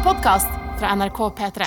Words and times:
en 0.00 0.04
podkast 0.04 0.48
fra 0.78 0.94
NRK 0.94 1.18
P3. 1.18 1.66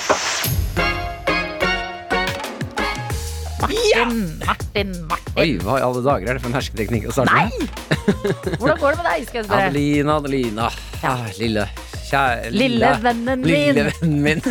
Martin, 3.61 4.39
Martin, 4.45 4.91
Martin. 5.07 5.37
Oi, 5.37 5.57
hva 5.61 5.77
i 5.77 5.83
alle 5.85 6.01
dager 6.05 6.31
er 6.31 6.37
det 6.37 6.41
for 6.41 6.49
en 6.49 6.57
hersketeknikk 6.57 7.05
å 7.09 7.13
starte 7.13 7.35
med? 7.37 7.51
Hvordan 8.57 8.79
går 8.81 8.89
det 8.89 8.97
med 8.97 9.07
deg? 9.09 9.27
skal 9.27 9.39
jeg 9.39 9.45
spørre? 9.45 9.69
Adelina, 9.69 10.17
Adelina. 10.17 10.69
Ja. 11.03 11.13
Ah, 11.13 11.29
lille 11.37 11.67
kjære 12.09 12.51
Lille 12.53 12.89
vennen 13.03 13.43
min. 13.43 13.53
Lille 13.53 13.85
vennen 13.91 14.19
min. 14.25 14.43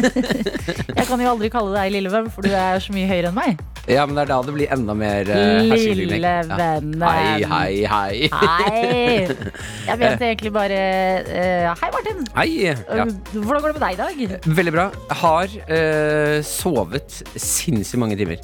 Jeg 0.98 1.06
kan 1.08 1.20
jo 1.22 1.34
aldri 1.34 1.50
kalle 1.52 1.74
deg 1.74 1.94
lillevenn, 1.96 2.30
for 2.34 2.46
du 2.46 2.54
er 2.54 2.82
så 2.82 2.94
mye 2.94 3.10
høyere 3.10 3.32
enn 3.32 3.38
meg. 3.38 3.62
Ja, 3.90 4.04
men 4.06 4.14
det 4.14 4.22
er 4.22 4.30
da 4.30 4.38
det 4.46 4.54
blir 4.54 4.70
enda 4.74 4.94
mer 4.94 5.26
uh, 5.26 5.72
Lille 5.74 6.06
Lille 6.06 6.32
Ja. 6.46 6.68
Hei, 7.02 7.44
hei, 7.50 7.84
hei. 7.90 8.28
Hei! 8.32 9.36
Jeg 9.88 9.98
mente 9.98 10.28
egentlig 10.28 10.52
bare 10.54 10.80
uh, 11.26 11.70
Hei, 11.80 11.90
Martin. 11.96 12.24
Hei. 12.36 12.50
Ja. 12.70 13.06
Hvordan 13.34 13.62
går 13.64 13.72
det 13.72 13.78
med 13.78 13.84
deg 13.86 13.96
i 13.96 14.00
dag? 14.02 14.50
Veldig 14.60 14.74
bra. 14.76 14.88
Har 15.22 15.56
uh, 15.66 16.38
sovet 16.46 17.22
sinnssykt 17.34 18.00
mange 18.02 18.18
timer. 18.20 18.38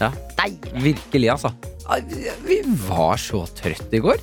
Ja, 0.00 0.12
Deilig. 0.38 0.76
virkelig, 0.90 1.32
altså. 1.34 1.75
Vi 2.46 2.58
var 2.88 3.20
så 3.20 3.44
trøtte 3.58 3.94
i 3.94 4.00
går. 4.02 4.18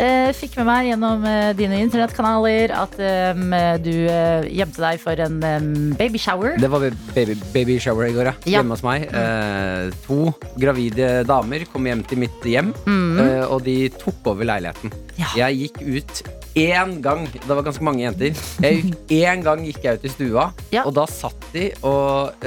Eh, 0.00 0.30
fikk 0.36 0.56
med 0.58 0.66
meg 0.68 0.86
gjennom 0.88 1.24
eh, 1.28 1.50
dine 1.58 1.78
internettkanaler 1.84 2.72
at 2.74 2.94
um, 3.36 3.52
du 3.84 3.92
eh, 4.10 4.46
gjemte 4.54 4.82
deg 4.82 5.00
for 5.02 5.20
en 5.22 5.36
um, 5.42 5.68
babyshower. 5.98 6.56
Det 6.62 6.70
var 6.72 6.86
baby, 7.14 7.36
baby 7.54 7.76
shower 7.82 8.08
i 8.08 8.14
går, 8.16 8.30
ja. 8.30 8.34
Ja. 8.48 8.58
Hjemme 8.58 8.74
hos 8.76 8.84
meg. 8.86 9.06
Eh, 9.12 9.92
to 10.06 10.32
gravide 10.58 11.10
damer 11.28 11.66
kom 11.72 11.86
hjem 11.90 12.02
til 12.08 12.22
mitt 12.24 12.48
hjem, 12.48 12.72
eh, 12.88 13.44
og 13.46 13.62
de 13.66 13.76
tok 13.98 14.32
over 14.34 14.48
leiligheten. 14.48 14.94
Mm. 14.94 15.14
Ja. 15.20 15.30
Jeg 15.44 15.62
gikk 15.64 15.80
ut 15.84 16.22
én 16.58 16.96
gang. 17.04 17.26
Det 17.34 17.50
var 17.52 17.62
ganske 17.66 17.84
mange 17.86 18.02
jenter. 18.06 18.34
Én 19.20 19.44
gang 19.46 19.62
gikk 19.66 19.84
jeg 19.84 20.00
ut 20.00 20.08
i 20.08 20.14
stua, 20.16 20.48
Ja. 20.74 20.86
og 20.86 20.94
da 20.98 21.06
satt 21.10 21.50
de 21.54 21.68
og 21.86 22.46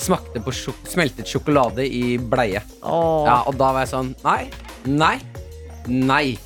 smakte 0.00 0.40
på 0.44 0.52
sjok 0.54 0.86
smeltet 0.88 1.26
sjokolade 1.30 1.84
i 1.86 2.16
bleie. 2.18 2.62
Åh. 2.82 3.24
Ja, 3.28 3.40
og 3.50 3.56
da 3.58 3.72
var 3.74 3.84
jeg 3.84 3.92
sånn 3.92 4.12
Nei, 4.24 4.48
nei, 4.86 5.16
nei. 5.88 6.36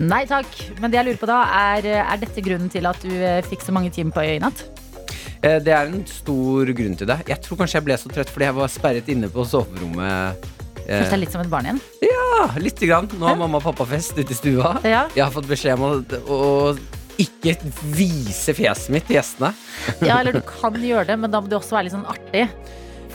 Nei 0.00 0.22
takk. 0.30 0.48
Men 0.80 0.90
det 0.92 1.00
jeg 1.00 1.08
lurer 1.10 1.20
på 1.22 1.28
da, 1.30 1.40
er, 1.76 1.86
er 2.02 2.20
dette 2.22 2.42
grunnen 2.44 2.70
til 2.72 2.86
at 2.88 2.98
du 3.04 3.12
eh, 3.14 3.42
fikk 3.46 3.62
så 3.66 3.74
mange 3.76 3.92
timer 3.94 4.14
på 4.16 4.24
øya 4.24 4.36
i 4.38 4.42
natt? 4.42 4.64
Eh, 5.42 5.58
Det 5.62 5.72
er 5.76 5.86
en 5.92 6.04
stor 6.08 6.70
grunn 6.76 6.96
til 6.98 7.10
det. 7.10 7.18
Jeg 7.28 7.42
tror 7.44 7.60
kanskje 7.62 7.80
jeg 7.80 7.86
ble 7.90 7.98
så 8.00 8.12
trøtt 8.12 8.32
fordi 8.32 8.48
jeg 8.48 8.56
var 8.58 8.72
sperret 8.72 9.10
inne 9.12 9.28
på 9.32 9.44
soverommet. 9.48 10.46
Eh, 10.86 11.00
Følte 11.02 11.10
deg 11.16 11.22
litt 11.24 11.34
som 11.34 11.42
et 11.44 11.50
barn 11.52 11.66
igjen? 11.68 11.80
Ja, 12.06 12.46
lite 12.62 12.86
grann. 12.88 13.08
Nå 13.18 13.26
har 13.28 13.36
mamma 13.38 13.58
og 13.60 13.66
pappa 13.66 13.86
fest 13.90 14.16
ute 14.18 14.30
i 14.32 14.38
stua. 14.38 14.76
Ja. 14.86 15.06
Jeg 15.16 15.24
har 15.26 15.32
fått 15.34 15.48
beskjed 15.50 15.76
om 15.78 15.86
å, 15.88 15.92
å 16.30 16.40
ikke 17.20 17.54
vise 17.96 18.52
fjeset 18.56 18.90
mitt 18.92 19.06
til 19.08 19.16
gjestene. 19.16 19.52
ja, 20.04 20.18
eller 20.20 20.36
du 20.36 20.42
kan 20.44 20.74
gjøre 20.76 21.06
det, 21.12 21.16
men 21.22 21.32
da 21.32 21.40
må 21.40 21.48
du 21.48 21.56
også 21.58 21.76
være 21.78 21.88
litt 21.88 21.94
sånn 21.96 22.08
artig. 22.12 22.42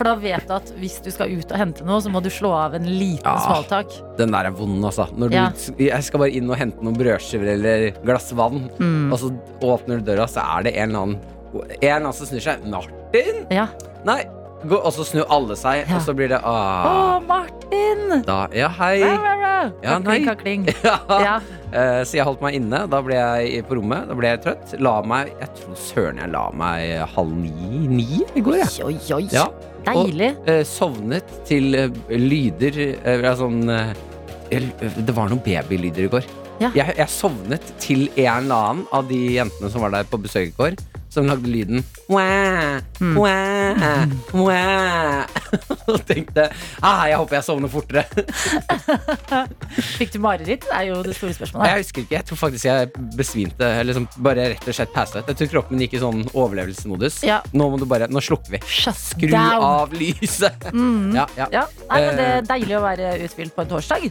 For 0.01 0.09
da 0.09 0.15
vet 0.17 0.47
du 0.49 0.53
at 0.55 0.69
hvis 0.81 0.95
du 1.05 1.11
skal 1.13 1.29
ut 1.29 1.51
og 1.53 1.59
hente 1.61 1.85
noe, 1.85 1.99
så 2.01 2.09
må 2.09 2.23
du 2.25 2.29
slå 2.33 2.49
av 2.57 2.73
en 2.73 2.87
liten 2.89 3.21
Ja. 3.21 3.35
smalltalk. 3.45 4.17
Den 4.17 4.31
der 4.33 4.47
er 4.49 4.55
vond, 4.57 4.81
altså. 4.83 5.05
Når 5.13 5.29
du, 5.29 5.35
Ja. 5.35 5.51
Jeg 5.77 6.03
skal 6.03 6.19
bare 6.23 6.31
inn 6.33 6.49
og 6.49 6.57
hente 6.57 6.81
noen 6.81 6.97
brødskiver 6.97 7.53
eller 7.53 7.91
glass 8.03 8.31
vann, 8.33 8.71
Mm. 8.79 9.13
og 9.13 9.19
så 9.19 9.29
åpner 9.61 10.01
du 10.01 10.09
døra, 10.09 10.25
så 10.27 10.41
er 10.41 10.63
det 10.63 10.75
en 10.75 10.89
eller 10.89 10.99
annen 11.05 11.19
En 11.53 11.67
eller 11.83 11.95
annen 11.99 12.13
som 12.13 12.25
snur 12.27 12.39
seg. 12.41 12.63
'Martin?' 12.63 13.45
Ja. 13.51 13.67
Nei. 14.05 14.23
Og 14.69 14.91
så 14.93 15.05
snur 15.07 15.25
alle 15.33 15.55
seg, 15.57 15.87
Ja. 15.89 15.95
og 15.97 16.01
så 16.05 16.13
blir 16.13 16.29
det 16.29 16.37
Å, 16.41 16.51
ah, 16.53 17.19
Martin! 17.25 18.21
da, 18.25 18.47
Ja, 18.53 18.67
hei. 18.69 18.99
Bra, 19.01 19.17
bra, 19.17 19.35
ra. 19.41 19.71
Ja. 19.81 19.99
Kakling, 19.99 20.25
kakling. 20.27 20.65
Ja. 20.83 20.97
Ja. 21.09 21.35
Eh, 21.71 22.03
Så 22.05 22.17
jeg 22.17 22.25
holdt 22.27 22.41
meg 22.43 22.55
inne. 22.59 22.83
Da 22.91 22.99
ble 23.01 23.15
jeg 23.15 23.65
på 23.69 23.77
rommet. 23.79 24.07
Da 24.09 24.17
ble 24.17 24.27
jeg 24.27 24.41
trøtt. 24.43 24.75
La 24.81 25.01
meg 25.01 25.31
Jeg 25.39 25.49
tror 25.57 25.75
søren 25.79 26.21
jeg 26.21 26.29
la 26.33 26.45
meg 26.53 27.07
halv 27.15 27.33
ni-ni 27.33 28.21
i 28.35 28.41
går, 28.43 28.59
jeg. 28.61 28.85
Oi, 28.85 28.93
oi, 28.99 29.15
oi. 29.21 29.27
Ja. 29.33 29.47
Deilig. 29.87 30.35
Og 30.43 30.49
uh, 30.51 30.61
sovnet 30.67 31.31
til 31.49 31.73
uh, 31.73 31.89
lyder 32.13 32.77
sånn 33.39 33.63
Det 34.51 35.15
var 35.15 35.31
noen 35.31 35.41
babylyder 35.41 36.05
i 36.05 36.11
går. 36.11 36.27
Ja. 36.61 36.69
Jeg, 36.77 36.93
jeg 36.99 37.09
sovnet 37.09 37.71
til 37.81 38.03
en 38.13 38.43
eller 38.45 38.55
annen 38.69 38.83
av 38.93 39.07
de 39.09 39.17
jentene 39.39 39.71
som 39.73 39.81
var 39.81 39.95
der 39.95 40.05
på 40.09 40.19
besøk 40.21 40.51
i 40.51 40.57
går. 40.59 40.77
Som 41.11 41.25
lagde 41.27 41.49
lyden 41.49 41.81
Mm. 42.11 43.15
Og 45.91 45.99
tenkte 46.07 46.45
ah, 46.85 47.03
jeg 47.09 47.17
håper 47.19 47.37
jeg 47.39 47.45
sovner 47.47 47.71
fortere. 47.71 48.03
Fikk 49.97 50.13
du 50.15 50.19
mareritt? 50.23 50.65
Det 50.67 50.75
er 50.75 50.87
jo 50.89 50.99
det 51.05 51.15
store 51.17 51.35
spørsmålet. 51.35 51.71
Jeg 51.71 51.83
husker 51.85 52.03
ikke, 52.05 52.15
jeg 52.17 52.27
tror 52.29 52.39
faktisk 52.41 52.67
jeg 52.69 52.91
besvimte. 53.17 53.69
Eller 53.81 53.89
liksom 53.91 54.07
bare 54.23 54.47
rett 54.53 54.67
og 54.71 54.77
slett 54.77 54.93
passet. 54.95 55.27
Jeg 55.31 55.39
tror 55.41 55.51
kroppen 55.55 55.81
gikk 55.83 55.97
i 55.97 56.01
sånn 56.03 56.23
overlevelsesmodus. 56.31 57.21
Ja. 57.27 57.39
Nå 57.57 57.69
må 57.73 57.79
du 57.81 57.87
bare, 57.89 58.07
nå 58.11 58.23
slukker 58.23 58.57
vi. 58.57 58.61
Shut 58.67 58.99
Skru 59.01 59.31
down. 59.33 59.65
av 59.71 59.97
lyset. 59.97 60.69
Ja, 61.11 61.25
ja. 61.37 61.45
Ja, 61.51 61.63
nei, 61.89 61.99
men 62.05 62.15
Det 62.17 62.25
Eh. 62.31 62.37
er 62.37 62.41
deilig 62.47 62.75
å 62.77 62.81
være 62.83 63.07
uthvilt 63.25 63.53
på 63.55 63.61
en 63.65 63.69
torsdag. 63.71 64.01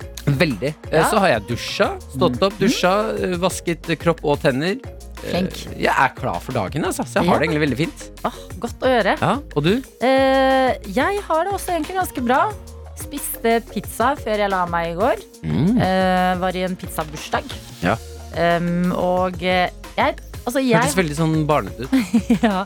Veldig. 0.41 0.72
Eh, 0.91 0.99
Ja. 1.00 1.05
Så 1.10 1.19
har 1.22 1.28
jeg 1.33 1.47
dusja, 1.49 1.87
stått 2.12 2.43
opp, 2.43 2.59
dusja, 2.60 2.93
eh, 3.16 3.37
vasket 3.41 3.89
kropp 4.00 4.21
og 4.25 4.41
tenner. 4.43 4.77
Eh, 5.25 5.31
Flink. 5.31 5.60
Jeg 5.78 5.92
er 5.92 6.12
klar 6.16 6.41
for 6.41 6.53
dagen, 6.56 6.84
altså. 6.84 7.04
Så 7.04 7.20
jeg 7.20 7.28
har 7.28 7.34
Ja. 7.34 7.38
det 7.38 7.48
egentlig 7.48 7.62
veldig 7.69 7.76
fint. 7.78 8.04
Ah, 8.25 8.38
godt 8.58 8.81
å 8.81 8.88
gjøre. 8.92 9.16
Ja, 9.20 9.32
Og 9.56 9.62
du? 9.64 9.82
Eh, 10.00 10.75
jeg 10.88 11.20
har 11.28 11.44
det 11.44 11.53
også 11.53 11.72
egentlig 11.75 11.97
ganske 11.97 12.25
bra. 12.25 12.53
Spiste 13.00 13.60
pizza 13.72 14.14
før 14.16 14.36
jeg 14.38 14.50
la 14.50 14.64
meg 14.66 14.92
i 14.92 14.94
går. 14.98 15.16
Eh, 15.44 16.34
var 16.41 16.56
i 16.56 16.62
en 16.64 16.76
pizzabursdag. 16.76 17.44
Ja. 17.82 17.97
Um, 18.36 18.92
og 18.94 19.42
eh, 19.42 19.70
jeg 19.97 20.14
Altså, 20.47 20.60
jeg 20.64 20.80
Hørtes 20.80 20.94
veldig 20.97 21.16
sånn 21.19 21.32
barnete 21.47 21.84
ut. 21.84 21.91
ja. 22.42 22.62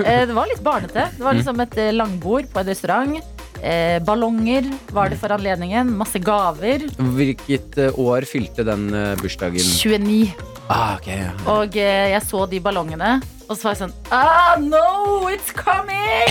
Eh, 0.00 0.24
Det 0.26 0.34
var 0.34 0.46
litt 0.48 0.62
barnete. 0.64 1.10
Det 1.14 1.20
var 1.22 1.34
liksom 1.36 1.60
et 1.60 1.74
langbord 1.94 2.48
på 2.50 2.60
en 2.62 2.66
restaurant. 2.70 3.18
Eh, 3.62 3.98
ballonger 4.06 4.68
var 4.94 5.10
det 5.10 5.18
for 5.18 5.32
anledningen. 5.34 5.90
Masse 5.98 6.20
gaver. 6.22 6.84
Hvilket 7.18 7.78
eh, 7.78 7.98
år 7.98 8.26
fylte 8.28 8.64
den 8.66 8.88
eh, 8.94 9.14
bursdagen? 9.20 9.64
29. 9.64 10.34
Ah, 10.68 10.96
okay, 10.98 11.22
ja. 11.24 11.32
Og 11.50 11.76
eh, 11.80 12.10
jeg 12.12 12.22
så 12.28 12.44
de 12.46 12.60
ballongene, 12.60 13.16
og 13.48 13.56
så 13.56 13.70
var 13.70 13.74
jeg 13.74 13.80
sånn 13.86 13.94
Ah, 14.12 14.56
no, 14.60 15.28
it's 15.32 15.52
coming! 15.56 16.28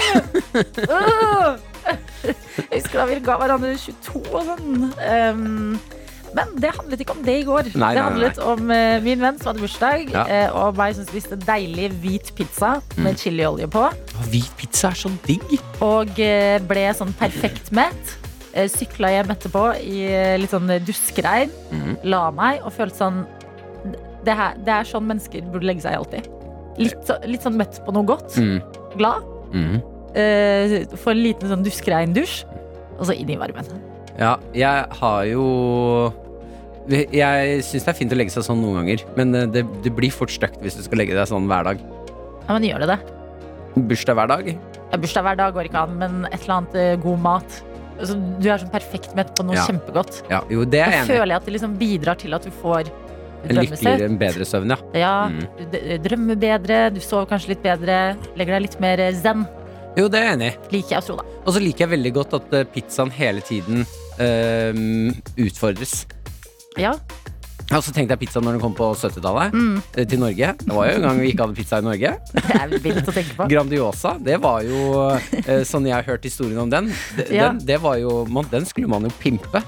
Uh! 0.88 1.58
jeg 2.72 2.80
husker 2.82 3.00
da 3.00 3.06
vi 3.10 3.18
ga 3.24 3.36
hverandre 3.40 3.76
22 3.78 4.22
og 4.32 4.48
sånn. 4.48 4.88
Um, 4.98 5.78
men 6.36 6.54
det 6.62 6.72
handlet 6.76 7.02
ikke 7.04 7.16
om 7.16 7.24
det 7.26 7.36
i 7.42 7.44
går. 7.48 7.70
Nei, 7.74 7.94
det 7.94 7.98
det 7.98 8.02
nei, 8.02 8.04
handlet 8.08 8.40
om 8.44 8.70
uh, 8.72 9.00
min 9.06 9.22
venn 9.24 9.38
som 9.40 9.52
hadde 9.52 9.64
bursdag, 9.64 10.10
Ja. 10.14 10.24
uh, 10.28 10.58
og 10.68 10.78
meg 10.80 10.96
som 10.98 11.06
spiste 11.08 11.38
deilig 11.40 11.90
hvit 12.02 12.32
pizza 12.38 12.78
med 12.98 13.18
chiliolje 13.22 13.68
på. 13.72 13.86
Hvit 14.32 14.52
pizza 14.60 14.92
er 14.92 15.00
så 15.00 15.12
digg. 15.28 15.46
Og 15.86 16.12
uh, 16.20 16.58
ble 16.68 16.86
sånn 16.98 17.14
perfekt 17.20 17.72
mett. 17.72 18.16
Sykla 18.74 19.12
hjem 19.14 19.30
etterpå 19.36 19.64
i 19.86 20.08
litt 20.42 20.50
sånn 20.50 20.72
duskregn. 20.82 21.52
Mm. 21.70 21.92
La 22.10 22.24
meg 22.34 22.64
og 22.66 22.72
følte 22.74 22.98
sånn 23.04 23.20
det, 24.26 24.34
her, 24.34 24.56
det 24.66 24.74
er 24.74 24.88
sånn 24.90 25.06
mennesker 25.06 25.46
burde 25.54 25.68
legge 25.70 25.84
seg 25.86 26.00
alltid. 26.00 26.26
Litt, 26.82 26.98
så- 27.06 27.20
litt 27.30 27.46
sånn 27.46 27.54
mett 27.60 27.78
på 27.86 27.94
noe 27.94 28.08
godt. 28.10 28.34
Mm. 28.42 28.58
Glad. 28.98 29.28
Mm. 29.54 29.78
Få 30.98 31.14
en 31.14 31.22
liten 31.22 31.52
sånn 31.54 31.64
duskregndusj. 31.68 32.40
Og 32.98 33.06
så 33.06 33.14
inn 33.14 33.30
i 33.30 33.38
varmen. 33.38 33.70
Ja, 34.18 34.38
jeg 34.58 34.86
har 35.00 35.26
jo 35.30 35.44
Jeg 36.90 37.62
syns 37.68 37.84
det 37.86 37.92
er 37.92 37.98
fint 37.98 38.14
å 38.16 38.18
legge 38.18 38.32
seg 38.34 38.46
sånn 38.48 38.62
noen 38.64 38.78
ganger, 38.82 39.02
men 39.18 39.36
eh, 39.36 39.46
det, 39.52 39.66
det 39.84 39.92
blir 39.98 40.14
fort 40.16 40.32
stygt 40.32 40.62
hvis 40.64 40.78
du 40.80 40.84
skal 40.86 41.02
legge 41.02 41.18
deg 41.18 41.28
sånn 41.30 41.48
hver 41.50 41.68
dag. 41.68 41.82
Ja, 42.48 42.54
men 42.56 42.64
gjør 42.64 42.86
det 42.86 42.94
det? 42.94 43.00
Bursdag 43.90 44.16
hver 44.18 44.30
dag? 44.32 44.48
Ja, 44.94 44.98
bursdag 45.04 45.26
hver 45.28 45.36
dag 45.38 45.52
går 45.58 45.68
ikke 45.68 45.82
an, 45.84 45.98
men 46.00 46.16
et 46.32 46.40
eller 46.46 46.56
annet 46.62 46.78
eh, 46.80 46.94
god 47.04 47.20
mat. 47.26 47.58
Altså, 47.98 48.16
du 48.40 48.48
er 48.48 48.62
sånn 48.62 48.72
perfekt 48.72 49.12
mett 49.18 49.34
på 49.36 49.44
noe 49.46 49.58
Ja. 49.58 49.66
kjempegodt. 49.68 50.22
Ja, 50.32 50.40
jo, 50.54 50.64
det 50.70 50.80
er 50.86 50.94
jeg 50.96 51.02
enig 51.04 51.12
føler 51.12 51.34
jeg 51.34 51.42
at 51.42 51.46
det 51.50 51.54
liksom 51.58 51.76
bidrar 51.82 52.18
til 52.24 52.38
at 52.38 52.48
du 52.48 52.52
får 52.64 52.88
En 53.48 53.54
lykkeligere, 53.60 54.08
en 54.10 54.18
bedre 54.18 54.46
søvn, 54.50 54.72
ja. 54.74 54.78
Ja, 54.98 55.12
Mm. 55.30 55.44
du 55.72 55.98
drømmer 56.08 56.40
bedre, 56.42 56.80
du 56.96 57.00
sover 57.04 57.28
kanskje 57.30 57.50
litt 57.54 57.62
bedre, 57.64 58.16
legger 58.36 58.56
deg 58.58 58.62
litt 58.66 58.80
mer 58.82 58.98
zen. 59.14 59.44
Jo, 59.98 60.08
det 60.08 60.20
er 60.20 60.26
jeg 60.26 60.34
enig 60.40 60.48
i. 60.50 60.58
Liker 60.78 60.90
jeg 60.96 61.04
å 61.04 61.06
tro, 61.06 61.16
da. 61.20 61.24
Og 61.46 61.54
så 61.54 61.62
liker 61.62 61.86
jeg 61.86 61.92
veldig 62.00 62.14
godt 62.16 62.34
at 62.40 62.54
eh, 62.54 62.64
pizzaen 62.74 63.12
hele 63.12 63.42
tiden 63.46 63.86
utfordres. 65.38 66.06
Ja. 66.78 66.94
Og 67.68 67.82
så 67.84 67.92
tenkte 67.92 68.16
jeg 68.16 68.22
pizza 68.22 68.40
når 68.40 68.56
den 68.56 68.62
kom 68.64 68.76
på 68.78 68.86
70-tallet 68.96 69.52
Mm. 69.54 69.82
eh, 69.98 70.06
til 70.08 70.20
Norge. 70.22 70.54
Det 70.62 70.72
var 70.74 70.86
jo 70.88 70.94
en 70.96 71.02
gang 71.04 71.18
vi 71.20 71.32
ikke 71.34 71.44
hadde 71.44 71.56
pizza 71.58 71.80
i 71.82 71.84
Norge. 71.84 72.14
Det 72.34 72.62
er 72.62 72.78
vilt 72.80 73.10
å 73.12 73.12
tenke 73.12 73.36
på. 73.36 73.48
Grandiosa, 73.52 74.14
det 74.24 74.38
var 74.42 74.62
jo 74.64 75.10
eh, 75.12 75.64
Sånn 75.72 75.86
jeg 75.90 75.98
har 75.98 76.08
hørt 76.08 76.24
historien 76.24 76.62
om 76.64 76.70
den. 76.72 76.88
d- 77.18 77.26
Ja. 77.36 77.50
Den, 77.52 77.60
det 77.68 77.82
var 77.84 77.98
jo, 78.00 78.22
man, 78.32 78.48
den 78.54 78.64
skulle 78.66 78.88
man 78.88 79.04
jo 79.04 79.12
pimpe. 79.20 79.64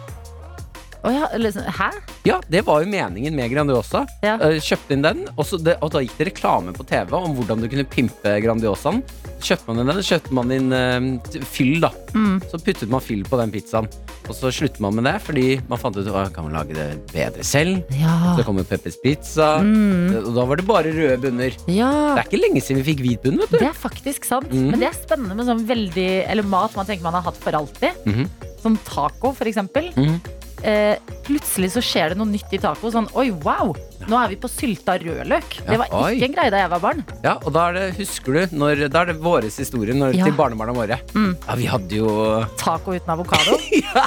Å 1.03 1.11
ja, 1.13 1.27
sånn- 1.53 1.69
Hæ? 1.79 1.89
Ja, 2.27 2.41
det 2.51 2.65
var 2.67 2.81
jo 2.83 2.89
meningen 2.91 3.33
med 3.35 3.51
Grandiosa. 3.53 4.05
Ja. 4.21 4.35
Eh, 4.35 4.59
kjøpte 4.59 4.91
inn 4.97 5.01
den, 5.05 5.21
og, 5.37 5.45
så 5.47 5.57
det, 5.63 5.77
og 5.81 5.91
da 5.93 6.01
gikk 6.03 6.17
det 6.17 6.27
reklame 6.33 6.73
på 6.75 6.83
TV 6.85 7.13
om 7.15 7.35
hvordan 7.37 7.61
du 7.63 7.69
kunne 7.71 7.85
pimpe 7.87 8.33
Grandiosaen. 8.43 9.01
Kjøpte 9.39 9.67
man 9.71 9.79
inn 9.79 9.87
den, 9.93 10.01
kjøpte 10.03 10.35
man 10.35 10.51
inn 10.51 10.73
uh, 10.75 11.39
fyll, 11.47 11.79
da. 11.79 11.91
Mm. 12.11 12.41
Så 12.51 12.59
puttet 12.59 12.89
man 12.91 12.99
fyll 12.99 13.23
på 13.23 13.39
den 13.39 13.51
pizzaen. 13.53 13.87
Og 14.27 14.35
så 14.35 14.51
slutter 14.53 14.81
man 14.83 14.93
med 14.99 15.05
det, 15.07 15.15
fordi 15.23 15.45
man 15.69 15.79
fant 15.79 15.95
ut 15.97 16.05
at 16.11 16.33
kan 16.35 16.43
man 16.49 16.53
lage 16.59 16.75
det 16.75 16.89
bedre 17.13 17.45
selv. 17.47 17.79
Ja. 17.97 18.35
Så 18.37 18.43
kommer 18.45 18.67
Peppers 18.67 18.97
Pizza, 19.01 19.59
Mm. 19.63 20.25
og 20.27 20.33
da 20.35 20.45
var 20.45 20.55
det 20.59 20.67
bare 20.67 20.91
røde 20.91 21.17
bunner. 21.23 21.55
ja. 21.71 21.91
Det 22.15 22.25
er 22.25 22.27
ikke 22.27 22.43
lenge 22.43 22.61
siden 22.61 22.83
vi 22.83 22.91
fikk 22.93 23.01
hvit 23.05 23.23
bunn, 23.23 23.37
vet 23.39 23.49
du. 23.55 23.57
Det 23.63 23.69
er 23.71 23.79
faktisk 23.79 24.25
sant. 24.27 24.51
Mm. 24.51 24.71
Men 24.71 24.79
det 24.83 24.89
er 24.91 24.99
spennende 24.99 25.35
med 25.39 25.45
sånn 25.47 25.63
veldig 25.65 26.09
Eller 26.29 26.43
mat 26.43 26.75
man 26.75 26.85
tenker 26.85 27.03
man 27.03 27.13
har 27.13 27.21
hatt 27.31 27.37
for 27.39 27.51
alltid. 27.55 27.95
Mhm. 28.05 28.27
Som 28.61 28.75
taco, 28.83 29.31
for 29.33 29.45
eksempel. 29.47 29.93
Mhm. 29.95 30.19
Eh, 30.67 30.97
plutselig 31.27 31.73
så 31.75 31.83
skjer 31.83 32.11
det 32.11 32.19
noe 32.19 32.29
nytt 32.29 32.53
i 32.55 32.59
taco. 32.61 32.91
Sånn 32.91 33.09
oi, 33.17 33.29
wow! 33.45 33.75
Nå 34.07 34.15
er 34.23 34.29
vi 34.31 34.37
på 34.39 34.47
sylta 34.49 34.95
rødløk. 35.01 35.57
Ja, 35.59 35.65
Det 35.71 35.77
var 35.81 35.87
oi. 35.99 36.13
ikke 36.15 36.27
en 36.29 36.35
greie 36.37 36.51
da 36.53 36.57
jeg 36.63 36.69
var 36.71 36.79
barn. 36.83 37.01
Ja, 37.23 37.33
og 37.43 37.51
da 37.53 37.65
er 37.69 37.73
det, 37.75 37.83
husker 37.99 38.33
du, 38.37 38.55
når, 38.57 38.85
da 38.89 39.01
er 39.03 39.09
det 39.11 39.17
våres 39.21 39.57
historie 39.59 39.93
når, 39.93 40.15
Ja. 40.15 40.25
til 40.29 40.33
barnebarna 40.37 40.73
våre. 40.73 40.99
Mm. 41.13 41.35
Ja, 41.47 41.55
vi 41.59 41.65
hadde 41.69 41.95
jo 41.99 42.45
Taco 42.57 42.93
uten 42.95 43.09
avokado. 43.13 43.57
ja. 43.83 44.05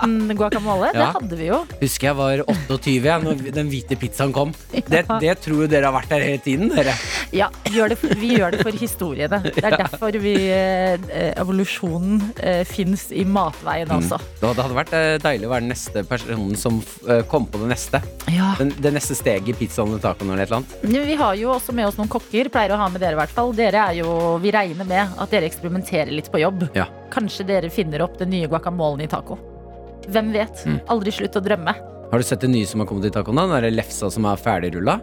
Uten 0.00 0.32
guacamole. 0.36 0.90
Det 0.96 1.06
hadde 1.18 1.36
vi 1.38 1.50
jo. 1.50 1.60
Husker 1.82 2.08
jeg 2.08 2.16
var 2.16 2.42
28 2.48 2.96
ja, 3.04 3.18
når 3.22 3.44
den 3.54 3.68
hvite 3.68 3.98
pizzaen 4.00 4.32
kom. 4.32 4.54
Det, 4.72 5.04
det 5.20 5.34
tror 5.44 5.64
jo 5.64 5.68
dere 5.70 5.90
har 5.90 5.96
vært 5.98 6.08
der 6.14 6.24
hele 6.24 6.40
tiden, 6.44 6.72
dere. 6.74 6.94
Ja, 7.34 7.50
gjør 7.68 7.92
det, 7.94 7.98
for- 8.00 8.14
vi 8.24 8.32
gjør 8.38 8.56
det 8.56 8.62
for 8.64 8.80
historiene. 8.80 9.42
Det 9.44 9.64
er 9.64 9.76
derfor 9.84 10.18
vi, 10.24 10.34
eh, 10.48 11.34
evolusjonen 11.40 12.22
eh, 12.40 12.62
fins 12.68 13.08
i 13.12 13.24
matveien 13.28 13.90
også. 13.94 14.18
Mm. 14.18 14.40
det 14.40 14.54
hadde 14.64 14.78
vært 14.80 14.92
eh, 14.96 15.18
deilig 15.24 15.48
å 15.48 15.52
være 15.52 15.66
den 15.66 15.72
neste 15.74 16.04
personen 16.08 16.56
som 16.56 16.80
eh, 17.08 17.22
kom 17.30 17.46
på 17.50 17.60
det 17.64 17.70
neste. 17.74 18.00
Ja. 18.32 18.54
Den, 18.58 18.72
det 18.80 18.94
neste 18.96 19.14
steget 19.18 19.33
i 19.38 19.52
pizzaen 19.58 19.88
eller 19.88 20.02
tacoen 20.04 20.30
eller 20.30 20.42
et 20.44 20.50
eller 20.50 20.62
annet. 20.62 21.06
Vi 21.08 21.14
har 21.20 21.34
jo 21.40 21.50
også 21.54 21.74
med 21.74 21.86
oss 21.88 21.96
noen 21.98 22.08
kokker. 22.12 22.48
Pleier 22.54 22.74
å 22.74 22.78
ha 22.78 22.88
med 22.88 23.00
dere 23.00 23.12
i 23.16 23.20
hvert 23.22 23.34
fall. 23.34 23.52
Dere 23.52 23.88
er 23.90 23.94
jo, 24.02 24.38
Vi 24.42 24.50
regner 24.54 24.84
med 24.86 25.08
at 25.18 25.30
dere 25.30 25.48
eksperimenterer 25.48 26.12
litt 26.14 26.30
på 26.30 26.38
jobb. 26.42 26.68
Ja. 26.74 26.86
Kanskje 27.10 27.46
dere 27.46 27.70
finner 27.70 28.02
opp 28.02 28.18
den 28.18 28.30
nye 28.30 28.46
guacamolen 28.46 29.02
i 29.02 29.06
taco. 29.10 29.38
Hvem 30.06 30.32
vet? 30.32 30.64
Mm. 30.66 30.80
Aldri 30.88 31.10
slutt 31.12 31.36
å 31.36 31.42
drømme. 31.44 31.74
Har 32.10 32.18
du 32.18 32.24
sett 32.24 32.40
det 32.40 32.50
nye 32.52 32.66
som 32.66 32.80
har 32.80 32.86
kommet 32.86 33.06
i 33.06 33.10
tacoen? 33.10 33.34
da? 33.36 33.46
Den 33.48 33.62
der 33.64 33.70
lefsa 33.82 34.10
som 34.12 34.24
er 34.28 34.36
ferdigrulla? 34.36 35.00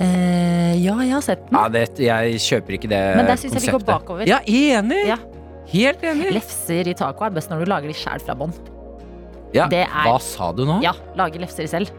Eh, 0.00 0.74
ja, 0.80 0.94
jeg 1.04 1.12
har 1.12 1.20
sett 1.24 1.42
den. 1.46 1.56
Ja, 1.58 1.68
det, 1.68 1.84
jeg 2.00 2.40
kjøper 2.40 2.76
ikke 2.78 2.88
det 2.90 3.00
konseptet. 3.00 3.16
Men 3.20 3.26
der 3.30 3.40
syns 3.40 3.54
jeg 3.58 3.62
vi 3.66 3.72
går 3.74 3.84
bakover. 3.86 4.26
Ja, 4.28 4.38
enig! 4.48 5.02
Ja. 5.08 5.18
Helt 5.70 6.02
enig. 6.02 6.32
Lefser 6.34 6.88
i 6.90 6.94
taco 6.98 7.24
er 7.26 7.30
best 7.36 7.50
når 7.52 7.62
du 7.64 7.70
lager 7.70 7.86
de 7.92 7.94
sjæl 7.94 8.22
fra 8.24 8.34
bånn. 8.34 8.52
Ja, 9.54 9.66
det 9.70 9.84
er- 9.86 10.06
Hva 10.08 10.18
sa 10.22 10.52
du 10.52 10.64
nå? 10.64 10.80
Ja, 10.82 10.92
lage 11.18 11.38
lefser 11.38 11.66
selv. 11.68 11.90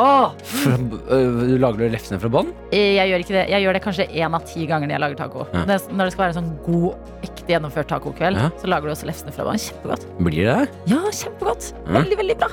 Øh, 0.00 1.58
lager 1.60 1.78
du 1.78 1.84
lefsene 1.92 2.18
fra 2.22 2.30
bånn? 2.32 2.50
Eh, 2.72 2.94
Jeg 2.96 3.10
gjør 3.10 3.24
ikke 3.24 3.34
det. 3.36 3.44
Jeg 3.52 3.64
gjør 3.64 3.76
det 3.76 3.82
kanskje 3.84 4.06
én 4.10 4.34
av 4.36 4.44
ti 4.48 4.66
ganger 4.66 4.88
når 4.88 4.94
jeg 4.96 5.02
lager 5.04 5.18
taco. 5.20 5.46
Ja. 5.52 5.64
Når 5.66 6.04
det 6.04 6.12
skal 6.14 6.24
være 6.24 6.34
en 6.34 6.38
sånn 6.40 6.52
god, 6.66 6.94
ekte 7.26 7.46
gjennomført 7.54 7.88
tacokveld, 7.92 8.36
Ja. 8.40 8.50
så 8.60 8.66
lager 8.70 8.88
du 8.88 8.94
også 8.94 9.06
lefsene 9.10 9.32
fra 9.34 9.44
bånn. 9.44 9.58
Kjempegodt. 9.60 10.06
Blir 10.20 10.44
det? 10.50 10.68
Ja, 10.92 11.00
kjempegodt. 11.10 11.72
Veldig, 11.86 12.16
veldig 12.22 12.38
bra. 12.38 12.48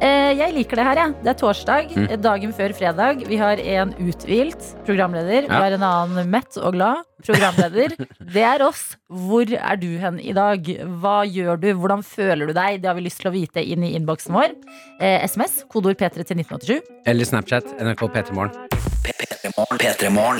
Eh, 0.00 0.32
jeg 0.38 0.54
liker 0.54 0.76
det 0.80 0.84
her, 0.86 1.00
jeg. 1.02 1.14
Det 1.24 1.32
er 1.34 1.38
torsdag, 1.40 1.90
Mm. 1.96 2.20
dagen 2.22 2.52
før 2.52 2.74
fredag. 2.76 3.26
Vi 3.26 3.36
har 3.40 3.56
en 3.58 3.94
uthvilt 3.94 4.62
programleder. 4.86 5.48
Vi 5.48 5.54
har 5.54 5.72
en 5.72 5.82
annen 5.82 6.30
mett 6.30 6.56
og 6.58 6.72
glad 6.74 7.02
programleder. 7.24 7.96
det 8.34 8.42
er 8.44 8.62
oss. 8.66 8.96
Hvor 9.08 9.46
er 9.56 9.76
du 9.80 9.88
hen 9.98 10.18
i 10.20 10.32
dag? 10.36 10.62
Hva 11.00 11.22
gjør 11.24 11.56
du? 11.60 11.68
Hvordan 11.74 12.02
føler 12.04 12.46
du 12.46 12.52
deg? 12.52 12.80
Det 12.82 12.90
har 12.90 12.94
vi 12.98 13.06
lyst 13.06 13.20
til 13.22 13.30
å 13.30 13.34
vite 13.34 13.62
inn 13.64 13.82
i 13.86 13.94
innboksen 13.98 14.34
vår. 14.36 14.52
Eh, 15.00 15.22
SMS, 15.26 15.64
kodeord 15.72 15.96
P3 15.96 16.24
til 16.26 16.36
1987. 16.36 16.82
Eller 17.06 17.24
Snapchat, 17.24 17.64
NRK 17.80 18.08
P3morgen. 18.12 18.52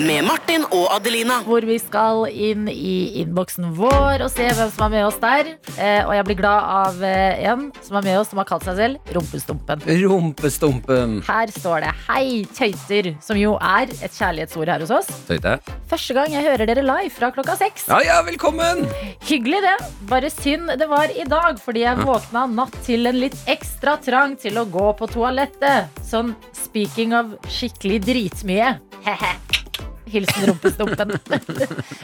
Med 0.05 0.25
Martin 0.27 0.65
og 0.75 0.89
Adelina. 0.91 1.39
hvor 1.45 1.63
vi 1.65 1.77
skal 1.79 2.25
inn 2.27 2.67
i 2.67 3.21
innboksen 3.23 3.71
vår 3.77 4.23
og 4.25 4.29
se 4.33 4.43
hvem 4.49 4.71
som 4.73 4.85
er 4.87 4.89
med 4.97 5.05
oss 5.07 5.17
der. 5.21 5.53
Eh, 5.79 6.01
og 6.05 6.11
jeg 6.17 6.25
blir 6.27 6.39
glad 6.41 6.67
av 6.67 7.01
eh, 7.03 7.45
en 7.51 7.71
som 7.81 7.97
er 7.97 8.03
med 8.09 8.19
oss, 8.19 8.29
som 8.33 8.41
har 8.41 8.45
kalt 8.49 8.67
seg 8.67 8.75
selv 8.75 9.11
Rumpestumpen. 9.17 9.81
Rumpestumpen. 10.03 11.17
Her 11.25 11.51
står 11.51 11.85
det 11.85 11.93
'Hei, 12.05 12.45
tøyter', 12.53 13.15
som 13.21 13.37
jo 13.37 13.55
er 13.55 13.89
et 13.89 14.13
kjærlighetsord 14.13 14.69
her 14.69 14.79
hos 14.85 14.91
oss. 14.91 15.09
Tøyte. 15.27 15.57
Første 15.89 16.13
gang 16.13 16.33
jeg 16.35 16.45
hører 16.45 16.69
dere 16.69 16.85
live 16.85 17.13
fra 17.13 17.31
klokka 17.31 17.57
seks. 17.57 17.87
Ja, 17.89 17.99
ja, 18.05 18.21
velkommen! 18.21 18.85
Hyggelig, 19.27 19.61
det. 19.65 19.77
Bare 20.09 20.29
synd 20.29 20.69
det 20.77 20.89
var 20.89 21.09
i 21.09 21.25
dag, 21.27 21.59
fordi 21.63 21.85
jeg 21.85 22.03
våkna 22.05 22.45
natt 22.51 22.75
til 22.85 23.07
en 23.09 23.19
litt 23.19 23.37
ekstra 23.49 23.97
trang 24.03 24.37
til 24.39 24.59
å 24.61 24.67
gå 24.69 24.91
på 24.99 25.09
toalettet. 25.09 26.01
Sånn 26.05 26.35
speaking 26.53 27.15
of 27.17 27.37
skikkelig 27.49 28.03
dritmye. 28.05 28.75
He-he. 29.05 29.35
Hilsen 30.11 30.47
rumpestumpen. 30.49 31.13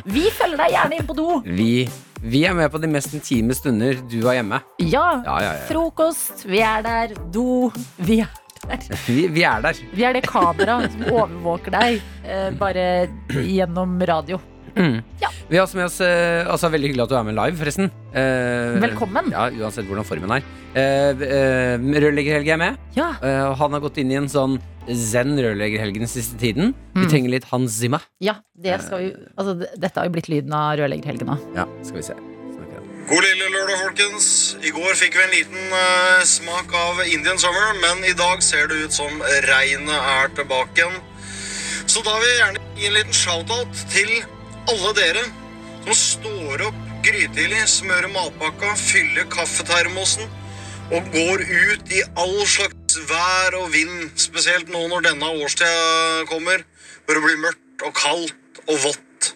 Vi 0.05 0.27
følger 0.35 0.59
deg 0.59 0.73
gjerne 0.75 0.99
inn 0.99 1.07
på 1.09 1.15
do. 1.17 1.27
Vi, 1.45 1.87
vi 2.23 2.43
er 2.47 2.55
med 2.57 2.71
på 2.73 2.81
de 2.83 2.89
mest 2.91 3.13
intime 3.17 3.55
stunder 3.57 3.99
du 4.11 4.19
har 4.27 4.39
hjemme. 4.39 4.61
Ja. 4.83 5.07
Ja, 5.25 5.35
ja, 5.41 5.51
ja. 5.53 5.65
Frokost, 5.69 6.45
vi 6.49 6.61
er 6.63 6.83
der. 6.85 7.15
Do, 7.33 7.69
vi 8.03 8.21
er 8.23 8.31
der. 8.63 8.87
Vi, 9.07 9.27
vi 9.33 9.43
er 9.43 9.63
der. 9.65 9.79
Vi 9.93 10.05
er 10.07 10.15
det 10.15 10.23
kameraet 10.27 10.93
som 10.93 11.07
overvåker 11.11 11.73
deg, 11.75 12.01
eh, 12.23 12.49
bare 12.59 12.85
gjennom 13.43 13.97
radio. 14.07 14.39
Ja. 14.75 15.29
Vi 15.49 15.57
har 15.57 15.65
også 15.67 15.77
med 15.77 15.85
oss 15.85 15.99
eh, 16.01 16.47
altså, 16.49 16.69
Veldig 16.73 16.89
hyggelig 16.89 17.03
at 17.03 17.09
du 17.11 17.15
er 17.19 17.23
med 17.27 17.35
live, 17.37 17.57
forresten. 17.59 17.91
Eh, 18.13 18.79
Velkommen. 18.81 19.29
Ja, 19.31 19.49
Uansett 19.61 19.85
hvordan 19.85 20.05
formen 20.07 20.31
er. 20.37 20.43
Eh, 20.73 21.23
eh, 21.27 21.77
Rørleggerhelge 22.03 22.53
er 22.55 22.57
med. 22.61 22.77
Ja. 22.97 23.11
Eh, 23.21 23.53
han 23.59 23.71
har 23.77 23.83
gått 23.83 23.97
inn 24.01 24.11
i 24.11 24.17
en 24.17 24.29
sånn 24.31 24.57
zen 24.89 25.37
rørleggerhelge 25.39 26.01
den 26.01 26.09
siste 26.11 26.37
tiden. 26.41 26.73
Vi 26.95 27.05
Mm. 27.05 27.09
trenger 27.11 27.29
litt 27.29 27.45
Hans 27.51 27.71
Zimmer. 27.79 28.01
ja 28.19 28.35
det 28.59 28.81
skal 28.81 28.99
vi, 28.99 29.13
altså, 29.37 29.53
dette 29.77 29.95
har 29.99 30.05
jo 30.09 30.11
blitt 30.11 30.27
lyden 30.29 30.51
av 30.53 30.77
rørleggerhelgen 30.79 31.27
nå. 31.27 31.37
Ja, 31.55 31.65
skal 31.83 31.97
vi 32.01 32.03
se. 32.09 32.13
God 33.03 33.19
lille 33.21 33.47
lørdag, 33.51 33.77
folkens. 33.83 34.55
I 34.63 34.71
går 34.71 34.93
fikk 34.95 35.13
vi 35.17 35.23
en 35.23 35.33
liten 35.35 35.73
uh, 35.75 36.23
smak 36.23 36.71
av 36.73 37.01
Indian 37.05 37.37
Summer, 37.37 37.73
men 37.81 38.03
i 38.07 38.13
dag 38.15 38.41
ser 38.41 38.67
det 38.71 38.77
ut 38.85 38.93
som 38.95 39.11
regnet 39.43 39.91
er 39.91 40.29
tilbake 40.37 40.71
igjen. 40.79 40.95
Så 41.85 41.99
da 42.05 42.13
vil 42.15 42.29
jeg 42.31 42.39
gjerne 42.39 42.61
gi 42.79 42.87
en 42.87 42.93
liten 42.95 43.11
shout-out 43.13 43.83
til 43.91 44.23
alle 44.71 44.93
dere 44.95 45.23
som 45.83 45.95
står 45.97 46.61
opp 46.69 46.81
grytidlig, 47.03 47.63
smører 47.67 48.11
matpakka, 48.13 48.75
fyller 48.79 49.27
kaffetermosen 49.31 50.29
og 50.93 51.09
går 51.11 51.43
ut 51.43 51.91
i 51.91 52.03
all 52.19 52.37
slags 52.47 52.99
vær 53.09 53.57
og 53.59 53.71
vind, 53.73 54.13
spesielt 54.19 54.71
nå 54.71 54.85
når 54.91 55.09
denne 55.09 55.31
årstida 55.43 56.23
kommer, 56.31 56.63
hvor 57.03 57.17
det 57.17 57.25
blir 57.25 57.41
mørkt 57.43 57.87
og 57.87 57.95
kaldt 57.97 58.63
og 58.67 58.77
vått. 58.85 59.33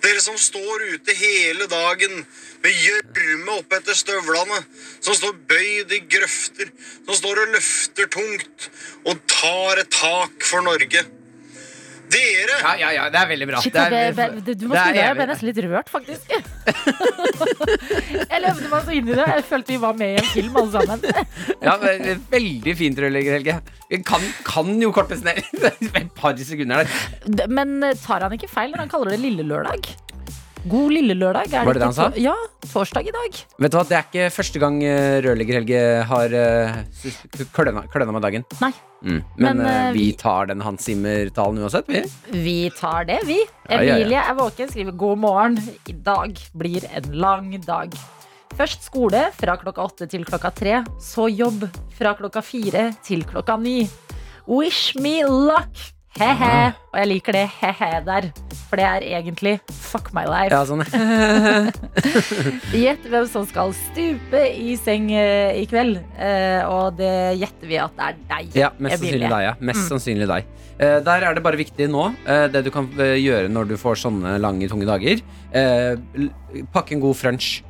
Dere 0.00 0.22
som 0.24 0.38
står 0.40 0.86
ute 0.94 1.16
hele 1.18 1.66
dagen 1.68 2.22
med 2.64 2.82
gjørme 2.84 3.58
oppetter 3.58 3.96
støvlene, 3.96 4.62
som 5.04 5.16
står 5.16 5.36
bøyd 5.50 5.92
i 5.92 6.02
grøfter, 6.08 6.72
som 7.04 7.18
står 7.20 7.44
og 7.44 7.56
løfter 7.56 8.08
tungt 8.16 8.70
og 9.04 9.20
tar 9.28 9.82
et 9.82 9.92
tak 9.92 10.46
for 10.48 10.64
Norge. 10.64 11.04
Dere 12.10 12.56
Ja, 12.60 12.72
ja, 12.80 12.90
ja, 12.96 13.04
det 13.12 13.18
er 13.20 13.28
veldig 13.30 13.46
bra. 13.50 13.60
Shit, 13.64 13.72
Det 13.74 13.82
er- 13.82 13.90
det, 13.90 14.28
ble- 14.44 14.56
du 14.60 14.66
må 14.68 14.74
det 14.74 14.80
er 14.80 14.84
skru 14.84 14.94
deg, 14.94 15.00
jeg 15.04 15.16
ble 15.18 15.26
nesten 15.30 15.46
litt 15.50 15.60
rørt, 15.64 15.88
faktisk. 15.92 16.24
jeg 18.30 18.42
levde 18.44 18.70
meg 18.72 18.84
så 18.86 18.94
inn 18.96 19.08
i 19.10 19.16
det. 19.18 19.26
Jeg 19.34 19.44
følte 19.50 19.74
vi 19.74 19.78
var 19.82 19.96
med 20.00 20.14
i 20.14 20.20
en 20.22 20.28
film, 20.34 20.56
alle 20.60 20.72
sammen. 20.74 21.04
Ja, 21.66 21.74
men 21.82 22.22
Veldig 22.32 22.74
fint 22.78 22.98
rørlegger, 23.04 23.36
Helge. 23.38 23.56
Kan, 24.06 24.22
kan 24.46 24.70
jo 24.80 24.92
kortes 24.94 25.22
ned 25.26 25.40
et 26.00 26.12
par 26.16 26.36
sekunder 26.38 26.84
der. 26.84 27.48
Men 27.50 27.80
tar 28.04 28.22
han 28.26 28.32
ikke 28.36 28.48
feil 28.50 28.70
når 28.74 28.84
han 28.86 28.92
kaller 28.92 29.14
det 29.14 29.20
Lille 29.24 29.46
Lørdag? 29.46 29.90
God 30.68 30.92
lille 30.92 31.16
lørdag. 31.16 31.48
Er 31.54 31.64
Var 31.64 31.74
det 31.74 31.80
det 31.80 31.88
han 31.88 31.96
sa? 31.96 32.10
Ja, 32.20 32.34
torsdag 32.66 33.08
i 33.08 33.14
dag. 33.14 33.40
Vet 33.58 33.72
du 33.72 33.78
hva, 33.78 33.84
Det 33.88 33.96
er 33.96 34.06
ikke 34.08 34.28
første 34.34 34.60
gang 34.60 34.78
rørlegger-Helge 35.24 35.82
har 36.10 36.36
uh, 36.36 36.80
kløna, 37.56 37.86
kløna 37.88 38.12
med 38.12 38.24
dagen. 38.26 38.44
Nei. 38.60 38.72
Mm. 39.00 39.22
Men, 39.36 39.56
Men, 39.56 39.60
eh, 39.66 39.86
eh, 39.88 39.92
vi 39.92 40.12
tar 40.12 40.46
den 40.50 40.60
Hans 40.60 40.84
Zimmer-talen 40.84 41.62
uansett, 41.62 41.88
vi. 41.88 42.02
Vi 42.30 42.70
tar 42.76 43.04
det, 43.08 43.20
vi. 43.24 43.38
Ja, 43.68 43.78
ja, 43.78 43.82
ja. 43.82 43.94
Emilie 43.96 44.20
er 44.20 44.36
våken, 44.36 44.68
skriver 44.68 44.92
god 44.92 45.18
morgen. 45.18 45.60
I 45.88 45.92
dag 45.92 46.36
blir 46.52 46.84
en 46.92 47.12
lang 47.12 47.54
dag. 47.64 47.94
Først 48.58 48.84
skole 48.84 49.30
fra 49.38 49.56
klokka 49.56 49.86
åtte 49.86 50.10
til 50.10 50.26
klokka 50.28 50.50
tre. 50.52 50.82
Så 51.00 51.30
jobb 51.32 51.64
fra 51.96 52.12
klokka 52.18 52.42
fire 52.44 52.90
til 53.06 53.24
klokka 53.24 53.56
ni. 53.60 53.88
Wish 54.50 54.98
me 55.00 55.22
luck! 55.24 55.99
He-he. 56.18 56.72
Og 56.90 56.98
jeg 56.98 57.06
liker 57.06 57.36
det 57.36 57.44
he-he 57.60 57.90
der, 58.04 58.24
for 58.68 58.80
det 58.80 58.84
er 58.88 59.04
egentlig 59.20 59.52
fuck 59.70 60.08
my 60.14 60.24
life. 60.26 60.50
Ja, 60.50 60.64
sånn. 60.66 60.82
Gjett 62.74 63.06
hvem 63.10 63.28
som 63.30 63.46
skal 63.48 63.72
stupe 63.76 64.40
i 64.50 64.74
seng 64.80 65.06
eh, 65.14 65.54
i 65.60 65.66
kveld. 65.70 66.00
Eh, 66.18 66.66
og 66.66 66.98
det 66.98 67.12
gjetter 67.40 67.70
vi 67.70 67.78
at 67.82 67.94
det 67.96 68.08
er 68.08 68.18
deg. 68.32 68.50
Ja, 68.58 68.72
mest 68.78 68.98
sannsynlig 68.98 69.30
deg. 69.30 69.44
ja 69.48 69.54
Mest 69.60 69.80
Mm. 69.84 69.88
sannsynlig 69.94 70.28
deg 70.30 70.50
Eh, 70.80 70.98
Der 71.04 71.20
er 71.28 71.34
det 71.36 71.42
bare 71.44 71.58
viktig 71.60 71.90
nå, 71.92 72.06
det 72.24 72.62
du 72.64 72.70
kan 72.72 72.86
gjøre 72.96 73.50
når 73.52 73.66
du 73.68 73.74
får 73.76 73.98
sånne 74.00 74.38
lange, 74.40 74.64
tunge 74.70 74.86
dager. 74.88 75.20
Pakke 76.72 76.94
en 76.96 77.02
god 77.02 77.16
frunch. 77.20 77.60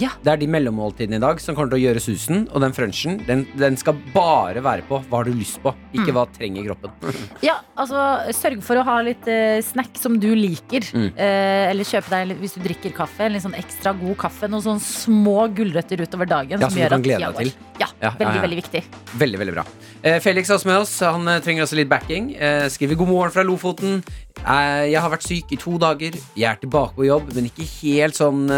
Ja. 0.00 0.08
Det 0.24 0.32
er 0.32 0.40
de 0.40 0.46
mellommåltidene 0.50 1.20
i 1.20 1.22
dag 1.22 1.38
som 1.40 1.54
kommer 1.54 1.70
til 1.70 1.78
å 1.78 1.84
gjøre 1.84 2.00
susen. 2.02 2.48
Og 2.50 2.60
den 2.64 2.72
frunchen, 2.74 3.20
den, 3.28 3.44
den 3.58 3.76
skal 3.78 3.94
bare 4.14 4.62
være 4.64 4.82
på 4.88 4.98
hva 5.06 5.20
har 5.20 5.28
du 5.28 5.34
lyst 5.38 5.60
på, 5.62 5.70
ikke 5.94 6.10
Mm. 6.10 6.14
hva 6.16 6.24
trenger 6.34 6.64
kroppen. 6.66 7.14
Ja, 7.46 7.54
altså 7.78 8.00
Sørg 8.34 8.62
for 8.66 8.76
å 8.80 8.84
ha 8.84 8.96
litt 9.06 9.26
eh, 9.30 9.60
snack 9.62 9.94
som 10.00 10.18
du 10.18 10.28
liker. 10.34 10.82
Mm. 10.92 11.06
Eh, 11.16 11.70
eller 11.70 11.84
kjøpe 11.86 12.10
deg, 12.10 12.34
hvis 12.42 12.56
du 12.58 12.60
drikker 12.66 12.92
kaffe, 12.96 13.20
en 13.28 13.32
litt 13.36 13.44
sånn 13.46 13.54
ekstra 13.58 13.92
god 13.98 14.16
kaffe. 14.18 14.48
Noen 14.50 14.64
sånne 14.66 14.82
små 14.82 15.36
gulrøtter 15.54 16.02
utover 16.02 16.26
dagen. 16.26 16.58
Ja, 16.58 16.66
som 16.66 16.70
som 16.70 16.78
du 16.78 16.82
gjør 16.82 16.94
kan 16.96 17.02
glede 17.06 17.30
deg 17.30 17.36
til. 17.36 17.52
Ja, 17.80 17.86
Ja, 18.04 18.10
veldig, 18.18 18.40
veldig 18.44 18.56
viktig. 18.58 18.82
Veldig, 19.18 19.38
veldig 19.40 19.54
bra. 19.54 19.64
Eh, 20.02 20.18
Felix 20.20 20.50
er 20.50 20.56
også 20.58 20.66
med 20.68 20.76
oss. 20.82 20.96
Han 21.00 21.28
eh, 21.28 21.38
trenger 21.40 21.64
også 21.64 21.78
litt 21.78 21.88
backing. 21.88 22.32
Eh, 22.36 22.66
skriver 22.68 22.96
'God 22.98 23.08
morgen 23.08 23.32
fra 23.32 23.42
Lofoten'. 23.46 24.02
Eh, 24.44 24.90
jeg 24.92 25.00
har 25.00 25.10
vært 25.10 25.22
syk 25.24 25.52
i 25.54 25.56
to 25.56 25.78
dager. 25.78 26.12
Jeg 26.36 26.50
er 26.50 26.56
tilbake 26.60 26.94
på 26.98 27.06
jobb, 27.06 27.30
men 27.34 27.46
ikke 27.48 27.64
helt 27.80 28.14
sånn 28.18 28.50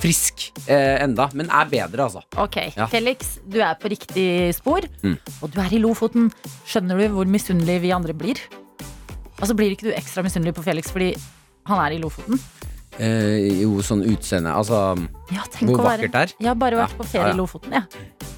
frisk 0.00 0.48
eh, 0.66 0.98
enda. 1.04 1.28
Men 1.34 1.50
er 1.50 1.68
bedre, 1.70 2.08
altså. 2.08 2.22
Ok, 2.40 2.56
Ja. 2.76 2.86
Felix, 2.90 3.38
du 3.46 3.60
er 3.62 3.74
på 3.80 3.90
riktig 3.92 4.26
spor. 4.56 4.84
Mm. 5.02 5.16
Og 5.42 5.50
du 5.54 5.60
er 5.62 5.72
i 5.72 5.78
Lofoten. 5.82 6.30
Skjønner 6.66 6.98
du 6.98 7.08
hvor 7.14 7.26
misunnelig 7.30 7.80
vi 7.84 7.92
andre 7.94 8.14
blir? 8.14 8.40
Altså 9.40 9.54
Blir 9.58 9.72
ikke 9.74 9.88
du 9.90 9.94
ekstra 9.96 10.22
misunnelig 10.22 10.54
på 10.54 10.62
Felix 10.62 10.92
fordi 10.94 11.12
han 11.66 11.80
er 11.82 11.96
i 11.96 11.98
Lofoten? 12.02 12.38
Eh, 12.98 13.62
jo, 13.64 13.80
sånn 13.82 14.04
utseende. 14.06 14.52
Altså, 14.54 14.94
Ja, 15.34 15.42
tenk 15.50 15.70
hvor 15.72 15.80
å 15.82 15.88
være 15.88 16.04
vakkert 16.06 16.12
det 16.14 16.20
er. 16.20 16.34
Jeg 16.38 16.48
har 16.52 16.58
bare 16.60 16.78
vært 16.78 16.92
Ja, 16.94 16.98
på 17.00 17.06
ferie 17.10 17.24
ja, 17.24 17.28
ja. 17.28 17.34
i 17.34 17.38
Lofoten. 17.40 17.72
Ja. 17.74 17.82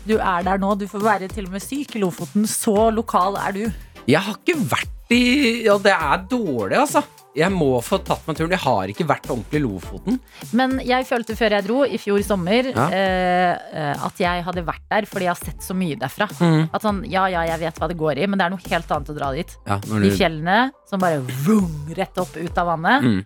Du 0.06 0.14
er 0.16 0.46
der 0.46 0.58
nå. 0.62 0.74
Du 0.80 0.86
får 0.88 1.02
være 1.04 1.28
til 1.28 1.44
og 1.48 1.52
med 1.56 1.62
syk 1.64 1.96
i 1.96 2.00
Lofoten. 2.00 2.46
Så 2.48 2.76
lokal 2.94 3.36
er 3.42 3.52
du. 3.52 3.64
Jeg 4.06 4.22
har 4.22 4.38
ikke 4.38 4.56
vært 4.70 5.12
i 5.12 5.20
Ja, 5.66 5.76
det 5.78 5.92
er 5.92 6.24
dårlig, 6.30 6.78
altså. 6.80 7.02
Jeg 7.36 7.52
må 7.52 7.68
få 7.84 7.98
tatt 8.02 8.22
meg 8.26 8.36
turen. 8.38 8.50
Jeg 8.54 8.62
har 8.64 8.88
ikke 8.92 9.04
vært 9.06 9.26
ordentlig 9.28 9.58
i 9.60 9.64
Lofoten. 9.66 10.20
Men 10.56 10.78
jeg 10.80 11.04
følte 11.04 11.36
før 11.36 11.50
jeg 11.58 11.66
dro, 11.66 11.82
i 11.84 11.98
fjor 12.00 12.22
sommer, 12.24 12.70
Ja. 12.72 12.86
eh, 12.88 13.52
eh, 13.76 14.04
at 14.06 14.16
jeg 14.22 14.44
hadde 14.46 14.64
vært 14.64 14.86
der 14.90 15.04
fordi 15.10 15.26
jeg 15.28 15.34
har 15.34 15.42
sett 15.44 15.60
så 15.60 15.74
mye 15.76 15.96
derfra. 16.00 16.28
Mm. 16.40 16.70
At 16.72 16.82
sånn, 16.82 17.02
ja, 17.10 17.26
ja, 17.28 17.42
jeg 17.52 17.60
vet 17.60 17.78
hva 17.78 17.88
det 17.92 17.98
går 18.00 18.18
i, 18.22 18.26
men 18.26 18.38
det 18.40 18.46
er 18.46 18.50
noe 18.56 18.64
helt 18.70 18.90
annet 18.96 19.10
å 19.12 19.18
dra 19.18 19.32
dit. 19.36 19.56
Ja, 19.66 19.76
når 19.84 20.00
De 20.06 20.10
fjellene 20.16 20.70
som 20.88 20.98
bare 21.00 21.20
vroom, 21.44 21.86
rett 21.94 22.16
opp 22.18 22.34
ut 22.36 22.58
av 22.58 22.66
vannet. 22.72 23.02
Mm. 23.02 23.24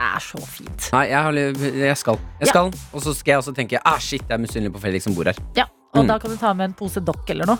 er 0.00 0.20
så 0.24 0.38
fint. 0.48 0.86
nei, 0.94 1.02
jeg, 1.10 1.20
har, 1.20 1.32
jeg 1.36 1.96
skal. 2.00 2.16
Jeg 2.40 2.46
Ja. 2.46 2.50
skal. 2.54 2.70
Og 2.94 3.02
så 3.04 3.12
skal 3.14 3.32
jeg 3.34 3.38
også 3.42 3.52
tenke 3.54 3.78
ah, 3.84 3.98
shit, 3.98 4.22
jeg 4.22 4.32
er 4.32 4.38
misunnelig 4.40 4.72
på 4.72 4.80
Felix 4.80 5.04
som 5.04 5.12
bor 5.14 5.24
her. 5.28 5.36
Ja, 5.54 5.66
Og 5.92 6.04
Mm. 6.04 6.06
da 6.08 6.18
kan 6.18 6.30
du 6.30 6.36
ta 6.38 6.54
med 6.54 6.64
en 6.70 6.72
pose 6.72 7.00
dokk 7.04 7.28
eller 7.30 7.46
noe 7.46 7.58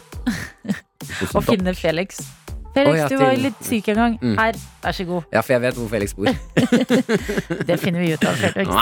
og 1.35 1.43
finne 1.45 1.75
Felix. 1.75 2.21
Felix, 2.75 3.09
du 3.11 3.17
var 3.19 3.35
litt 3.41 3.63
syk 3.67 3.89
en 3.93 3.99
gang. 3.99 4.17
Mm. 4.23 4.37
Her, 4.39 4.59
vær 4.85 4.97
så 4.97 5.07
god. 5.09 5.25
Ja, 5.35 5.43
for 5.43 5.57
jeg 5.57 5.63
vet 5.65 5.79
hvor 5.81 5.89
Felix 5.91 6.15
bor. 6.15 6.31
Det 7.69 7.79
finner 7.83 8.05
vi 8.05 8.13
ut 8.15 8.25
av. 8.31 8.35
Felix. 8.41 8.71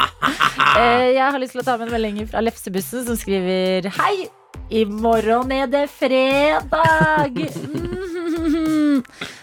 Eh, 0.78 1.14
Jeg 1.16 1.24
har 1.32 1.40
lyst 1.40 1.54
til 1.56 1.62
å 1.62 1.64
ta 1.66 1.74
med 1.80 1.88
en 1.88 1.94
melding 1.96 2.26
fra 2.28 2.42
Lefsebussen 2.44 3.06
som 3.06 3.16
skriver 3.18 3.88
Hei! 3.96 4.28
I 4.70 4.82
morgen 4.84 5.50
er 5.54 5.70
det 5.72 5.86
fredag! 5.90 7.38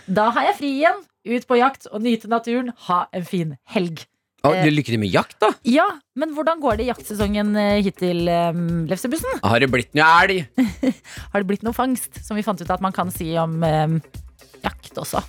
Da 0.05 0.29
har 0.35 0.51
jeg 0.51 0.57
fri 0.59 0.69
igjen. 0.79 0.99
Ut 1.25 1.47
på 1.49 1.57
jakt 1.57 1.87
og 1.89 2.03
nyte 2.05 2.29
naturen. 2.31 2.69
Ha 2.87 3.05
en 3.15 3.25
fin 3.25 3.55
helg. 3.73 4.03
Eh. 4.45 4.61
du 4.61 4.69
lykker 4.69 4.93
til 4.93 5.01
med 5.01 5.09
jakt, 5.09 5.37
da? 5.41 5.49
Ja, 5.65 5.87
men 6.19 6.35
hvordan 6.35 6.59
går 6.61 6.77
det 6.77 6.85
i 6.85 6.91
jaktsesongen 6.91 7.55
eh, 7.57 7.79
hittil, 7.85 8.27
um, 8.29 8.83
Lefsebussen? 8.89 9.39
Har 9.41 9.63
det 9.63 9.71
blitt 9.73 9.95
noe 9.97 10.09
elg? 10.21 10.43
Har 11.33 11.41
det 11.41 11.47
blitt 11.49 11.65
noe 11.65 11.73
fangst? 11.73 12.21
Som 12.25 12.37
vi 12.37 12.45
fant 12.45 12.61
ut 12.61 12.69
at 12.69 12.83
man 12.85 12.93
kan 12.95 13.09
si 13.13 13.31
om 13.41 13.57
eh, 13.65 13.97
jakt 14.65 14.99
også. 15.01 15.21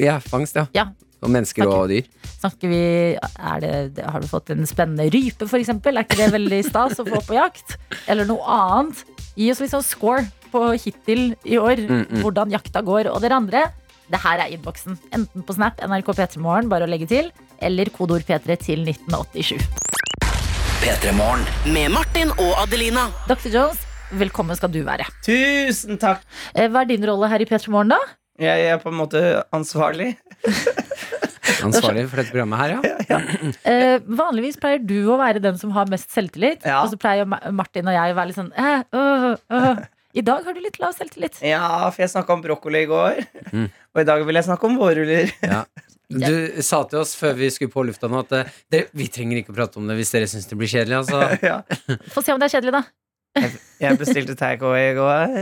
Ja, 0.00 0.18
fangst, 0.22 0.56
ja. 0.58 0.66
Ja. 0.76 0.88
Og 1.18 1.32
mennesker 1.34 1.66
snakker, 1.66 1.80
og 1.82 1.90
dyr. 1.90 2.06
Snakker 2.38 2.70
vi, 2.70 2.80
er 3.18 3.62
det, 3.64 4.04
Har 4.06 4.22
du 4.22 4.28
fått 4.30 4.52
en 4.54 4.62
spennende 4.70 5.08
rype, 5.10 5.48
f.eks.? 5.48 5.72
Er 5.74 6.02
ikke 6.04 6.20
det 6.20 6.28
veldig 6.36 6.60
stas 6.68 7.00
å 7.02 7.06
få 7.08 7.18
på 7.26 7.34
jakt? 7.34 7.74
Eller 8.06 8.28
noe 8.28 8.44
annet? 8.46 9.02
Gi 9.38 9.50
oss 9.50 9.62
litt 9.62 9.74
sånn 9.74 9.86
score 9.86 10.24
på 10.52 10.62
hittil 10.78 11.32
i 11.46 11.58
år. 11.58 11.82
Mm, 11.82 12.04
mm. 12.06 12.22
Hvordan 12.22 12.54
jakta 12.54 12.82
går. 12.86 13.10
Og 13.10 13.18
dere 13.24 13.38
andre, 13.38 13.64
det 14.08 14.22
her 14.22 14.44
er 14.44 14.54
innboksen. 14.54 14.96
Enten 15.14 15.44
på 15.46 15.58
Snap, 15.58 15.82
NRK 15.82 16.14
P3morgen, 16.20 16.70
bare 16.70 16.86
å 16.86 16.90
legge 16.90 17.10
til, 17.10 17.32
eller 17.58 17.90
kodeord 17.94 18.24
P3 18.28 18.56
til 18.62 18.86
1987. 18.86 19.58
P3morgen. 20.78 21.42
Med 21.74 21.90
Martin 21.92 22.30
og 22.38 22.54
Adelina. 22.62 23.08
Dr. 23.26 23.50
Jones, 23.52 23.82
velkommen 24.22 24.56
skal 24.56 24.70
du 24.72 24.80
være. 24.86 25.10
Tusen 25.26 25.98
takk. 26.00 26.22
Eh, 26.54 26.70
Hva 26.70 26.86
er 26.86 26.92
din 26.94 27.04
rolle 27.10 27.28
her 27.34 27.42
i 27.42 27.50
P3 27.50 27.74
Morgen, 27.74 27.96
da? 27.96 28.00
Jeg 28.38 28.66
er 28.70 28.78
på 28.82 28.92
en 28.92 28.98
måte 29.00 29.22
ansvarlig. 29.54 30.12
Ansvarlig 31.64 32.04
for 32.10 32.20
dette 32.20 32.30
programmet 32.30 32.60
her, 32.60 32.74
ja. 33.08 33.18
Eh, 33.72 33.98
vanligvis 34.04 34.58
pleier 34.60 34.82
du 34.84 35.10
å 35.10 35.18
være 35.18 35.42
den 35.42 35.58
som 35.58 35.72
har 35.74 35.88
mest 35.90 36.12
selvtillit. 36.14 36.62
Ja. 36.66 36.82
Og 36.84 36.92
så 36.92 36.98
pleier 37.00 37.26
Martin 37.26 37.88
og 37.88 37.96
jeg 37.96 38.14
å 38.14 38.18
være 38.18 38.30
litt 38.30 38.38
sånn 38.38 38.52
eh, 38.54 38.84
øh, 38.94 39.32
øh. 39.58 39.80
I 40.18 40.24
dag 40.24 40.46
har 40.46 40.54
du 40.54 40.60
litt 40.62 40.78
lav 40.82 40.94
selvtillit. 40.96 41.40
Ja, 41.46 41.88
for 41.90 42.04
jeg 42.04 42.12
snakka 42.14 42.36
om 42.36 42.44
brokkoli 42.44 42.84
i 42.86 42.90
går. 42.90 43.22
Mm. 43.48 43.64
Og 43.96 44.02
i 44.02 44.04
dag 44.04 44.20
vil 44.28 44.36
jeg 44.36 44.44
snakke 44.44 44.68
om 44.68 44.74
vårruller. 44.76 45.30
ja. 45.54 45.62
Du 46.12 46.60
sa 46.62 46.82
til 46.88 47.00
oss 47.00 47.14
før 47.16 47.32
vi 47.38 47.48
skulle 47.50 47.72
på 47.72 47.80
lufta 47.88 48.10
nå 48.12 48.20
at 48.20 48.52
det, 48.68 48.82
vi 48.92 49.06
trenger 49.12 49.40
ikke 49.40 49.54
å 49.54 49.56
prate 49.56 49.80
om 49.80 49.88
det 49.88 49.96
hvis 49.96 50.12
dere 50.12 50.28
syns 50.28 50.44
det 50.50 50.58
blir 50.60 50.68
kjedelig. 50.68 50.98
Altså. 51.00 51.22
ja. 51.48 51.62
Få 52.12 52.20
se 52.20 52.36
om 52.36 52.42
det 52.42 52.50
er 52.50 52.58
kjedelig, 52.58 52.76
da. 52.76 52.82
Jeg 53.78 53.98
bestilte 54.00 54.34
takeaway 54.38 54.88
i 54.90 54.94
går. 54.96 55.34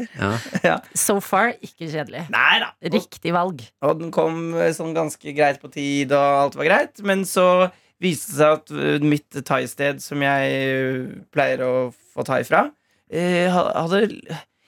Ja. 0.66 0.74
So 0.98 1.18
far 1.24 1.54
ikke 1.64 1.88
kjedelig. 1.88 2.26
Neida. 2.32 2.72
Riktig 2.92 3.32
valg. 3.32 3.62
og 3.82 4.00
den 4.02 4.10
kom 4.14 4.50
eh, 4.54 4.72
sånn 4.76 4.92
ganske 4.96 5.32
greit 5.36 5.60
på 5.62 5.70
tid, 5.72 6.12
og 6.12 6.42
alt 6.42 6.58
var 6.60 6.68
greit. 6.68 7.00
Men 7.06 7.24
så 7.28 7.70
viste 8.02 8.34
det 8.34 8.40
seg 8.42 8.58
at 8.58 8.74
eh, 8.76 9.06
mitt 9.08 9.38
thaisted, 9.48 10.02
som 10.04 10.20
jeg 10.20 10.58
eh, 10.58 11.06
pleier 11.32 11.64
å 11.64 11.72
få 12.12 12.26
thai 12.28 12.42
fra, 12.44 12.66
eh, 13.08 13.48
hadde 13.48 14.02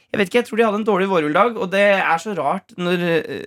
jeg 0.09 0.17
vet 0.23 0.31
ikke, 0.31 0.39
jeg 0.41 0.47
tror 0.49 0.57
de 0.57 0.65
hadde 0.65 0.79
en 0.81 0.87
dårlig 0.89 1.07
vårrulldag, 1.11 1.59
og 1.61 1.69
det 1.75 1.83
er 2.01 2.21
så 2.23 2.33
rart 2.33 2.73
når 2.81 3.03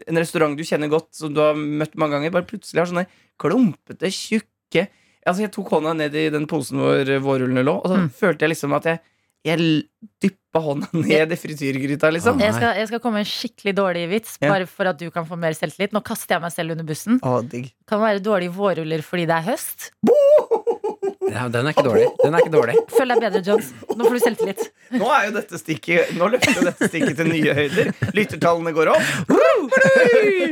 en 0.05 0.19
restaurant 0.21 0.53
du 0.53 0.61
kjenner 0.61 0.91
godt, 0.93 1.07
som 1.17 1.31
du 1.33 1.39
har 1.41 1.55
møtt 1.57 1.95
mange 1.97 2.13
ganger, 2.19 2.29
bare 2.35 2.45
plutselig 2.45 2.83
har 2.83 2.89
sånne 2.91 3.07
klumpete, 3.41 4.11
tjukke 4.13 4.85
Altså, 5.21 5.43
jeg 5.43 5.51
tok 5.53 5.67
hånda 5.69 5.91
ned 5.93 6.15
i 6.17 6.21
den 6.33 6.47
posen 6.49 6.79
hvor 6.81 7.05
vårrullene 7.25 7.61
lå, 7.65 7.73
og 7.83 7.89
så 7.91 7.97
Mm. 7.99 8.07
følte 8.17 8.45
jeg 8.45 8.51
liksom 8.55 8.71
at 8.73 8.87
jeg, 8.89 8.99
jeg 9.47 9.57
dyppa 10.21 10.59
hånda 10.61 10.87
ned 10.93 11.31
i 11.33 11.37
frityrgryta, 11.39 12.11
liksom. 12.13 12.39
Jeg 12.43 12.53
skal, 12.57 12.75
jeg 12.77 12.87
skal 12.91 12.99
komme 13.01 13.21
med 13.21 13.25
en 13.25 13.31
skikkelig 13.31 13.73
dårlig 13.77 14.03
vits, 14.11 14.37
Ja. 14.41 14.51
bare 14.53 14.67
for 14.69 14.89
at 14.91 14.99
du 14.99 15.07
kan 15.13 15.25
få 15.25 15.37
mer 15.39 15.55
selvtillit. 15.57 15.93
Nå 15.95 16.01
kaster 16.05 16.35
jeg 16.37 16.41
meg 16.45 16.53
selv 16.53 16.75
under 16.75 16.85
bussen. 16.85 17.19
Å, 17.25 17.39
digg. 17.49 17.71
Kan 17.89 18.03
være 18.03 18.21
dårlige 18.21 18.53
vårruller 18.53 19.01
fordi 19.05 19.25
det 19.29 19.37
er 19.39 19.47
høst. 19.53 19.91
Ja, 21.29 21.45
den 21.53 21.67
er 21.67 21.73
ikke 21.75 21.83
dårlig. 21.85 22.07
Den 22.23 22.33
er 22.33 22.41
ikke 22.41 22.53
dårlig. 22.55 22.75
Føl 22.89 23.11
deg 23.13 23.19
bedre, 23.21 23.41
Jones. 23.45 23.67
Nå 23.93 24.07
får 24.07 24.15
du 24.17 24.21
selvtillit. 24.23 24.63
Nå 24.97 25.07
er 25.13 25.27
jo 25.27 25.33
dette 25.37 25.59
stikket 25.61 26.09
Nå 26.17 26.27
løfter 26.33 26.57
jo 26.57 26.63
dette 26.65 26.87
stikket 26.89 27.19
til 27.19 27.29
nye 27.29 27.53
høyder. 27.55 27.91
Lyttertallene 28.17 28.73
går 28.75 28.91
opp. 28.95 29.31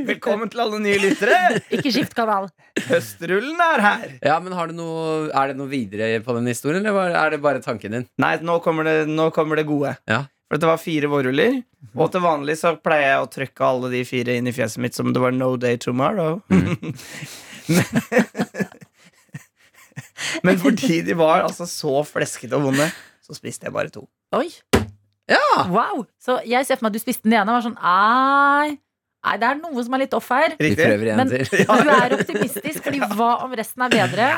Velkommen 0.08 0.52
til 0.54 0.62
alle 0.64 0.80
nye 0.84 1.00
lyttere. 1.02 1.40
Ikke 1.74 1.92
skift 1.96 2.14
kanal. 2.18 2.48
Høstrullen 2.86 3.60
er 3.66 3.84
her. 3.84 4.06
Ja, 4.30 4.38
men 4.44 4.54
har 4.56 4.70
du 4.70 4.78
noe, 4.78 5.08
Er 5.34 5.52
det 5.52 5.58
noe 5.60 5.72
videre 5.72 6.12
på 6.24 6.38
den 6.38 6.48
historien, 6.52 6.86
eller 6.86 7.18
er 7.18 7.34
det 7.36 7.42
bare 7.44 7.64
tanken 7.66 7.98
din? 7.98 8.08
Nei, 8.22 8.36
nå 8.46 8.60
kommer 8.64 8.88
det, 8.88 8.98
nå 9.10 9.30
kommer 9.36 9.60
det 9.60 9.66
gode. 9.70 9.96
Ja. 10.10 10.24
For 10.50 10.62
det 10.62 10.70
var 10.70 10.80
fire 10.82 11.10
vårruller. 11.12 11.60
Og 11.98 12.10
til 12.14 12.24
vanlig 12.24 12.56
så 12.62 12.76
pleier 12.82 13.12
jeg 13.16 13.26
å 13.26 13.30
trykke 13.34 13.68
alle 13.68 13.92
de 13.94 14.06
fire 14.08 14.38
inn 14.40 14.50
i 14.50 14.54
fjeset 14.56 14.82
mitt 14.86 14.98
som 14.98 15.12
det 15.14 15.22
var 15.22 15.34
no 15.36 15.56
day 15.62 15.78
tomorrow. 15.82 16.40
Men 20.44 20.60
fordi 20.62 21.02
de 21.08 21.16
var 21.20 21.46
altså 21.48 21.68
så 21.70 22.00
fleskete 22.08 22.58
og 22.60 22.68
vonde, 22.70 22.90
så 23.26 23.38
spiste 23.38 23.68
jeg 23.70 23.76
bare 23.76 23.92
to. 23.94 24.06
Oi. 24.36 24.48
Ja! 25.30 25.66
Wow. 25.70 26.06
Så 26.22 26.40
jeg 26.50 26.66
ser 26.66 26.80
for 26.80 26.88
meg 26.88 26.94
at 26.96 27.00
du 27.00 27.04
spiste 27.04 27.28
den 27.28 27.36
ene 27.38 27.52
og 27.54 27.60
var 27.60 27.66
sånn 27.68 27.76
Nei, 27.78 28.72
nei 29.28 29.34
det 29.38 29.46
er 29.52 29.60
noe 29.60 29.84
som 29.86 29.94
er 29.98 30.02
litt 30.04 30.16
off 30.18 30.30
her. 30.34 30.56
Vi 30.58 30.72
Riktig? 30.72 30.88
prøver 30.88 31.06
igjen 31.12 31.20
Men 31.22 31.30
til. 31.30 31.46
du 31.70 31.92
er 31.94 32.16
optimistisk, 32.18 32.80
fordi 32.88 33.02
hva 33.20 33.30
om 33.46 33.54
resten 33.60 33.86
er 33.86 33.94
bedre? 33.94 34.30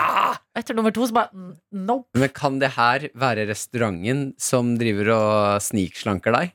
Etter 0.59 0.75
nummer 0.75 0.91
to 0.95 1.07
så 1.07 1.15
bare 1.15 1.31
no 1.31 1.55
Nope. 1.71 2.19
Men 2.19 2.33
kan 2.35 2.59
det 2.59 2.73
her 2.75 3.07
være 3.15 3.47
restauranten 3.53 4.25
som 4.41 4.73
driver 4.81 5.13
og 5.15 5.63
snikslanker 5.63 6.35
deg? 6.35 6.53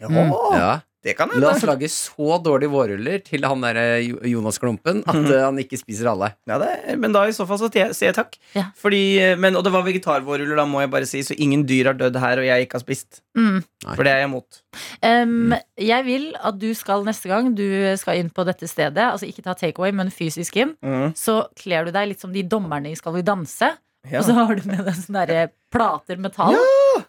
Ja, 0.00 0.08
Ja. 0.56 0.72
Det 1.04 1.12
kan 1.18 1.28
La 1.38 1.50
oss 1.52 1.62
lage 1.68 1.88
så 1.92 2.38
dårlige 2.42 2.72
vårruller 2.72 3.22
til 3.26 3.44
han 3.44 3.60
derre 3.60 4.00
Jonas 4.26 4.56
Klumpen 4.58 5.02
at 5.06 5.14
Mhm. 5.14 5.26
eh, 5.30 5.42
han 5.44 5.58
ikke 5.60 5.76
spiser 5.78 6.08
alle. 6.10 6.30
Ja, 6.48 6.56
det, 6.58 6.96
men 6.98 7.12
da 7.12 7.24
i 7.28 7.34
så 7.36 7.46
fall 7.46 7.58
så 7.60 7.68
sier 7.70 7.92
jeg- 7.92 8.14
takk. 8.16 8.38
Ja. 8.54 8.70
Fordi, 8.74 9.18
eh, 9.20 9.36
men, 9.36 9.54
og 9.56 9.64
det 9.64 9.72
var 9.72 9.82
vegetarvårruller, 9.84 10.56
da 10.56 10.64
må 10.64 10.80
jeg 10.80 10.90
bare 10.90 11.06
si, 11.06 11.20
så 11.20 11.36
ingen 11.38 11.64
dyr 11.66 11.84
har 11.92 11.94
dødd 11.94 12.16
her, 12.18 12.38
og 12.38 12.44
jeg 12.46 12.66
ikke 12.66 12.78
har 12.78 12.80
spist. 12.86 13.20
Mm. 13.36 13.62
For 13.94 14.02
det 14.02 14.12
er 14.12 14.20
jeg 14.24 14.28
imot. 14.30 14.62
Um, 15.02 15.54
jeg 15.76 16.04
vil 16.06 16.34
at 16.42 16.58
du 16.58 16.72
skal 16.74 17.04
neste 17.04 17.28
gang 17.28 17.54
du 17.54 17.66
skal 18.00 18.16
inn 18.16 18.30
på 18.30 18.44
dette 18.46 18.66
stedet, 18.66 18.96
altså 18.96 19.28
ikke 19.28 19.42
ta 19.44 19.52
takeaway, 19.54 19.92
men 19.92 20.08
fysisk 20.10 20.56
inn, 20.56 20.76
Mm. 20.82 21.12
så 21.14 21.46
kler 21.54 21.84
du 21.84 21.90
deg 21.92 22.08
litt 22.08 22.20
som 22.20 22.32
de 22.32 22.42
dommerne 22.42 22.90
i 22.90 22.94
Skal 22.94 23.12
vi 23.12 23.22
danse. 23.22 23.76
Ja. 24.10 24.18
Og 24.20 24.24
så 24.26 24.34
har 24.34 24.54
du 24.54 24.66
med 24.68 24.84
deg 24.84 24.94
sånne 24.94 25.26
der 25.26 25.50
plater 25.72 26.16
metall. 26.18 26.56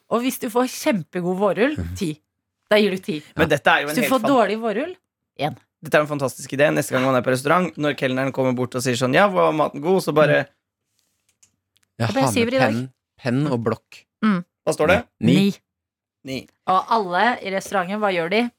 Og 0.10 0.22
hvis 0.22 0.40
du 0.40 0.50
får 0.50 0.68
kjempegod 0.72 1.38
vårrull, 1.38 1.76
ti. 1.98 2.22
Da 2.70 2.78
gir 2.82 2.92
du 2.96 2.98
ti. 2.98 3.20
Men 3.38 3.50
dette 3.50 3.68
er 3.72 3.82
jo 3.84 3.88
Hvis 3.90 3.96
du 3.96 4.02
helt 4.02 4.14
får 4.14 4.22
fan- 4.26 4.32
dårlig 4.32 4.60
vårrull, 4.62 4.96
Dette 5.86 5.98
er 6.00 6.02
en 6.02 6.08
fantastisk 6.10 6.50
idé. 6.58 6.72
Neste 6.74 6.92
gang 6.96 7.04
man 7.06 7.14
er 7.16 7.22
på 7.22 7.30
restaurant, 7.30 7.76
når 7.78 7.94
kelneren 8.00 8.32
kommer 8.34 8.56
bort 8.58 8.74
og 8.76 8.82
sier 8.82 8.96
sånn 8.98 9.14
Ja, 9.14 9.28
var 9.30 9.52
maten 9.54 9.82
god? 9.84 10.02
Så 10.02 10.14
bare 10.16 10.48
Jeg 12.00 12.10
ble 12.12 12.22
har 12.22 12.32
syver 12.34 12.46
med 12.46 12.54
i 12.54 12.58
dag. 12.58 12.72
penn. 12.74 12.90
penn 13.22 13.48
og 13.54 13.62
blokk. 13.64 14.06
Hva 14.24 14.74
står 14.74 14.88
det? 14.88 14.98
Ni. 15.22 15.54
Ni. 16.26 16.48
Og 16.68 16.86
alle 16.90 17.38
i 17.46 17.52
restauranten, 17.54 18.00
hva 18.02 18.10
gjør 18.12 18.30
de? 18.32 18.52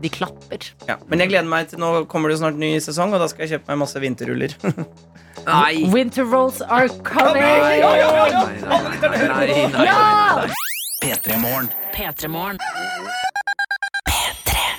De 0.00 0.08
klapper. 0.08 0.70
Ja. 0.86 0.96
Men 1.08 1.18
jeg 1.18 1.28
gleder 1.32 1.48
meg 1.50 1.68
til 1.68 1.80
nå 1.82 2.06
kommer 2.08 2.30
det 2.30 2.38
snart 2.38 2.54
ny 2.56 2.76
sesong, 2.78 3.12
og 3.12 3.18
da 3.20 3.26
skal 3.26 3.46
jeg 3.48 3.58
kjøpe 3.58 3.68
meg 3.74 3.78
masse 3.82 3.98
vinterruller. 4.00 4.54
Nei! 5.48 5.82
Winter 5.92 6.24
rolls 6.24 6.62
are 6.62 6.88
coming! 7.02 7.42
Ja, 7.42 7.74
ja, 7.74 7.90
ja, 7.98 8.26
ja. 8.28 8.44
Nei, 8.46 8.80
nei, 8.86 8.98
nei, 9.02 9.26
nei, 9.26 9.66
nei, 9.66 9.84
Ja! 9.84 10.46
P3 11.02 12.28
Morgen. 12.30 12.58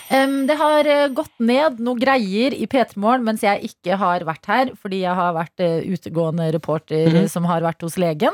P3morgen. 0.10 0.48
Det 0.48 0.56
har 0.58 0.88
eh, 0.90 1.08
gått 1.14 1.34
ned 1.40 1.80
noe 1.80 2.00
greier 2.00 2.54
i 2.54 2.66
P3 2.66 2.98
Morgen 2.98 3.26
mens 3.28 3.44
jeg 3.44 3.70
ikke 3.70 3.98
har 4.00 4.26
vært 4.26 4.46
her, 4.50 4.72
fordi 4.76 5.04
jeg 5.04 5.16
har 5.16 5.34
vært 5.36 5.62
uh, 5.62 5.86
utegående 5.86 6.52
reporter 6.56 7.10
mm. 7.14 7.28
som 7.30 7.46
har 7.46 7.62
vært 7.62 7.84
hos 7.86 7.98
legen. 8.02 8.34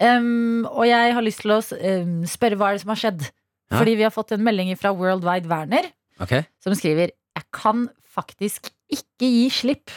Um, 0.00 0.66
og 0.70 0.86
jeg 0.86 1.14
har 1.16 1.24
lyst 1.24 1.42
til 1.42 1.56
å 1.56 1.60
um, 1.60 2.20
spørre 2.28 2.58
hva 2.58 2.70
er 2.70 2.78
det 2.78 2.84
som 2.84 2.92
har 2.94 3.02
skjedd. 3.02 3.24
Ja. 3.70 3.78
Fordi 3.78 3.96
vi 3.98 4.06
har 4.06 4.14
fått 4.14 4.32
en 4.34 4.44
melding 4.44 4.70
fra 4.78 4.92
Worldwide 4.94 5.50
Werner 5.50 5.90
okay. 6.20 6.46
som 6.62 6.74
skriver 6.74 7.12
Jeg 7.12 7.44
kan 7.54 7.88
faktisk 8.02 8.72
ikke 8.90 9.26
gi 9.26 9.44
slipp 9.54 9.92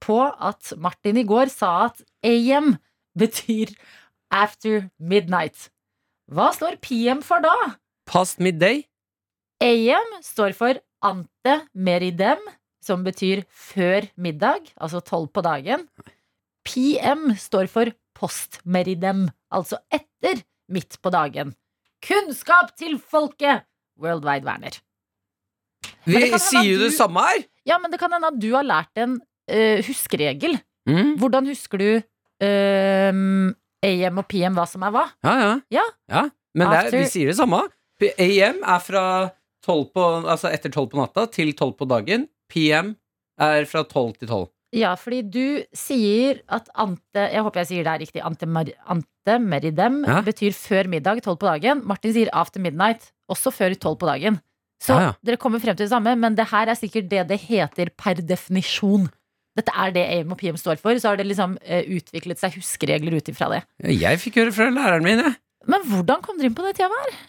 på 0.00 0.20
at 0.24 0.72
Martin 0.80 1.18
i 1.20 1.26
går 1.28 1.50
sa 1.52 1.90
at 1.90 2.00
AM 2.24 2.76
betyr 3.18 3.74
after 4.32 4.88
midnight. 5.00 5.68
Hva 6.28 6.52
står 6.56 6.78
PM 6.84 7.20
for 7.24 7.44
da? 7.44 7.56
Past 8.08 8.40
midday. 8.40 8.84
AM 9.58 10.10
står 10.22 10.54
for 10.54 10.78
ante 11.02 11.54
meridem, 11.74 12.40
som 12.84 13.02
betyr 13.02 13.42
før 13.50 14.06
middag, 14.16 14.70
altså 14.78 15.00
tolv 15.02 15.32
på 15.34 15.42
dagen. 15.42 15.86
PM 16.66 17.32
står 17.38 17.66
for 17.72 17.90
post 18.18 18.60
meridem, 18.64 19.26
altså 19.50 19.80
etter 19.90 20.44
midt 20.70 20.98
på 21.02 21.10
dagen. 21.10 21.54
Kunnskap 22.04 22.74
til 22.78 22.98
folket! 22.98 23.66
Worldwide 23.98 24.46
Werner. 24.46 24.76
Vi 26.06 26.20
sier 26.38 26.68
jo 26.68 26.84
det 26.84 26.92
samme 26.94 27.24
her! 27.26 27.42
Ja, 27.66 27.80
men 27.82 27.90
det 27.90 27.98
kan 28.00 28.12
hende 28.14 28.30
at 28.30 28.38
du 28.38 28.52
har 28.54 28.66
lært 28.66 29.00
en 29.00 29.18
uh, 29.18 29.78
huskeregel. 29.84 30.54
Mm. 30.88 31.16
Hvordan 31.18 31.50
husker 31.50 31.82
du 31.82 31.88
uh, 31.98 33.10
AM 33.84 34.22
og 34.22 34.28
PM 34.30 34.54
hva 34.54 34.68
som 34.70 34.86
er 34.86 34.94
hva? 34.94 35.08
Ja, 35.26 35.34
ja. 35.74 35.88
Ja. 36.06 36.22
Men 36.54 36.70
det 36.70 36.78
er, 36.78 36.94
vi 36.94 37.10
sier 37.10 37.32
det 37.32 37.36
samme. 37.40 37.66
AM 37.98 38.62
er 38.62 38.80
fra 38.86 39.04
12 39.26 39.37
på, 39.66 40.04
altså 40.28 40.50
etter 40.52 40.70
tolv 40.74 40.90
på 40.92 41.00
natta 41.00 41.26
til 41.30 41.52
tolv 41.58 41.74
på 41.78 41.88
dagen. 41.90 42.28
PM 42.52 42.94
er 43.40 43.64
fra 43.68 43.84
tolv 43.84 44.16
til 44.18 44.28
tolv. 44.28 44.48
Ja, 44.76 44.90
fordi 45.00 45.22
du 45.32 45.62
sier 45.72 46.42
at 46.52 46.66
ante 46.76 47.22
Jeg 47.32 47.40
håper 47.40 47.62
jeg 47.62 47.68
sier 47.70 47.84
det 47.86 47.92
er 47.94 48.02
riktig. 48.02 48.20
Ante, 48.24 48.44
ante 48.86 49.38
meridem 49.40 50.02
Ja. 50.04 50.20
betyr 50.20 50.52
før 50.52 50.88
middag, 50.88 51.22
tolv 51.24 51.38
på 51.40 51.48
dagen. 51.48 51.80
Martin 51.88 52.12
sier 52.12 52.28
after 52.32 52.60
midnight, 52.60 53.10
også 53.30 53.50
før 53.52 53.72
tolv 53.80 53.96
på 53.98 54.06
dagen. 54.06 54.40
Så 54.80 54.94
Ja, 54.94 55.00
ja. 55.00 55.12
dere 55.24 55.36
kommer 55.40 55.58
frem 55.58 55.74
til 55.74 55.86
det 55.86 55.90
samme, 55.90 56.14
men 56.16 56.34
det 56.36 56.46
her 56.50 56.68
er 56.68 56.74
sikkert 56.76 57.08
det 57.08 57.26
det 57.28 57.40
heter 57.40 57.88
per 57.96 58.14
definisjon. 58.20 59.08
Dette 59.56 59.72
er 59.74 59.90
det 59.90 60.04
AIM 60.06 60.30
og 60.32 60.38
PM 60.38 60.56
står 60.56 60.76
for. 60.78 60.92
Så 61.00 61.08
har 61.08 61.16
det 61.16 61.26
liksom 61.26 61.56
eh, 61.64 61.82
utviklet 61.88 62.38
seg 62.38 62.52
huskeregler 62.54 63.16
ut 63.16 63.28
ifra 63.32 63.48
det. 63.50 63.64
Jeg 63.90 64.20
fikk 64.20 64.36
høre 64.36 64.52
fra 64.54 64.68
læreren 64.70 65.02
min, 65.02 65.18
jeg. 65.18 65.34
Men 65.66 65.82
hvordan 65.82 66.22
kom 66.22 66.36
dere 66.38 66.46
inn 66.46 66.54
på 66.54 66.62
det 66.62 66.76
temaet? 66.76 67.08
her? 67.10 67.26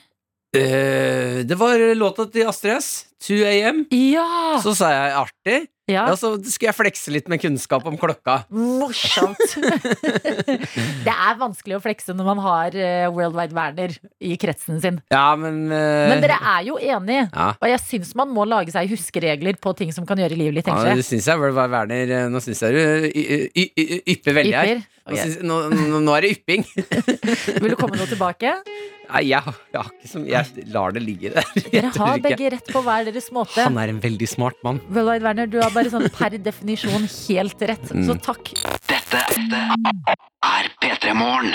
Eh, 0.58 1.46
det 1.46 1.56
var 1.56 1.78
låta 1.96 2.26
til 2.26 2.48
Astrid 2.50 2.80
S, 2.80 3.06
2 3.22 3.36
AM. 3.46 3.84
Ja! 3.94 4.58
Så 4.64 4.74
sa 4.74 4.90
jeg 4.90 5.12
artig. 5.14 5.60
ja. 5.90 6.08
Ja, 6.10 6.16
så 6.18 6.32
skulle 6.42 6.72
jeg 6.72 6.78
flekse 6.78 7.14
litt 7.14 7.30
med 7.30 7.42
kunnskap 7.42 7.86
om 7.86 7.98
klokka. 8.02 8.40
Morsomt. 8.50 9.38
det 11.06 11.14
er 11.14 11.38
vanskelig 11.38 11.78
å 11.78 11.82
flekse 11.84 12.16
når 12.18 12.30
man 12.32 12.42
har 12.46 12.78
World 13.14 13.38
Worldwide 13.38 13.58
Werner 13.58 13.94
i 14.22 14.38
kretsen 14.42 14.82
sin. 14.82 15.00
Ja, 15.14 15.36
men 15.38 15.68
uh... 15.70 16.10
Men 16.10 16.26
dere 16.26 16.40
er 16.56 16.66
jo 16.66 16.80
enige. 16.82 17.28
Ja. 17.30 17.52
Og 17.54 17.70
jeg 17.70 17.84
syns 17.86 18.16
man 18.18 18.34
må 18.34 18.46
lage 18.50 18.74
seg 18.74 18.90
huskeregler 18.90 19.58
på 19.62 19.76
ting 19.78 19.94
som 19.94 20.10
kan 20.10 20.22
gjøre 20.22 20.38
livet 20.38 20.62
litt 20.62 20.72
Ja, 20.72 20.98
det 20.98 21.06
syns 21.06 21.30
jeg 21.30 21.42
var 21.42 21.54
Werner 21.60 22.16
eh, 22.16 22.30
Nå 22.30 22.42
syns 22.42 22.64
jeg 22.66 22.74
du 22.74 22.82
ypper 24.10 24.42
veldig 24.42 24.58
her. 24.58 24.88
Ypper. 25.16 25.44
Nå, 25.44 25.58
nå, 25.74 25.88
nå, 25.96 26.00
nå 26.06 26.16
er 26.18 26.26
det 26.28 26.32
ypping. 26.38 26.66
Vil 27.64 27.74
du 27.74 27.78
komme 27.80 28.00
noe 28.00 28.10
tilbake? 28.10 28.56
Nei, 29.10 29.24
jeg, 29.26 29.42
jeg, 29.74 29.80
har 29.82 29.88
ikke 29.90 30.10
som, 30.12 30.26
jeg 30.30 30.66
lar 30.70 30.94
det 30.94 31.02
ligge 31.02 31.32
der. 31.34 31.48
Jeg 31.58 31.72
Dere 31.74 31.90
har 31.96 32.20
ikke. 32.20 32.26
begge 32.28 32.50
rett 32.54 32.68
på 32.76 32.82
hver 32.86 33.08
deres 33.08 33.32
måte. 33.34 33.64
Han 33.66 33.80
er 33.82 33.90
en 33.90 34.02
veldig 34.04 34.28
smart 34.30 34.60
mann. 34.66 34.78
Worldwide 34.94 35.26
Werner, 35.26 35.50
du 35.50 35.58
har 35.64 35.74
bare 35.74 35.90
sånn 35.90 36.06
per 36.14 36.38
definisjon 36.38 37.08
helt 37.10 37.66
rett. 37.72 37.90
Mm. 37.90 38.04
Så 38.06 38.18
takk. 38.22 38.54
Dette 38.90 39.20
er 39.22 40.70
P3 40.82 41.14
Morgen. 41.14 41.52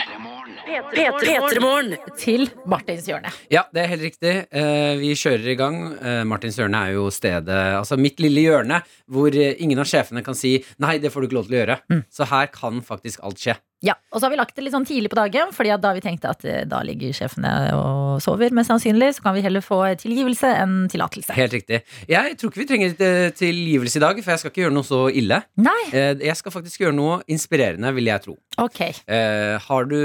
P3morgen. 0.95 1.97
Til 2.19 2.47
Martins 2.71 3.09
hjørne. 3.09 3.33
Ja, 3.53 3.65
det 3.75 3.83
er 3.83 3.91
helt 3.91 4.05
riktig. 4.07 4.35
Eh, 4.55 4.95
vi 5.01 5.13
kjører 5.19 5.51
i 5.51 5.57
gang. 5.59 5.79
Eh, 5.99 6.23
Martins 6.29 6.59
hjørne 6.61 6.81
er 6.87 6.95
jo 6.97 7.09
stedet 7.15 7.59
Altså 7.81 7.99
mitt 8.01 8.23
lille 8.23 8.47
hjørne 8.47 8.81
hvor 9.11 9.35
eh, 9.35 9.57
ingen 9.59 9.83
av 9.83 9.89
sjefene 9.91 10.23
kan 10.25 10.39
si 10.39 10.57
'nei, 10.79 10.99
det 11.03 11.11
får 11.13 11.25
du 11.25 11.29
ikke 11.29 11.39
lov 11.41 11.49
til 11.51 11.59
å 11.59 11.61
gjøre'. 11.63 11.81
Mm. 11.91 12.03
Så 12.11 12.31
her 12.31 12.51
kan 12.55 12.83
faktisk 12.87 13.25
alt 13.27 13.43
skje. 13.43 13.59
Ja, 13.85 13.95
Og 14.15 14.21
så 14.21 14.27
har 14.27 14.33
vi 14.33 14.39
lagt 14.39 14.55
det 14.57 14.63
litt 14.65 14.73
sånn 14.73 14.87
tidlig 14.89 15.11
på 15.13 15.19
dagen, 15.19 15.51
Fordi 15.53 15.75
da 15.77 15.91
har 15.91 15.99
vi 15.99 16.03
tenkt 16.05 16.25
at 16.25 16.45
eh, 16.49 16.63
da 16.65 16.79
ligger 16.87 17.13
sjefene 17.13 17.51
og 17.77 18.23
sover. 18.25 18.53
Mest 18.57 18.71
sannsynlig 18.73 19.11
så 19.19 19.25
kan 19.27 19.35
vi 19.37 19.43
heller 19.45 19.61
få 19.65 19.83
tilgivelse 20.01 20.49
enn 20.63 20.87
tillatelse. 20.93 21.35
Helt 21.37 21.53
riktig. 21.53 21.83
Jeg 22.09 22.37
tror 22.41 22.51
ikke 22.53 22.63
vi 22.63 22.69
trenger 22.71 22.95
eh, 23.05 23.31
tilgivelse 23.37 24.01
i 24.01 24.05
dag, 24.07 24.23
for 24.25 24.33
jeg 24.35 24.43
skal 24.45 24.55
ikke 24.55 24.65
gjøre 24.65 24.77
noe 24.79 24.89
så 24.89 25.03
ille. 25.13 25.43
Nei, 25.61 25.83
Eh, 25.93 26.15
jeg 26.25 26.37
skal 26.41 26.53
faktisk 26.55 26.81
gjøre 26.81 26.97
noe 26.97 27.21
inspirerende, 27.29 27.93
vil 27.95 28.09
jeg 28.09 28.25
tro. 28.25 28.39
ok. 28.59 28.81
Eh, 29.07 29.59
har 29.69 29.85
du 29.91 29.99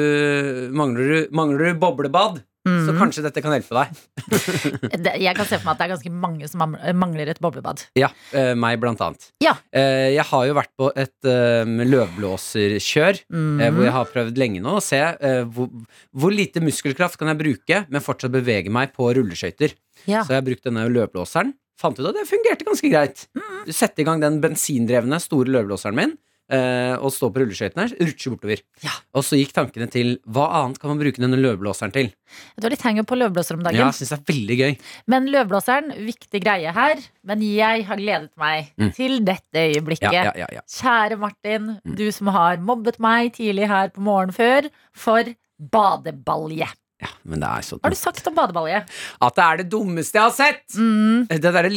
Mangler 0.76 1.08
du, 1.14 1.28
mangler 1.32 1.72
du 1.74 1.80
boblebad? 1.80 2.42
Så 2.68 2.92
Mm. 2.92 2.98
kanskje 3.00 3.22
dette 3.24 3.42
kan 3.42 3.54
hjelpe 3.56 3.72
deg. 3.72 3.88
Jeg 5.24 5.36
kan 5.38 5.46
se 5.48 5.58
for 5.58 5.70
meg 5.70 5.72
at 5.74 5.80
det 5.80 5.86
er 5.86 5.92
ganske 5.94 6.12
mange 6.12 6.48
som 6.52 6.76
mangler 7.00 7.30
et 7.32 7.40
boblebad. 7.42 7.86
Ja, 7.98 8.10
eh, 8.36 8.52
meg 8.60 8.82
blant 8.82 9.00
annet. 9.02 9.30
Ja. 9.42 9.54
Eh, 9.72 10.10
jeg 10.18 10.26
har 10.28 10.44
jo 10.50 10.54
vært 10.58 10.74
på 10.78 10.90
et 10.92 11.30
eh, 11.30 11.64
løvblåserkjør, 11.88 13.22
Mm. 13.32 13.64
hvor 13.76 13.84
jeg 13.88 13.94
har 13.96 14.06
prøvd 14.12 14.38
lenge 14.38 14.62
nå 14.62 14.76
å 14.78 14.84
se 14.84 15.00
hvor, 15.56 15.70
hvor 16.14 16.32
lite 16.36 16.60
muskelkraft 16.64 17.18
kan 17.18 17.32
jeg 17.32 17.40
bruke, 17.40 17.86
men 17.90 18.02
fortsatt 18.04 18.32
bevege 18.36 18.70
meg 18.70 18.94
på 18.94 19.08
rulleskøyter. 19.16 19.74
Ja. 20.06 20.24
Så 20.24 20.34
jeg 20.36 20.42
har 20.42 20.48
brukt 20.48 20.64
denne 20.68 20.88
løvblåseren. 20.92 21.54
Fant 21.80 21.98
ut 22.00 22.10
at 22.12 22.16
det 22.20 22.28
fungerte 22.28 22.66
ganske 22.68 22.90
greit. 22.92 23.28
Mm. 23.38 23.66
Du 23.66 23.72
setter 23.72 24.04
i 24.04 24.06
gang 24.08 24.20
den 24.20 24.42
bensindrevne 24.44 25.20
store 25.24 25.48
løvblåseren 25.56 25.96
min. 25.96 26.18
Eh, 26.50 26.96
og 27.00 27.12
stå 27.14 27.30
på 27.34 27.42
rulleskøytene, 27.44 27.86
rutsje 28.00 28.32
bortover. 28.34 28.62
Ja. 28.84 28.92
Og 29.14 29.24
så 29.24 29.38
gikk 29.40 29.54
tankene 29.56 29.88
til 29.92 30.16
hva 30.28 30.48
annet 30.62 30.80
kan 30.82 30.90
man 30.94 31.00
bruke 31.02 31.22
denne 31.22 31.38
løvblåseren 31.40 31.94
til? 31.94 32.12
Du 32.58 32.66
har 32.68 32.74
litt 32.74 32.86
henger 32.86 33.06
på 33.10 33.18
løvblåser 33.18 33.58
om 33.58 33.64
dagen. 33.66 33.80
Ja, 33.80 33.88
jeg 33.90 34.00
synes 34.00 34.10
det 34.14 34.20
er 34.20 34.34
veldig 34.34 34.58
gøy. 34.60 34.78
Men 35.08 35.30
løvblåseren, 35.34 35.94
viktig 36.06 36.42
greie 36.44 36.74
her. 36.76 37.02
Men 37.24 37.42
jeg 37.46 37.86
har 37.86 37.98
gledet 37.98 38.32
meg 38.38 38.74
Mm. 38.80 38.92
til 38.96 39.20
dette 39.26 39.66
øyeblikket. 39.74 40.14
Ja, 40.14 40.32
ja. 40.38 40.62
Kjære 40.68 41.18
Martin, 41.20 41.80
Mm. 41.86 41.96
du 41.96 42.12
som 42.12 42.28
har 42.28 42.58
mobbet 42.58 43.00
meg 43.00 43.34
tidlig 43.34 43.68
her 43.68 43.90
på 43.90 44.02
morgenen 44.02 44.34
før 44.34 44.70
for 44.94 45.24
badebalje. 45.60 46.68
Ja 47.02 47.10
men 47.24 47.40
det 47.40 47.48
er 47.48 47.62
så 47.64 47.78
dumt. 47.78 47.84
har 47.86 47.94
du 47.96 48.00
sagt 48.00 48.28
om 48.28 48.36
badebalje? 48.36 48.82
At 49.24 49.36
det 49.38 49.44
er 49.46 49.58
det 49.62 49.68
dummeste 49.72 50.20
jeg 50.20 50.26
har 50.26 50.36
sett! 50.36 50.66
Mm. 50.76 51.28
Det 51.30 51.40
derre 51.56 51.70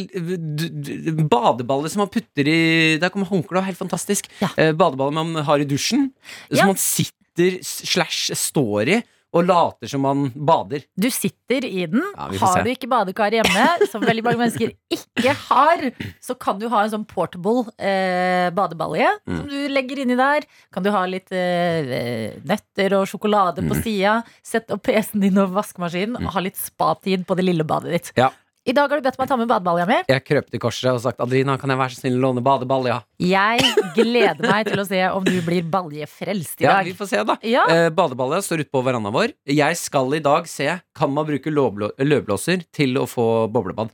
badeballet 1.31 1.93
som 1.93 2.03
man 2.05 2.11
putter 2.13 2.49
i 2.49 2.59
Der 3.03 3.13
kommer 3.13 3.29
håndkleet, 3.31 3.65
helt 3.71 3.79
fantastisk. 3.81 4.29
Ja. 4.43 4.49
Eh, 4.57 4.73
Badeballet 4.75 5.15
man 5.15 5.35
har 5.47 5.63
i 5.63 5.69
dusjen, 5.69 6.11
Ja. 6.51 6.63
som 6.65 6.73
man 6.73 6.77
sitter 6.81 7.59
slash 7.63 8.33
står 8.35 8.89
i 8.89 9.03
og 9.33 9.47
later 9.49 9.89
som 9.89 10.03
man 10.05 10.27
bader. 10.37 10.83
Du 11.01 11.09
sitter 11.11 11.65
i 11.65 11.87
den. 11.89 12.03
Ja, 12.17 12.27
har 12.43 12.57
se. 12.59 12.63
du 12.67 12.71
ikke 12.73 12.89
badekar 12.93 13.33
hjemme, 13.33 13.65
som 13.91 14.03
veldig 14.05 14.25
mange 14.27 14.41
mennesker 14.43 14.75
ikke 14.93 15.33
har, 15.49 15.87
så 16.21 16.37
kan 16.39 16.59
du 16.61 16.67
ha 16.69 16.83
en 16.85 16.91
sånn 16.93 17.07
portable 17.09 17.65
eh, 17.79 18.51
badebalje 18.53 19.09
Mm. 19.27 19.37
som 19.39 19.49
du 19.49 19.57
legger 19.73 20.03
inni 20.03 20.17
der. 20.19 20.45
Kan 20.73 20.83
du 20.85 20.91
ha 20.93 21.05
litt 21.07 21.33
eh, 21.33 22.37
nøtter 22.45 22.99
og 23.01 23.07
sjokolade 23.09 23.63
på 23.65 23.73
Mm. 23.75 23.83
sida. 23.83 24.15
Sette 24.45 24.75
opp 24.77 24.83
PC-en 24.85 25.21
din 25.25 25.39
og 25.39 25.55
vaskemaskinen 25.57 26.17
og 26.27 26.33
ha 26.37 26.41
litt 26.45 26.57
spatid 26.61 27.25
på 27.27 27.37
det 27.39 27.45
lille 27.49 27.65
badet 27.65 27.93
ditt. 27.97 28.13
Ja. 28.19 28.31
I 28.63 28.71
dag 28.77 28.93
har 28.93 29.01
du 29.01 29.03
bedt 29.03 29.17
meg 29.19 29.27
ta 29.27 29.35
med 29.35 29.49
badebalja 29.51 29.85
mi. 29.89 29.97
Jeg 30.07 30.23
krøp 30.23 30.51
til 30.53 30.61
korset 30.63 30.93
og 30.93 31.01
sagt 31.03 31.19
Adelina, 31.25 31.57
kan 31.59 31.73
jeg 31.73 31.81
være 31.81 31.95
så 31.97 32.03
snill 32.05 32.21
å 32.21 32.23
låne 32.29 32.45
badebalja? 32.47 33.01
Jeg 33.19 33.73
gleder 33.97 34.39
meg 34.47 34.69
til 34.71 34.79
å 34.79 34.85
se 34.87 35.01
om 35.11 35.25
du 35.27 35.41
blir 35.43 35.67
baljefrelst 35.67 36.63
i 36.63 36.69
dag. 36.69 36.71
Ja, 36.71 36.85
vi 36.87 36.93
får 36.95 37.09
se, 37.11 37.25
da. 37.27 37.35
Ja. 37.43 37.65
Eh, 37.73 37.89
badebalja 37.91 38.39
står 38.47 38.63
ute 38.63 38.71
på 38.71 38.85
verandaen 38.87 39.17
vår. 39.17 39.35
Jeg 39.51 39.79
skal 39.81 40.15
i 40.15 40.23
dag 40.23 40.47
se 40.51 40.69
kan 40.95 41.11
man 41.11 41.27
bruke 41.27 41.51
løvblåser 41.51 42.63
til 42.71 43.03
å 43.03 43.09
få 43.11 43.27
boblebad. 43.51 43.91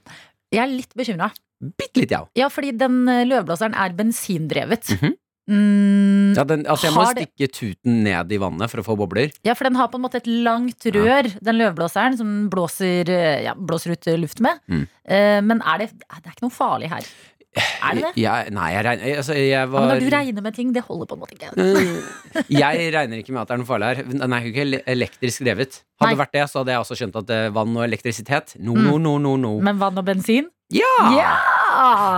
Jeg 0.53 0.61
er 0.67 0.75
litt 0.75 0.93
bekymra. 1.01 1.31
Bitte 1.65 2.05
litt, 2.05 2.13
jeg 2.13 2.21
òg. 2.21 2.29
Ja, 2.37 2.51
fordi 2.53 2.75
den 2.77 3.01
eh, 3.09 3.25
løvblåseren 3.25 3.73
er 3.73 3.97
bensindrevet. 3.97 4.93
Mhm. 4.99 5.17
Mm, 5.49 6.35
Ja, 6.37 6.45
den- 6.45 6.67
altså, 6.67 6.87
jeg 6.89 6.95
må 6.95 7.07
stikke 7.11 7.47
det- 7.47 7.53
tuten 7.57 8.03
ned 8.05 8.33
i 8.33 8.39
vannet 8.39 8.71
for 8.71 8.83
å 8.83 8.85
få 8.87 8.97
bobler. 9.01 9.33
Ja, 9.45 9.55
for 9.55 9.65
den 9.65 9.75
har 9.77 9.89
på 9.89 9.97
en 9.99 10.03
måte 10.05 10.17
et 10.21 10.27
langt 10.27 10.85
rør, 10.95 11.31
den 11.43 11.57
løvblåseren, 11.59 12.17
som 12.17 12.49
blåser, 12.51 13.09
eh, 13.09 13.43
ja, 13.45 13.55
blåser 13.55 13.93
ut 13.97 14.07
eh, 14.07 14.17
luft 14.17 14.41
med. 14.41 14.61
Mm. 14.69 14.87
Uh, 15.09 15.41
Men 15.43 15.63
er 15.65 15.79
det, 15.79 15.91
det 15.99 16.27
er 16.27 16.33
ikke 16.37 16.43
noe 16.47 16.51
farlig 16.55 16.89
her. 16.93 17.05
Er 17.83 17.95
det 17.97 18.03
det? 18.05 18.13
Jeg, 18.23 18.51
nei, 18.53 18.67
jeg 18.75 18.85
regner 18.85 19.17
altså, 19.19 19.35
jeg 19.35 19.49
Ja, 19.51 19.67
men 19.67 19.89
når 19.89 20.01
du 20.05 20.11
regner 20.15 20.43
med 20.43 20.55
ting, 20.55 20.73
det 20.73 20.83
holder 20.85 21.07
på 21.07 21.17
en 21.17 21.21
måte 21.23 21.35
ikke. 21.35 21.49
Eh, 21.57 22.43
Jeg 22.51 22.93
regner 22.95 23.19
ikke 23.19 23.33
med 23.33 23.41
at 23.43 23.49
det 23.49 23.55
er 23.57 23.63
noe 23.63 23.67
farlig 23.67 23.89
her. 23.89 24.03
Den 24.05 24.33
er 24.37 24.45
jo 24.45 24.53
ikke 24.53 24.83
elektrisk 24.87 25.43
drevet. 25.43 25.81
Hadde 25.99 26.13
det 26.15 26.21
vært 26.21 26.33
det, 26.37 26.45
så 26.53 26.61
hadde 26.61 26.75
jeg 26.77 26.85
også 26.85 26.99
skjønt 27.01 27.17
at 27.17 27.53
vann 27.57 27.75
og 27.77 27.83
elektrisitet. 27.89 28.55
No, 28.61 28.75
no, 28.75 28.99
no, 28.99 29.17
no, 29.19 29.37
no. 29.37 29.59
Men 29.65 29.79
vann 29.81 29.99
og 29.99 30.05
bensin? 30.07 30.47
Ja! 30.69 30.85
Ja! 31.17 31.33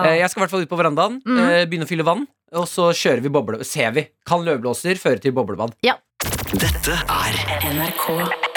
Eh, 0.06 0.16
Jeg 0.18 0.30
skal 0.30 0.40
i 0.40 0.42
hvert 0.44 0.50
fall 0.54 0.64
ut 0.66 0.70
på 0.72 0.78
verandaen, 0.80 1.20
eh, 1.22 1.64
begynne 1.70 1.86
å 1.86 1.90
fylle 1.90 2.02
vann, 2.06 2.24
og 2.56 2.66
så 2.66 2.88
kjører 2.96 3.22
vi 3.22 3.30
boble... 3.30 3.60
Ser 3.66 3.92
vi. 3.94 4.02
Kan 4.26 4.42
løvblåser 4.46 4.98
føre 4.98 5.22
til 5.22 5.34
boblebad? 5.36 5.76
Dette 6.50 6.96
er 6.98 7.38
NRK 7.70 8.06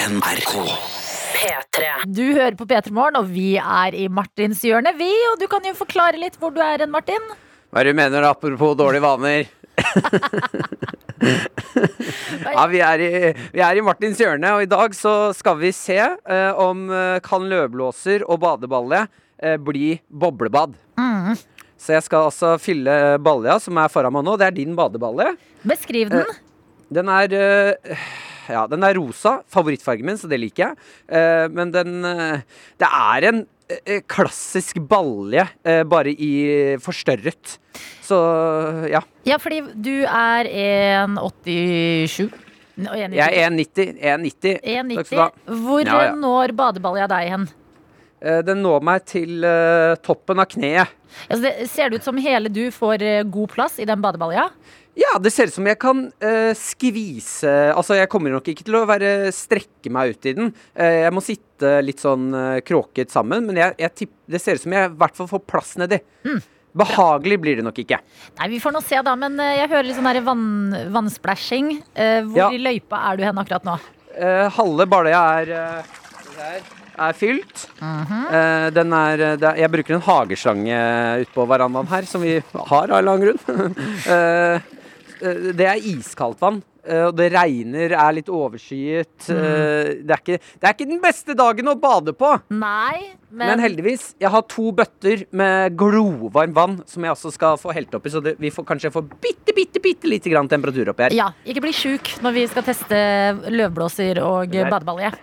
NRK. 0.10 0.54
P3. 1.38 1.92
Du 2.10 2.24
hører 2.34 2.56
på 2.58 2.66
P3 2.70 2.90
Morgen, 2.96 3.20
og 3.22 3.30
vi 3.30 3.54
er 3.62 3.94
i 3.98 4.08
Martins 4.10 4.64
hjørne, 4.66 4.96
vi. 4.98 5.12
Og 5.32 5.38
du 5.42 5.46
kan 5.52 5.62
jo 5.68 5.76
forklare 5.78 6.18
litt 6.22 6.40
hvor 6.42 6.54
du 6.56 6.62
er 6.64 6.82
hen, 6.82 6.92
Martin. 6.94 7.22
Hva 7.70 7.82
er 7.82 7.90
det 7.90 7.94
du 7.94 7.98
mener 8.02 8.26
apropos 8.28 8.74
dårlige 8.80 9.06
vaner? 9.06 9.46
ja, 12.54 12.66
vi 12.70 12.82
er, 12.86 13.00
i, 13.02 13.34
vi 13.54 13.62
er 13.66 13.78
i 13.80 13.86
Martins 13.86 14.20
hjørne, 14.22 14.56
og 14.58 14.66
i 14.66 14.70
dag 14.70 14.94
så 14.98 15.14
skal 15.38 15.58
vi 15.62 15.72
se 15.76 15.98
eh, 16.02 16.52
om 16.62 16.88
eh, 16.94 17.20
kan 17.26 17.46
løvblåser 17.50 18.26
og 18.28 18.42
badebalje 18.44 19.02
eh, 19.06 19.10
bli 19.64 19.96
boblebad. 20.10 20.76
Mm. 21.00 21.34
Så 21.84 21.96
jeg 21.98 22.04
skal 22.06 22.30
altså 22.30 22.54
fylle 22.64 22.94
balja 23.20 23.58
som 23.60 23.78
er 23.82 23.90
foran 23.92 24.14
meg 24.16 24.24
nå. 24.28 24.38
Det 24.40 24.46
er 24.48 24.56
din 24.56 24.76
badebalje. 24.78 25.34
Beskriv 25.68 26.12
den. 26.14 26.30
Den 26.94 27.10
er 27.12 27.34
eh, 27.36 28.06
Ja, 28.52 28.66
den 28.72 28.84
er 28.88 28.96
rosa. 29.00 29.38
Favorittfargen 29.52 30.06
min, 30.08 30.18
så 30.20 30.28
det 30.32 30.40
liker 30.44 30.70
jeg. 30.70 30.78
Eh, 31.12 31.48
men 31.52 31.72
den 31.76 32.04
eh, 32.08 32.42
Det 32.80 32.88
er 32.88 33.28
en 33.32 33.42
eh, 33.72 34.00
klassisk 34.08 34.80
balje, 34.92 35.46
eh, 35.68 35.82
bare 35.88 36.12
i 36.14 36.32
forstørret. 36.84 37.58
Så 38.04 38.20
ja. 38.92 39.00
Ja, 39.28 39.40
fordi 39.42 39.62
du 39.74 39.94
er 40.06 40.48
1,87. 40.54 42.30
Nå, 42.84 42.90
1,90. 42.90 43.18
Jeg 43.20 43.44
er 43.44 43.52
1,90. 43.52 43.92
1,90. 44.00 44.96
Takk 44.98 45.10
skal 45.10 45.18
du 45.18 45.24
ha. 45.24 45.30
1,90. 45.48 45.60
Hvor 45.68 45.84
Ja, 45.88 46.00
ja. 46.08 46.16
når 46.18 46.56
badebalja 46.58 47.08
deg 47.12 47.30
hen? 47.34 47.48
Eh, 48.24 48.40
Den 48.46 48.64
når 48.64 48.84
meg 48.86 49.04
til 49.10 49.44
eh, 49.48 49.96
toppen 50.04 50.40
av 50.40 50.48
kneet. 50.52 50.94
Altså, 51.28 51.42
det, 51.46 51.68
ser 51.70 51.92
det 51.92 52.00
ut 52.02 52.08
som 52.08 52.22
hele 52.24 52.50
du 52.50 52.64
får 52.74 53.04
eh, 53.04 53.26
god 53.28 53.52
plass 53.54 53.78
i 53.84 53.88
den 53.90 54.02
badebalja? 54.04 54.48
Ja, 54.98 55.16
det 55.22 55.32
ser 55.34 55.50
ut 55.50 55.56
som 55.56 55.66
jeg 55.66 55.80
kan 55.82 56.04
uh, 56.22 56.52
skvise 56.54 57.50
Altså, 57.74 57.96
jeg 57.98 58.10
kommer 58.12 58.30
nok 58.30 58.46
ikke 58.52 58.66
til 58.68 58.76
å 58.78 58.84
være 58.86 59.32
strekke 59.34 59.90
meg 59.90 60.14
ut 60.14 60.28
i 60.30 60.34
den. 60.38 60.52
Uh, 60.78 61.00
jeg 61.02 61.14
må 61.18 61.24
sitte 61.26 61.72
litt 61.82 62.04
sånn 62.04 62.28
uh, 62.30 62.60
kråket 62.62 63.10
sammen, 63.10 63.48
men 63.48 63.58
jeg, 63.58 63.74
jeg 63.82 63.96
tipp, 64.04 64.12
det 64.30 64.42
ser 64.44 64.60
ut 64.60 64.64
som 64.68 64.76
jeg 64.78 64.92
i 64.92 64.94
hvert 65.02 65.18
fall 65.18 65.32
får 65.32 65.42
plass 65.50 65.74
nedi. 65.82 65.98
Behagelig 66.78 67.40
blir 67.42 67.58
det 67.58 67.66
nok 67.66 67.82
ikke. 67.82 68.00
Nei, 68.38 68.52
vi 68.54 68.62
får 68.62 68.74
nå 68.74 68.84
se, 68.86 69.02
da. 69.06 69.16
Men 69.18 69.42
jeg 69.42 69.70
hører 69.70 69.90
litt 69.90 69.98
sånn 69.98 70.22
vann, 70.26 70.46
vannsplashing. 70.94 71.74
Eh, 71.94 72.22
hvor 72.26 72.40
Ja. 72.40 72.48
i 72.54 72.62
løypa 72.62 73.02
er 73.12 73.18
du 73.18 73.26
hen 73.26 73.42
akkurat 73.42 73.66
nå? 73.66 73.76
Halve 74.58 74.86
Baløya 74.90 75.22
er 75.42 75.52
der, 75.54 76.66
er 76.98 77.16
fylt. 77.18 77.66
Eh, 77.82 78.68
den 78.74 78.94
er, 78.94 79.20
eh, 79.20 79.38
det 79.40 79.50
er 79.50 79.62
Jeg 79.64 79.72
bruker 79.72 79.96
en 79.98 80.06
hageslange 80.08 80.78
ute 81.24 81.34
på 81.34 81.48
verandaen 81.48 81.90
her, 81.90 82.04
som 82.10 82.22
vi 82.22 82.38
har 82.40 82.92
av 82.92 82.98
en 82.98 83.00
eller 83.00 83.12
annen 83.12 83.28
grunn. 83.28 83.76
Eh, 85.24 85.54
det 85.56 85.64
er 85.64 85.86
iskaldt 85.88 86.42
vann. 86.42 86.58
Og 86.84 87.14
det 87.16 87.30
regner, 87.32 87.94
er 87.96 88.16
litt 88.18 88.28
overskyet. 88.28 89.30
Mm. 89.30 90.02
Det, 90.04 90.10
er 90.12 90.20
ikke, 90.20 90.40
det 90.60 90.68
er 90.68 90.74
ikke 90.74 90.88
den 90.90 91.00
beste 91.00 91.36
dagen 91.40 91.70
å 91.72 91.78
bade 91.80 92.12
på. 92.12 92.34
Nei, 92.52 93.14
men, 93.30 93.54
Men 93.54 93.64
heldigvis, 93.64 94.10
jeg 94.20 94.34
har 94.34 94.44
to 94.52 94.74
bøtter 94.76 95.24
med 95.32 95.78
glovarmt 95.80 96.58
vann 96.58 96.76
som 96.90 97.08
jeg 97.08 97.16
også 97.16 97.32
skal 97.38 97.56
få 97.62 97.72
helt 97.78 97.96
oppi, 97.96 98.12
så 98.12 98.20
det, 98.26 98.36
vi 98.42 98.52
får 98.52 98.68
kanskje 98.68 98.92
få 98.98 99.06
bitte, 99.14 99.56
bitte, 99.56 99.80
bitte 99.80 100.12
lite 100.12 100.34
grann 100.34 100.52
temperatur 100.52 100.92
oppi 100.92 101.08
her. 101.08 101.16
Ja, 101.16 101.30
ikke 101.48 101.64
bli 101.70 101.72
sjuk 101.78 102.18
når 102.26 102.36
vi 102.42 102.46
skal 102.52 102.68
teste 102.68 103.00
løvblåser 103.48 104.20
og 104.26 104.52
badebalje. 104.52 105.14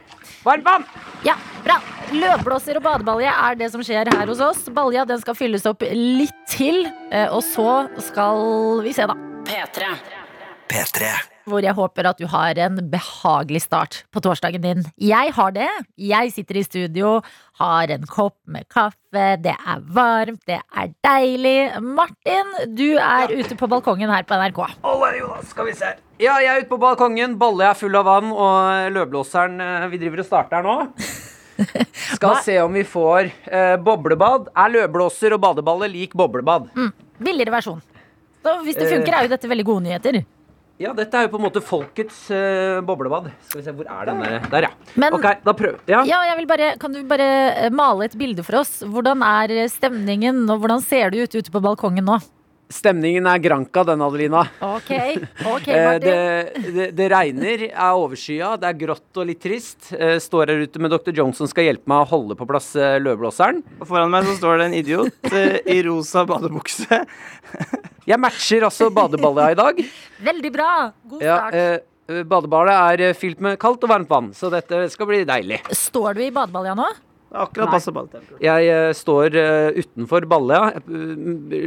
Varmt 0.44 0.64
vann! 0.64 0.84
Ja, 1.26 1.34
bra. 1.64 1.76
Løvblåser 2.10 2.78
og 2.80 2.84
badebalje 2.86 3.30
er 3.30 3.58
det 3.60 3.68
som 3.74 3.82
skjer 3.84 4.08
her 4.08 4.30
hos 4.30 4.40
oss. 4.42 4.62
Balja 4.72 5.04
den 5.06 5.20
skal 5.20 5.36
fylles 5.38 5.66
opp 5.68 5.84
litt 5.84 6.38
til, 6.50 6.86
eh, 7.12 7.28
og 7.28 7.42
så 7.44 7.84
skal 8.08 8.80
vi 8.86 8.94
se, 8.96 9.06
da. 9.06 9.18
P3. 9.46 9.90
P3. 10.70 11.12
Hvor 11.50 11.64
jeg 11.64 11.74
håper 11.74 12.06
at 12.10 12.20
du 12.20 12.26
har 12.30 12.58
en 12.62 12.78
behagelig 12.92 13.64
start 13.64 14.04
på 14.14 14.22
torsdagen 14.22 14.62
din. 14.62 14.84
Jeg 15.02 15.32
har 15.36 15.54
det. 15.56 15.68
Jeg 15.98 16.30
sitter 16.34 16.60
i 16.60 16.62
studio, 16.66 17.16
har 17.60 17.90
en 17.90 18.06
kopp 18.08 18.36
med 18.46 18.68
kaffe, 18.70 19.24
det 19.42 19.56
er 19.58 19.82
varmt, 19.96 20.40
det 20.48 20.60
er 20.62 20.92
deilig. 21.04 21.80
Martin, 21.82 22.54
du 22.78 22.94
er 23.02 23.34
ute 23.34 23.58
på 23.58 23.68
balkongen 23.70 24.12
her 24.14 24.22
på 24.28 24.38
NRK. 24.38 24.62
Skal 25.50 25.68
vi 25.68 25.74
se. 25.76 25.92
Ja, 26.20 26.38
jeg 26.38 26.52
er 26.52 26.62
ute 26.62 26.70
på 26.70 26.78
balkongen. 26.80 27.34
Ballet 27.40 27.70
er 27.72 27.78
full 27.80 27.96
av 27.98 28.06
vann, 28.06 28.30
og 28.30 28.90
løvblåseren 28.94 29.60
eh, 29.64 29.86
Vi 29.92 30.00
driver 30.02 30.22
og 30.22 30.26
starter 30.28 30.60
her 30.60 30.66
nå. 30.68 30.90
Skal 32.16 32.34
Hva? 32.36 32.40
se 32.44 32.56
om 32.62 32.72
vi 32.76 32.86
får 32.88 33.30
eh, 33.50 33.76
boblebad. 33.84 34.50
Er 34.56 34.74
løvblåser 34.78 35.36
og 35.36 35.42
badeballer 35.44 35.90
lik 35.92 36.14
boblebad? 36.16 36.70
Billigere 37.20 37.58
versjon. 37.58 37.80
Så 38.40 38.60
hvis 38.64 38.78
det 38.78 38.88
funker, 38.88 39.12
er 39.16 39.26
jo 39.26 39.32
dette 39.34 39.48
veldig 39.50 39.66
gode 39.68 39.84
nyheter. 39.88 40.22
Ja, 40.80 40.94
dette 40.96 41.12
er 41.18 41.26
jo 41.26 41.34
på 41.34 41.36
en 41.36 41.44
måte 41.44 41.60
folkets 41.60 42.22
uh, 42.32 42.80
boblebad. 42.88 43.28
Skal 43.50 43.60
vi 43.60 43.64
se, 43.66 43.74
hvor 43.76 43.88
er 43.92 44.08
den 44.08 44.22
der? 44.24 44.46
Der, 44.48 44.64
ja. 44.64 44.94
Men 44.96 45.12
Ok, 45.18 45.26
da 45.44 45.52
prøv. 45.52 45.76
Ja. 45.90 46.00
ja, 46.08 46.36
bare, 46.48 46.70
kan 46.80 46.96
du 46.96 47.02
bare 47.04 47.26
eh, 47.66 47.68
male 47.68 48.08
et 48.08 48.16
bilde 48.16 48.40
for 48.46 48.62
oss? 48.62 48.78
Hvordan 48.80 49.20
er 49.20 49.68
stemningen, 49.68 50.46
og 50.48 50.62
hvordan 50.62 50.80
ser 50.80 51.12
det 51.12 51.26
ut 51.26 51.36
ute 51.36 51.52
på 51.52 51.60
balkongen 51.60 52.08
nå? 52.08 52.16
Stemningen 52.70 53.26
er 53.26 53.40
granka, 53.42 53.82
den, 53.88 54.02
Adelina. 54.06 54.44
Ok, 54.62 54.90
ok, 55.42 55.66
Eh, 55.74 55.86
Martin. 55.88 56.04
det, 56.04 56.72
det, 56.76 56.84
det 56.94 57.08
regner, 57.10 57.64
er 57.72 57.98
overskya, 57.98 58.52
det 58.62 58.68
er 58.70 58.76
grått 58.78 59.18
og 59.18 59.26
litt 59.26 59.40
trist. 59.42 59.88
Eh, 59.96 60.16
står 60.22 60.52
her 60.52 60.62
ute 60.68 60.78
med 60.82 60.94
Dr. 60.94 61.10
Johnson 61.18 61.50
skal 61.50 61.66
hjelpe 61.66 61.90
meg 61.90 62.04
å 62.04 62.08
holde 62.12 62.36
på 62.38 62.46
plass 62.46 62.70
eh, 62.78 62.96
løvblåseren. 63.02 63.58
Og 63.80 63.90
foran 63.90 64.12
meg 64.14 64.28
så 64.30 64.36
står 64.38 64.62
det 64.62 64.68
en 64.70 64.78
idiot 64.78 65.30
eh, 65.34 65.58
i 65.74 65.80
rosa 65.88 66.22
badebukse. 66.30 67.02
Jeg 68.10 68.18
matcher 68.22 68.64
altså 68.70 68.88
badeballet 68.94 69.52
i 69.56 69.58
dag. 69.60 69.82
Veldig 70.30 70.54
bra. 70.54 70.70
God 71.10 71.26
Ja, 71.26 71.36
start. 71.50 71.58
eh, 72.10 72.22
badeballet 72.30 72.74
er 72.94 73.04
eh, 73.10 73.18
fylt 73.18 73.42
med 73.44 73.58
kaldt 73.62 73.82
og 73.86 73.92
varmt 73.92 74.10
vann, 74.10 74.30
så 74.34 74.50
dette 74.54 74.84
skal 74.94 75.10
bli 75.10 75.24
deilig. 75.28 75.60
Står 75.74 76.14
du 76.18 76.24
i 76.26 76.30
badeballet 76.34 76.78
nå? 76.78 76.86
Akkurat 77.30 77.68
Nei. 77.68 77.74
passe 77.76 77.92
badetemperatur. 77.94 78.40
Jeg 78.42 78.70
uh, 78.74 78.92
står 78.96 79.36
uh, 79.38 79.76
utenfor 79.78 80.24
ballet, 80.30 80.78
ja. 80.80 81.00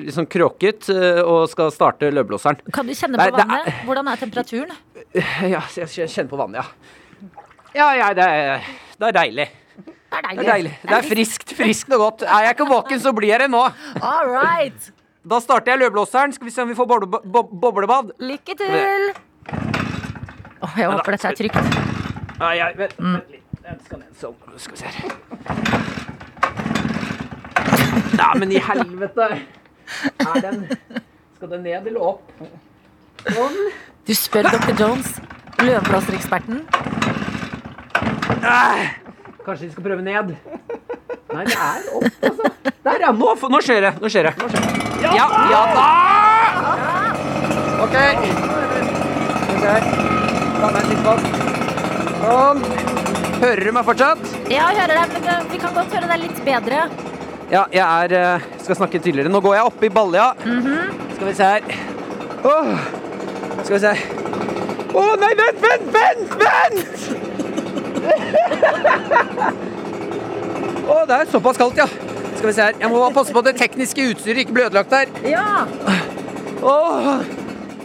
litt 0.03 0.15
sånn 0.15 0.27
kråket, 0.27 0.89
uh, 0.91 1.21
og 1.23 1.45
skal 1.51 1.71
starte 1.71 2.09
løvblåseren. 2.11 2.59
Kan 2.75 2.89
du 2.89 2.91
kjenne 2.91 3.15
Nei, 3.19 3.29
på 3.31 3.39
vannet? 3.39 3.69
Hvordan 3.87 4.11
er 4.11 4.23
temperaturen? 4.25 4.75
Ja, 5.53 5.61
jeg 5.77 5.87
jeg 5.93 6.09
kjenner 6.09 6.31
på 6.31 6.39
vannet, 6.39 6.63
ja. 6.63 7.39
Ja, 7.73 7.87
ja, 7.95 8.09
det 8.17 8.25
er, 8.25 8.65
det 8.99 9.07
er 9.07 9.15
deilig. 9.17 9.45
Det 9.77 10.19
er 10.19 10.25
Det 10.27 10.43
er 10.43 10.49
deilig. 10.51 10.73
Det 10.83 10.97
er 10.97 11.07
friskt, 11.07 11.53
friskt 11.57 11.95
og 11.95 12.03
godt. 12.03 12.25
Er 12.27 12.47
jeg 12.47 12.57
ikke 12.57 12.67
våken, 12.69 12.99
så 13.01 13.13
blir 13.15 13.31
jeg 13.31 13.45
det 13.45 13.49
nå. 13.53 13.63
All 14.01 14.29
right. 14.29 14.91
Da 15.23 15.39
starter 15.39 15.73
jeg 15.73 15.85
løvblåseren. 15.85 16.35
Skal 16.35 16.49
vi 16.49 16.53
se 16.53 16.61
om 16.61 16.69
vi 16.69 16.75
får 16.75 16.89
boble, 16.91 17.21
bo, 17.23 17.43
boblebad. 17.47 18.11
Lykke 18.19 18.57
til. 18.59 19.07
Åh, 20.63 20.75
jeg 20.77 20.91
håper 20.91 21.15
dette 21.15 21.31
er 21.31 21.39
trygt. 21.39 21.79
Nei, 22.41 22.53
jeg, 22.59 22.77
vent, 22.81 22.99
vent 22.99 23.31
litt. 23.31 23.42
Jeg 23.63 23.77
skal 23.85 23.99
ned 24.01 24.15
sånn. 24.19 24.35
Skal 24.59 24.75
vi 24.75 24.79
se 24.81 24.87
her. 24.91 25.07
Nei, 28.13 28.31
men 28.41 28.51
i 28.51 28.59
helvete. 28.61 29.27
Er 30.23 30.41
den 30.43 30.65
Skal 31.37 31.49
den 31.53 31.63
ned 31.63 31.87
eller 31.87 32.01
opp? 32.11 32.33
Sånn. 33.23 33.55
Du 34.03 34.13
spør 34.19 34.49
Dr. 34.51 34.73
Jones, 34.79 35.13
løvblåsereksperten. 35.63 36.65
Kanskje 39.43 39.65
vi 39.65 39.71
skal 39.71 39.85
prøve 39.87 40.03
ned? 40.03 40.35
Nei, 41.33 41.43
det 41.47 41.55
er 41.55 41.87
opp, 41.95 42.07
altså. 42.27 42.51
Der, 42.83 42.99
ja. 43.07 43.11
Nå, 43.15 43.31
nå 43.55 43.59
skjer 43.63 43.79
det. 43.87 43.93
Nå 44.03 44.11
skjer 44.11 44.27
det. 44.27 44.33
Nå 44.43 44.47
skjer 44.51 44.61
det. 44.67 44.71
Ja, 45.03 45.27
ja 45.51 45.61
da! 45.71 45.87
OK. 47.83 47.95
Fast. 51.03 51.25
Sånn. 52.23 52.91
Hører 53.41 53.63
du 53.65 53.71
meg 53.75 53.85
fortsatt? 53.87 54.21
Ja, 54.51 54.69
jeg 54.71 54.77
hører 54.81 54.95
deg, 55.01 55.13
men 55.17 55.23
eh, 55.33 55.41
vi 55.51 55.59
kan 55.61 55.73
godt 55.75 55.93
høre 55.97 56.09
deg 56.11 56.21
litt 56.23 56.39
bedre. 56.45 56.83
Ja, 57.51 57.63
jeg 57.73 57.83
er 57.83 58.13
eh, 58.17 58.45
Skal 58.63 58.77
snakke 58.79 59.01
tydeligere. 59.03 59.31
Nå 59.33 59.41
går 59.43 59.57
jeg 59.57 59.69
opp 59.71 59.83
i 59.83 59.91
balja. 59.93 60.29
Skal 60.43 61.27
vi 61.27 61.33
se 61.37 61.49
her. 61.55 61.61
Åh. 62.43 62.71
Skal 63.63 63.75
vi 63.75 63.81
se. 63.83 63.93
Å 64.93 65.03
nei, 65.17 65.31
vent, 65.39 65.59
vent, 65.63 65.85
vent! 65.93 66.33
Vent! 66.43 66.97
Å, 70.83 70.97
det 71.09 71.15
er 71.17 71.31
såpass 71.31 71.57
kaldt, 71.59 71.79
ja. 71.79 71.87
Skal 72.37 72.47
vi 72.49 72.53
se 72.57 72.67
her. 72.67 72.75
Jeg 72.81 72.91
må 72.91 72.99
passe 73.15 73.33
på 73.33 73.41
at 73.41 73.47
det 73.49 73.55
tekniske 73.61 74.05
utstyret 74.11 74.43
ikke 74.43 74.55
blir 74.57 74.67
ødelagt 74.69 74.93
her. 74.93 75.07
Ja. 75.27 75.63
Åh. 76.61 77.23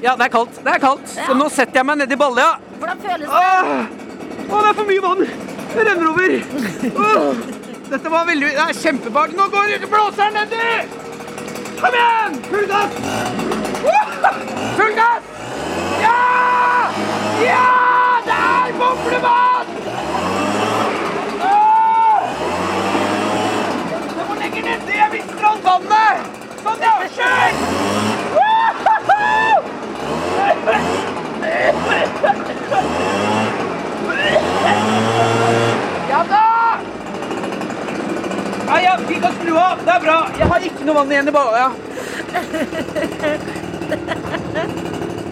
Ja, 0.02 0.14
det 0.18 0.28
er 0.28 0.32
kaldt. 0.34 0.58
Det 0.62 0.74
er 0.74 0.82
kaldt. 0.82 1.06
Så 1.16 1.34
nå 1.38 1.48
setter 1.54 1.80
jeg 1.80 1.88
meg 1.88 1.96
nedi 2.02 2.18
balja. 2.18 2.50
Hvordan 2.78 3.00
føles 3.02 3.26
det? 3.26 3.34
Åh, 3.38 4.07
Åh, 4.50 4.62
det 4.62 4.68
er 4.68 4.74
for 4.74 4.88
mye 4.88 5.02
vann! 5.04 5.24
Det 5.74 5.84
renner 5.84 6.08
over. 6.08 6.30
Å, 6.88 7.08
Dette 7.88 8.12
var 8.12 8.24
veldig 8.28 8.48
Det 8.56 8.62
er 8.64 8.78
kjempebart. 8.82 9.34
Nå 9.36 9.48
går 9.52 9.84
blåseren 9.92 10.34
nedi! 10.38 10.68
Kom 11.80 11.94
igjen! 11.98 12.38
Full 12.48 12.66
gass! 12.70 12.92
Full 14.78 14.94
gass! 14.96 15.24
Ja! 16.02 16.16
Ja! 17.44 17.66
Det 18.28 18.38
er 18.38 18.72
boblebad! 18.80 19.66
Jeg 24.16 24.26
må 24.30 24.40
legge 24.40 24.60
nedi! 24.70 24.96
Jeg 24.96 25.10
mister 25.18 25.50
alt 25.52 25.64
vannet! 25.68 26.16
Sonja, 26.64 26.94
kjør! 27.18 27.50
Ja 36.08 36.24
da! 36.28 36.78
Ja, 38.66 38.80
ja, 38.80 38.98
vi 39.08 39.14
kan 39.14 39.32
skru 39.32 39.56
av. 39.56 39.78
Det 39.84 39.92
er 39.92 40.00
bra. 40.00 40.16
Jeg 40.38 40.48
har 40.48 40.60
ikke 40.70 40.84
noe 40.87 40.87
vann 40.98 41.12
igjen 41.12 41.28
i 41.28 41.32
balla. 41.32 41.72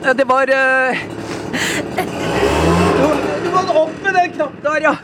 Ja. 0.02 0.14
Det 0.14 0.24
var 0.24 0.50
uh... 0.50 0.96
du, 3.42 3.48
må 3.50 3.61
opp 3.83 3.96
med 4.05 4.14
den 4.14 4.33
knappen 4.37 4.62
der, 4.62 4.81
ja. 4.85 4.94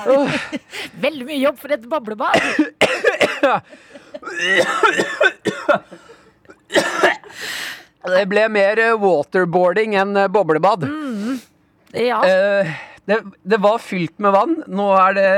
Veldig 1.06 1.26
mye 1.26 1.40
jobb 1.42 1.58
for 1.58 1.74
et 1.74 1.88
boblebad. 1.90 2.38
Det 8.10 8.24
ble 8.30 8.46
mer 8.48 8.78
eh, 8.80 8.94
waterboarding 8.94 9.98
enn 9.98 10.14
boblebad. 10.30 10.86
boblebad. 10.86 11.46
Ja. 11.98 12.22
Uh, 12.22 12.70
det, 13.10 13.22
det 13.42 13.58
var 13.58 13.82
fylt 13.82 14.22
med 14.22 14.38
vann. 14.38 14.60
Nå 14.70 14.92
er 15.02 15.18
det 15.18 15.30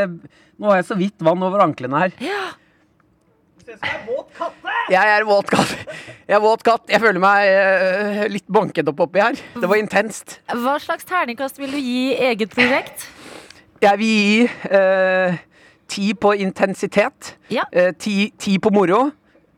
Nå 0.61 0.69
har 0.69 0.83
jeg 0.83 0.91
så 0.93 0.97
vidt 1.01 1.25
vann 1.25 1.43
over 1.43 1.65
anklene 1.65 2.05
her. 2.05 2.13
Jeg 3.67 5.09
er 5.13 5.25
våt 5.27 5.51
katt. 5.53 5.73
Jeg 6.29 6.37
er 6.37 6.43
våt 6.43 6.63
katt. 6.67 6.85
Jeg 6.91 7.01
føler 7.03 7.21
meg 7.23 7.47
eh, 7.49 8.23
litt 8.33 8.47
banket 8.53 8.89
opp 8.91 9.01
oppi 9.07 9.23
her. 9.23 9.39
Det 9.55 9.69
var 9.71 9.79
intenst. 9.81 10.39
Hva 10.51 10.77
slags 10.83 11.07
terningkast 11.09 11.61
vil 11.63 11.73
du 11.75 11.79
gi 11.81 12.13
eget 12.31 12.53
prosjekt? 12.55 13.07
Jeg 13.83 13.99
vil 13.99 14.13
gi 14.13 14.45
eh, 14.79 15.39
ti 15.91 16.13
på 16.15 16.35
intensitet. 16.43 17.35
Ja. 17.53 17.65
eh, 17.73 17.93
ti, 17.99 18.33
ti 18.39 18.59
på 18.63 18.73
moro. 18.75 19.09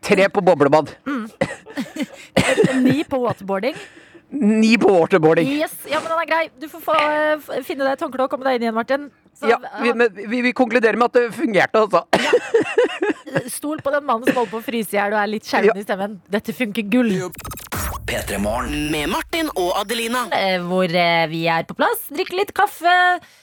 Tre 0.05 0.29
på 0.29 0.43
boblebad. 0.45 0.91
Ni 2.85 3.05
på 3.09 3.23
waterboarding. 3.23 3.77
Ni 4.35 4.75
på 4.81 4.91
waterboarding. 4.91 5.47
Yes, 5.61 5.75
ja, 5.91 6.01
men 6.03 6.11
den 6.11 6.23
er 6.25 6.31
grei. 6.31 6.45
Du 6.61 6.67
får 6.73 6.83
få, 6.83 6.95
uh, 6.99 7.61
finne 7.67 7.87
deg 7.87 7.93
et 7.95 8.05
håndkle 8.05 8.27
og 8.27 8.33
komme 8.33 8.47
deg 8.49 8.59
inn 8.59 8.67
igjen, 8.67 8.77
Martin. 8.77 9.09
Så, 9.35 9.51
Ja, 9.51 9.59
vi, 9.83 9.93
men 9.95 10.11
vi, 10.15 10.43
vi 10.49 10.53
konkluderer 10.57 10.99
med 10.99 11.11
at 11.13 11.19
det 11.21 11.29
fungerte, 11.37 11.85
altså. 11.87 12.05
Ja. 12.19 12.33
Stol 13.51 13.81
på 13.83 13.91
den 13.95 14.05
mannen 14.07 14.27
som 14.29 14.37
holder 14.39 14.53
på 14.53 14.61
å 14.61 14.65
fryse 14.65 14.95
i 14.95 14.99
hjel 14.99 15.15
og 15.15 15.21
er 15.23 15.31
litt 15.31 15.47
skjelven 15.49 15.81
i 15.81 15.85
stemmen. 15.87 16.19
Dette 16.31 16.55
funker 16.55 16.87
gull. 16.91 17.11
P3 18.05 18.39
Morgen. 18.39 18.91
Med 18.93 19.09
Martin 19.11 19.49
og 19.57 19.73
Adelina. 19.81 20.27
Eh, 20.37 20.59
Hvor 20.63 20.85
eh, 20.87 21.25
vi 21.31 21.45
er 21.51 21.65
på 21.67 21.75
plass, 21.79 22.05
drikker 22.15 22.37
litt 22.37 22.53
kaffe, 22.57 22.95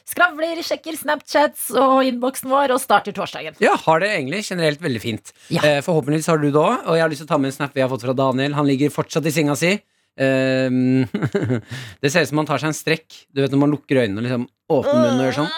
skravler, 0.08 0.62
sjekker 0.65 0.95
Snapchats 0.99 1.69
og 1.73 2.06
innboksen 2.08 2.51
vår 2.51 2.75
og 2.75 2.82
starter 2.84 3.15
torsdagen. 3.17 3.58
Ja, 3.63 3.73
har 3.88 4.04
det 4.04 4.12
egentlig 4.13 4.43
generelt 4.47 4.84
veldig 4.84 5.01
fint. 5.04 5.34
Ja. 5.49 5.63
Eh, 5.65 5.80
forhåpentligvis 5.86 6.30
har 6.32 6.39
du 6.41 6.49
det 6.51 6.62
òg. 6.62 6.86
Og 6.86 6.97
jeg 6.99 7.04
har 7.06 7.12
lyst 7.12 7.23
til 7.25 7.30
å 7.30 7.34
ta 7.34 7.41
med 7.41 7.51
en 7.51 7.58
snap 7.58 7.75
vi 7.75 7.84
har 7.84 7.91
fått 7.91 8.06
fra 8.06 8.15
Daniel. 8.17 8.56
Han 8.60 8.69
ligger 8.69 8.93
fortsatt 8.93 9.27
i 9.27 9.34
senga 9.34 9.58
si. 9.60 9.75
Ehm, 10.19 11.06
det 12.02 12.12
ser 12.12 12.26
ut 12.26 12.32
som 12.32 12.41
man 12.41 12.50
tar 12.50 12.60
seg 12.62 12.71
en 12.71 12.78
strekk. 12.78 13.08
Du 13.32 13.41
vet 13.43 13.52
når 13.54 13.63
man 13.63 13.71
lukker 13.76 14.02
øynene 14.04 14.19
og 14.19 14.26
liksom 14.28 14.47
åpner 14.71 15.00
munnen 15.00 15.21
og 15.21 15.28
gjør 15.30 15.39
sånn. 15.41 15.54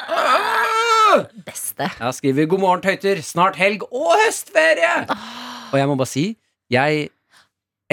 Beste. 1.46 1.90
Jeg 2.00 2.18
skriver 2.18 2.48
'God 2.50 2.62
morgen, 2.64 2.82
tøyter'. 2.82 3.22
Snart 3.26 3.58
helg 3.60 3.84
og 3.92 4.14
høstferie! 4.26 5.06
Og 5.74 5.78
jeg 5.78 5.90
må 5.90 5.98
bare 6.00 6.10
si, 6.10 6.26
jeg 6.74 7.10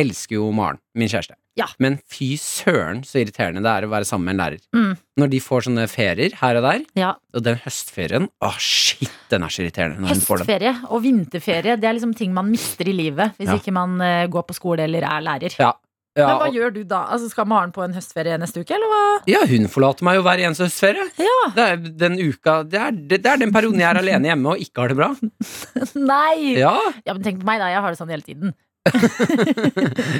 elsker 0.01 0.38
jo 0.38 0.49
Maren, 0.57 0.79
min 0.96 1.09
kjæreste. 1.11 1.37
Ja. 1.59 1.66
Men 1.83 1.99
fy 2.09 2.37
søren 2.40 3.03
så 3.05 3.18
irriterende 3.20 3.61
det 3.64 3.68
er 3.73 3.85
å 3.85 3.90
være 3.90 4.07
sammen 4.09 4.31
med 4.31 4.37
en 4.37 4.40
lærer. 4.40 4.62
Mm. 4.73 4.92
Når 5.20 5.31
de 5.35 5.40
får 5.44 5.66
sånne 5.66 5.85
ferier 5.90 6.37
her 6.40 6.57
og 6.61 6.62
der, 6.64 6.85
Ja. 6.96 7.11
og 7.35 7.42
den 7.44 7.59
høstferien 7.61 8.29
Å, 8.40 8.53
shit, 8.57 9.11
den 9.29 9.42
er 9.44 9.49
så 9.53 9.64
irriterende. 9.66 10.09
Høstferie 10.09 10.73
og 10.88 11.03
vinterferie 11.05 11.77
Det 11.77 11.85
er 11.90 11.99
liksom 11.99 12.14
ting 12.16 12.33
man 12.33 12.49
mister 12.51 12.88
i 12.88 12.94
livet 12.96 13.35
hvis 13.37 13.49
Ja. 13.51 13.59
ikke 13.59 13.73
man 13.77 14.01
eh, 14.01 14.27
går 14.29 14.46
på 14.49 14.55
skole 14.57 14.87
eller 14.87 15.03
er 15.05 15.20
lærer. 15.20 15.57
Ja. 15.59 15.75
Ja, 16.18 16.27
Men 16.27 16.37
hva 16.40 16.46
og- 16.49 16.55
gjør 16.55 16.73
du 16.75 16.81
da? 16.85 17.05
Altså, 17.14 17.29
skal 17.31 17.46
Maren 17.46 17.70
på 17.73 17.85
en 17.85 17.92
høstferie 17.94 18.37
neste 18.38 18.61
uke, 18.64 18.75
eller 18.75 18.90
hva? 18.90 19.03
Ja, 19.31 19.44
hun 19.46 19.68
forlater 19.70 20.03
meg 20.03 20.16
jo 20.18 20.23
hver 20.27 20.38
eneste 20.42 20.66
høstferie. 20.66 21.05
Ja. 21.23 21.37
Det 21.55 21.66
er 21.68 21.77
den 21.77 22.18
uka 22.18 22.62
Det 22.66 22.81
er, 22.81 22.90
det, 22.90 23.23
det 23.23 23.31
er 23.31 23.37
den 23.44 23.53
perioden 23.55 23.79
jeg 23.79 23.90
er 23.94 24.01
alene 24.03 24.27
hjemme 24.33 24.46
og 24.57 24.59
ikke 24.64 24.83
har 24.83 24.88
det 24.88 24.96
bra. 24.99 25.14
Nei! 25.94 26.57
Ja. 26.59 26.75
Ja, 27.07 27.14
men 27.14 27.23
tenk 27.23 27.38
på 27.40 27.46
meg, 27.46 27.61
da. 27.62 27.70
Jeg 27.70 27.81
har 27.85 27.94
det 27.94 28.01
sånn 28.03 28.11
hele 28.11 28.27
tiden. 28.27 28.53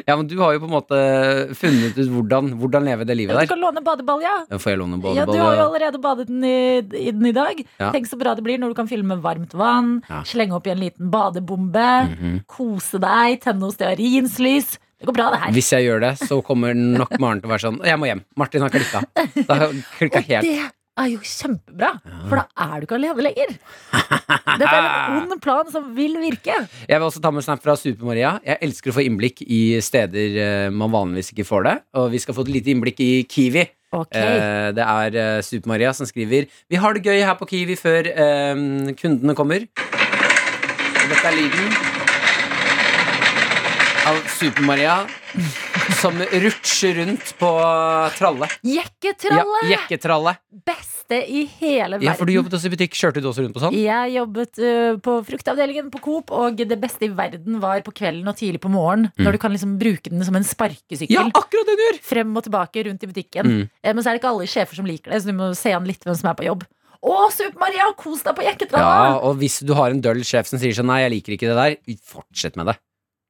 ja 0.07 0.17
men 0.17 0.27
du 0.29 0.35
har 0.41 0.53
jo 0.53 0.61
på 0.61 0.69
en 0.69 0.75
måte 0.75 0.99
funnet 1.57 1.97
ut 1.97 2.11
hvordan, 2.13 2.51
hvordan 2.61 2.85
leve 2.87 3.07
det 3.09 3.17
livet 3.17 3.35
der. 3.37 3.47
Du 3.49 3.53
kan 3.55 3.63
låne 3.63 3.83
badeball, 3.85 4.21
ja. 4.25 4.35
Får 4.53 4.75
jeg 4.75 4.81
låne 4.83 4.99
badeball, 5.01 5.17
Ja, 5.17 5.25
du 5.27 5.39
har 5.41 5.57
jo 5.59 5.65
allerede 5.69 6.01
badet 6.03 6.27
den 6.31 6.45
i, 6.45 6.79
i 7.01 7.11
den 7.11 7.27
i 7.31 7.33
dag. 7.37 7.63
Ja. 7.81 7.91
Tenk 7.95 8.07
så 8.11 8.19
bra 8.21 8.35
det 8.37 8.45
blir 8.47 8.61
når 8.61 8.75
du 8.75 8.79
kan 8.81 8.91
fylle 8.91 9.07
med 9.07 9.23
varmt 9.25 9.55
vann, 9.59 10.03
Ja. 10.11 10.23
slenge 10.29 10.61
i 10.67 10.71
en 10.75 10.79
liten 10.85 11.11
badebombe, 11.11 11.89
Mhm. 12.11 12.45
kose 12.47 13.01
deg, 13.01 13.41
tenne 13.43 13.61
noe 13.65 13.73
stearinslys. 13.75 14.79
Det 15.01 15.09
går 15.09 15.17
bra, 15.17 15.31
det 15.33 15.39
her. 15.41 15.53
Hvis 15.57 15.71
jeg 15.73 15.87
gjør 15.89 16.03
det, 16.05 16.11
så 16.21 16.37
kommer 16.45 16.75
nok 16.77 17.15
Maren 17.23 17.41
til 17.41 17.49
å 17.49 17.55
være 17.55 17.63
sånn 17.65 17.79
Jeg 17.89 17.97
må 18.01 18.05
hjem. 18.11 18.21
Martin 18.37 18.61
har 18.67 18.73
klikka. 18.75 19.01
Da 19.49 19.57
har 19.63 19.73
klikka 19.97 20.21
Og 20.21 20.29
helt. 20.29 20.45
det 20.51 20.59
er 21.01 21.07
jo 21.15 21.21
kjempebra, 21.25 21.89
for 22.29 22.37
da 22.37 22.43
er 22.67 22.83
du 22.83 22.85
ikke 22.85 22.97
alene 22.99 23.25
lenger. 23.25 23.53
Dette 23.95 24.67
er 24.69 24.89
en 24.91 25.15
ond 25.23 25.35
plan 25.41 25.71
som 25.73 25.87
vil 25.97 26.19
virke. 26.21 26.53
Jeg 26.85 26.99
vil 27.01 27.07
også 27.07 27.23
ta 27.25 27.31
med 27.33 27.41
en 27.41 27.47
snap 27.47 27.63
fra 27.65 27.77
Super-Maria. 27.81 28.35
Jeg 28.45 28.61
elsker 28.67 28.93
å 28.93 28.97
få 28.99 29.05
innblikk 29.07 29.41
i 29.47 29.61
steder 29.81 30.37
eh, 30.45 30.67
man 30.75 30.93
vanligvis 30.93 31.33
ikke 31.33 31.47
får 31.49 31.65
det. 31.71 31.75
Og 32.03 32.11
vi 32.13 32.21
skal 32.21 32.37
få 32.37 32.45
et 32.45 32.53
lite 32.59 32.75
innblikk 32.75 33.01
i 33.07 33.13
Kiwi. 33.31 33.65
Ok, 33.97 34.13
Eh, 34.15 34.69
det 34.77 34.85
er 34.85 35.17
eh, 35.19 35.41
Super-Maria 35.43 35.95
som 35.97 36.07
skriver 36.07 36.45
Vi 36.71 36.79
har 36.79 36.95
det 36.95 37.03
gøy 37.09 37.25
her 37.25 37.35
på 37.41 37.49
Kiwi 37.51 37.75
før 37.81 38.07
kundene 39.01 39.35
kommer. 39.39 39.65
Dette 41.11 41.25
er 41.27 41.35
lyden 41.41 41.73
Super-Maria 44.41 44.95
som 46.01 46.17
rutsjer 46.17 46.95
rundt 47.03 47.33
på 47.39 47.49
tralle. 48.17 48.49
Ja, 48.65 48.81
Jekketralle! 48.81 49.59
jekketralle. 49.69 50.33
Beste 50.65 51.19
i 51.29 51.43
hele 51.59 51.99
verden. 51.99 52.07
Ja, 52.07 52.15
for 52.17 52.29
du 52.29 52.33
jobbet 52.33 52.57
også 52.57 52.71
i 52.71 52.73
butikk. 52.73 52.97
Kjørte 52.97 53.21
du 53.21 53.29
også 53.29 53.45
rundt 53.45 53.57
på 53.57 53.61
sånn? 53.61 53.77
Jeg 53.77 54.15
jobbet 54.15 54.63
uh, 54.63 54.97
på 55.05 55.19
fruktavdelingen 55.29 55.93
på 55.93 56.01
Coop, 56.07 56.33
og 56.33 56.57
det 56.57 56.81
beste 56.81 57.09
i 57.09 57.13
verden 57.13 57.61
var 57.61 57.85
på 57.85 57.93
kvelden 58.01 58.33
og 58.33 58.39
tidlig 58.41 58.63
på 58.65 58.73
morgenen. 58.73 59.13
Når 59.21 59.37
du 59.37 59.43
kan 59.45 59.53
liksom 59.53 59.77
bruke 59.81 60.09
den 60.13 60.25
som 60.25 60.41
en 60.41 60.47
sparkesykkel. 60.47 61.13
Mm. 61.13 61.33
Ja, 61.35 61.45
akkurat 61.45 61.69
det 61.69 61.77
du 61.77 61.87
gjør! 61.91 62.03
Frem 62.11 62.35
og 62.41 62.49
tilbake 62.49 62.89
rundt 62.89 63.05
i 63.05 63.13
butikken. 63.13 63.55
Mm. 63.55 63.65
Eh, 63.83 63.93
Men 63.93 64.01
så 64.03 64.09
er 64.09 64.17
det 64.17 64.25
ikke 64.25 64.33
alle 64.33 64.49
sjefer 64.51 64.81
som 64.81 64.89
liker 64.89 65.13
det, 65.13 65.21
så 65.21 65.35
du 65.35 65.37
må 65.37 65.53
se 65.59 65.77
an 65.77 65.89
litt 65.89 66.07
hvem 66.07 66.17
som 66.17 66.33
er 66.33 66.39
på 66.41 66.49
jobb. 66.49 66.65
Å, 67.01 67.17
Super-Maria, 67.33 67.93
kos 67.97 68.21
deg 68.27 68.37
på 68.37 68.45
Ja, 68.45 69.17
og 69.17 69.39
hvis 69.41 69.63
du 69.65 69.73
har 69.77 69.93
en 69.93 70.03
døll 70.05 70.21
sjef 70.27 70.51
som 70.51 70.61
sier 70.61 70.77
sånn 70.77 70.91
Nei, 70.91 70.99
jeg 71.07 71.13
liker 71.15 71.37
ikke 71.37 71.49
det 71.49 71.57
der, 71.61 71.99
fortsett 72.05 72.59
med 72.61 72.69
det. 72.69 72.77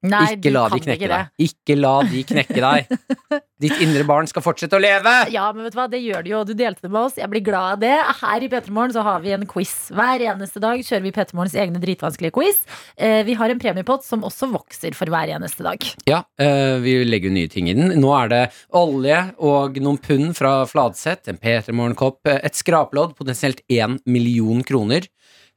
Nei, 0.00 0.36
ikke 0.38 0.52
la 0.54 0.62
de 0.72 0.78
knekke 0.80 1.04
ikke 1.04 1.08
deg. 1.12 1.32
Ikke 1.44 1.74
la 1.76 1.92
de 2.08 2.20
knekke 2.24 2.60
deg. 2.64 2.92
Ditt 3.60 3.82
indre 3.84 4.04
barn 4.08 4.28
skal 4.30 4.40
fortsette 4.40 4.78
å 4.78 4.80
leve! 4.80 5.12
Ja, 5.34 5.50
men 5.52 5.66
vet 5.66 5.74
du 5.74 5.76
hva, 5.76 5.84
det 5.92 6.00
gjør 6.00 6.24
det 6.24 6.32
jo, 6.32 6.40
du 6.48 6.54
delte 6.56 6.86
det 6.86 6.92
med 6.94 7.02
oss. 7.02 7.18
Jeg 7.20 7.28
blir 7.28 7.44
glad 7.44 7.74
av 7.74 7.82
det. 7.82 7.92
Her 8.22 8.46
i 8.46 8.48
P3 8.48 8.72
Morgen 8.72 8.94
så 8.96 9.04
har 9.04 9.20
vi 9.20 9.34
en 9.36 9.44
quiz. 9.50 9.74
Hver 9.92 10.24
eneste 10.24 10.62
dag 10.64 10.80
kjører 10.80 11.04
vi 11.04 11.12
P3 11.18 11.36
Morgens 11.36 11.58
egne 11.60 11.82
dritvanskelige 11.82 12.32
quiz. 12.38 12.62
Eh, 12.96 13.20
vi 13.28 13.36
har 13.36 13.52
en 13.52 13.60
premiepott 13.60 14.06
som 14.06 14.24
også 14.24 14.48
vokser 14.54 14.96
for 14.96 15.12
hver 15.12 15.34
eneste 15.36 15.66
dag. 15.66 15.84
Ja, 16.08 16.22
eh, 16.40 16.78
vi 16.80 16.96
legger 17.04 17.36
nye 17.36 17.52
ting 17.52 17.68
i 17.68 17.76
den. 17.76 17.92
Nå 18.00 18.14
er 18.22 18.32
det 18.32 18.42
olje 18.80 19.20
og 19.36 19.76
noen 19.84 20.00
pund 20.00 20.32
fra 20.40 20.62
Fladseth, 20.70 21.28
en 21.28 21.40
P3morgen-kopp, 21.42 22.24
et 22.40 22.56
skraplodd, 22.56 23.12
potensielt 23.20 23.60
én 23.68 24.00
million 24.08 24.64
kroner. 24.64 25.04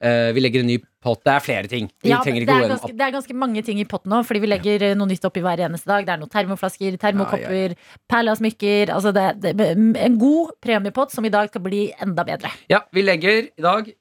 Eh, 0.03 0.34
vi 0.36 0.43
legger 0.43 0.65
en 0.65 0.73
ny 0.73 0.82
pott. 1.03 1.21
Det 1.25 1.33
er 1.33 1.43
flere 1.43 1.69
ting. 1.71 1.89
Vi 2.03 2.11
Ja, 2.11 2.21
trenger 2.23 2.41
det, 2.41 2.47
ikke 2.47 2.53
gå 2.53 2.57
er 2.57 2.63
gjennom 2.63 2.79
ganske, 2.79 2.97
det 2.99 3.05
er 3.07 3.15
ganske 3.17 3.37
mange 3.43 3.63
ting 3.67 3.81
i 3.81 3.87
potten 3.89 4.13
nå, 4.13 4.21
fordi 4.27 4.43
vi 4.43 4.51
legger 4.51 4.85
ja. 4.89 4.93
noe 4.99 5.11
nytt 5.11 5.27
oppi 5.29 5.43
hver 5.43 5.63
eneste 5.67 5.91
dag. 5.91 6.05
Det 6.07 6.15
er 6.15 6.21
noen 6.21 6.31
termoflasker, 6.33 6.99
termokopper, 7.01 7.75
perlasmykker. 8.11 8.93
Altså 8.95 9.13
det, 9.15 9.27
det, 9.43 9.71
en 10.07 10.17
god 10.21 10.55
premiepott 10.63 11.13
som 11.15 11.27
i 11.27 11.33
dag 11.33 11.51
skal 11.51 11.65
bli 11.65 11.85
enda 12.03 12.25
bedre. 12.27 12.53
Ja, 12.71 12.83
vi 12.95 13.05
legger 13.05 13.49
i 13.51 13.67
dag 13.67 13.91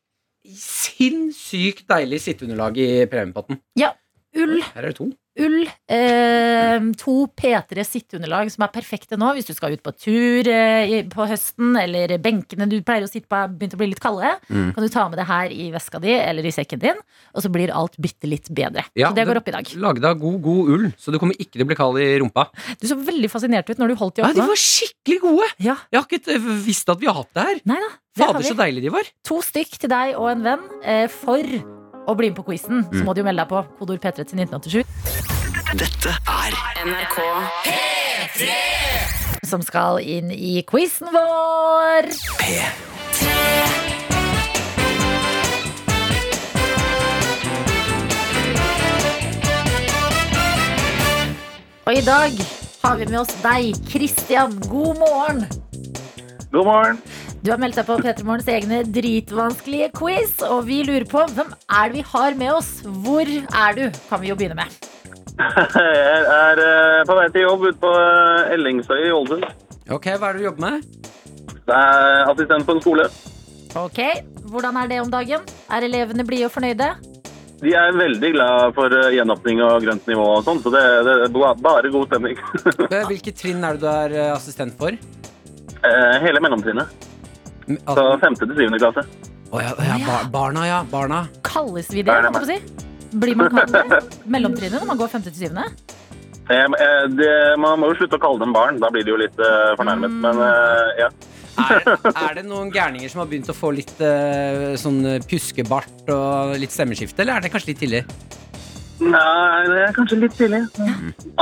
sinnssykt 0.58 1.86
deilig 1.90 2.22
sitteunderlag 2.24 2.78
i 2.82 2.90
premiepotten. 3.10 3.60
Ull, 4.32 4.62
Her 4.64 4.80
er 4.80 4.88
det 4.88 4.96
to. 4.96 5.10
Ull, 5.40 5.62
eh, 5.88 6.82
to 7.00 7.14
P3 7.38 7.84
sitteunderlag 7.86 8.50
som 8.52 8.64
er 8.66 8.72
perfekte 8.74 9.16
nå 9.20 9.30
hvis 9.36 9.48
du 9.48 9.54
skal 9.56 9.72
ut 9.76 9.82
på 9.84 9.92
tur 9.96 10.48
eh, 10.52 10.92
på 11.08 11.26
høsten, 11.30 11.72
eller 11.80 12.16
benkene 12.22 12.68
du 12.68 12.76
pleier 12.84 13.06
å 13.06 13.10
sitte 13.10 13.30
på 13.30 13.38
er 13.38 13.48
begynt 13.52 13.76
å 13.76 13.80
bli 13.80 13.88
litt 13.92 14.02
kalde. 14.02 14.34
Mm. 14.52 14.72
Kan 14.76 14.84
du 14.84 14.90
ta 14.92 15.06
med 15.08 15.20
det 15.22 15.28
her 15.30 15.54
i 15.54 15.70
veska 15.72 16.00
di 16.02 16.12
eller 16.18 16.44
i 16.48 16.52
sekken 16.54 16.82
din, 16.82 17.00
og 17.32 17.44
så 17.44 17.52
blir 17.52 17.72
alt 17.72 17.96
bitte 18.02 18.28
litt 18.28 18.50
bedre. 18.52 18.84
Ja, 18.98 19.10
så 19.10 19.16
det 19.16 19.26
går 19.30 19.40
opp 19.40 19.48
i 19.48 19.56
dag. 19.56 19.72
Lagd 19.86 20.08
av 20.08 20.20
god, 20.20 20.38
god 20.44 20.72
ull, 20.76 20.86
så 21.00 21.14
du 21.14 21.20
kommer 21.22 21.38
ikke 21.38 21.56
til 21.56 21.66
å 21.66 21.70
bli 21.70 21.78
kald 21.80 22.00
i 22.02 22.08
rumpa. 22.22 22.48
Du 22.80 22.88
så 22.90 22.98
veldig 23.00 23.32
fascinert 23.32 23.70
ut 23.72 23.80
når 23.80 23.94
du 23.94 23.98
holdt 24.02 24.20
i 24.20 24.26
Ja, 24.26 24.32
de 24.36 24.48
var 24.52 24.60
skikkelig 24.60 25.20
gode! 25.24 25.48
Ja, 25.62 25.78
Jeg 25.92 26.02
har 26.02 26.08
ikke 26.08 26.40
visst 26.66 26.88
at 26.92 27.00
vi 27.00 27.08
har 27.08 27.16
hatt 27.22 27.32
det 27.36 27.48
her. 27.48 27.62
nei 27.72 27.80
da. 27.80 27.92
det 28.18 28.26
Fader, 28.26 28.44
så 28.52 28.58
deilig 28.58 28.84
de 28.84 28.92
var. 28.92 29.08
To 29.28 29.40
stykk 29.44 29.78
til 29.80 29.92
deg 29.92 30.16
og 30.18 30.28
en 30.34 30.44
venn. 30.44 30.68
Eh, 30.84 31.06
for 31.08 31.81
å 32.06 32.14
bli 32.18 32.30
med 32.30 32.36
på 32.36 32.44
quizen, 32.44 32.84
så 32.90 32.98
Mm. 33.00 33.04
må 33.04 33.14
du 33.14 33.20
jo 33.20 33.24
melde 33.24 33.42
deg 33.44 33.48
på 33.48 33.64
Kodord 33.78 34.00
P3 34.00 34.24
til 34.24 34.38
1987. 34.38 34.84
Dette 35.74 36.10
er 36.28 36.52
NRK 36.84 37.18
P3! 37.64 38.48
Som 39.46 39.62
skal 39.62 39.98
inn 40.00 40.30
i 40.30 40.62
quizen 40.62 41.08
vår. 41.12 42.10
P3. 42.38 43.72
Og 51.86 51.94
i 51.98 52.02
dag 52.06 52.30
har 52.84 52.96
vi 52.98 53.06
med 53.10 53.18
oss 53.20 53.32
deg, 53.42 53.74
Christian. 53.90 54.54
God 54.70 55.00
morgen. 55.02 55.42
God 56.52 56.64
morgen. 56.68 57.00
Du 57.42 57.50
har 57.50 57.58
meldt 57.58 57.74
deg 57.80 57.86
på 57.88 57.96
P3 57.98 58.22
Morgens 58.26 58.48
egne 58.52 58.82
dritvanskelige 58.94 59.88
quiz, 59.98 60.36
og 60.46 60.60
vi 60.68 60.80
lurer 60.86 61.06
på 61.10 61.24
hvem 61.34 61.50
er 61.74 61.90
det 61.90 61.96
vi 61.98 62.04
har 62.12 62.36
med 62.38 62.52
oss? 62.54 62.68
Hvor 63.02 63.26
er 63.26 63.78
du? 63.78 63.84
Kan 64.08 64.22
vi 64.22 64.30
jo 64.30 64.36
begynne 64.38 64.58
med. 64.60 64.76
Jeg 65.42 66.22
er 66.36 66.60
eh, 66.62 67.00
på 67.08 67.16
vei 67.18 67.24
til 67.34 67.46
jobb 67.48 67.64
ute 67.66 67.80
på 67.82 67.90
eh, 67.98 68.52
Ellingsøy 68.54 69.00
i 69.08 69.10
Ålesund. 69.16 69.46
Ok, 69.90 70.06
hva 70.20 70.28
er 70.30 70.36
det 70.38 70.42
du 70.44 70.46
jobber 70.46 70.66
med? 70.68 70.86
Jeg 71.66 71.74
er 71.74 72.30
assistent 72.30 72.68
på 72.68 72.76
en 72.76 72.82
skole. 72.84 73.08
Ok, 73.80 73.98
Hvordan 74.52 74.76
er 74.76 74.90
det 74.92 75.00
om 75.00 75.10
dagen? 75.10 75.46
Er 75.72 75.86
elevene 75.88 76.26
blide 76.28 76.46
og 76.46 76.52
fornøyde? 76.54 76.90
De 77.62 77.72
er 77.78 77.94
veldig 77.96 78.30
glad 78.36 78.74
for 78.78 78.94
eh, 79.00 79.10
gjenåpning 79.16 79.64
og 79.66 79.82
grønt 79.86 80.06
nivå 80.10 80.28
og 80.36 80.44
sånn, 80.46 80.62
så 80.62 80.70
det, 80.74 80.82
det 81.08 81.16
er 81.26 81.32
ba- 81.34 81.56
bare 81.64 81.90
god 81.94 82.06
stemning. 82.12 82.38
Eh, 82.92 83.02
Hvilket 83.10 83.34
trinn 83.42 83.64
er 83.66 83.80
det 83.80 83.82
du 83.82 83.88
er 83.90 84.14
eh, 84.28 84.30
assistent 84.36 84.78
for? 84.78 84.94
Eh, 84.94 86.16
Hele 86.22 86.38
mellomtrinnet. 86.44 87.08
Så 87.66 88.06
al- 88.06 88.20
femte 88.22 88.46
til 88.48 88.56
syvende 88.58 88.80
klasse. 88.82 89.04
Å 89.52 89.60
ja, 89.60 89.72
ja, 89.84 89.96
bar 90.06 90.28
barna, 90.32 90.62
ja. 90.66 90.78
Barna. 90.88 91.24
Kalles 91.44 91.90
vi 91.92 92.02
det? 92.02 92.12
Holdt 92.12 92.30
jeg 92.30 92.36
på 92.38 92.44
å 92.46 92.48
si? 92.48 93.18
Blir 93.22 93.36
man 93.36 93.52
kalt 93.52 93.74
det? 93.74 93.98
Mellomtrinnet 94.32 94.80
når 94.80 94.88
man 94.88 95.00
går 95.02 95.10
femte 95.12 95.32
til 95.34 95.46
syvende? 95.46 95.66
Eh, 96.50 96.64
eh, 96.64 97.04
det, 97.12 97.28
man 97.60 97.78
må 97.80 97.92
jo 97.92 97.98
slutte 98.00 98.16
å 98.18 98.22
kalle 98.22 98.40
dem 98.42 98.54
barn, 98.56 98.80
da 98.82 98.88
blir 98.92 99.04
de 99.06 99.12
jo 99.12 99.18
litt 99.20 99.36
eh, 99.38 99.74
fornærmet. 99.78 100.16
Men 100.24 100.40
eh, 100.46 101.04
ja. 101.04 101.10
Er, 101.62 101.84
er 102.24 102.38
det 102.40 102.46
noen 102.48 102.72
gærninger 102.72 103.12
som 103.12 103.20
har 103.22 103.28
begynt 103.30 103.50
å 103.52 103.56
få 103.56 103.74
litt 103.76 104.00
eh, 104.02 104.72
sånn 104.80 105.02
pjuskebart 105.28 106.08
og 106.16 106.54
litt 106.62 106.72
stemmeskifte, 106.72 107.22
eller 107.22 107.36
er 107.36 107.44
det 107.44 107.52
kanskje 107.52 107.74
litt 107.74 107.82
tidlig? 107.84 108.02
Nei, 109.02 109.62
det 109.66 109.78
er 109.82 109.94
kanskje 109.96 110.16
litt 110.20 110.34
tidlig. 110.38 110.60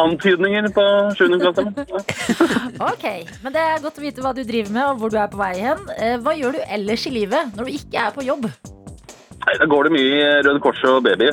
Antydninger 0.00 0.68
på 0.74 0.84
7. 1.18 1.26
klasse. 1.42 1.64
Ok, 2.90 3.04
men 3.44 3.52
Det 3.54 3.60
er 3.60 3.82
godt 3.84 3.98
å 4.00 4.04
vite 4.04 4.24
hva 4.24 4.32
du 4.36 4.40
driver 4.48 4.72
med 4.72 4.86
og 4.94 5.00
hvor 5.02 5.12
du 5.12 5.18
er 5.20 5.28
på 5.32 5.40
vei 5.40 5.52
hen. 5.60 5.82
Eh, 5.98 6.16
Hva 6.24 6.32
gjør 6.38 6.56
du 6.56 6.60
ellers 6.64 7.04
i 7.10 7.12
livet 7.14 7.52
når 7.58 7.68
du 7.68 7.76
ikke 7.76 8.00
er 8.06 8.14
på 8.16 8.24
jobb? 8.24 8.48
Nei, 8.48 9.54
Da 9.60 9.68
går 9.68 9.88
det 9.88 9.92
mye 9.98 10.08
i 10.14 10.40
Røde 10.46 10.62
Kors 10.64 10.80
og 10.88 11.02
baby. 11.04 11.28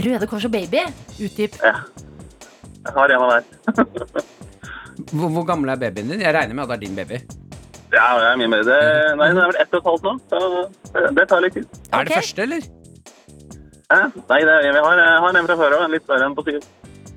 Røde 0.00 0.30
Kors 0.30 0.46
og 0.48 0.54
baby? 0.54 0.86
Utdyp. 1.20 1.58
Ja. 1.64 1.74
Jeg 2.80 2.96
har 2.96 3.12
en 3.12 3.26
av 3.26 3.34
hver. 3.34 4.24
Hvor, 5.10 5.30
hvor 5.32 5.44
gammel 5.48 5.70
er 5.72 5.78
babyen 5.80 6.10
din? 6.12 6.20
Jeg 6.20 6.34
regner 6.36 6.52
med 6.56 6.66
at 6.66 6.68
det 6.70 6.76
er 6.76 6.82
din 6.82 6.96
baby. 6.98 7.20
Ja, 7.90 8.02
det 8.20 8.26
er 8.30 8.36
mye 8.40 8.50
mer. 8.52 8.64
Det, 8.68 8.76
nei, 9.16 9.28
det 9.32 9.40
er 9.42 9.48
vel 9.52 9.60
ett 9.62 9.72
og 9.72 9.78
et 9.80 9.86
halvt 9.88 10.04
nå, 10.04 10.12
så 10.28 11.08
det 11.16 11.24
tar 11.30 11.40
litt 11.42 11.56
tid. 11.56 11.78
Er 11.96 12.04
det 12.06 12.18
første, 12.18 12.44
eller? 12.44 12.66
Nei, 13.90 14.42
det, 14.46 14.56
vi 14.62 14.82
har, 14.84 15.00
har 15.24 15.38
en 15.40 15.48
fra 15.48 15.56
før 15.58 15.80
òg, 15.80 15.88
litt 15.90 16.06
større 16.06 16.28
enn 16.28 16.36
på 16.36 16.46
syv. 16.46 16.60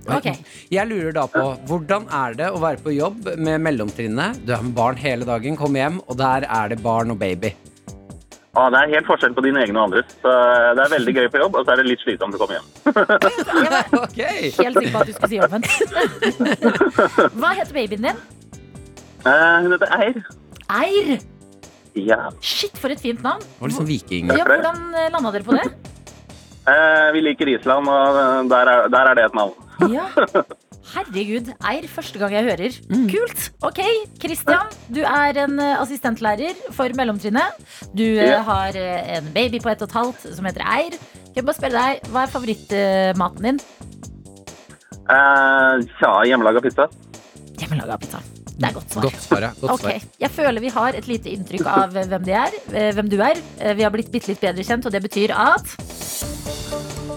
Okay. 0.03 0.35
Jeg 0.73 0.89
lurer 0.89 1.13
da 1.15 1.27
på 1.31 1.43
hvordan 1.69 2.07
er 2.11 2.33
det 2.39 2.49
å 2.51 2.59
være 2.59 2.81
på 2.83 2.91
jobb 2.91 3.29
med 3.39 3.61
mellomtrinnet? 3.63 4.41
Du 4.43 4.51
er 4.55 4.63
med 4.65 4.73
barn 4.75 4.97
hele 4.99 5.27
dagen, 5.27 5.55
kommer 5.59 5.83
hjem, 5.83 6.01
og 6.07 6.17
der 6.19 6.47
er 6.49 6.73
det 6.73 6.81
barn 6.83 7.13
og 7.13 7.21
baby. 7.21 7.53
Ah, 8.53 8.67
det 8.69 8.83
er 8.83 8.91
helt 8.99 9.07
forskjell 9.09 9.33
på 9.33 9.41
dine 9.41 9.63
egne 9.63 9.79
og 9.79 9.87
andres. 9.87 10.11
Så 10.21 10.31
det 10.77 10.83
er 10.83 10.91
veldig 10.91 11.13
gøy 11.15 11.29
på 11.33 11.39
jobb, 11.41 11.55
og 11.57 11.65
så 11.65 11.73
er 11.73 11.81
det 11.81 11.87
litt 11.87 12.03
slitsomt 12.03 12.35
å 12.37 12.41
komme 12.41 12.59
hjem. 12.59 12.67
okay. 14.03 14.51
helt 14.59 14.77
sikker 14.77 14.91
på 14.93 15.01
at 15.01 15.09
du 15.09 15.13
skulle 15.15 15.31
si 15.31 15.39
omvendt. 15.41 15.71
Hva 17.39 17.53
heter 17.57 17.73
babyen 17.73 18.09
din? 18.09 18.21
Eh, 19.23 19.55
hun 19.63 19.73
heter 19.73 19.95
Eir. 19.97 20.21
Eir. 20.81 21.15
Ja. 21.97 22.19
Shit, 22.41 22.77
for 22.77 22.93
et 22.93 23.01
fint 23.01 23.25
navn. 23.25 23.41
Det 23.41 23.65
var 23.65 23.73
sånn 23.79 23.89
viking. 23.89 24.29
Ja, 24.37 24.45
hvordan 24.45 24.85
landa 25.15 25.33
dere 25.33 25.47
på 25.47 25.57
det? 25.57 25.65
Eh, 26.63 27.07
vi 27.15 27.21
liker 27.25 27.49
Island, 27.57 27.89
og 27.91 28.19
eh, 28.19 28.43
der 28.51 28.69
er, 28.71 28.85
der 28.93 29.09
er 29.11 29.17
det 29.19 29.25
et 29.29 29.39
navn. 29.39 29.55
Ja. 29.91 30.05
Herregud, 30.93 31.47
Eir. 31.65 31.85
Første 31.91 32.19
gang 32.21 32.33
jeg 32.35 32.43
hører. 32.45 32.75
Kult. 33.09 33.45
Ok, 33.65 33.79
Christian. 34.21 34.69
Du 34.93 34.99
er 35.01 35.39
en 35.45 35.57
eh, 35.63 35.79
assistentlærer 35.81 36.59
for 36.75 36.91
mellomtrinnet. 36.95 37.57
Du 37.95 38.03
eh, 38.03 38.29
Ja. 38.29 38.41
har 38.47 38.75
en 38.77 39.27
baby 39.35 39.59
på 39.63 39.71
ett 39.71 39.81
og 39.83 39.89
et 39.89 39.95
halvt 39.97 40.27
som 40.37 40.45
heter 40.47 40.63
Eir. 40.75 40.95
Jeg 41.35 41.45
bare 41.47 41.57
spørre 41.57 41.79
deg, 41.79 42.07
Hva 42.13 42.23
er 42.27 42.31
favorittmaten 42.35 43.47
din? 43.49 43.59
Eh, 45.09 45.83
ja, 46.03 46.13
hjemmelaga 46.29 46.61
pizza. 46.63 46.87
Hjemmelaga 47.59 47.97
pizza. 48.03 48.21
Det 48.53 48.69
er 48.69 48.75
godt 48.77 48.93
svar. 48.93 49.07
Godt 49.09 49.23
svar, 49.25 49.41
ja. 49.47 49.51
Godt 49.59 49.71
Ok, 49.73 49.87
Okay. 49.89 49.99
Jeg 50.21 50.31
føler 50.35 50.61
vi 50.61 50.69
har 50.75 50.99
et 50.99 51.07
lite 51.09 51.31
inntrykk 51.33 51.65
av 51.73 51.95
hvem, 51.97 52.23
de 52.27 52.35
er, 52.37 52.59
hvem 52.93 53.09
du 53.09 53.17
er. 53.25 53.41
Vi 53.73 53.83
har 53.87 53.91
blitt 53.95 54.11
bitte 54.13 54.29
litt 54.31 54.43
bedre 54.43 54.63
kjent, 54.67 54.85
og 54.85 54.93
det 54.93 55.01
betyr 55.07 55.33
at 55.33 55.73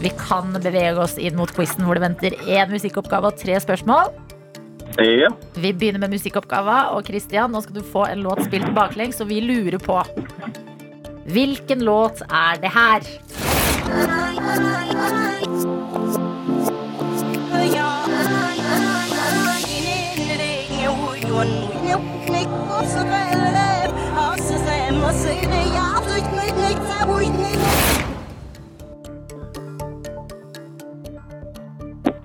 vi 0.02 0.12
kan 0.20 0.52
bevege 0.62 1.00
oss 1.00 1.16
inn 1.18 1.36
mot 1.38 1.50
quizen 1.56 1.86
hvor 1.86 1.98
det 1.98 2.04
venter 2.04 2.36
én 2.44 2.72
musikkoppgave 2.72 3.32
og 3.32 3.40
tre 3.40 3.58
spørsmål. 3.62 4.12
Ja. 4.96 5.30
Vi 5.56 5.72
begynner 5.72 6.00
med 6.00 6.14
musikkoppgava, 6.16 6.78
og 6.96 7.08
Christian, 7.08 7.52
nå 7.52 7.60
skal 7.64 7.80
du 7.80 7.84
få 7.84 8.06
en 8.08 8.24
låt 8.24 8.44
spilt 8.46 8.70
baklengs, 8.76 9.20
og 9.20 9.28
vi 9.32 9.42
lurer 9.44 9.78
på 9.82 10.00
Hvilken 11.26 11.82
låt 11.84 12.22
er 12.30 12.60
det 12.62 12.70
her? 12.70 13.02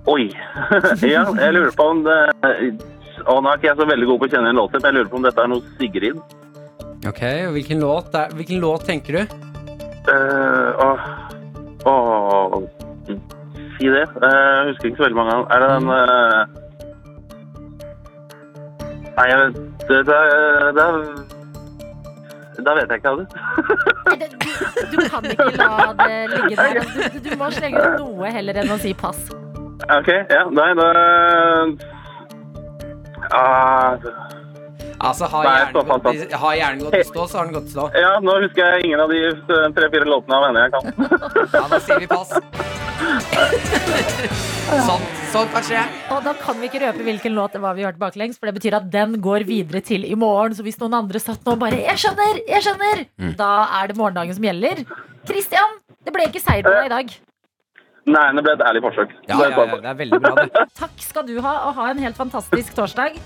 Oi. 0.09 0.31
ja, 1.13 1.23
jeg 1.29 1.53
lurer 1.53 1.73
på 1.77 1.85
om 1.93 1.99
det 2.05 2.17
Å, 3.21 3.35
nå 3.37 3.45
er 3.51 3.59
ikke 3.59 3.67
jeg 3.69 3.77
så 3.77 3.85
veldig 3.85 4.07
god 4.09 4.17
på 4.21 4.25
å 4.25 4.31
kjenne 4.33 4.49
en 4.49 4.57
låt, 4.57 4.73
men 4.73 4.87
jeg 4.87 4.95
lurer 4.97 5.09
på 5.11 5.19
om 5.19 5.25
dette 5.27 5.43
er 5.43 5.49
noe 5.51 5.61
Sigrid. 5.77 6.17
Ok, 7.05 7.21
hvilken 7.53 7.79
låt, 7.83 8.15
er, 8.17 8.33
hvilken 8.37 8.59
låt 8.63 8.85
tenker 8.89 9.11
du? 9.19 9.21
Uh, 10.09 10.69
åh, 10.81 10.99
åh, 11.85 12.55
Si 13.77 13.85
det. 13.89 14.01
Eh, 14.01 14.57
Jeg 14.57 14.65
husker 14.71 14.87
ikke 14.89 14.97
så 14.99 15.05
veldig 15.07 15.17
mange 15.17 15.33
av. 15.33 15.43
Er 15.49 15.57
det 15.61 15.69
den 15.73 15.85
uh... 15.89 16.41
Nei, 19.17 19.25
jeg 19.29 19.37
vet 19.41 19.53
det, 19.89 19.97
det, 20.07 20.17
det, 20.77 20.85
Da 22.65 22.71
vet 22.77 22.89
jeg 22.93 22.97
ikke 23.01 23.11
av 23.11 23.17
det. 23.21 23.27
Du, 24.31 24.97
du 24.97 24.97
kan 25.09 25.21
ikke 25.25 25.49
la 25.57 25.69
det 26.01 26.19
ligge 26.35 26.55
der. 26.57 26.81
Du, 26.81 26.85
du, 27.01 27.29
du 27.29 27.31
må 27.41 27.49
slenge 27.53 27.77
ut 27.81 27.97
noe 28.01 28.33
heller 28.37 28.61
enn 28.61 28.73
å 28.73 28.81
si 28.81 28.93
pass. 28.97 29.21
OK, 29.99 30.09
ja. 30.31 30.43
Nei, 30.55 30.69
da 30.79 30.87
uh, 33.31 34.31
Altså, 35.01 35.25
har 35.25 35.47
hjernen 35.47 36.35
har 36.43 36.55
hjernen 36.59 36.83
gått 36.85 36.95
i 36.99 37.03
stå, 37.07 37.23
så 37.27 37.39
har 37.39 37.47
den 37.49 37.55
gått 37.57 37.71
i 37.71 37.73
stå. 37.73 37.87
Ja, 37.97 38.11
nå 38.21 38.35
husker 38.43 38.61
jeg 38.61 38.85
ingen 38.85 39.01
av 39.01 39.09
de 39.09 39.21
tre-fire 39.73 40.05
låtene 40.05 40.37
av 40.37 40.43
henne 40.45 40.65
jeg 40.67 40.71
kan. 40.75 40.83
Ja, 41.55 41.63
da 41.71 41.79
sier 41.81 42.03
vi 42.03 42.09
pass. 42.11 42.29
Sånn, 44.71 45.01
sånn 45.33 45.49
kan 45.51 45.65
skje. 45.67 45.81
Og 46.13 46.21
da 46.23 46.31
kan 46.37 46.59
vi 46.61 46.69
ikke 46.69 46.79
røpe 46.83 47.03
hvilken 47.03 47.33
låt 47.35 47.57
det 47.57 47.63
var 47.63 47.73
vi 47.75 47.83
hørte 47.83 47.99
baklengs, 47.99 48.37
for 48.39 48.47
det 48.47 48.55
betyr 48.59 48.77
at 48.77 48.85
den 48.93 49.17
går 49.23 49.43
videre 49.49 49.81
til 49.83 50.05
i 50.07 50.13
morgen. 50.15 50.53
Så 50.55 50.63
hvis 50.63 50.79
noen 50.79 50.95
andre 51.01 51.19
satt 51.19 51.41
nå 51.43 51.57
og 51.57 51.63
bare 51.65 51.81
'Jeg 51.81 51.97
skjønner! 52.05 52.39
Jeg 52.47 52.61
skjønner!' 52.67 53.35
Da 53.41 53.51
er 53.81 53.91
det 53.91 53.97
morgendagen 53.97 54.37
som 54.37 54.45
gjelder. 54.47 54.85
Christian, 55.27 55.75
det 56.05 56.13
ble 56.13 56.29
ikke 56.29 56.45
seier 56.45 56.63
på 56.63 56.71
deg 56.77 56.87
i 56.87 56.95
dag. 56.95 57.11
Nei, 58.09 58.23
det 58.33 58.41
ble 58.45 58.53
et 58.57 58.63
ærlig 58.65 58.81
forsøk. 58.81 59.11
Ja, 59.27 59.35
Det 59.37 59.49
ja, 59.51 59.65
ja, 59.65 59.77
det 59.83 59.89
er 59.91 59.97
veldig 59.99 60.19
bra, 60.23 60.31
det. 60.39 60.63
Takk 60.81 61.03
skal 61.05 61.27
du 61.27 61.35
ha, 61.45 61.53
og 61.69 61.75
ha 61.77 61.89
en 61.91 62.01
helt 62.01 62.17
fantastisk 62.17 62.73
torsdag. 62.77 63.19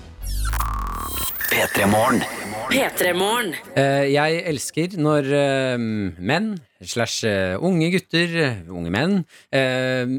P3 1.46 1.86
Morgen. 1.88 2.20
P3morgen. 2.68 3.54
Eh, 3.78 4.04
jeg 4.12 4.42
elsker 4.50 4.96
når 5.00 5.28
eh, 5.38 5.76
menn, 6.18 6.50
slash 6.82 7.24
eh, 7.28 7.54
unge 7.64 7.88
gutter, 7.94 8.34
unge 8.68 8.92
menn, 8.92 9.20
eh, 9.54 10.18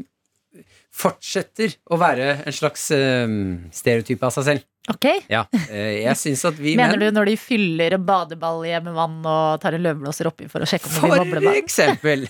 fortsetter 0.98 1.76
å 1.94 2.00
være 2.00 2.30
en 2.48 2.56
slags 2.56 2.88
stereotype 2.90 4.26
av 4.26 4.34
seg 4.34 4.48
selv. 4.48 4.64
Ok? 4.88 5.04
Ja, 5.28 5.42
eh, 5.68 5.98
jeg 6.06 6.16
synes 6.16 6.44
at 6.48 6.56
vi 6.56 6.72
Mener 6.78 6.96
menn 6.96 7.10
du 7.12 7.18
når 7.18 7.28
de 7.28 7.34
fyller 7.40 7.92
en 7.98 8.04
badeball 8.08 8.62
med 8.86 8.94
vann 8.96 9.18
og 9.20 9.58
tar 9.60 9.76
en 9.76 9.84
løvblåser 9.84 10.30
oppi 10.30 10.46
for 10.48 10.64
å 10.64 10.68
sjekke 10.68 10.88
om 10.88 10.94
de 10.94 11.00
For 11.02 11.24
bobler 11.24 11.44
vann? 11.44 11.58
eksempel. 11.62 12.24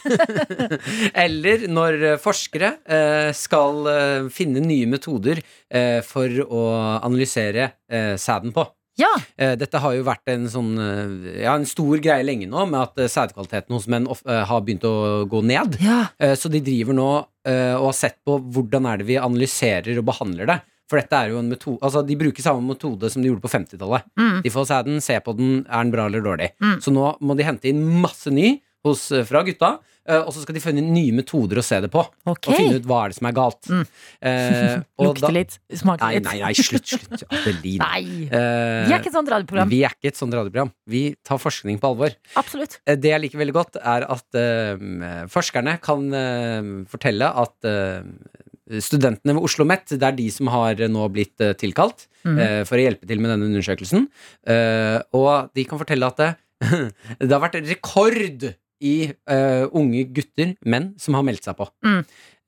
Eller 1.27 1.69
når 1.71 1.99
eh, 2.15 2.17
forskere 2.23 2.73
eh, 2.83 3.29
skal 3.37 3.87
finne 4.35 4.63
nye 4.65 4.89
metoder 4.91 5.41
for 6.05 6.33
å 6.49 6.61
analysere 7.05 7.69
sæden 8.19 8.53
på. 8.57 8.65
Ja, 8.99 9.11
Dette 9.61 9.79
har 9.79 9.95
jo 9.95 10.03
vært 10.07 10.31
en 10.33 10.49
sånn 10.51 10.73
Ja, 11.39 11.53
en 11.55 11.67
stor 11.69 12.01
greie 12.03 12.25
lenge 12.27 12.49
nå 12.51 12.65
med 12.71 12.81
at 12.81 13.13
sædkvaliteten 13.13 13.77
hos 13.77 13.87
menn 13.93 14.09
har 14.09 14.65
begynt 14.65 14.87
å 14.89 14.95
gå 15.31 15.43
ned. 15.47 15.77
ja. 15.85 16.01
Så 16.35 16.51
de 16.51 16.63
driver 16.65 16.97
nå 16.99 17.09
og 17.13 17.85
har 17.85 17.95
sett 17.97 18.19
på 18.27 18.41
hvordan 18.41 18.89
er 18.91 18.99
det 19.03 19.07
vi 19.13 19.21
analyserer 19.21 20.01
og 20.01 20.09
behandler 20.11 20.51
det. 20.51 20.59
For 20.89 20.97
dette 21.03 21.13
er 21.21 21.35
jo 21.35 21.39
en 21.43 21.51
metode 21.53 21.83
Altså, 21.85 22.01
de 22.09 22.17
bruker 22.17 22.41
samme 22.45 22.65
metode 22.65 23.11
som 23.13 23.21
de 23.23 23.29
gjorde 23.29 23.45
på 23.45 23.51
50-tallet. 23.53 24.07
Mm. 24.17 24.39
De 24.47 24.51
får 24.55 24.71
sæden, 24.71 25.03
se 25.05 25.19
på 25.21 25.37
den, 25.37 25.59
er 25.69 25.85
den 25.85 25.93
bra 25.93 26.07
eller 26.09 26.25
dårlig. 26.25 26.53
Mm. 26.65 26.79
Så 26.81 26.95
nå 26.97 27.11
må 27.21 27.37
de 27.37 27.45
hente 27.45 27.69
inn 27.69 27.85
masse 28.03 28.33
ny 28.33 28.57
hos, 28.87 29.11
eh, 29.13 29.25
fra 29.27 29.43
gutta, 29.45 29.73
eh, 30.09 30.21
og 30.23 30.31
så 30.33 30.41
skal 30.45 30.55
de 30.57 30.61
finne 30.63 30.81
nye 30.87 31.11
metoder 31.13 31.59
å 31.59 31.65
se 31.67 31.81
det 31.83 31.91
på. 31.93 32.01
Okay. 32.31 32.53
Og 32.55 32.57
finne 32.57 32.79
ut 32.79 32.87
hva 32.89 33.01
er 33.05 33.13
det 33.13 33.17
som 33.19 33.27
er 33.29 33.35
galt. 33.37 33.69
Mm. 33.69 33.83
Eh, 34.31 34.77
Lukte 35.05 35.33
litt, 35.35 35.57
smake 35.83 36.09
litt. 36.15 36.25
nei, 36.31 36.37
nei, 36.47 36.53
slutt, 36.57 36.87
slutt. 36.87 37.25
Adeline. 37.29 37.83
Nei. 37.83 38.29
Eh, 38.31 38.87
Vi 38.89 38.95
er 38.95 39.03
ikke 39.03 39.11
et 39.13 39.19
sånt 39.19 39.33
radioprogram. 39.35 39.69
vi 39.75 39.83
er 39.85 39.93
ikke 39.99 40.13
et 40.15 40.21
sånt 40.23 40.33
radioprogram. 40.39 40.71
Vi 40.89 41.03
tar 41.27 41.43
forskning 41.43 41.81
på 41.83 41.91
alvor. 41.91 42.15
Absolutt. 42.39 42.79
Eh, 42.87 42.97
Det 42.97 43.11
jeg 43.13 43.25
liker 43.27 43.43
veldig 43.43 43.57
godt, 43.59 43.77
er 43.83 44.07
at 44.09 44.41
eh, 44.41 45.27
forskerne 45.37 45.77
kan 45.85 46.09
fortelle 46.89 47.29
at 47.45 47.73
studentene 48.85 49.35
ved 49.35 49.43
Oslo 49.43 49.65
OsloMet, 49.65 49.95
det 49.99 50.07
er 50.07 50.17
de 50.17 50.29
som 50.31 50.51
har 50.53 50.81
nå 50.89 51.09
blitt 51.15 51.41
eh, 51.41 51.55
tilkalt 51.59 52.07
mm. 52.25 52.39
eh, 52.39 52.63
for 52.69 52.79
å 52.79 52.85
hjelpe 52.85 53.09
til 53.09 53.21
med 53.23 53.33
denne 53.33 53.49
undersøkelsen. 53.49 54.09
Eh, 54.47 54.99
og 55.17 55.51
de 55.57 55.65
kan 55.69 55.81
fortelle 55.81 56.09
at 56.09 56.21
det, 56.21 56.31
det 57.25 57.33
har 57.33 57.45
vært 57.45 57.61
rekord 57.67 58.49
i 58.79 58.97
eh, 59.11 59.65
unge 59.75 60.05
gutter, 60.15 60.55
menn, 60.65 60.93
som 61.01 61.17
har 61.19 61.27
meldt 61.27 61.49
seg 61.49 61.57
på. 61.59 61.67
Mm. 61.87 62.03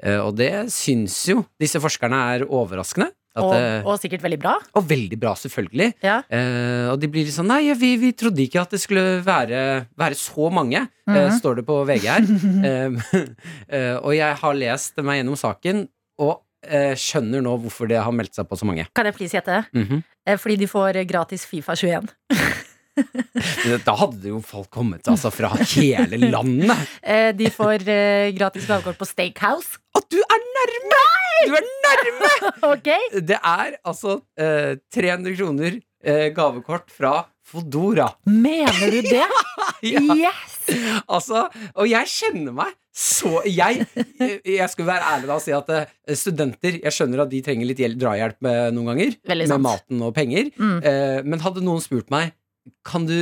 Eh, 0.05 0.21
og 0.23 0.37
det 0.39 0.53
syns 0.75 1.17
jo 1.33 1.43
disse 1.61 1.81
forskerne 1.83 2.21
er 2.37 2.47
overraskende. 2.47 3.11
At, 3.31 3.45
Og, 3.47 3.53
eh, 3.55 3.85
og 3.87 4.01
sikkert 4.03 4.25
veldig 4.25 4.41
bra. 4.43 4.57
og 4.75 4.89
veldig 4.91 5.19
bra, 5.23 5.37
selvfølgelig. 5.39 5.93
Ja. 6.03 6.17
Eh, 6.27 6.89
og 6.91 6.99
de 6.99 7.07
blir 7.07 7.29
litt 7.29 7.37
sånn 7.37 7.47
Nei, 7.47 7.63
vi, 7.79 7.93
vi 8.01 8.11
trodde 8.19 8.43
ikke 8.43 8.65
at 8.65 8.75
det 8.75 8.81
skulle 8.83 9.21
være, 9.23 9.87
være 9.95 10.19
så 10.19 10.51
mange, 10.51 10.89
eh, 11.07 11.15
Mhm. 11.15 11.39
står 11.39 11.61
det 11.61 11.67
på 11.67 11.77
VG 11.87 12.09
her. 12.11 12.27
Eh, 12.71 12.91
eh, 13.77 13.97
og 14.03 14.13
jeg 14.17 14.35
har 14.43 14.55
lest 14.59 14.99
meg 14.99 15.21
gjennom 15.23 15.39
saken, 15.39 15.87
og 16.21 16.41
eh, 16.67 16.95
skjønner 16.99 17.45
nå 17.45 17.57
hvorfor 17.65 17.91
det 17.91 18.01
har 18.05 18.15
meldt 18.15 18.37
seg 18.37 18.49
på 18.49 18.59
så 18.61 18.69
mange. 18.69 18.87
Kan 18.97 19.09
jeg 19.09 19.17
please 19.17 19.37
gjette? 19.37 19.65
Mm 19.73 19.87
-hmm. 19.87 20.03
Fordi 20.39 20.57
de 20.57 20.67
får 20.69 20.97
eh, 20.97 21.07
gratis 21.09 21.47
Fifa 21.47 21.75
21. 21.75 22.09
Da 23.87 23.95
hadde 23.97 24.29
jo 24.29 24.41
folk 24.45 24.69
kommet 24.73 25.09
altså, 25.09 25.31
fra 25.31 25.53
hele 25.57 26.19
landet. 26.31 26.77
Eh, 27.11 27.33
De 27.37 27.51
får 27.51 27.89
eh, 27.89 28.31
gratis 28.37 28.67
gavekort 28.69 28.99
på 28.99 29.09
Steakhouse. 29.09 29.79
At 29.97 30.05
du 30.11 30.19
er 30.21 30.43
nærme! 30.57 31.05
Du 31.47 31.55
er 31.55 31.69
nærme! 31.87 32.33
Ok? 32.73 32.89
Det 33.27 33.39
er 33.39 33.79
altså 33.85 34.21
eh, 34.39 34.77
300 34.93 35.37
kroner 35.37 35.81
eh, 36.05 36.29
gavekort 36.35 36.91
fra 36.93 37.25
Fodora. 37.47 38.11
Mener 38.27 38.91
du 38.91 39.01
det? 39.03 39.27
Ja. 39.83 40.01
Yes! 40.15 40.59
Altså, 41.09 41.49
og 41.75 41.89
jeg 41.89 42.07
kjenner 42.07 42.53
meg 42.55 42.77
så 42.93 43.41
Jeg, 43.47 43.85
jeg 44.45 44.69
skulle 44.73 44.89
være 44.91 45.07
ærlig 45.15 45.29
da 45.31 45.37
og 45.39 45.43
si 45.45 45.53
at 45.55 45.69
eh, 45.77 46.15
studenter 46.19 46.81
Jeg 46.83 46.93
skjønner 46.97 47.23
at 47.23 47.31
de 47.31 47.39
trenger 47.47 47.69
litt 47.71 47.79
hjel- 47.79 47.95
drahjelp 48.01 48.41
noen 48.75 48.91
ganger, 48.91 49.15
med 49.31 49.61
maten 49.63 50.03
og 50.03 50.15
penger. 50.17 50.51
Mm. 50.59 50.79
Eh, 50.83 51.21
men 51.23 51.43
hadde 51.45 51.63
noen 51.63 51.83
spurt 51.85 52.11
meg 52.11 52.33
kan 52.85 53.07
du 53.09 53.15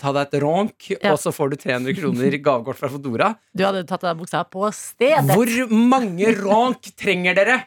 ta 0.00 0.08
deg 0.16 0.22
et 0.32 0.40
ronk, 0.42 0.86
Ja. 0.96 1.12
og 1.12 1.18
så 1.20 1.28
får 1.34 1.50
du 1.52 1.56
300 1.60 1.92
kroner 1.98 2.32
gavekort 2.46 2.78
fra 2.80 2.88
Fodora? 2.90 3.28
Du 3.54 3.62
hadde 3.66 3.82
tatt 3.86 4.02
av 4.06 4.14
deg 4.16 4.22
buksa 4.22 4.40
på 4.48 4.64
stedet. 4.74 5.26
Hvor 5.36 5.74
mange 5.76 6.30
ronk 6.40 6.88
trenger 6.96 7.36
dere? 7.36 7.58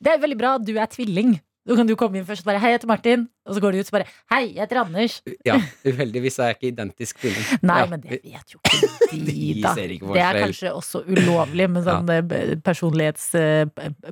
Det 0.00 0.14
er 0.14 0.22
veldig 0.24 0.38
bra 0.40 0.54
at 0.56 0.64
du 0.64 0.72
er 0.80 0.88
tvilling. 0.90 1.34
Da 1.64 1.72
kan 1.78 1.88
du 1.88 1.94
komme 1.96 2.18
inn 2.20 2.26
først 2.28 2.42
og 2.44 2.50
bare 2.50 2.58
'Hei, 2.60 2.70
jeg 2.74 2.80
heter 2.80 2.88
Martin'. 2.90 3.22
Og 3.48 3.54
så 3.56 3.60
går 3.60 3.72
du 3.72 3.78
ut 3.80 3.88
og 3.88 3.92
bare 3.96 4.06
'Hei, 4.30 4.52
jeg 4.54 4.60
heter 4.68 4.80
Anders'. 4.84 5.20
Ja, 5.46 5.56
Uheldigvis 5.86 6.38
er 6.38 6.46
jeg 6.52 6.56
ikke 6.58 6.68
identisk 6.76 7.18
tvilling. 7.22 7.44
Nei, 7.62 7.78
Ja. 7.80 7.86
men 7.86 8.00
det 8.02 8.20
vet 8.22 8.52
jo 8.52 8.58
ikke 8.64 8.88
de, 9.24 9.54
De 9.54 9.62
da. 9.62 9.74
ser 9.74 9.88
ikke 9.88 10.12
Det 10.12 10.20
er 10.22 10.40
kanskje 10.44 10.72
også 10.74 11.04
ulovlig 11.08 11.70
med 11.70 11.84
sånn 11.84 12.06
ja. 12.08 12.56
personlighets... 12.60 13.34
eh, 13.34 13.64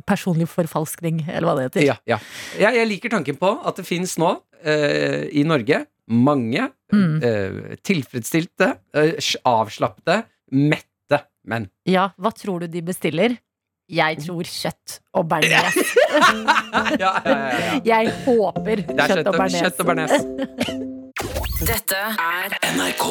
Personlig 0.07 0.49
forfalskning, 0.49 1.25
eller 1.29 1.47
hva 1.49 1.55
det 1.59 1.65
heter. 1.69 1.85
Ja, 1.85 1.97
ja. 2.09 2.19
Jeg, 2.59 2.75
jeg 2.75 2.89
liker 2.89 3.11
tanken 3.11 3.37
på 3.37 3.53
at 3.67 3.77
det 3.77 3.85
finnes 3.87 4.17
nå 4.19 4.33
uh, 4.65 5.25
i 5.33 5.43
Norge 5.45 5.87
mange 6.09 6.71
Mm. 6.93 7.23
uh, 7.25 7.77
tilfredsstilte, 7.85 8.77
uh, 8.97 9.13
avslappede, 9.49 10.25
mette 10.53 11.23
menn. 11.49 11.69
Ja, 11.89 12.11
hva 12.21 12.31
tror 12.37 12.61
du 12.61 12.67
de 12.69 12.83
bestiller? 12.83 13.39
Jeg 13.93 14.17
tror 14.25 14.49
kjøtt 14.49 15.01
og 15.13 15.27
bearnés. 15.29 15.77
ja, 17.03 17.13
ja, 17.13 17.13
ja, 17.27 17.37
ja. 17.61 17.81
Jeg 17.85 18.13
håper 18.25 18.85
er 18.89 19.13
kjøtt 19.13 19.29
og 19.29 19.37
bearnés. 19.37 19.61
kjøtt 19.61 19.83
og 19.85 19.91
bearnés. 19.91 20.15
Dette 21.69 22.01
er 22.01 22.57
NRK 22.73 23.05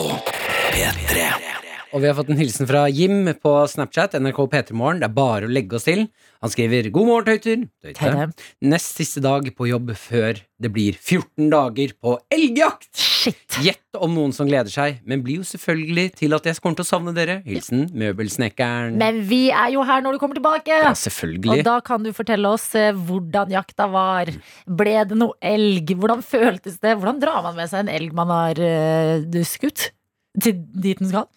P3. 0.73 1.60
Og 1.91 1.99
vi 1.99 2.07
har 2.07 2.15
fått 2.15 2.29
en 2.31 2.39
hilsen 2.39 2.67
fra 2.69 2.85
Jim 2.87 3.25
på 3.43 3.51
Snapchat, 3.67 4.13
NRK 4.15 4.37
P3morgen. 4.53 5.01
Det 5.01 5.09
er 5.09 5.15
bare 5.15 5.47
å 5.47 5.51
legge 5.51 5.75
oss 5.75 5.89
til. 5.89 6.05
Han 6.39 6.51
skriver 6.53 6.87
'God 6.87 7.07
morgen, 7.09 7.25
tøyter'. 7.27 7.65
Tøyte. 7.83 8.29
Nest 8.63 8.95
siste 8.95 9.19
dag 9.19 9.49
på 9.57 9.67
jobb 9.67 9.91
før 9.99 10.39
det 10.61 10.71
blir 10.71 10.95
14 10.95 11.49
dager 11.51 11.91
på 11.99 12.13
elgjakt. 12.31 12.87
Shit. 12.95 13.57
Gjett 13.59 13.99
om 13.99 14.15
noen 14.15 14.31
som 14.31 14.47
gleder 14.47 14.71
seg, 14.71 15.01
men 15.03 15.19
blir 15.25 15.41
jo 15.41 15.47
selvfølgelig 15.49 16.15
til 16.21 16.37
at 16.37 16.47
jeg 16.47 16.61
kommer 16.63 16.79
til 16.79 16.87
å 16.87 16.91
savne 16.93 17.15
dere. 17.17 17.41
Hilsen 17.43 17.89
Møbelsnekkeren. 17.91 18.95
Men 19.01 19.19
vi 19.27 19.49
er 19.51 19.75
jo 19.75 19.83
her 19.83 20.05
når 20.05 20.15
du 20.15 20.21
kommer 20.23 20.39
tilbake. 20.39 20.71
Ja, 20.71 20.93
selvfølgelig. 20.95 21.59
Og 21.59 21.65
da 21.67 21.75
kan 21.83 22.07
du 22.07 22.13
fortelle 22.15 22.55
oss 22.55 22.69
eh, 22.79 22.95
hvordan 22.95 23.51
jakta 23.51 23.89
var. 23.91 24.31
Ble 24.63 24.95
det 25.11 25.19
noe 25.19 25.35
elg? 25.43 25.91
Hvordan 25.91 26.23
føltes 26.23 26.79
det? 26.79 26.95
Hvordan 26.95 27.19
drar 27.19 27.43
man 27.49 27.59
med 27.59 27.67
seg 27.67 27.83
en 27.83 27.93
elg 27.99 28.15
man 28.15 28.31
har 28.31 28.63
uh, 28.63 29.43
skutt? 29.43 29.91
Til 30.39 30.55
dit 30.55 30.95
den 30.95 31.11
skal? 31.11 31.27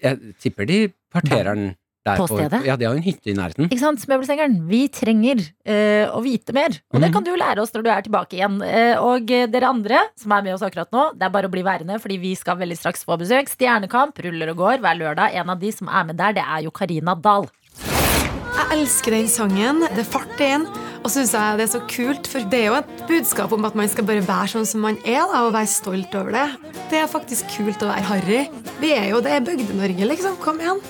Jeg 0.00 0.34
tipper 0.42 0.66
de 0.68 0.78
parterer 1.12 1.54
den 1.54 1.70
der 2.06 2.16
På 2.16 2.24
stedet? 2.30 2.62
Ja, 2.64 2.76
de 2.80 2.86
har 2.86 2.94
jo 2.94 2.98
en 2.98 3.04
hytte 3.04 3.28
i 3.28 3.34
nærheten. 3.36 3.66
Ikke 3.68 3.78
sant, 3.82 4.06
Møbelsengeren? 4.08 4.54
Vi 4.70 4.86
trenger 4.88 5.42
uh, 5.68 6.16
å 6.16 6.22
vite 6.24 6.54
mer. 6.56 6.72
Og 6.94 7.00
det 7.00 7.10
Mhm. 7.10 7.12
kan 7.12 7.24
du 7.26 7.34
lære 7.36 7.60
oss 7.60 7.72
når 7.74 7.82
du 7.84 7.90
er 7.92 8.00
tilbake 8.06 8.38
igjen. 8.38 8.56
Uh, 8.64 8.96
og 9.04 9.26
dere 9.28 9.68
andre 9.68 9.98
som 10.16 10.32
er 10.32 10.42
med 10.46 10.54
oss 10.54 10.62
akkurat 10.64 10.88
nå, 10.96 11.10
det 11.18 11.26
er 11.28 11.34
bare 11.34 11.50
å 11.50 11.52
bli 11.52 11.62
værende, 11.62 12.00
fordi 12.00 12.16
vi 12.18 12.34
skal 12.34 12.56
veldig 12.56 12.78
straks 12.80 13.04
få 13.04 13.18
besøk. 13.20 13.52
Stjernekamp 13.52 14.16
ruller 14.24 14.48
og 14.54 14.56
går 14.56 14.80
hver 14.80 14.96
lørdag. 14.96 15.34
En 15.34 15.50
av 15.52 15.60
de 15.60 15.70
som 15.76 15.88
er 15.92 16.04
med 16.08 16.16
der, 16.16 16.32
det 16.40 16.42
er 16.46 16.62
jo 16.64 16.70
Karina 16.70 17.14
Dahl. 17.14 17.50
Jeg 17.84 18.78
elsker 18.80 19.10
den 19.10 19.28
sangen. 19.28 19.80
Det 19.94 19.98
er 20.04 20.08
fart 20.08 20.40
i 20.40 20.48
den. 20.56 20.66
Og 21.00 21.08
så 21.08 21.22
syns 21.22 21.32
jeg 21.32 21.56
det 21.56 21.64
er 21.64 21.72
så 21.72 21.80
kult, 21.88 22.28
for 22.28 22.44
det 22.52 22.58
er 22.60 22.66
jo 22.68 22.76
et 22.76 22.90
budskap 23.08 23.52
om 23.56 23.64
at 23.64 23.76
man 23.78 23.88
skal 23.88 24.04
bare 24.04 24.24
være 24.26 24.52
sånn 24.52 24.68
som 24.68 24.84
man 24.84 24.98
er, 25.00 25.22
da, 25.24 25.46
og 25.46 25.54
være 25.56 25.70
stolt 25.72 26.12
over 26.18 26.36
det. 26.36 26.46
Det 26.92 27.00
er 27.00 27.08
faktisk 27.08 27.48
kult 27.56 27.80
å 27.80 27.88
være 27.88 28.04
harry. 28.10 28.40
Vi 28.82 28.92
er 28.92 29.08
jo 29.14 29.22
det 29.24 29.32
er 29.32 29.46
Bygde-Norge, 29.46 30.04
liksom. 30.12 30.36
Kom 30.44 30.60
igjen. 30.60 30.82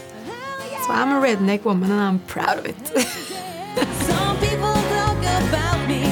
So 0.82 0.90
I'm 0.96 1.14
a 1.14 1.20
redneck 1.22 1.64
woman, 1.64 1.92
and 1.92 2.00
I'm 2.00 2.18
proud 2.26 2.58
of 2.58 2.66
it. 2.66 2.90
Some 4.08 4.36
people 4.42 4.74
talk 4.90 5.22
about 5.22 5.86
me, 5.86 6.09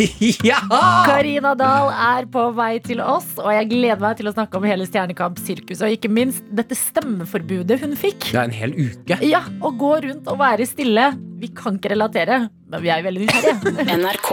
ja! 0.48 0.60
Karina 1.04 1.52
Dahl 1.58 1.90
er 1.92 2.26
på 2.32 2.46
vei 2.56 2.72
til 2.84 3.02
oss, 3.04 3.28
og 3.40 3.50
jeg 3.52 3.68
gleder 3.72 4.00
meg 4.02 4.16
til 4.20 4.30
å 4.30 4.34
snakke 4.34 4.60
om 4.60 4.66
hele 4.68 4.86
Stjernekamp-sirkuset, 4.88 5.84
og 5.86 5.96
ikke 5.96 6.10
minst 6.12 6.46
dette 6.56 6.76
stemmeforbudet 6.78 7.80
hun 7.82 7.96
fikk. 7.98 8.30
Det 8.30 8.38
er 8.38 8.48
en 8.48 8.56
hel 8.56 8.74
uke. 8.78 9.20
Ja, 9.26 9.44
Å 9.60 9.72
gå 9.76 9.92
rundt 10.06 10.28
og 10.30 10.40
være 10.40 10.66
stille. 10.68 11.10
Vi 11.40 11.50
kan 11.56 11.76
ikke 11.78 11.92
relatere, 11.94 12.42
men 12.70 12.84
vi 12.84 12.92
er 12.92 13.02
jo 13.02 13.08
veldig 13.10 13.26
nysgjerrige. 13.26 13.86
NRK 14.00 14.30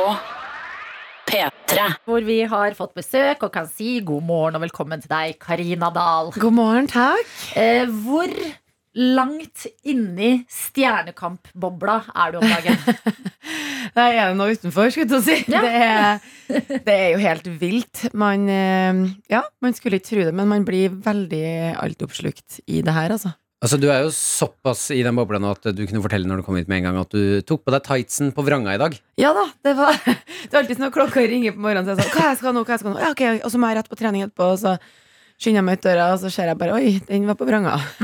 P3. 1.27 1.87
Hvor 2.07 2.23
vi 2.23 2.37
har 2.47 2.77
fått 2.77 2.95
besøk 2.95 3.43
og 3.43 3.51
kan 3.55 3.67
si 3.67 3.97
god 4.05 4.23
morgen 4.27 4.59
og 4.59 4.63
velkommen 4.63 5.03
til 5.03 5.11
deg, 5.11 5.35
Karina 5.43 5.91
Dahl. 5.93 6.31
God 6.37 6.55
morgen, 6.55 6.87
takk. 6.91 7.27
Eh, 7.59 7.83
hvor 8.05 8.31
langt 8.97 9.67
inni 9.87 10.43
Stjernekamp-bobla 10.51 11.97
er 12.15 12.33
du 12.33 12.39
om 12.41 12.47
dagen? 12.49 12.77
Der 13.97 14.11
er 14.11 14.31
det 14.31 14.37
noe 14.37 14.53
utenfor, 14.57 14.91
skulle 14.91 15.05
jeg 15.05 15.11
til 15.13 15.19
å 15.19 15.25
si. 15.25 15.37
Ja. 15.53 15.63
Det, 15.63 16.61
er, 16.67 16.79
det 16.85 16.93
er 16.93 17.09
jo 17.13 17.19
helt 17.23 17.49
vilt. 17.61 18.05
Man, 18.17 18.47
eh, 18.51 19.03
ja, 19.31 19.43
man 19.63 19.75
skulle 19.77 20.01
ikke 20.01 20.11
tro 20.11 20.23
det, 20.27 20.33
men 20.35 20.49
man 20.51 20.65
blir 20.67 20.93
veldig 21.05 21.45
altoppslukt 21.79 22.61
i 22.67 22.81
det 22.85 22.95
her, 22.95 23.13
altså. 23.15 23.33
Altså, 23.57 23.79
Du 23.81 23.87
er 23.89 24.03
jo 24.05 24.11
såpass 24.13 24.91
i 24.93 24.99
den 25.01 25.17
bobla 25.17 25.39
nå 25.41 25.49
at 25.55 25.71
du 25.73 25.81
kunne 25.87 26.03
fortelle 26.03 26.29
når 26.29 26.41
du 26.41 26.45
kom 26.45 26.59
hit 26.59 26.67
med 26.69 26.83
en 26.83 26.91
gang 26.91 26.99
at 27.01 27.13
du 27.13 27.41
tok 27.41 27.63
på 27.65 27.73
deg 27.73 27.87
tightsen 27.87 28.29
på 28.35 28.45
vranga 28.45 28.75
i 28.75 28.81
dag. 28.81 28.93
Ja 29.17 29.31
da, 29.33 29.47
det 29.65 29.73
var 29.79 29.97
Det 30.05 30.53
er 30.53 30.59
alltid 30.61 30.83
når 30.83 30.93
klokka 30.93 31.23
ringer 31.25 31.55
på 31.55 31.63
morgenen, 31.65 31.89
så 31.89 31.95
er 31.95 32.03
jeg 32.05 32.11
sånn 32.11 32.21
Hva 32.21 32.29
jeg 32.29 32.39
skal 32.43 32.53
nå, 32.53 32.63
hva 32.67 32.75
jeg 32.75 32.83
skal 32.83 32.93
nå? 32.93 33.01
Ja, 33.01 33.09
ok, 33.15 33.23
Og 33.41 33.53
så 33.53 33.61
må 33.61 33.71
jeg 33.71 33.79
rett 33.79 33.89
på 33.89 33.97
trening 33.97 34.27
etterpå, 34.27 34.51
og 34.53 34.61
så 34.61 34.75
skynder 35.37 35.61
meg 35.65 35.77
ut 35.79 35.85
døra, 35.85 36.07
og 36.15 36.21
så 36.23 36.31
ser 36.33 36.49
jeg 36.51 36.57
bare 36.57 36.77
Oi, 36.79 36.95
den 37.07 37.27
var 37.29 37.37
på 37.37 37.45
vranga. 37.49 37.75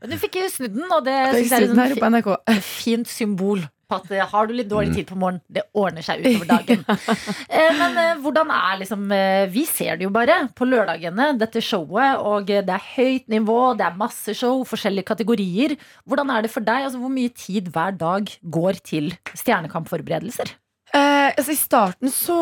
Men 0.00 0.08
du 0.12 0.16
fikk 0.20 0.38
snudd 0.52 0.72
den, 0.78 0.88
og 0.92 1.04
det 1.06 1.18
syns 1.34 1.52
jeg 1.52 1.68
er 1.68 1.92
et 1.96 2.00
NRK. 2.00 2.30
sånt 2.32 2.48
fi- 2.48 2.64
fint 2.70 3.10
symbol 3.10 3.66
på 3.90 3.96
at 3.98 4.12
eh, 4.14 4.22
har 4.30 4.46
du 4.46 4.52
litt 4.54 4.68
dårlig 4.70 4.92
tid 4.94 5.06
på 5.08 5.16
morgenen, 5.18 5.42
det 5.50 5.64
ordner 5.74 6.04
seg 6.06 6.20
utover 6.22 6.46
dagen. 6.46 6.84
Eh, 7.50 7.72
Men 7.74 7.96
eh, 7.98 8.20
hvordan 8.22 8.52
er 8.54 8.76
liksom 8.84 9.08
Vi 9.50 9.64
ser 9.66 9.98
det 9.98 10.06
jo 10.06 10.12
bare 10.14 10.36
på 10.54 10.68
lørdagene, 10.70 11.32
dette 11.40 11.58
showet, 11.64 12.20
og 12.22 12.46
det 12.46 12.60
er 12.70 12.84
høyt 12.94 13.26
nivå, 13.34 13.56
det 13.80 13.88
er 13.88 13.98
masse 13.98 14.30
show, 14.38 14.62
forskjellige 14.68 15.08
kategorier. 15.10 15.74
Hvordan 16.06 16.30
er 16.36 16.46
det 16.46 16.52
for 16.54 16.62
deg? 16.62 16.86
Altså, 16.86 17.02
hvor 17.02 17.10
mye 17.10 17.34
tid 17.34 17.72
hver 17.74 17.98
dag 17.98 18.30
går 18.46 18.78
til 18.86 19.10
stjernekampforberedelser? 19.34 20.54
Eh, 20.90 21.30
altså 21.38 21.54
I 21.54 21.58
starten 21.58 22.10
så 22.10 22.36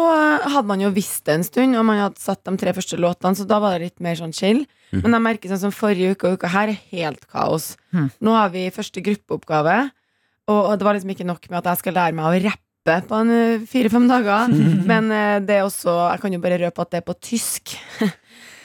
hadde 0.49 0.69
man 0.71 0.81
jo 0.81 0.89
visst 0.95 1.27
det 1.29 1.35
en 1.37 1.45
stund, 1.45 1.77
og 1.77 1.85
man 1.85 2.01
hadde 2.01 2.23
satt 2.23 2.41
de 2.49 2.55
tre 2.61 2.73
første 2.77 2.97
låtene, 3.01 3.37
så 3.37 3.45
da 3.49 3.59
var 3.61 3.77
det 3.77 3.91
litt 3.91 4.05
mer 4.05 4.17
sånn 4.17 4.33
chill. 4.37 4.63
Men 4.95 5.19
jeg 5.19 5.25
merker 5.25 5.53
sånn 5.53 5.67
som 5.67 5.75
forrige 5.75 6.15
uke 6.17 6.31
og 6.31 6.39
uka 6.39 6.49
her 6.55 6.73
er 6.73 6.79
helt 6.95 7.27
kaos. 7.29 7.75
Mm. 7.93 8.09
Nå 8.25 8.37
har 8.39 8.55
vi 8.55 8.65
første 8.73 9.03
gruppeoppgave, 9.05 9.77
og, 10.49 10.61
og 10.63 10.73
det 10.81 10.89
var 10.89 10.97
liksom 10.97 11.13
ikke 11.13 11.29
nok 11.29 11.51
med 11.51 11.61
at 11.61 11.75
jeg 11.75 11.83
skal 11.83 11.99
lære 11.99 12.17
meg 12.17 12.31
å 12.31 12.41
rappe 12.47 12.97
på 13.05 13.21
en 13.21 13.35
eh, 13.35 13.67
fire-fem 13.69 14.09
dager, 14.09 14.55
men 14.91 15.13
eh, 15.13 15.37
det 15.45 15.59
er 15.59 15.67
også 15.67 15.99
Jeg 16.15 16.25
kan 16.25 16.39
jo 16.39 16.41
bare 16.47 16.61
røpe 16.65 16.87
at 16.87 16.95
det 16.95 17.03
er 17.03 17.09
på 17.11 17.19
tysk. 17.21 17.77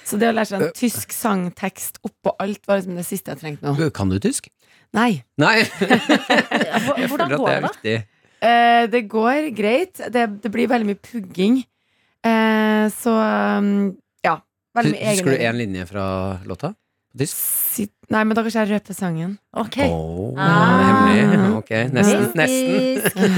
Så 0.07 0.19
det 0.19 0.29
å 0.29 0.35
lære 0.35 0.49
seg 0.49 0.63
en 0.63 0.73
tysk 0.75 1.13
sangtekst 1.15 2.01
oppå 2.03 2.33
alt 2.43 2.67
var 2.67 2.79
liksom 2.79 2.97
det 2.99 3.05
siste 3.07 3.31
jeg 3.31 3.39
trengte 3.39 3.67
nå. 3.71 3.91
Kan 3.95 4.11
du 4.11 4.17
tysk? 4.23 4.49
Nei. 4.93 5.23
Nei. 5.41 5.63
Hvordan 7.09 7.31
går 7.39 7.69
det 7.83 7.95
Eh, 8.43 8.85
det 8.91 9.05
går 9.11 9.49
greit. 9.55 10.01
Det, 10.11 10.27
det 10.43 10.51
blir 10.51 10.67
veldig 10.71 10.89
mye 10.91 10.99
pugging. 10.99 11.61
Eh, 12.23 12.85
så 12.91 13.13
um, 13.59 13.69
ja. 14.23 14.37
Veldig 14.75 14.93
mye 14.97 15.11
Husker 15.15 15.35
du 15.37 15.43
én 15.47 15.59
linje 15.59 15.85
fra 15.89 16.05
låta? 16.47 16.73
Sitt- 17.29 17.91
Nei, 18.09 18.23
men 18.25 18.33
da 18.35 18.41
kanskje 18.41 18.63
jeg 18.65 18.71
røper 18.73 18.95
sangen. 18.97 19.35
Ok. 19.57 19.77
Oh, 19.85 20.33
Ah. 20.37 20.81
Hemmelig. 20.81 21.39
Ok, 21.59 21.69
nesten. 21.93 22.31
nesten. 22.35 23.37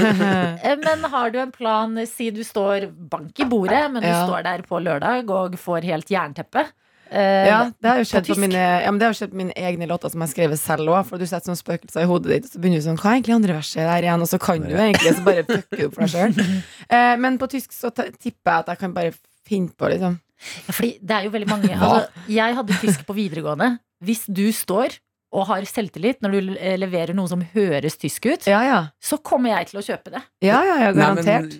Eh, 0.64 0.76
Men 0.80 1.04
har 1.12 1.30
du 1.30 1.38
en 1.42 1.52
plan, 1.52 1.92
si 2.08 2.30
du 2.34 2.40
står 2.44 2.88
bank 3.12 3.38
i 3.38 3.44
bordet, 3.48 3.84
men 3.92 4.02
du 4.02 4.08
Ja. 4.08 4.24
står 4.26 4.42
der 4.48 4.64
på 4.66 4.80
lørdag 4.82 5.28
og 5.30 5.54
får 5.60 5.84
helt 5.84 6.08
jernteppe? 6.10 6.64
Eh, 7.10 7.46
Ja, 7.46 7.58
det 7.80 7.88
har 7.90 7.98
jo 8.00 8.06
skjedd 8.08 8.26
på 8.26 8.34
på, 8.34 8.40
mine, 8.42 8.58
ja, 8.82 8.90
men 8.90 8.98
det 8.98 9.06
har 9.06 9.14
jo 9.14 9.18
skjedd 9.20 9.32
på 9.34 9.38
mine 9.40 9.54
egne 9.56 9.86
låter 9.86 10.10
som 10.10 10.20
jeg 10.20 10.28
har 10.28 10.32
skrevet 10.34 10.58
selv 10.62 10.90
òg. 10.90 11.04
For 11.06 11.18
du 11.22 11.26
setter 11.26 11.52
sånne 11.52 11.60
spøkelser 11.62 12.02
i 12.02 12.10
hodet 12.10 12.32
ditt, 12.32 12.48
og 12.48 12.52
så 12.56 12.62
begynner 12.62 12.82
du 12.82 12.86
sånn 12.88 12.98
Hva 13.00 13.12
er 13.12 13.18
egentlig 13.20 13.36
andre 13.38 13.56
verset 13.60 13.82
der 13.86 14.06
igjen? 14.08 14.24
Og 14.26 14.30
så 14.32 14.38
kan 14.42 14.62
du 14.66 14.74
egentlig, 14.74 15.14
så 15.16 15.24
bare 15.26 15.46
fucker 15.46 15.82
du 15.82 15.88
for 15.94 16.06
deg 16.06 16.12
sjøl. 16.16 16.60
Eh, 16.96 17.16
men 17.18 17.34
på 17.38 17.48
tysk 17.50 17.72
så 17.74 17.90
tipper 17.90 18.52
jeg 18.52 18.60
at 18.62 18.68
jeg 18.70 18.78
kan 18.84 18.92
bare 18.94 19.10
finne 19.46 19.72
på, 19.74 19.88
liksom. 19.90 20.20
Ja, 20.68 20.72
fordi 20.76 20.92
det 21.00 21.14
er 21.16 21.24
jo 21.26 21.32
veldig 21.32 21.48
mange 21.48 21.72
altså, 21.72 22.22
Jeg 22.30 22.54
hadde 22.58 22.76
tysk 22.82 23.06
på 23.08 23.14
videregående. 23.16 23.78
Hvis 24.04 24.26
du 24.28 24.44
står 24.54 24.98
og 25.36 25.46
har 25.48 25.64
selvtillit 25.68 26.20
når 26.22 26.34
du 26.36 26.52
eh, 26.54 26.76
leverer 26.78 27.12
noe 27.16 27.26
som 27.28 27.40
høres 27.54 27.96
tysk 27.98 28.28
ut, 28.30 28.46
Ja, 28.46 28.60
ja. 28.64 28.76
så 29.02 29.18
kommer 29.18 29.50
jeg 29.56 29.66
til 29.72 29.80
å 29.80 29.84
kjøpe 29.84 30.12
det. 30.14 30.20
Ja, 30.46 30.60
ja, 30.64 30.76
ja, 30.84 30.92
Nei, 30.94 31.08
men 31.16 31.26
garantert. 31.26 31.56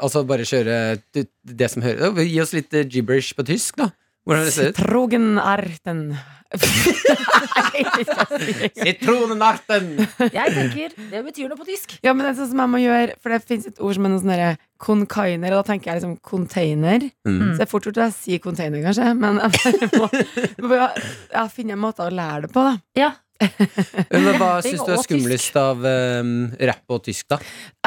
altså 0.00 0.22
bare 0.26 0.46
kjøre 0.48 0.78
det, 1.12 1.68
som 1.70 1.84
hører 1.84 2.22
Gi 2.24 2.40
oss 2.42 2.54
litt 2.56 2.72
gibberish 2.88 3.34
på 3.36 3.44
tysk, 3.46 3.76
da. 3.82 3.90
Hvordan 4.28 4.44
det 4.46 4.52
ser 4.54 4.70
ut. 4.70 4.78
Trogen 4.78 5.38
arten. 5.40 6.02
Nei, 6.50 7.82
ikke. 7.84 8.24
Sitronenarten! 8.82 9.92
Jeg 10.34 10.54
tenker, 10.56 10.94
Det 11.12 11.20
betyr 11.28 11.50
noe 11.50 11.58
på 11.60 11.66
tysk. 11.68 11.94
Ja, 12.02 12.10
men 12.12 12.24
det 12.26 12.32
er 12.32 12.38
sånn 12.40 12.50
som 12.50 12.62
jeg 12.64 12.72
må 12.72 12.80
gjøre 12.82 13.14
For 13.22 13.30
det 13.30 13.38
finnes 13.46 13.68
et 13.70 13.78
ord 13.78 13.94
som 13.94 14.08
er 14.08 14.12
noe 14.12 14.22
sånn 14.22 14.32
derre 14.34 14.50
Conkainer, 14.80 15.54
og 15.54 15.60
da 15.62 15.68
tenker 15.70 15.92
jeg 15.92 16.00
liksom 16.00 16.16
container. 16.24 17.04
Mm. 17.28 17.40
Så 17.52 17.58
det 17.60 17.64
er 17.66 17.70
fort 17.70 17.86
gjort 17.86 18.00
å 18.00 18.06
si 18.16 18.38
container, 18.42 18.80
kanskje, 18.86 19.10
men 19.20 19.40
jeg 19.44 19.50
bare 19.60 19.90
må, 20.00 20.70
må 20.70 20.78
ja, 20.80 21.44
finne 21.52 21.76
en 21.76 21.82
måte 21.82 22.06
å 22.06 22.14
lære 22.14 22.46
det 22.48 22.54
på, 22.54 22.64
da. 22.64 22.78
Ja, 22.98 23.10
Men 24.12 24.34
hva 24.36 24.58
syns 24.64 24.82
du 24.84 24.90
er 24.92 24.98
skumlest 25.00 25.54
av 25.56 25.80
um, 25.84 26.32
rapp 26.60 26.92
og 26.92 27.04
tysk, 27.06 27.24
da? 27.32 27.38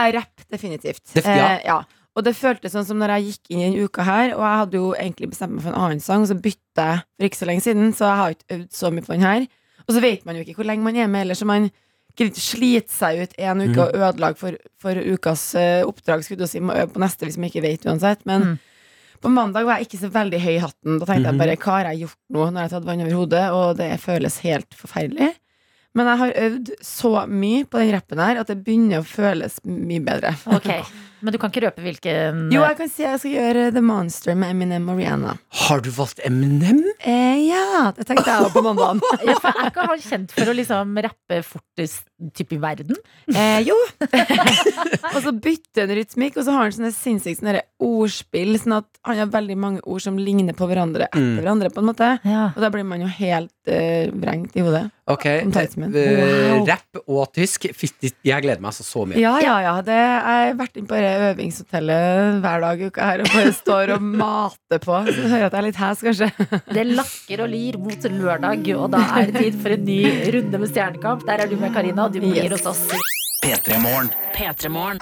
Jeg 0.01 0.15
rapp 0.15 0.45
definitivt. 0.49 1.03
Def- 1.13 1.27
ja. 1.29 1.49
Eh, 1.51 1.67
ja. 1.67 1.75
Og 2.15 2.23
det 2.23 2.35
føltes 2.37 2.71
sånn 2.75 2.85
som 2.85 2.99
når 3.01 3.15
jeg 3.17 3.25
gikk 3.31 3.49
inn 3.55 3.59
i 3.59 3.67
en 3.71 3.87
uke 3.87 4.03
her, 4.05 4.33
og 4.35 4.43
jeg 4.45 4.57
hadde 4.61 4.77
jo 4.77 4.89
egentlig 4.93 5.29
bestemt 5.31 5.53
meg 5.55 5.63
for 5.65 5.73
en 5.73 5.81
annen 5.81 5.99
sang, 6.03 6.21
og 6.21 6.29
så 6.29 6.35
bytta 6.37 6.83
jeg 6.91 6.99
for 7.17 7.25
ikke 7.29 7.39
så 7.41 7.47
lenge 7.49 7.61
siden, 7.65 7.93
så 7.97 8.05
jeg 8.05 8.17
har 8.19 8.35
ikke 8.35 8.57
øvd 8.57 8.67
så 8.73 8.91
mye 8.93 9.01
på 9.07 9.13
den 9.15 9.25
her. 9.25 9.47
Og 9.87 9.95
så 9.95 10.01
vet 10.03 10.25
man 10.25 10.35
jo 10.37 10.43
ikke 10.45 10.55
hvor 10.59 10.65
lenge 10.69 10.83
man 10.85 10.95
er 10.95 11.07
med, 11.09 11.21
eller 11.25 11.35
så 11.39 11.45
man 11.49 11.69
sliter 12.13 12.29
ikke 12.29 12.43
slite 12.45 12.93
seg 12.93 13.23
ut 13.23 13.31
en 13.41 13.61
uke 13.65 13.81
og 13.87 13.95
ødelegge 13.97 14.37
for, 14.37 14.57
for 14.77 14.93
ukas 15.15 15.47
uh, 15.57 15.81
oppdrag, 15.89 16.21
skulle 16.23 16.45
du 16.45 16.47
si, 16.51 16.59
må 16.61 16.75
øve 16.77 16.91
på 16.93 17.01
neste 17.01 17.25
hvis 17.25 17.39
man 17.41 17.49
ikke 17.49 17.63
vet 17.65 17.87
uansett. 17.89 18.21
Men 18.29 18.43
Mm. 18.43 18.59
på 19.23 19.29
mandag 19.33 19.65
var 19.65 19.79
jeg 19.79 19.87
ikke 19.87 20.01
så 20.03 20.09
veldig 20.13 20.39
høy 20.43 20.51
i 20.53 20.59
hatten. 20.61 20.99
Da 20.99 21.05
tenkte 21.09 21.31
Mhm. 21.31 21.39
jeg 21.39 21.39
bare 21.41 21.55
hva 21.57 21.71
har 21.79 21.85
jeg 21.89 21.99
gjort 22.03 22.19
nå 22.29 22.43
når 22.51 22.59
jeg 22.59 22.69
har 22.69 22.73
tatt 22.75 22.85
vann 22.85 23.01
over 23.01 23.15
hodet, 23.17 23.45
og 23.51 23.77
det 23.77 23.89
føles 24.03 24.37
helt 24.45 24.69
forferdelig. 24.77 25.31
Men 25.95 26.05
jeg 26.07 26.17
har 26.17 26.31
øvd 26.45 26.69
så 26.83 27.11
mye 27.27 27.65
på 27.65 27.79
den 27.81 27.91
rappen 27.95 28.19
her 28.19 28.39
at 28.41 28.47
det 28.47 28.63
begynner 28.63 28.99
å 29.01 29.05
føles 29.07 29.57
mye 29.65 29.99
bedre. 30.05 30.35
ok 30.53 30.69
Men 31.23 31.33
du 31.33 31.39
kan 31.39 31.51
ikke 31.53 31.63
røpe 31.65 31.83
hvilken 31.85 32.49
Jo, 32.53 32.61
jeg 32.67 32.77
kan 32.81 32.89
si 32.91 33.03
jeg 33.05 33.19
skal 33.21 33.31
gjøre 33.37 33.65
The 33.75 33.83
Monster 33.85 34.35
med 34.35 34.51
Eminem 34.53 34.89
og 34.91 34.99
Rihanna. 34.99 35.37
Har 35.63 35.83
du 35.85 35.89
valgt 35.95 36.19
Eminem? 36.27 36.81
Eh, 36.99 37.45
ja, 37.47 37.91
det 37.95 38.05
tenkte 38.09 38.27
jeg 38.27 38.47
òg 38.47 38.51
på 38.55 38.63
mandagen. 38.65 38.99
ja, 39.27 39.37
for 39.39 39.55
Er 39.55 39.69
ikke 39.71 39.87
han 39.87 40.03
kjent 40.03 40.35
for 40.35 40.51
å 40.51 40.55
liksom 40.57 40.97
rappe 41.07 41.39
fortest 41.47 42.03
type 42.35 42.55
i 42.57 42.61
verden? 42.63 42.99
Eh, 43.31 43.61
jo. 43.67 43.75
og 45.13 45.19
så 45.23 45.33
bytter 45.35 45.85
han 45.87 45.95
rytmikk, 45.97 46.37
og 46.39 46.45
så 46.47 46.55
har 46.55 46.67
han 46.67 46.75
sånne 46.75 46.91
sinnssykt 46.95 47.41
sånne 47.41 47.61
ordspill, 47.83 48.55
sånn 48.61 48.77
at 48.79 48.87
han 49.07 49.19
har 49.23 49.31
veldig 49.33 49.57
mange 49.59 49.83
ord 49.89 50.03
som 50.03 50.19
ligner 50.19 50.55
på 50.57 50.67
hverandre 50.69 51.07
etter 51.09 51.23
Mm. 51.23 51.37
hverandre, 51.39 51.69
på 51.71 51.79
en 51.79 51.87
måte. 51.87 52.07
Ja. 52.27 52.49
Og 52.55 52.59
da 52.63 52.69
blir 52.73 52.83
man 52.87 52.99
jo 53.03 53.07
helt 53.07 53.51
uh, 53.69 54.11
vrengt 54.11 54.55
i 54.59 54.63
hodet. 54.65 54.89
Ok, 55.07 55.25
eh, 55.27 55.43
Wow. 55.53 56.65
rapp 56.67 56.99
og 57.07 57.33
tysk. 57.35 57.67
Fytti, 57.75 58.11
jeg 58.23 58.43
gleder 58.45 58.61
meg 58.63 58.71
altså 58.71 58.83
så 58.87 59.03
mye. 59.07 59.19
Ja, 59.19 59.35
ja, 59.43 59.57
ja. 59.65 59.73
Det, 59.83 59.95
jeg 59.95 60.23
har 60.23 60.53
vært 60.59 60.77
inne 60.79 60.87
på 60.87 60.95
det 60.99 61.12
øvingshotellet 61.29 62.39
hver 62.43 62.63
dag 62.65 62.81
i 62.83 62.87
uka 62.91 63.07
her 63.09 63.23
og 63.23 63.29
bare 63.33 63.53
står 63.55 63.93
og 63.95 64.01
mater 64.03 64.81
på. 64.83 64.99
Så 65.07 65.15
du 65.17 65.27
hører 65.31 65.45
at 65.47 65.55
jeg 65.55 65.61
er 65.61 65.67
litt 65.67 65.79
hes, 65.81 66.03
kanskje. 66.07 66.29
Det 66.73 66.85
lakker 66.91 67.43
og 67.45 67.51
lir 67.53 67.77
mot 67.81 68.07
lørdag, 68.17 68.67
og 68.77 68.91
da 68.95 69.01
er 69.19 69.31
det 69.31 69.41
tid 69.45 69.59
for 69.63 69.75
en 69.77 69.85
ny 69.87 69.99
runde 70.37 70.61
med 70.63 70.73
Stjernekamp. 70.73 71.25
Der 71.29 71.45
er 71.45 71.51
du 71.51 71.55
med, 71.61 71.73
Karina, 71.75 72.05
og 72.09 72.13
du 72.15 72.19
blir 72.23 72.43
Yes. 72.43 72.59
hos 72.63 72.65
oss. 72.73 72.85
P3 73.43 73.79
Morgen. 73.83 74.09
P3morgen. 74.35 74.99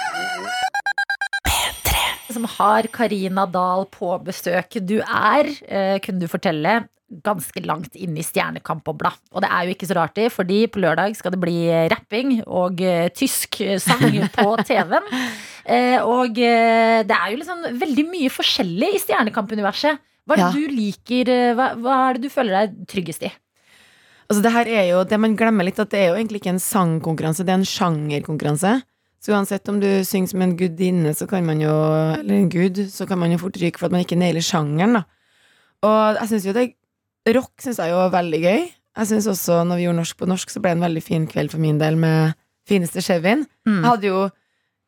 Som 2.31 2.45
har 2.47 2.87
Karina 2.95 3.43
Dahl 3.45 3.85
på 3.91 4.13
besøk. 4.23 4.77
Du 4.87 4.99
er, 5.03 5.49
eh, 5.67 5.99
kunne 5.99 6.19
du 6.23 6.27
fortelle, 6.31 6.85
ganske 7.11 7.59
langt 7.67 7.91
inne 7.99 8.21
i 8.21 8.23
Stjernekamp-bobla. 8.23 9.11
Og 9.35 9.41
det 9.43 9.49
er 9.51 9.65
jo 9.67 9.73
ikke 9.75 9.87
så 9.89 9.97
rart, 9.97 10.13
det, 10.15 10.29
fordi 10.31 10.61
på 10.71 10.79
lørdag 10.79 11.13
skal 11.19 11.33
det 11.35 11.41
bli 11.41 11.57
rapping 11.91 12.37
og 12.47 12.79
eh, 12.81 13.09
tysk 13.11 13.59
sang 13.83 14.05
på 14.31 14.53
TV-en. 14.63 15.09
Eh, 15.65 15.99
og 16.01 16.37
eh, 16.41 17.01
det 17.07 17.17
er 17.17 17.31
jo 17.33 17.39
liksom 17.41 17.65
veldig 17.81 18.05
mye 18.09 18.31
forskjellig 18.33 18.89
i 18.95 19.01
Stjernekamp-universet. 19.03 19.99
Hva 20.27 20.35
er 20.35 20.41
det 20.41 20.47
Ja. 20.47 20.51
du 20.51 20.75
liker, 20.75 21.29
eh, 21.29 21.53
hva, 21.57 21.71
hva 21.77 21.97
er 22.09 22.13
det 22.17 22.21
du 22.23 22.29
føler 22.33 22.55
deg 22.67 22.87
tryggest 22.87 23.23
i? 23.27 23.31
Altså 24.31 24.41
det 24.45 24.51
her 24.53 24.67
er 24.71 24.85
jo, 24.87 25.03
det 25.03 25.19
man 25.19 25.35
glemmer 25.35 25.65
litt, 25.67 25.79
at 25.79 25.89
det 25.91 25.99
er 25.99 26.07
jo 26.13 26.19
egentlig 26.21 26.39
ikke 26.41 26.53
en 26.55 26.63
sangkonkurranse, 26.63 27.43
det 27.43 27.51
er 27.51 27.59
en 27.59 27.67
sjangerkonkurranse. 27.67 28.81
Så 29.21 29.33
uansett 29.35 29.67
om 29.69 29.79
du 29.81 29.89
synger 30.07 30.31
som 30.31 30.41
en 30.41 30.55
gudinne, 30.57 31.11
så 31.13 31.27
kan 31.29 31.45
man 31.45 31.59
jo, 31.61 31.69
eller 32.15 32.37
en 32.39 32.49
gud, 32.49 32.79
så 32.89 33.05
kan 33.05 33.19
man 33.19 33.33
jo 33.33 33.37
fort 33.37 33.59
ryke 33.61 33.77
for 33.77 33.85
at 33.89 33.91
man 33.91 34.01
ikke 34.05 34.17
nailer 34.17 34.41
sjangeren, 34.41 34.93
da. 34.97 35.03
Og 35.83 36.17
jeg 36.21 36.31
synes 36.31 36.45
jo 36.47 36.53
det, 36.53 36.63
rock 37.35 37.51
synes 37.61 37.77
jeg 37.77 37.91
jo 37.91 37.99
er 38.05 38.13
veldig 38.15 38.41
gøy. 38.41 38.61
Jeg 38.97 39.07
synes 39.07 39.27
også, 39.27 39.59
når 39.67 39.77
vi 39.77 39.83
gjorde 39.85 39.99
norsk 39.99 40.17
på 40.17 40.27
norsk, 40.31 40.49
så 40.49 40.61
ble 40.63 40.71
det 40.73 40.77
en 40.79 40.87
veldig 40.87 41.03
fin 41.03 41.27
kveld 41.29 41.51
for 41.53 41.59
min 41.59 41.77
del 41.81 41.99
med 42.01 42.33
Fineste 42.67 43.01
Chevyen. 43.03 43.45
Mm. 43.67 43.77
Jeg 43.81 43.89
hadde 43.91 44.07
jo 44.09 44.23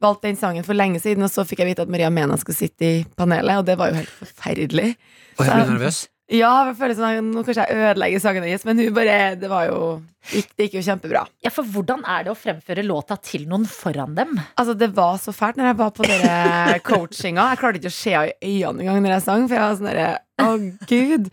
valgt 0.03 0.25
den 0.27 0.39
sangen 0.39 0.65
for 0.67 0.77
lenge 0.77 1.01
siden, 1.03 1.25
og 1.25 1.31
så 1.33 1.45
fikk 1.47 1.63
jeg 1.63 1.73
vite 1.73 1.85
at 1.87 1.91
Maria 1.91 2.11
Mena 2.13 2.37
skulle 2.39 2.59
sitte 2.59 2.89
i 2.89 3.03
panelet, 3.17 3.61
og 3.61 3.67
det 3.69 3.77
var 3.79 3.91
jo 3.91 4.01
helt 4.01 4.17
forferdelig. 4.21 4.89
Og 5.37 5.47
jeg 5.47 5.53
ble 5.53 5.69
nervøs. 5.73 6.03
Ja, 6.31 6.51
jeg 6.69 6.77
føler 6.79 6.95
sånn 6.95 7.31
nå 7.33 7.41
kanskje 7.43 7.65
jeg 7.67 7.81
ødelegger 7.83 8.21
sangen 8.23 8.45
hennes, 8.47 8.63
men 8.65 8.79
hun 8.79 8.93
bare, 8.95 9.17
det 9.37 9.49
var 9.51 9.67
jo 9.67 9.79
Det 10.23 10.65
gikk 10.65 10.77
jo 10.77 10.83
kjempebra. 10.85 11.25
Ja, 11.43 11.51
for 11.51 11.67
hvordan 11.67 12.05
er 12.07 12.23
det 12.23 12.31
å 12.31 12.37
fremføre 12.39 12.85
låta 12.87 13.17
til 13.19 13.43
noen 13.49 13.65
foran 13.67 14.15
dem? 14.15 14.37
Altså, 14.55 14.73
det 14.79 14.93
var 14.95 15.19
så 15.19 15.33
fælt 15.35 15.59
når 15.59 15.67
jeg 15.69 15.77
var 15.81 15.91
på 15.97 16.07
dere 16.07 16.79
coachinga. 16.87 17.49
Jeg 17.51 17.59
klarte 17.59 17.81
ikke 17.81 17.91
å 17.91 17.97
se 17.97 18.15
henne 18.15 18.37
i 18.39 18.55
øynene 18.63 18.85
engang 18.85 19.03
når 19.03 19.15
jeg 19.17 19.25
sang, 19.27 19.45
for 19.49 19.57
jeg 19.59 19.65
var 19.65 19.77
sånn 19.81 19.91
derre 19.91 20.09
Å, 20.43 20.47
gud. 20.89 21.29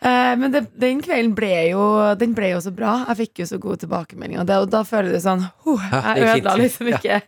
Eh, 0.00 0.32
men 0.40 0.48
det, 0.56 0.64
den 0.80 1.02
kvelden 1.04 1.34
ble 1.36 1.52
jo 1.74 1.82
Den 2.16 2.32
ble 2.32 2.54
jo 2.54 2.64
så 2.64 2.72
bra. 2.72 3.02
Jeg 3.10 3.18
fikk 3.18 3.42
jo 3.42 3.50
så 3.52 3.60
gode 3.60 3.82
tilbakemeldinger, 3.84 4.48
og, 4.48 4.70
da 4.72 4.80
føler 4.88 5.12
du 5.12 5.20
sånn 5.20 5.44
Jeg 5.44 6.24
ødela 6.24 6.56
liksom 6.56 6.88
ikke 6.96 7.20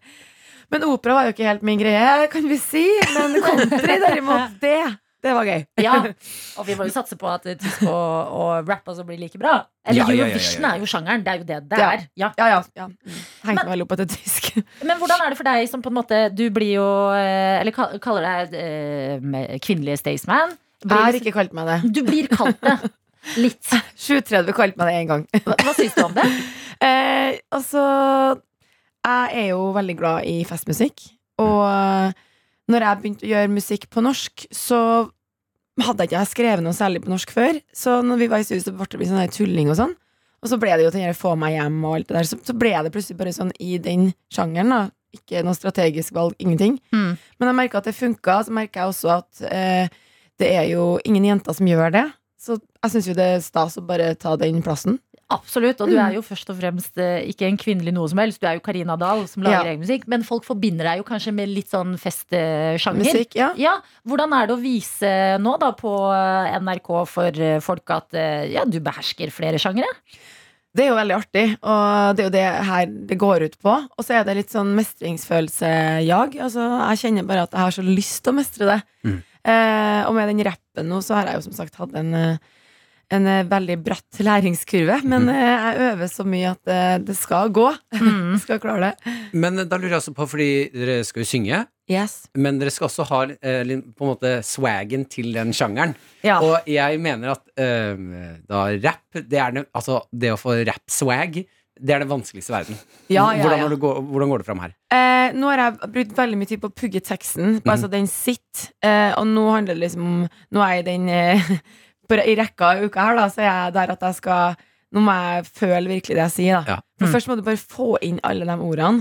Men 0.72 0.84
opera 0.88 1.14
var 1.18 1.28
jo 1.28 1.34
ikke 1.36 1.46
helt 1.50 1.62
min 1.68 1.80
greie, 1.80 2.26
kan 2.32 2.46
vi 2.48 2.56
si. 2.60 2.86
Men 3.14 3.36
country, 3.44 3.96
derimot, 4.02 4.54
det, 4.62 4.76
det 5.22 5.34
var 5.36 5.46
gøy. 5.46 5.60
Ja, 5.84 5.98
og 6.58 6.66
vi 6.66 6.74
må 6.78 6.86
jo 6.88 6.94
satse 6.94 7.18
på 7.20 7.28
at 7.30 7.44
tysk 7.60 7.82
og, 7.84 8.32
og 8.32 8.70
rap 8.70 8.88
også 8.90 9.04
blir 9.06 9.20
like 9.20 9.38
bra. 9.40 9.58
Eller 9.84 10.00
Ja, 10.02 10.06
ja, 10.08 10.14
ja, 10.14 10.16
ja, 10.16 10.24
ja. 10.24 10.30
Eurovision 10.32 10.66
er 10.70 10.80
jo 10.80 10.88
sjangeren, 10.90 11.22
det 11.26 11.32
er 11.34 11.42
jo 11.42 11.46
det 11.50 11.60
det 11.70 11.78
er. 11.84 12.06
Ja. 12.16 12.30
Ja, 12.40 12.48
ja. 12.54 12.62
ja. 12.80 12.88
Hengte 13.44 13.66
meg 13.68 13.84
opp 13.84 13.94
etter 13.98 14.08
tysk. 14.14 14.48
Men 14.88 14.96
hvordan 15.02 15.26
er 15.26 15.34
det 15.34 15.38
for 15.42 15.50
deg 15.52 15.68
som 15.70 15.84
på 15.84 15.92
en 15.92 15.98
måte 16.00 16.18
Du 16.34 16.42
blir 16.54 16.72
jo 16.78 16.88
eh, 17.14 17.60
Eller 17.60 17.76
kaller 18.02 18.26
deg 18.48 18.56
eh, 18.58 19.58
kvinnelige 19.62 20.00
Staysman. 20.02 20.56
Jeg 20.82 20.90
har 20.96 21.12
liksom- 21.12 21.22
ikke 21.28 21.36
kalt 21.36 21.52
meg 21.54 21.68
det. 21.70 21.78
Du 21.94 22.00
blir 22.08 22.30
kalt 22.32 22.58
det. 22.64 22.78
Litt. 23.38 23.62
730 24.08 24.56
kalte 24.56 24.80
meg 24.80 24.88
det 24.90 24.96
én 25.04 25.10
gang. 25.12 25.26
Hva, 25.44 25.54
hva 25.60 25.74
syns 25.76 25.94
du 25.94 26.02
om 26.08 26.16
det? 26.16 26.24
Eh, 26.82 27.36
altså 27.54 27.82
Jeg 29.02 29.42
er 29.42 29.48
jo 29.50 29.72
veldig 29.74 29.96
glad 29.98 30.28
i 30.30 30.42
festmusikk. 30.46 31.08
Og 31.42 32.14
når 32.70 32.86
jeg 32.86 33.00
begynte 33.00 33.26
å 33.26 33.32
gjøre 33.32 33.50
musikk 33.50 33.88
på 33.90 34.04
norsk, 34.04 34.46
så 34.54 34.78
hadde 35.82 36.04
jeg 36.04 36.12
ikke 36.12 36.30
skrevet 36.30 36.64
noe 36.64 36.76
særlig 36.76 37.02
på 37.02 37.10
norsk 37.10 37.32
før. 37.34 37.58
Så 37.74 37.98
når 38.06 38.20
vi 38.20 38.30
var 38.30 38.42
i 38.42 38.46
studio, 38.46 38.64
så 38.68 38.74
ble 38.76 39.00
det 39.00 39.10
sånn 39.10 39.34
tulling 39.34 39.72
og 39.72 39.78
sånn. 39.80 39.94
Og 40.42 40.50
så 40.50 40.58
ble 40.58 40.74
det 40.74 40.86
jo 40.86 40.94
til 40.94 41.06
å 41.06 41.16
få 41.16 41.34
meg 41.38 41.56
hjem 41.56 41.78
og 41.86 41.96
alt 41.96 42.08
det 42.10 42.18
der. 42.18 42.28
Så, 42.28 42.38
så 42.46 42.54
ble 42.58 42.72
det 42.82 42.92
plutselig 42.94 43.18
bare 43.18 43.34
sånn 43.34 43.52
i 43.62 43.76
den 43.82 44.10
sjangeren, 44.32 44.74
da. 44.74 44.82
Ikke 45.12 45.42
noe 45.44 45.56
strategisk 45.56 46.14
valg, 46.16 46.34
ingenting. 46.40 46.78
Mm. 46.94 47.18
Men 47.38 47.50
jeg 47.50 47.58
merka 47.58 47.82
at 47.82 47.88
det 47.88 47.94
funka. 47.94 48.38
Så 48.46 48.54
merker 48.54 48.82
jeg 48.82 48.94
også 48.94 49.12
at 49.18 49.42
eh, 49.50 49.92
det 50.40 50.50
er 50.56 50.66
jo 50.70 50.96
ingen 51.08 51.28
jenter 51.28 51.56
som 51.56 51.68
gjør 51.68 51.92
det. 51.94 52.06
Så 52.42 52.56
jeg 52.58 52.94
syns 52.94 53.10
jo 53.10 53.16
det 53.18 53.28
er 53.36 53.44
stas 53.44 53.78
å 53.78 53.84
bare 53.86 54.14
ta 54.18 54.34
den 54.40 54.62
plassen. 54.64 54.98
Absolutt, 55.32 55.80
og 55.80 55.88
du 55.88 55.96
Mm. 55.96 56.02
er 56.06 56.14
jo 56.18 56.22
først 56.22 56.50
og 56.52 56.58
fremst 56.60 56.98
eh, 56.98 57.24
ikke 57.32 57.46
en 57.48 57.56
kvinnelig 57.58 57.92
noe 57.96 58.08
som 58.12 58.18
helst. 58.22 58.40
Du 58.40 58.46
er 58.46 58.54
jo 58.58 58.60
Karina 58.64 58.96
Dahl 59.00 59.26
som 59.28 59.42
lager 59.42 59.64
Ja. 59.64 59.70
egen 59.72 59.80
musikk. 59.82 60.06
Men 60.08 60.22
folk 60.28 60.44
forbinder 60.44 60.84
deg 60.90 60.98
jo 61.02 61.04
kanskje 61.08 61.32
med 61.34 61.48
litt 61.48 61.70
sånn 61.72 61.96
festsjanger. 61.98 63.04
Musikk, 63.04 63.34
ja. 63.34 63.52
Ja, 63.56 63.78
Hvordan 64.06 64.32
er 64.36 64.46
det 64.46 64.56
å 64.56 64.60
vise 64.62 65.38
nå 65.40 65.56
da 65.58 65.72
på 65.72 65.94
eh, 66.12 66.58
NRK 66.60 66.92
for 67.08 67.30
eh, 67.40 67.58
folk 67.60 67.90
at 67.90 68.12
ja, 68.52 68.64
du 68.64 68.78
behersker 68.80 69.30
flere 69.32 69.58
sjangere? 69.58 69.88
Det 70.74 70.86
er 70.86 70.88
jo 70.88 70.96
veldig 70.96 71.16
artig, 71.18 71.58
og 71.68 72.16
det 72.16 72.22
er 72.22 72.24
jo 72.24 72.32
det 72.32 72.44
her 72.64 72.86
det 72.86 73.18
går 73.20 73.42
ut 73.44 73.56
på. 73.60 73.74
Og 73.98 74.04
så 74.06 74.14
er 74.16 74.24
det 74.24 74.36
litt 74.38 74.48
sånn 74.54 74.70
mestringsfølelse-jag. 74.74 76.38
Altså, 76.40 76.64
jeg 76.92 77.00
kjenner 77.02 77.26
bare 77.28 77.42
at 77.46 77.52
jeg 77.52 77.60
har 77.60 77.74
så 77.76 77.84
lyst 77.84 78.22
til 78.24 78.32
å 78.32 78.36
mestre 78.38 78.68
det. 78.70 78.78
Mm. 79.04 79.18
Eh, 79.44 80.00
og 80.08 80.14
med 80.16 80.30
den 80.30 80.44
rappen 80.46 80.88
nå, 80.88 81.00
så 81.04 81.16
har 81.18 81.26
jeg 81.28 81.40
jo 81.40 81.44
som 81.50 81.56
sagt 81.58 81.76
hatt 81.80 81.94
en, 81.98 82.14
eh, 82.14 82.36
en 83.12 83.26
eh, 83.28 83.42
veldig 83.50 83.76
bratt 83.84 84.20
læringskurve. 84.24 85.00
Men 85.04 85.26
Mm. 85.28 85.34
jeg 85.36 85.82
øver 85.88 86.10
så 86.10 86.24
mye 86.26 86.50
at 86.54 86.72
eh, 86.72 86.96
det 87.04 87.16
skal 87.18 87.52
gå. 87.54 87.68
Mm. 88.00 88.38
Skal 88.42 88.60
klare 88.62 88.90
det. 88.92 89.14
Men 89.34 89.56
da 89.68 89.76
lurer 89.78 89.94
jeg 89.96 90.00
også 90.00 90.14
på, 90.16 90.26
fordi 90.32 90.50
dere 90.74 91.02
skal 91.04 91.22
jo 91.24 91.28
synge, 91.28 91.62
Yes. 91.90 92.28
men 92.38 92.58
dere 92.60 92.70
skal 92.72 92.86
også 92.88 93.04
ha 93.10 93.22
eh, 93.42 93.64
på 93.66 94.06
en 94.06 94.12
måte 94.14 94.30
swagen 94.46 95.04
til 95.10 95.32
den 95.34 95.52
sjangeren. 95.52 95.94
Ja. 96.24 96.38
Og 96.40 96.68
jeg 96.70 97.00
mener 97.02 97.34
at 97.34 97.42
eh, 97.60 97.98
da 98.48 98.68
rap, 98.84 99.02
det 99.18 99.38
er 99.38 99.58
det, 99.58 99.66
altså 99.74 100.00
det 100.14 100.32
å 100.32 100.38
få 100.40 100.56
rap-swag, 100.66 101.42
det 101.82 101.94
er 101.96 102.02
det 102.04 102.08
vanskeligste 102.10 102.52
i 102.52 102.54
verden. 102.54 102.78
Ja, 103.10 103.24
ja, 103.34 103.42
hvordan, 103.42 103.76
gå, 103.80 103.92
hvordan 104.12 104.30
går 104.30 104.42
det 104.42 104.46
fram 104.46 104.60
her? 104.62 104.74
Eh, 104.94 105.32
nå 105.34 105.48
har 105.50 105.62
jeg 105.64 105.92
brukt 105.94 106.18
veldig 106.18 106.38
mye 106.38 106.50
tid 106.52 106.60
på 106.62 106.70
å 106.70 106.76
pugge 106.82 107.00
teksten, 107.02 107.58
bare 107.64 107.78
mm. 107.80 107.82
så 107.82 107.90
den 107.92 108.06
sitter. 108.10 108.68
Eh, 108.84 109.12
og 109.18 109.26
nå 109.32 109.46
handler 109.50 109.74
det 109.74 109.86
liksom 109.88 110.04
om 110.06 110.20
Nå 110.52 110.62
er 110.62 110.76
jeg 110.78 110.84
i 110.84 110.90
den 110.92 111.08
på, 112.12 112.20
I 112.28 112.36
rekka 112.38 112.74
i 112.78 112.84
uka 112.86 113.08
her, 113.08 113.16
da, 113.18 113.24
så 113.32 113.40
er 113.42 113.48
jeg 113.50 113.74
der 113.80 113.94
at 113.96 114.06
jeg 114.08 114.18
skal 114.20 114.60
Nå 114.92 115.00
må 115.00 115.12
jeg 115.16 115.46
føle 115.56 115.88
virkelig 115.88 116.16
det 116.18 116.24
jeg 116.26 116.32
sier, 116.34 116.58
da. 116.60 116.74
Ja. 116.76 116.80
For 117.00 117.08
Mm. 117.08 117.12
først 117.14 117.28
må 117.30 117.36
du 117.38 117.42
bare 117.46 117.56
få 117.56 117.86
inn 118.04 118.18
alle 118.28 118.44
de 118.44 118.56
ordene, 118.60 119.00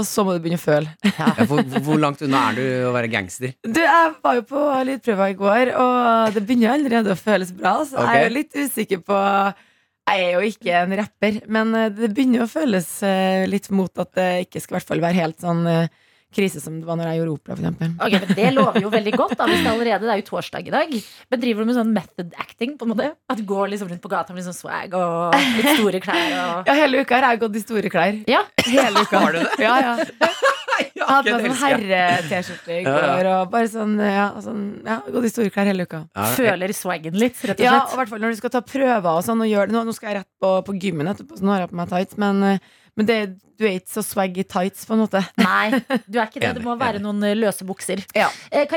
og 0.00 0.06
så 0.08 0.24
må 0.26 0.32
du 0.34 0.40
begynne 0.42 0.58
å 0.58 0.62
føle. 0.64 0.90
Ja, 1.06 1.28
hvor, 1.46 1.60
hvor 1.86 2.00
langt 2.02 2.22
unna 2.26 2.40
er 2.50 2.56
du 2.58 2.64
å 2.88 2.90
være 2.96 3.10
gangster? 3.12 3.52
Du, 3.62 3.78
jeg 3.78 4.10
var 4.24 4.34
jo 4.40 4.42
på 4.48 4.64
lydprøva 4.88 5.28
i 5.30 5.36
går, 5.38 5.70
og 5.78 6.34
det 6.34 6.42
begynner 6.48 6.72
allerede 6.74 7.14
å 7.14 7.20
føles 7.20 7.52
bra. 7.54 7.76
Så 7.86 7.94
jeg 8.02 8.18
er 8.18 8.26
jo 8.26 8.34
litt 8.40 8.58
usikker 8.58 9.04
på 9.06 9.20
Jeg 10.10 10.24
er 10.26 10.32
jo 10.34 10.40
ikke 10.50 10.74
en 10.82 10.96
rapper, 10.98 11.38
men 11.46 11.74
eh, 11.78 11.90
det 11.94 12.10
begynner 12.16 12.42
å 12.42 12.50
føles 12.50 12.88
eh, 13.06 13.46
litt 13.46 13.70
mot 13.70 14.02
at 14.02 14.10
det 14.18 14.28
ikke 14.48 14.58
skal 14.64 14.74
i 14.74 14.78
hvert 14.80 14.88
fall 14.90 15.04
være 15.06 15.20
helt 15.20 15.38
sånn 15.46 15.62
eh, 15.70 15.86
krise 16.34 16.60
som 16.62 16.76
det 16.80 16.86
var 16.86 16.98
når 17.00 17.10
jeg 17.10 17.20
gjorde 17.20 17.34
opera, 17.36 17.56
for 17.56 17.64
eksempel. 17.64 17.92
Ok, 18.06 18.12
men 18.20 18.36
Det 18.38 18.50
lover 18.54 18.84
jo 18.84 18.90
veldig 18.92 19.14
godt. 19.18 19.36
da 19.38 19.48
hvis 19.50 19.62
Det 19.64 19.72
allerede, 19.72 20.06
det 20.06 20.12
er 20.14 20.20
jo 20.22 20.28
torsdag 20.30 20.68
i 20.70 20.74
dag. 20.74 20.94
Men 21.30 21.40
driver 21.44 21.64
du 21.64 21.70
med 21.70 21.78
sånn 21.80 21.92
method 21.96 22.34
acting? 22.38 22.76
på 22.78 22.86
en 22.86 22.92
måte? 22.94 23.08
At 23.28 23.40
du 23.40 23.44
går 23.48 23.72
liksom 23.72 23.90
rundt 23.90 24.02
på 24.04 24.12
gata 24.12 24.32
med 24.32 24.40
litt 24.42 24.48
sånn 24.50 24.60
swag 24.60 24.94
og 24.94 25.34
litt 25.58 25.72
store 25.74 26.00
klær? 26.00 26.30
Og... 26.38 26.70
Ja, 26.70 26.78
hele 26.78 27.02
uka 27.02 27.18
har 27.18 27.34
jeg 27.34 27.42
gått 27.42 27.56
i 27.56 27.64
store 27.64 27.90
klær. 27.92 28.22
Ja. 28.30 28.44
Hele 28.66 29.02
uka. 29.02 29.18
Har 29.26 29.32
du 29.34 29.42
det? 29.42 29.50
Ja, 29.58 29.76
ja. 29.80 29.96
Jeg 30.80 31.04
hadde 31.04 31.32
hatt 31.32 31.42
meg 31.44 31.52
sånn 31.52 31.60
herre-T-skjorte 31.60 32.72
i 32.72 32.82
Ja, 32.84 32.92
ja. 32.92 33.08
går, 33.16 33.28
og 33.34 33.50
bare 33.52 33.68
sånn, 33.72 33.94
ja, 34.00 34.26
sånn 34.44 34.62
Ja, 34.86 34.98
gått 35.12 35.26
i 35.28 35.32
store 35.32 35.52
klær 35.52 35.68
hele 35.68 35.84
uka. 35.88 36.02
Føler 36.36 36.72
swaggen 36.76 37.16
litt, 37.20 37.36
rett 37.40 37.56
og 37.58 37.60
slett. 37.60 37.64
Ja, 37.64 37.78
og 37.84 37.94
i 37.94 38.00
hvert 38.00 38.12
fall 38.12 38.22
når 38.24 38.36
du 38.36 38.40
skal 38.40 38.52
ta 38.54 38.62
prøver 38.64 39.10
og 39.10 39.24
sånn, 39.26 39.42
og 39.44 39.50
gjør 39.50 39.68
det 39.70 39.76
nå, 39.76 39.82
nå 39.88 39.94
skal 39.96 40.12
jeg 40.12 40.20
rett 40.20 40.30
på, 40.40 40.52
på 40.66 40.76
gymmen 40.80 41.10
etterpå, 41.12 41.36
så 41.40 41.46
nå 41.46 41.54
har 41.54 41.64
jeg 41.64 41.72
på 41.72 41.80
meg 41.80 41.92
tights, 41.92 42.16
men, 42.20 42.42
eh, 42.46 42.70
men 43.00 43.08
det, 43.08 43.18
du 43.60 43.66
er 43.68 43.78
ikke 43.78 43.92
så 43.98 44.04
swaggy 44.04 44.44
tights, 44.44 44.86
på 44.88 44.96
en 44.96 45.02
måte. 45.04 45.24
Nei, 45.40 45.80
du 46.06 46.20
er 46.20 46.28
ikke 46.28 46.40
det. 46.44 46.54
Det 46.60 46.64
må 46.64 46.76
være 46.80 47.02
noen 47.02 47.24
eh, 47.28 47.36
løse 47.38 47.66
bukser. 47.68 48.04
Ja. 48.16 48.28
Eh, 48.52 48.68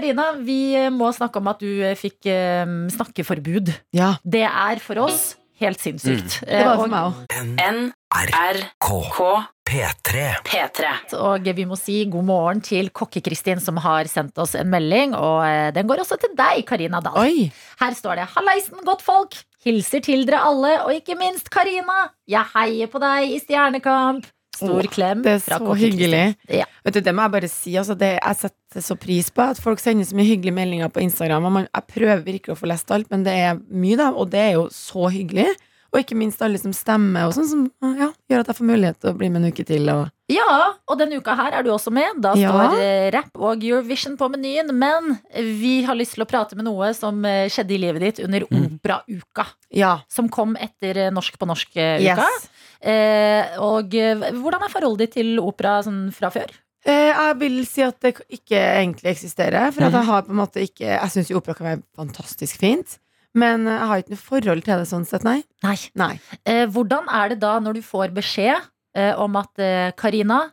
vi 0.44 0.60
eh, 0.80 0.90
må 0.92 1.12
snakke 1.16 1.40
om 1.44 1.52
at 1.52 1.64
du 1.64 1.70
eh, 1.84 1.96
fikk 2.00 2.28
eh, 2.32 2.66
snakkeforbud. 2.96 3.74
Ja, 3.96 4.16
Det 4.24 4.44
er 4.48 4.84
for 4.84 5.04
oss 5.06 5.34
helt 5.64 5.80
sinnssykt. 5.80 6.42
det 6.44 6.60
Eh, 6.60 6.66
var 6.66 6.76
det 6.76 6.82
for 6.82 6.92
meg 6.92 7.04
òg. 7.08 7.94
NRK 8.14 8.90
K 9.16 9.28
P3. 9.64 10.24
P3. 10.44 10.90
Og 11.24 11.48
vi 11.56 11.66
må 11.66 11.78
si 11.80 12.02
god 12.12 12.28
morgen 12.28 12.62
til 12.66 12.90
Kokke-Kristin 12.92 13.62
som 13.64 13.80
har 13.82 14.10
sendt 14.12 14.38
oss 14.44 14.56
en 14.60 14.70
melding. 14.70 15.16
Og 15.16 15.40
eh, 15.48 15.70
den 15.76 15.88
går 15.88 16.04
også 16.04 16.20
til 16.22 16.36
deg, 16.38 16.66
Karina 16.68 17.00
Dahl. 17.04 17.18
Oi! 17.24 17.48
Her 17.80 17.96
står 17.98 18.20
det 18.20 18.28
'Hallaisen, 18.34 18.84
godtfolk'. 18.86 19.44
Hilser 19.64 20.04
til 20.04 20.26
dere 20.28 20.42
alle, 20.44 20.74
og 20.84 20.94
ikke 20.96 21.16
minst 21.20 21.50
Karina. 21.54 22.10
Jeg 22.28 22.44
heier 22.56 22.90
på 22.92 23.00
deg 23.04 23.32
i 23.32 23.42
Stjernekamp. 23.44 24.28
Stor 24.54 24.86
klem 24.94 25.24
Det 25.26 25.32
er 25.40 25.40
så 25.42 25.74
hyggelig. 25.74 26.36
Ja. 26.52 26.68
Vet 26.86 26.94
du, 26.94 27.00
Det 27.02 27.14
må 27.16 27.26
jeg 27.26 27.34
bare 27.34 27.50
si. 27.50 27.74
Altså, 27.80 27.96
det, 27.98 28.12
jeg 28.20 28.38
setter 28.38 28.86
så 28.86 28.96
pris 29.00 29.32
på 29.34 29.42
at 29.42 29.62
folk 29.62 29.82
sender 29.82 30.06
så 30.06 30.18
mye 30.20 30.30
hyggelige 30.30 30.54
meldinger 30.56 30.92
på 30.94 31.02
Instagram. 31.02 31.48
Og 31.50 31.56
man, 31.58 31.68
jeg 31.74 31.90
prøver 31.96 32.26
virkelig 32.28 32.54
å 32.54 32.60
få 32.60 32.70
lest 32.70 32.92
alt, 32.94 33.10
men 33.10 33.26
det 33.26 33.34
er 33.34 33.58
mye, 33.70 33.98
da. 34.00 34.12
Og 34.14 34.30
det 34.34 34.44
er 34.44 34.52
jo 34.60 34.68
så 34.74 35.08
hyggelig. 35.14 35.48
Og 35.94 36.00
ikke 36.02 36.16
minst 36.18 36.42
alle 36.42 36.58
som 36.58 36.72
stemmer, 36.74 37.28
og 37.30 37.36
sånn 37.36 37.46
som 37.46 37.66
ja, 38.00 38.08
gjør 38.32 38.40
at 38.42 38.48
jeg 38.50 38.58
får 38.58 38.66
mulighet 38.66 38.98
til 39.00 39.12
å 39.12 39.18
bli 39.20 39.28
med 39.30 39.44
en 39.44 39.52
uke 39.54 39.66
til. 39.68 39.90
Og 39.94 40.08
Ja, 40.34 40.74
og 40.90 40.98
denne 40.98 41.20
uka 41.22 41.36
her 41.38 41.54
er 41.60 41.62
du 41.64 41.70
også 41.70 41.92
med. 41.94 42.18
Da 42.24 42.32
Ja. 42.34 42.50
står 42.50 42.80
eh, 42.82 43.12
rap 43.14 43.30
og 43.38 43.62
Eurovision 43.64 44.18
på 44.18 44.26
menyen. 44.34 44.74
Men 44.74 45.20
vi 45.38 45.84
har 45.86 45.94
lyst 45.94 46.16
til 46.18 46.24
å 46.26 46.28
prate 46.30 46.56
med 46.58 46.66
noe 46.66 46.90
som 46.98 47.24
eh, 47.30 47.46
skjedde 47.48 47.76
i 47.76 47.78
livet 47.78 48.02
ditt 48.02 48.24
under 48.26 48.42
Mm. 48.50 48.80
operauka. 48.80 49.46
ja, 49.72 50.00
Som 50.10 50.30
kom 50.30 50.56
etter 50.58 50.98
eh, 50.98 51.12
Norsk 51.12 51.38
på 51.38 51.46
norsk-uka. 51.46 52.02
yes. 52.02 52.50
Eh, 52.82 53.54
og 53.62 53.94
hvordan 53.94 54.64
er 54.66 54.74
forholdet 54.74 54.98
ditt 55.06 55.14
til 55.22 55.38
opera 55.40 55.78
sånn 55.86 56.12
fra 56.12 56.30
før? 56.34 56.50
Eh, 56.86 57.14
jeg 57.14 57.38
vil 57.40 57.66
si 57.66 57.82
at 57.86 58.00
det 58.02 58.16
ikke 58.28 58.58
egentlig 58.60 59.14
eksisterer. 59.14 59.72
For 59.72 59.84
at 59.86 59.94
jeg 59.94 60.04
har 60.10 60.22
på 60.26 60.32
en 60.34 60.42
måte 60.42 60.60
ikke 60.66 60.90
Jeg 60.90 61.10
syns 61.14 61.30
jo 61.30 61.38
opera 61.40 61.54
kan 61.56 61.68
være 61.70 61.84
fantastisk 61.96 62.58
fint. 62.60 62.98
Men 63.34 63.66
jeg 63.66 63.88
har 63.90 64.02
ikke 64.02 64.14
noe 64.14 64.22
forhold 64.22 64.64
til 64.66 64.82
det 64.84 64.90
sånn 64.90 65.06
sett, 65.10 65.24
nei. 65.26 65.40
Nei. 65.66 65.78
nei. 65.98 66.14
Eh, 66.46 66.66
hvordan 66.70 67.08
er 67.10 67.34
det 67.34 67.40
da 67.42 67.56
når 67.64 67.80
du 67.80 67.82
får 67.86 68.14
beskjed 68.14 68.60
eh, 68.96 69.14
om 69.18 69.40
at 69.40 69.58
eh, 69.64 69.90
Karina, 69.98 70.44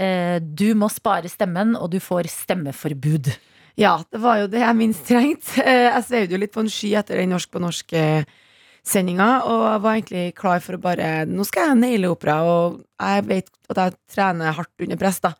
eh, 0.00 0.38
du 0.40 0.70
må 0.78 0.88
spare 0.92 1.28
stemmen, 1.28 1.74
og 1.76 1.90
du 1.92 1.98
får 2.00 2.30
stemmeforbud? 2.32 3.28
Ja, 3.80 3.98
det 4.12 4.20
var 4.20 4.40
jo 4.40 4.48
det 4.52 4.62
jeg 4.64 4.76
minst 4.78 5.04
trengte. 5.08 5.60
Eh, 5.68 5.88
Jeg 5.90 6.06
svevde 6.08 6.36
jo 6.36 6.40
litt 6.40 6.54
på 6.56 6.64
en 6.64 6.72
sky 6.72 6.94
etter 7.00 7.20
den 7.20 7.30
Norsk 7.34 7.52
på 7.52 7.60
norsk-sendinga, 7.62 9.28
og 9.44 9.66
jeg 9.68 9.84
var 9.84 9.98
egentlig 10.00 10.24
klar 10.40 10.64
for 10.64 10.76
å 10.78 10.82
bare 10.82 11.10
Nå 11.28 11.44
skal 11.48 11.70
jeg 11.74 11.80
naile 11.82 12.10
opera, 12.12 12.40
og 12.48 12.80
jeg 12.96 13.26
vet 13.28 13.52
at 13.70 13.82
jeg 13.84 13.98
trener 14.16 14.56
hardt 14.56 14.86
under 14.88 15.00
press, 15.00 15.20
da. 15.20 15.34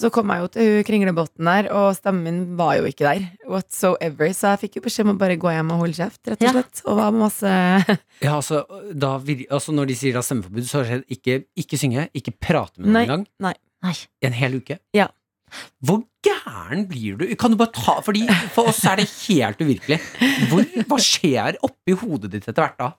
Så 0.00 0.08
kom 0.08 0.30
jeg 0.32 0.40
jo 0.40 0.46
til 0.54 0.78
kringlebåten 0.88 1.44
der, 1.44 1.66
og 1.76 1.90
stemmen 1.98 2.24
min 2.24 2.56
var 2.56 2.78
jo 2.78 2.86
ikke 2.88 3.04
der 3.04 3.24
whatsoever. 3.50 4.30
Så 4.32 4.54
jeg 4.54 4.60
fikk 4.62 4.78
jo 4.78 4.84
beskjed 4.86 5.04
om 5.04 5.12
å 5.14 5.18
bare 5.20 5.36
gå 5.36 5.50
hjem 5.52 5.72
og 5.74 5.82
holde 5.84 5.98
kjeft, 5.98 6.20
rett 6.32 6.40
og 6.40 6.46
Ja. 6.46 6.52
slett. 6.56 6.80
Og 6.88 6.96
var 6.96 7.10
masse 7.12 7.52
Ja, 8.24 8.36
altså, 8.38 8.62
da, 8.96 9.10
altså 9.52 9.74
Når 9.76 9.90
de 9.92 9.96
sier 10.00 10.16
da 10.16 10.22
stemmeforbud, 10.24 10.64
så 10.64 10.80
har 10.80 10.86
det 10.86 10.92
skjedd 10.94 11.18
ikke, 11.18 11.36
ikke 11.64 11.80
synge, 11.82 12.06
ikke 12.16 12.32
prate 12.40 12.80
med 12.80 12.88
noen 12.88 13.02
engang. 13.04 13.26
nei. 13.44 13.54
Nei. 13.82 13.94
En 14.22 14.32
hel 14.38 14.56
uke. 14.62 14.78
Ja. 14.96 15.08
Hvor 15.84 16.04
gæren 16.24 16.86
blir 16.88 17.18
du? 17.20 17.26
Kan 17.36 17.50
du 17.52 17.58
bare 17.60 17.74
ta 17.76 17.98
Fordi 18.00 18.22
For 18.54 18.70
oss 18.70 18.78
er 18.88 18.96
det 19.02 19.08
helt 19.28 19.58
uvirkelig. 19.60 19.98
Hvor, 20.48 20.62
hva 20.88 20.98
skjer 21.02 21.58
oppi 21.66 21.92
hodet 22.00 22.30
ditt 22.32 22.46
etter 22.48 22.62
hvert 22.64 22.78
da? 22.80 22.92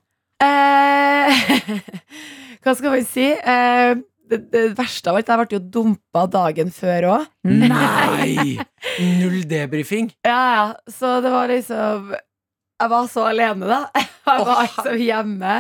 Eh, 0.43 1.79
hva 2.63 2.73
skal 2.77 2.93
vi 2.97 3.01
si? 3.07 3.25
Eh, 3.33 3.95
det, 4.29 4.39
det 4.53 4.63
verste 4.77 5.11
av 5.11 5.19
alt, 5.19 5.29
jeg 5.29 5.39
ble 5.41 5.57
jo 5.57 5.63
dumpa 5.77 6.25
dagen 6.31 6.71
før 6.73 7.09
òg. 7.15 7.25
Nei! 7.49 8.55
Null 9.19 9.41
debrifing. 9.49 10.11
Ja, 10.25 10.41
ja. 10.55 10.65
Så 10.91 11.17
det 11.23 11.31
var 11.33 11.49
liksom 11.51 12.13
Jeg 12.13 12.91
var 12.91 13.09
så 13.11 13.27
alene, 13.31 13.67
da. 13.69 14.05
Jeg 14.23 14.47
var 14.47 14.63
liksom 14.63 15.01
hjemme 15.03 15.53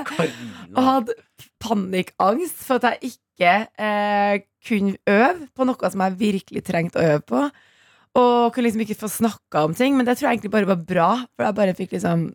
og 0.73 0.81
hadde 0.87 1.15
panikkangst 1.63 2.63
for 2.65 2.79
at 2.79 2.93
jeg 2.93 3.13
ikke 3.13 3.51
eh, 3.79 4.43
kunne 4.63 4.95
øve 5.09 5.47
på 5.55 5.67
noe 5.67 5.91
som 5.91 6.03
jeg 6.05 6.19
virkelig 6.19 6.63
trengte 6.67 6.99
å 7.01 7.07
øve 7.13 7.23
på. 7.27 7.43
Og 8.19 8.53
kunne 8.53 8.67
liksom 8.67 8.83
ikke 8.85 8.99
få 8.99 9.09
snakka 9.11 9.65
om 9.67 9.75
ting. 9.77 9.97
Men 9.97 10.07
det 10.07 10.17
tror 10.17 10.29
jeg 10.29 10.37
egentlig 10.37 10.53
bare 10.53 10.69
var 10.69 10.81
bra, 10.87 11.09
for 11.33 11.47
jeg 11.47 11.57
bare 11.59 11.75
fikk 11.77 11.95
liksom 11.97 12.27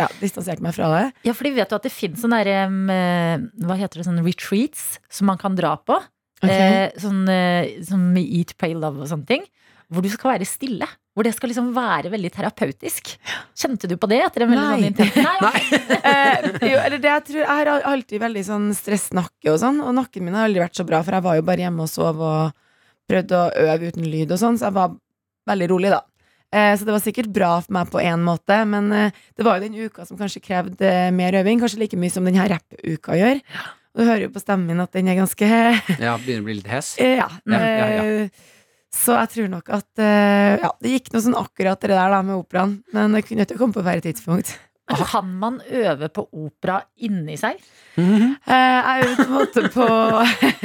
ja, 0.00 0.08
distanserte 0.20 0.64
meg 0.64 0.74
fra 0.76 0.88
det. 0.94 1.04
Ja, 1.28 1.34
fordi 1.36 1.52
vet 1.56 1.72
jo 1.72 1.78
at 1.78 1.86
det 1.86 1.92
finnes 1.94 2.22
sånne 2.24 2.40
der, 2.44 2.66
eh, 2.94 3.44
hva 3.66 3.76
heter 3.78 4.00
det, 4.00 4.06
sånne 4.08 4.24
retreats 4.26 4.98
som 5.12 5.28
man 5.30 5.38
kan 5.40 5.56
dra 5.58 5.76
på. 5.76 5.98
Okay. 6.42 6.88
Eh, 6.88 6.96
sånn 6.98 7.20
eh, 7.30 7.76
som 7.86 8.08
Eat, 8.18 8.56
Pray, 8.58 8.74
Love 8.74 9.04
og 9.04 9.10
sånne 9.12 9.28
ting. 9.28 9.44
hvor 9.92 10.02
du 10.02 10.08
skal 10.08 10.32
være 10.32 10.46
stille. 10.48 10.86
Hvor 11.12 11.26
det 11.26 11.34
skal 11.36 11.50
liksom 11.52 11.66
være 11.76 12.08
veldig 12.08 12.30
terapeutisk. 12.32 13.10
Kjente 13.54 13.86
du 13.90 13.98
på 14.00 14.08
det 14.08 14.22
etter 14.24 14.46
en 14.46 14.54
veldig 14.54 14.78
Nei. 14.80 14.92
sånn 14.96 15.42
Nei. 15.44 15.60
Eh, 16.00 16.46
jo, 16.72 16.78
eller 16.80 16.96
det 16.98 17.10
jeg 17.10 17.24
tror 17.28 17.40
Jeg 17.42 17.50
har 17.50 17.70
alltid 17.90 18.22
veldig 18.22 18.44
sånn 18.46 18.70
stressnakke 18.74 19.52
og 19.52 19.58
sånn, 19.60 19.82
og 19.84 19.92
nakken 19.98 20.24
min 20.24 20.34
har 20.38 20.48
aldri 20.48 20.64
vært 20.64 20.80
så 20.80 20.86
bra, 20.88 21.02
for 21.04 21.18
jeg 21.18 21.26
var 21.28 21.36
jo 21.36 21.44
bare 21.50 21.66
hjemme 21.66 21.84
og 21.84 21.92
sov 21.92 22.22
og 22.24 22.56
prøvde 23.12 23.36
å 23.36 23.52
øve 23.68 23.92
uten 23.92 24.08
lyd 24.08 24.32
og 24.32 24.40
sånn, 24.40 24.56
så 24.56 24.70
jeg 24.70 24.76
var 24.78 24.96
veldig 25.52 25.68
rolig, 25.74 25.92
da. 25.92 26.00
Eh, 26.52 26.72
så 26.76 26.84
det 26.84 26.92
var 26.92 27.00
sikkert 27.00 27.30
bra 27.32 27.52
for 27.64 27.72
meg 27.72 27.88
på 27.92 28.00
én 28.04 28.20
måte, 28.26 28.58
men 28.68 28.90
eh, 28.92 29.10
det 29.38 29.44
var 29.46 29.56
jo 29.58 29.64
den 29.68 29.78
uka 29.88 30.04
som 30.04 30.18
kanskje 30.20 30.42
krevde 30.44 30.90
mer 31.16 31.32
øving, 31.40 31.60
kanskje 31.62 31.80
like 31.80 31.96
mye 31.96 32.12
som 32.12 32.24
denne 32.28 32.44
rappuka 32.52 33.16
gjør. 33.16 33.40
Og 33.92 34.00
du 34.00 34.06
hører 34.08 34.22
jo 34.26 34.32
på 34.32 34.40
stemmen 34.40 34.68
min 34.72 34.80
at 34.84 34.92
den 34.96 35.08
er 35.08 35.16
ganske 35.20 35.48
Ja, 36.04 36.16
begynner 36.20 36.44
å 36.44 36.48
bli 36.50 36.58
litt 36.60 36.68
hes. 36.72 36.94
Eh, 37.00 37.16
Ja. 37.20 37.28
Ja, 37.48 37.62
ja, 37.62 37.86
ja. 37.96 38.28
Så 38.92 39.14
jeg 39.16 39.30
tror 39.32 39.48
nok 39.48 39.70
at 39.72 40.00
eh, 40.04 40.58
Ja, 40.60 40.68
det 40.84 40.90
gikk 40.92 41.08
noe 41.14 41.22
sånn 41.24 41.36
akkurat 41.40 41.80
det 41.80 41.88
der 41.94 42.12
da 42.12 42.20
med 42.24 42.36
operaen, 42.36 42.78
men 42.92 43.16
det 43.16 43.24
kunne 43.24 43.46
ikke 43.48 43.56
komme 43.60 43.72
på 43.76 43.84
hvert 43.86 44.04
tidspunkt. 44.04 44.52
Men 44.92 45.04
Kan 45.08 45.28
man 45.40 45.60
øve 45.72 46.08
på 46.12 46.26
opera 46.36 46.82
inni 47.00 47.38
seg? 47.40 47.60
Mhm. 47.96 48.34
Eh, 48.44 48.78
Jeg 48.82 49.06
øvde 49.08 49.16
på 49.16 49.28
en 49.28 49.36
måte 49.38 49.62
på 49.72 49.86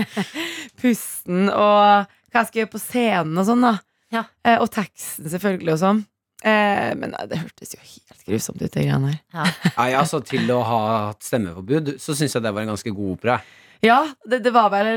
pusten 0.81 1.47
og 1.49 2.07
hva 2.27 2.41
jeg 2.41 2.49
skal 2.49 2.61
gjøre 2.61 2.73
på 2.73 2.81
scenen 2.83 3.39
og 3.39 3.47
sånn, 3.47 3.63
da. 3.63 3.75
Ja. 4.13 4.23
Eh, 4.45 4.57
Og 4.63 4.69
teksten, 4.71 5.27
selvfølgelig, 5.29 5.73
og 5.75 5.81
sånn. 5.83 6.01
Eh, 6.45 6.93
Men 6.95 7.11
nei, 7.15 7.25
det 7.27 7.39
hørtes 7.41 7.73
jo 7.75 7.79
helt 7.81 8.25
grusomt 8.27 8.61
ut, 8.61 8.71
de 8.71 8.83
greiene 8.85 9.13
her. 9.33 9.53
Nei, 9.79 9.91
altså, 9.97 10.19
til 10.23 10.49
å 10.53 10.59
ha 10.67 10.81
hatt 11.09 11.23
stemmeforbud, 11.25 11.95
så 11.99 12.13
syns 12.15 12.35
jeg 12.37 12.43
det 12.45 12.51
var 12.53 12.61
en 12.67 12.73
ganske 12.75 12.93
god 12.93 13.15
opera. 13.17 13.39
Ja, 13.85 13.99
det, 14.25 14.39
det, 14.41 14.49
var 14.55 14.71
vel, 14.73 14.87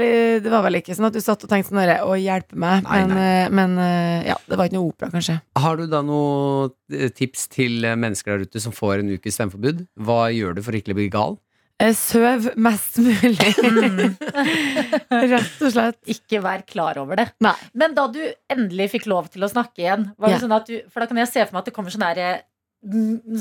det 0.40 0.48
var 0.48 0.62
vel 0.64 0.78
ikke 0.78 0.94
sånn 0.96 1.10
at 1.10 1.12
du 1.16 1.20
satt 1.20 1.42
og 1.44 1.50
tenkte 1.50 1.68
sånn 1.68 1.82
herre, 1.82 1.98
Å, 2.00 2.14
hjelpe 2.16 2.56
meg. 2.56 2.86
Nei, 2.86 3.00
men, 3.04 3.10
nei. 3.12 3.26
eh, 3.44 3.50
men 3.58 3.74
eh, 3.84 4.28
ja, 4.30 4.36
det 4.48 4.56
var 4.56 4.70
ikke 4.70 4.78
noe 4.78 4.88
opera, 4.94 5.10
kanskje. 5.12 5.34
Har 5.60 5.76
du 5.76 5.84
da 5.92 6.00
noen 6.06 6.72
tips 7.18 7.44
til 7.52 7.84
eh, 7.84 7.96
mennesker 8.00 8.38
der 8.38 8.46
ute 8.48 8.62
som 8.64 8.72
får 8.72 9.02
en 9.02 9.12
ukes 9.18 9.36
stemmeforbud? 9.36 9.82
Hva 10.00 10.22
gjør 10.32 10.56
du 10.56 10.62
for 10.64 10.78
ikke 10.78 10.94
å 10.96 11.00
bli 11.00 11.10
gal? 11.12 11.36
Eh, 11.80 11.94
Søv 11.96 12.50
mest 12.60 12.98
mulig. 13.00 13.54
Rett 15.32 15.62
og 15.64 15.72
slett. 15.72 15.98
Ikke 16.12 16.40
vær 16.44 16.64
klar 16.68 16.98
over 17.00 17.16
det. 17.22 17.28
Nei. 17.44 17.54
Men 17.78 17.94
da 17.96 18.04
du 18.12 18.20
endelig 18.52 18.90
fikk 18.96 19.08
lov 19.10 19.30
til 19.32 19.46
å 19.46 19.50
snakke 19.50 19.80
igjen, 19.84 20.10
var 20.18 20.28
det 20.28 20.36
Ja. 20.36 20.42
sånn 20.44 20.56
at 20.56 20.68
du, 20.68 20.76
for 20.92 21.00
da 21.00 21.08
kan 21.10 21.20
jeg 21.22 21.30
se 21.32 21.44
for 21.46 21.56
meg 21.56 21.62
at 21.64 21.70
det 21.70 21.74
kommer 21.76 21.94
sånn 21.94 22.04
der, 22.04 22.18
eh, 22.20 22.40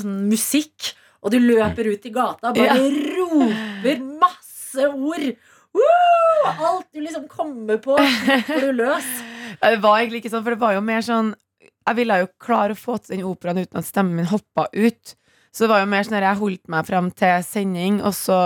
sånn 0.00 0.16
musikk, 0.30 0.92
og 1.22 1.34
du 1.34 1.38
løper 1.42 1.90
ut 1.92 2.06
i 2.08 2.12
gata 2.14 2.48
og 2.48 2.56
bare 2.56 2.78
roper 2.80 4.00
masse 4.20 4.88
ord. 4.88 5.26
Woo! 5.76 6.48
Alt 6.50 6.88
du 6.96 7.00
liksom 7.04 7.28
kommer 7.30 7.76
på, 7.78 7.98
slipper 8.24 8.60
du 8.70 8.72
løs. 8.80 9.04
Det 9.60 9.76
var 9.82 9.98
egentlig 10.00 10.22
ikke 10.22 10.30
sånn, 10.32 10.42
for 10.46 10.54
det 10.54 10.60
var 10.62 10.72
jo 10.72 10.80
mer 10.80 11.02
sånn 11.04 11.34
Jeg 11.60 11.96
ville 11.98 12.16
jo 12.22 12.28
klare 12.40 12.72
å 12.72 12.78
få 12.78 12.94
til 13.02 13.16
den 13.18 13.26
operaen 13.28 13.58
uten 13.60 13.76
at 13.80 13.84
stemmen 13.84 14.14
min 14.16 14.28
hoppa 14.30 14.68
ut. 14.72 15.14
Så 15.50 15.64
det 15.66 15.72
var 15.72 15.82
jo 15.82 15.90
mer 15.90 16.06
sånn 16.06 16.18
at 16.20 16.28
jeg 16.28 16.40
holdt 16.40 16.70
meg 16.70 16.86
frem 16.86 17.10
til 17.18 17.42
sending, 17.46 17.98
og 18.06 18.14
så, 18.14 18.38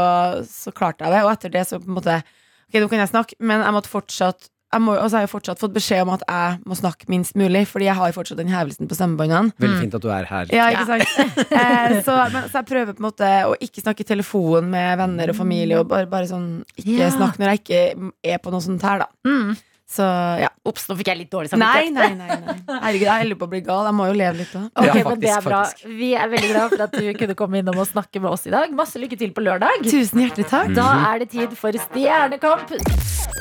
så 0.49 0.73
klarte 0.73 1.05
jeg 1.05 1.13
det. 1.13 1.23
Og 1.27 1.33
etter 1.35 1.53
det 1.53 1.67
så 1.69 1.81
på 1.83 1.91
en 1.91 1.99
måte 2.01 2.23
Ok, 2.25 2.79
nå 2.81 2.89
kan 2.91 3.03
jeg 3.05 3.11
snakke, 3.13 3.37
men 3.45 3.61
jeg 3.63 3.75
måtte 3.77 3.91
fortsatt 3.93 4.49
jeg 4.75 4.83
må, 4.83 4.95
Og 4.99 5.07
så 5.07 5.19
har 5.19 5.25
jeg 5.27 5.31
fortsatt 5.31 5.61
fått 5.63 5.75
beskjed 5.77 6.01
om 6.03 6.11
at 6.17 6.25
jeg 6.27 6.57
må 6.67 6.75
snakke 6.75 7.07
minst 7.13 7.37
mulig, 7.39 7.61
fordi 7.71 7.87
jeg 7.87 7.95
har 7.95 8.11
jo 8.11 8.17
fortsatt 8.17 8.41
den 8.41 8.51
hevelsen 8.51 8.89
på 8.91 8.97
stemmebåndene. 8.99 9.53
Veldig 9.63 9.83
fint 9.85 9.95
at 9.95 10.03
du 10.03 10.09
er 10.11 10.27
her. 10.27 10.51
Ja, 10.51 10.65
ikke 10.75 10.89
sant? 10.89 11.37
eh, 11.61 11.95
så, 12.07 12.17
men, 12.35 12.49
så 12.49 12.59
jeg 12.59 12.69
prøver 12.73 12.97
på 12.97 13.05
en 13.05 13.07
måte 13.07 13.29
å 13.47 13.53
ikke 13.63 13.85
snakke 13.85 14.03
i 14.03 14.09
telefon 14.09 14.67
med 14.73 14.99
venner 14.99 15.31
og 15.31 15.39
familie, 15.39 15.79
og 15.79 15.93
bare, 15.93 16.09
bare 16.11 16.27
sånn 16.31 16.49
ikke 16.75 16.97
Ja. 17.05 17.13
snakke 17.15 17.39
når 17.39 17.53
jeg 17.53 17.63
ikke 17.63 18.11
er 18.35 18.43
på 18.43 18.51
noe 18.55 18.65
sånt 18.65 18.83
her, 18.89 19.05
da. 19.05 19.09
Mm. 19.29 19.55
Så 19.87 20.05
ja. 20.41 20.49
Ops, 20.65 20.87
nå 20.89 20.95
fikk 20.97 21.11
jeg 21.13 21.19
litt 21.21 21.31
dårlig 21.31 21.51
Nei, 21.61 21.67
samvittighet. 21.91 22.17
nei, 22.17 22.29
nei. 22.29 22.55
nei. 22.67 22.79
Herregud, 22.87 23.05
jeg 23.05 23.21
holder 23.25 23.39
på 23.43 23.45
å 23.47 23.51
bli 23.53 23.61
gal. 23.67 23.85
Jeg 23.91 23.97
må 23.99 24.07
jo 24.09 24.15
leve 24.17 24.39
litt 24.41 24.55
òg. 24.57 24.65
Okay, 24.73 24.87
Ja, 24.89 25.05
men 25.11 25.21
det 25.21 25.31
er 25.35 25.43
bra. 25.45 25.59
faktisk. 25.69 25.85
Vi 26.01 26.09
er 26.17 26.31
veldig 26.33 26.51
glad 26.55 26.73
for 26.73 26.85
at 26.87 26.97
du 26.97 27.11
kunne 27.21 27.37
komme 27.37 27.61
innom 27.61 27.79
og 27.83 27.87
snakke 27.91 28.23
med 28.25 28.31
oss 28.33 28.47
i 28.49 28.55
dag. 28.55 28.73
Masse 28.73 28.99
lykke 29.03 29.19
til 29.21 29.35
på 29.37 29.45
lørdag. 29.45 29.85
Tusen 29.85 30.25
hjertelig 30.25 30.49
takk. 30.49 30.73
Da 30.75 30.89
er 31.13 31.19
det 31.25 31.29
tid 31.37 31.53
for 31.61 31.77
Stjernekamp. 31.85 32.73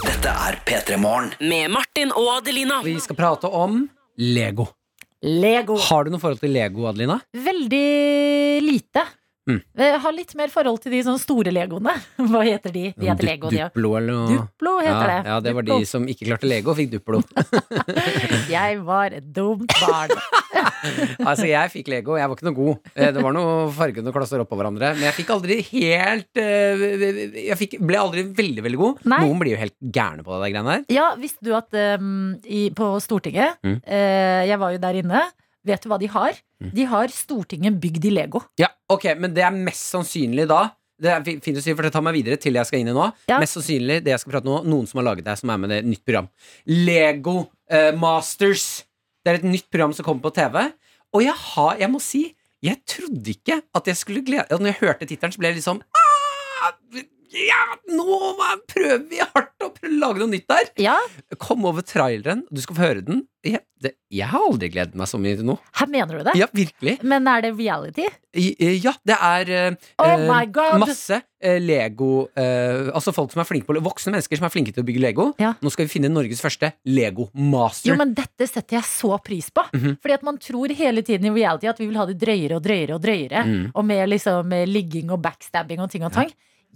Dette 0.03 0.35
er 0.49 0.59
P3 0.67 0.99
Morgen. 0.99 1.31
Med 1.39 1.71
Martin 1.71 2.11
og 2.11 2.27
Adelina. 2.41 2.81
Vi 2.83 2.97
skal 2.99 3.15
prate 3.15 3.47
om 3.47 3.85
Lego. 4.19 4.67
Lego. 5.23 5.77
Har 5.79 6.03
du 6.03 6.11
noe 6.11 6.19
forhold 6.19 6.41
til 6.43 6.51
Lego, 6.51 6.83
Adelina? 6.91 7.21
Veldig 7.31 7.87
lite. 8.67 9.05
Mm. 9.49 9.57
Jeg 9.75 9.99
har 9.99 10.13
litt 10.15 10.29
mer 10.39 10.47
forhold 10.53 10.79
til 10.83 10.93
de 10.95 11.01
sånne 11.03 11.19
store 11.19 11.51
legoene. 11.51 11.91
Hva 12.31 12.43
heter 12.47 12.71
de? 12.71 12.83
De 12.95 13.09
heter 13.09 13.25
Du- 13.25 13.27
Lego, 13.27 13.49
òg. 13.49 13.57
Duplo 13.59 13.89
eller 13.99 14.13
noe? 14.13 14.37
Duplo 14.37 14.75
heter 14.79 14.93
ja, 15.03 15.09
det. 15.09 15.29
Ja, 15.33 15.39
det 15.43 15.53
var 15.57 15.65
Duplo. 15.67 15.79
de 15.83 15.89
som 15.89 16.05
ikke 16.07 16.29
klarte 16.29 16.47
Lego, 16.47 16.71
og 16.71 16.77
fikk 16.79 16.93
Duplo. 16.95 17.19
Jeg 18.53 18.79
var 18.87 19.13
et 19.17 19.27
dumt 19.35 19.67
barn. 19.81 20.13
altså, 21.27 21.45
jeg 21.49 21.71
fikk 21.73 21.89
Lego, 21.91 22.15
jeg 22.19 22.29
var 22.29 22.37
ikke 22.37 22.45
noe 22.47 22.55
god. 22.57 22.89
Eh, 22.95 23.09
Det 23.15 23.23
var 23.23 23.33
noe 23.35 23.53
fargende 23.75 24.13
klasser 24.15 24.41
oppå 24.43 24.57
hverandre. 24.59 24.93
Men 24.97 25.07
jeg 25.09 25.15
fikk 25.19 25.31
aldri 25.35 25.57
helt 25.71 26.39
eh, 26.39 26.83
Jeg 27.49 27.57
fikk, 27.59 27.77
ble 27.83 27.99
aldri 27.99 28.23
veldig, 28.37 28.63
veldig 28.67 28.79
god. 28.81 29.03
Nei. 29.11 29.21
Noen 29.25 29.41
blir 29.43 29.55
jo 29.55 29.61
helt 29.63 29.75
gærne 29.95 30.23
på 30.25 30.33
det 30.35 30.41
der 30.45 30.53
greiene 30.55 30.75
der. 30.77 30.85
Ja, 30.93 31.07
visste 31.19 31.43
du 31.47 31.53
at 31.57 31.73
um, 31.99 32.35
i, 32.45 32.67
på 32.75 32.93
Stortinget 33.03 33.59
Mm. 33.63 33.77
uh, 33.83 34.41
Jeg 34.47 34.59
var 34.61 34.73
jo 34.75 34.79
der 34.83 34.97
inne. 35.03 35.21
Vet 35.65 35.83
du 35.83 35.89
hva 35.91 35.97
de 36.01 36.07
har? 36.11 36.37
Mm. 36.61 36.71
De 36.75 36.85
har 36.91 37.07
Stortinget 37.13 37.77
bygd 37.79 38.05
i 38.05 38.11
Lego. 38.11 38.41
Ja, 38.59 38.67
ok, 38.91 39.05
Men 39.17 39.33
det 39.35 39.43
er 39.47 39.51
mest 39.55 39.91
sannsynlig 39.93 40.47
da 40.51 40.71
det 41.03 41.09
er 41.11 41.23
fi- 41.25 41.39
fint 41.43 41.57
å 41.57 41.61
si, 41.63 41.73
for 41.73 41.83
det 41.83 41.91
tar 41.91 42.03
meg 42.05 42.13
videre 42.15 42.37
til 42.39 42.53
jeg 42.55 42.67
skal 42.69 42.79
inn 42.79 42.87
i 42.87 42.93
nå. 42.95 43.07
Ja. 43.27 43.39
Mest 43.41 43.57
sannsynlig 43.57 43.97
det 44.05 44.11
jeg 44.13 44.21
skal 44.21 44.35
prate 44.35 44.47
nå, 44.47 44.59
noen 44.69 44.85
som 44.87 45.01
har 45.01 45.07
laget 45.09 45.25
det, 45.25 45.33
som 45.39 45.49
er 45.51 45.57
med 45.59 45.71
det 45.73 45.79
et 45.81 45.87
nytt 45.89 46.03
program. 46.05 46.29
Lego 46.69 47.33
eh, 47.67 47.89
Masters. 47.97 48.83
Det 49.25 49.33
er 49.33 49.39
et 49.41 49.47
nytt 49.47 49.67
program 49.73 49.91
som 49.97 50.05
kommer 50.05 50.23
på 50.27 50.31
TV. 50.37 50.59
Og 51.17 51.23
jeg 51.25 51.33
har, 51.35 51.75
jeg 51.81 51.91
må 51.91 51.99
si, 52.03 52.23
jeg 52.63 52.79
trodde 52.87 53.33
ikke 53.33 53.57
at 53.75 53.89
jeg 53.89 53.99
skulle 53.99 54.21
glede 54.23 54.55
Når 54.55 54.69
jeg 54.71 54.79
hørte 54.79 55.07
tittelen, 55.09 55.33
så 55.35 55.41
ble 55.41 55.49
jeg 55.51 55.57
liksom 55.59 55.81
«Ah, 55.97 56.71
ja, 57.33 57.63
nå 57.89 58.17
prøver 58.69 59.03
vi 59.09 59.19
hardt 59.23 59.63
å 59.65 59.71
prøve 59.73 59.91
å 59.93 59.99
lage 60.05 60.21
noe 60.23 60.31
nytt 60.33 60.49
der. 60.49 60.69
Ja, 60.81 60.97
Kom 61.41 61.65
over 61.65 61.85
traileren, 61.85 62.45
du 62.53 62.61
skal 62.61 62.77
få 62.77 62.85
høre 62.85 63.05
den. 63.05 63.23
Jeg, 63.43 63.59
det, 63.83 63.91
jeg 64.13 64.29
har 64.31 64.39
aldri 64.47 64.69
gledet 64.71 64.95
meg 64.95 65.09
så 65.11 65.17
mye 65.19 65.35
til 65.35 65.43
noe. 65.49 65.59
her 65.75 65.89
mener 65.91 66.19
du 66.21 66.23
det? 66.29 66.35
Ja, 66.39 66.45
virkelig. 66.55 66.93
Men 67.03 67.27
er 67.27 67.41
det 67.43 67.49
reality? 67.57 68.05
Eh, 68.31 68.77
Ja, 68.79 68.93
det 69.03 69.17
er 69.19 69.49
eh, 69.51 69.75
Oh 69.99 70.13
eh, 70.13 70.77
masse 70.79 71.17
eh, 71.43 71.59
Lego 71.59 72.29
eh, 72.39 72.87
Altså 72.95 73.11
folk 73.13 73.33
som 73.33 73.43
er 73.43 73.49
flinke 73.49 73.67
på 73.67 73.75
Voksne 73.83 74.13
mennesker 74.15 74.39
som 74.39 74.47
er 74.47 74.53
flinke 74.53 74.71
til 74.71 74.85
å 74.85 74.87
bygge 74.87 75.03
Lego. 75.03 75.25
Ja. 75.43 75.51
Nå 75.59 75.73
skal 75.73 75.89
vi 75.89 75.91
finne 75.97 76.13
Norges 76.13 76.39
første 76.43 76.71
Lego 76.87 77.27
Master. 77.35 77.91
Jo, 77.91 77.97
men 77.99 78.15
dette 78.15 78.47
setter 78.47 78.79
jeg 78.79 78.87
så 78.87 79.17
pris 79.25 79.51
på. 79.51 79.65
Mhm. 79.75 79.97
Fordi 79.99 80.15
at 80.15 80.23
man 80.23 80.39
tror 80.39 80.71
hele 80.79 81.03
tiden 81.03 81.27
i 81.27 81.35
reality 81.35 81.67
at 81.67 81.83
vi 81.83 81.89
vil 81.91 81.99
ha 81.99 82.07
det 82.07 82.15
drøyere 82.23 82.61
og 82.61 82.63
drøyere 82.63 82.95
og 82.95 83.03
drøyere. 83.03 83.43
Mm. 83.43 83.61
Og 83.75 83.85
med 83.91 84.07
liksom 84.15 84.47
med 84.47 84.71
ligging 84.71 85.11
og 85.11 85.19
backstabbing 85.25 85.83
og 85.83 85.91
ting 85.91 86.07
og 86.07 86.15
tang. 86.15 86.31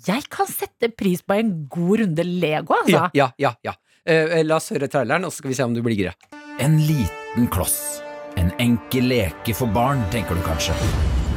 Jeg 0.06 0.28
kan 0.30 0.46
sette 0.46 0.92
pris 0.94 1.24
på 1.26 1.34
en 1.34 1.48
god 1.74 2.00
runde 2.04 2.24
Lego, 2.24 2.76
altså. 2.78 2.92
Ja, 2.92 3.10
ja, 3.18 3.32
ja, 3.42 3.54
ja. 3.66 3.74
Eh, 4.08 4.44
la 4.46 4.60
oss 4.62 4.70
høre 4.70 4.86
traileren, 4.92 5.26
og 5.26 5.34
så 5.34 5.42
skal 5.42 5.50
vi 5.52 5.58
se 5.58 5.66
om 5.66 5.74
du 5.74 5.82
blir 5.82 5.98
gira. 5.98 6.14
En 6.62 6.78
liten 6.86 7.48
kloss. 7.50 8.04
En 8.38 8.52
enkel 8.62 9.10
leke 9.10 9.56
for 9.58 9.74
barn, 9.74 10.04
tenker 10.14 10.38
du 10.38 10.44
kanskje. 10.46 10.76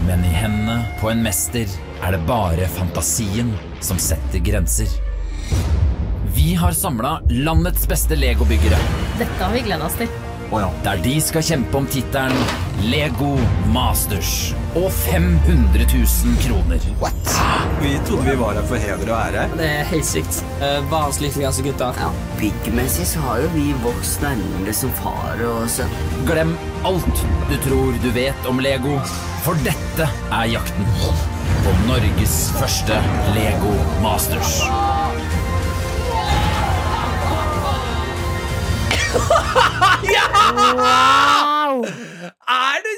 Men 0.04 0.20
i 0.28 0.32
hendene 0.34 0.82
på 1.00 1.08
en 1.08 1.24
mester 1.24 1.72
er 2.04 2.12
det 2.12 2.20
bare 2.28 2.68
fantasien 2.76 3.54
som 3.80 4.00
setter 4.00 4.44
grenser. 4.44 4.92
Vi 6.36 6.52
har 6.60 6.76
samla 6.76 7.16
landets 7.32 7.88
beste 7.88 8.16
legobyggere. 8.20 8.76
Dette 9.18 9.40
har 9.40 9.56
vi 9.56 9.64
gleda 9.64 9.88
oss 9.88 9.96
til. 10.00 10.12
Der 10.50 10.98
de 10.98 11.20
skal 11.22 11.44
kjempe 11.46 11.78
om 11.78 11.84
tittelen 11.86 12.34
Lego 12.90 13.36
Masters 13.70 14.50
og 14.74 14.88
500 14.90 15.84
000 15.92 16.40
kroner. 16.42 16.80
Vi 17.80 17.92
trodde 18.08 18.24
vi 18.24 18.34
var 18.38 18.56
her 18.58 18.66
for 18.66 18.82
heder 18.82 19.12
og 19.14 19.20
ære. 19.28 19.44
Det 19.54 19.68
er 19.68 19.84
helt 19.92 20.06
sykt. 20.06 20.40
Uh, 20.58 20.80
Verdens 20.90 21.60
gutta. 21.62 21.92
Ja, 22.00 22.10
Byggmessig 22.40 23.06
så 23.06 23.20
har 23.20 23.38
jo 23.44 23.52
vi 23.54 23.74
vokst 23.84 24.22
nærmere 24.22 24.74
som 24.74 24.90
far 24.98 25.38
og 25.52 25.70
sønn. 25.70 25.94
Glem 26.26 26.56
alt 26.84 27.22
du 27.50 27.56
tror 27.68 27.94
du 28.02 28.10
vet 28.10 28.50
om 28.50 28.58
Lego, 28.58 28.98
for 29.44 29.54
dette 29.62 30.10
er 30.32 30.50
jakten 30.50 30.90
på 31.62 31.76
Norges 31.86 32.40
første 32.58 32.98
Lego 33.38 33.76
Masters. 34.02 34.58
Wow! 40.80 41.84
Er 42.48 42.76
det 42.84 42.96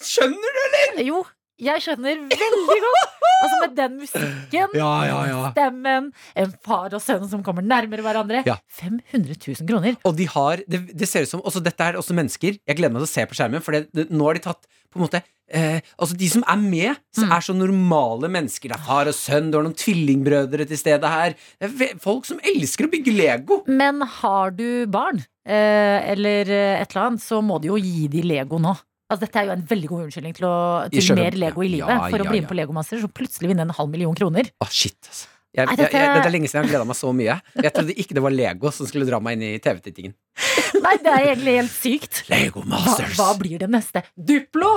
Skjønner 0.00 0.54
du, 0.56 0.60
eller? 0.66 1.02
Jo, 1.04 1.24
jeg 1.60 1.82
skjønner 1.84 2.20
veldig 2.30 2.78
godt. 2.86 3.16
Altså 3.40 3.58
med 3.62 3.74
den 3.78 3.94
musikken, 4.02 4.74
Ja, 4.76 4.90
ja, 5.08 5.18
ja. 5.30 5.38
stemmen, 5.54 6.10
en 6.36 6.50
far 6.66 6.92
og 6.92 7.00
sønn 7.00 7.24
som 7.30 7.42
kommer 7.46 7.64
nærmere 7.64 8.04
hverandre. 8.04 8.42
Ja. 8.44 8.58
500 8.80 9.36
000 9.40 9.68
kroner. 9.70 9.96
Og 10.04 10.16
de 10.18 10.26
har 10.28 10.60
det, 10.68 10.82
det 10.96 11.08
ser 11.08 11.24
ut 11.24 11.32
som 11.32 11.40
også, 11.48 11.62
Dette 11.64 11.80
er 11.92 11.96
også 12.00 12.16
mennesker. 12.16 12.58
Jeg 12.68 12.76
gleder 12.76 12.92
meg 12.92 13.00
til 13.04 13.08
å 13.08 13.14
se 13.14 13.24
på 13.30 13.38
skjermen, 13.38 13.64
for 13.64 13.72
det, 13.76 13.86
det, 13.96 14.08
nå 14.12 14.28
har 14.28 14.36
de 14.36 14.44
tatt 14.44 14.68
på 14.90 14.98
en 14.98 15.04
måte 15.06 15.20
eh, 15.54 15.78
Altså 16.02 16.16
De 16.18 16.28
som 16.32 16.42
er 16.50 16.60
med, 16.60 17.00
så 17.14 17.24
Mm. 17.24 17.32
er 17.36 17.40
så 17.48 17.54
normale 17.56 18.28
mennesker. 18.32 18.68
Det 18.72 18.76
er 18.76 18.84
far 18.86 19.08
og 19.08 19.14
sønn, 19.16 19.48
du 19.52 19.56
har 19.58 19.64
noen 19.64 19.76
tvillingbrødre 19.78 20.66
til 20.68 20.78
stede 20.80 21.08
her. 21.08 21.34
Er 21.60 21.96
folk 22.00 22.24
som 22.28 22.40
elsker 22.44 22.86
å 22.88 22.92
bygge 22.92 23.12
Lego. 23.16 23.62
Men 23.68 24.00
har 24.20 24.50
du 24.56 24.84
barn, 24.86 25.24
eh, 25.46 26.12
eller 26.12 26.44
eh, 26.50 26.80
et 26.82 26.92
eller 26.94 27.06
annet, 27.08 27.24
så 27.24 27.40
må 27.44 27.56
du 27.60 27.68
jo 27.72 27.80
gi 27.80 28.06
de 28.12 28.22
Lego 28.22 28.58
nå. 28.60 28.76
Altså, 29.10 29.24
dette 29.26 29.40
er 29.42 29.48
jo 29.48 29.52
en 29.56 29.66
veldig 29.66 29.88
god 29.90 30.04
unnskyldning 30.06 30.34
til, 30.38 30.44
å, 30.46 30.54
til 30.92 31.02
skjønner. 31.02 31.26
mer 31.26 31.38
Lego 31.42 31.64
i 31.66 31.68
livet. 31.72 31.90
Ja, 31.90 31.98
for 32.12 32.22
å 32.22 32.30
bli 32.30 32.40
med 32.44 32.48
på 32.52 32.54
Legomaster, 32.60 33.00
så 33.02 33.10
plutselig 33.10 33.50
vinne 33.50 33.64
en 33.66 33.74
halv 33.74 33.90
million 33.90 34.14
kroner. 34.14 34.48
Å, 34.62 34.68
shit, 34.70 34.96
altså. 35.02 35.26
Jeg, 35.50 35.66
Nei, 35.66 35.74
jeg, 35.74 35.78
jeg, 35.82 35.90
dette- 35.90 36.10
dette 36.14 36.28
er 36.28 36.30
lenge 36.30 36.46
siden 36.46 36.60
jeg 36.62 36.68
har 36.68 36.70
gleda 36.76 36.86
meg 36.86 36.94
så 37.00 37.08
mye. 37.10 37.34
Jeg 37.58 37.72
trodde 37.74 37.94
ikke 37.98 38.14
det 38.14 38.22
var 38.22 38.30
Lego 38.30 38.70
som 38.70 38.86
skulle 38.86 39.08
dra 39.08 39.18
meg 39.18 39.34
inn 39.34 39.42
i 39.48 39.58
TV-tittingen. 39.58 40.12
Nei, 40.84 40.92
det 41.02 41.10
er 41.10 41.24
egentlig 41.32 41.54
helt 41.58 41.74
sykt. 41.74 42.20
Lego 42.30 42.62
Masters. 42.70 43.16
hva 43.18 43.32
blir 43.40 43.58
det 43.58 43.66
neste? 43.74 44.04
Duplo! 44.14 44.70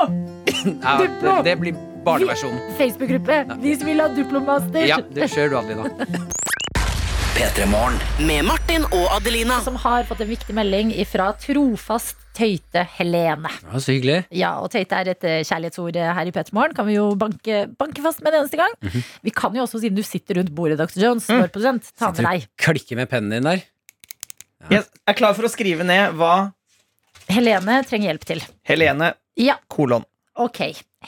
Ja, 0.65 0.95
det, 0.97 1.11
det 1.45 1.53
blir 1.61 1.77
barneversjonen. 2.07 2.57
Facebook-gruppe. 2.81 3.37
Vi 3.61 3.75
som 3.77 3.91
vil 3.91 4.01
ha 4.01 4.09
Duplomaster. 4.17 4.87
Ja, 4.89 4.97
det 5.13 5.29
kjører 5.35 5.53
du, 5.53 5.59
Adelina. 5.61 6.33
P3 7.37 7.65
Morgen. 7.69 8.01
Med 8.25 8.45
Martin 8.49 8.89
og 8.89 9.07
Adelina. 9.19 9.59
Som 9.65 9.77
har 9.85 10.05
fått 10.09 10.25
en 10.25 10.29
viktig 10.33 10.57
melding 10.57 10.91
fra 11.09 11.31
trofast 11.41 12.17
Tøyte 12.33 12.81
Helene. 12.97 13.49
Ja, 13.61 13.79
så 13.81 13.93
hyggelig. 13.93 14.15
Ja, 14.33 14.55
og 14.63 14.71
Tøyte 14.73 14.97
er 15.03 15.11
et 15.13 15.25
eh, 15.29 15.41
kjærlighetsord 15.45 15.99
eh, 16.01 16.09
her 16.17 16.29
i 16.29 16.33
Petermorgen. 16.33 16.73
Kan 16.77 16.87
vi 16.89 16.95
jo 16.97 17.11
banke, 17.19 17.59
banke 17.77 18.01
fast 18.05 18.23
med 18.25 18.33
det 18.33 18.41
eneste 18.41 18.57
gang. 18.59 18.73
Mhm. 18.81 19.03
Vi 19.27 19.33
kan 19.37 19.53
jo 19.57 19.65
også, 19.67 19.81
siden 19.83 19.99
du 19.99 20.03
sitter 20.07 20.39
rundt 20.41 20.53
bordet, 20.57 20.79
Dr. 20.81 20.97
Jones, 21.03 21.27
vår 21.29 21.51
produsent, 21.53 21.91
ta 21.99 22.09
med 22.11 22.25
deg. 22.25 22.47
Klikke 22.57 22.97
med 22.97 23.11
pennen 23.11 23.35
din 23.37 23.45
der. 23.51 23.63
Jeg 24.71 24.85
er 25.11 25.17
klar 25.19 25.35
for 25.35 25.43
å 25.45 25.51
skrive 25.51 25.83
ned 25.85 26.13
hva 26.15 26.51
Helene 27.33 27.81
trenger 27.87 28.09
hjelp 28.13 28.25
til. 28.27 28.41
Helene 28.67 29.13
Ja, 29.39 29.57
kolon. 29.71 30.03
ok. 30.39 30.59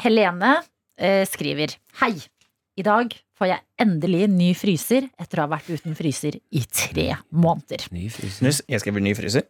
Helene 0.03 0.57
eh, 0.99 1.23
skriver 1.28 1.73
Hei. 2.01 2.13
I 2.76 2.84
dag 2.84 3.13
får 3.39 3.47
jeg 3.47 3.61
endelig 3.80 4.26
ny 4.32 4.49
fryser 4.55 5.05
etter 5.19 5.39
å 5.39 5.45
ha 5.45 5.51
vært 5.55 5.69
uten 5.71 5.95
fryser 5.95 6.36
i 6.51 6.61
tre 6.67 7.13
måneder. 7.32 7.86
Ny 7.95 8.09
fryser. 8.11 8.61
Jeg 8.67 8.84
skriver 8.84 9.03
ny 9.03 9.13
fryser. 9.15 9.47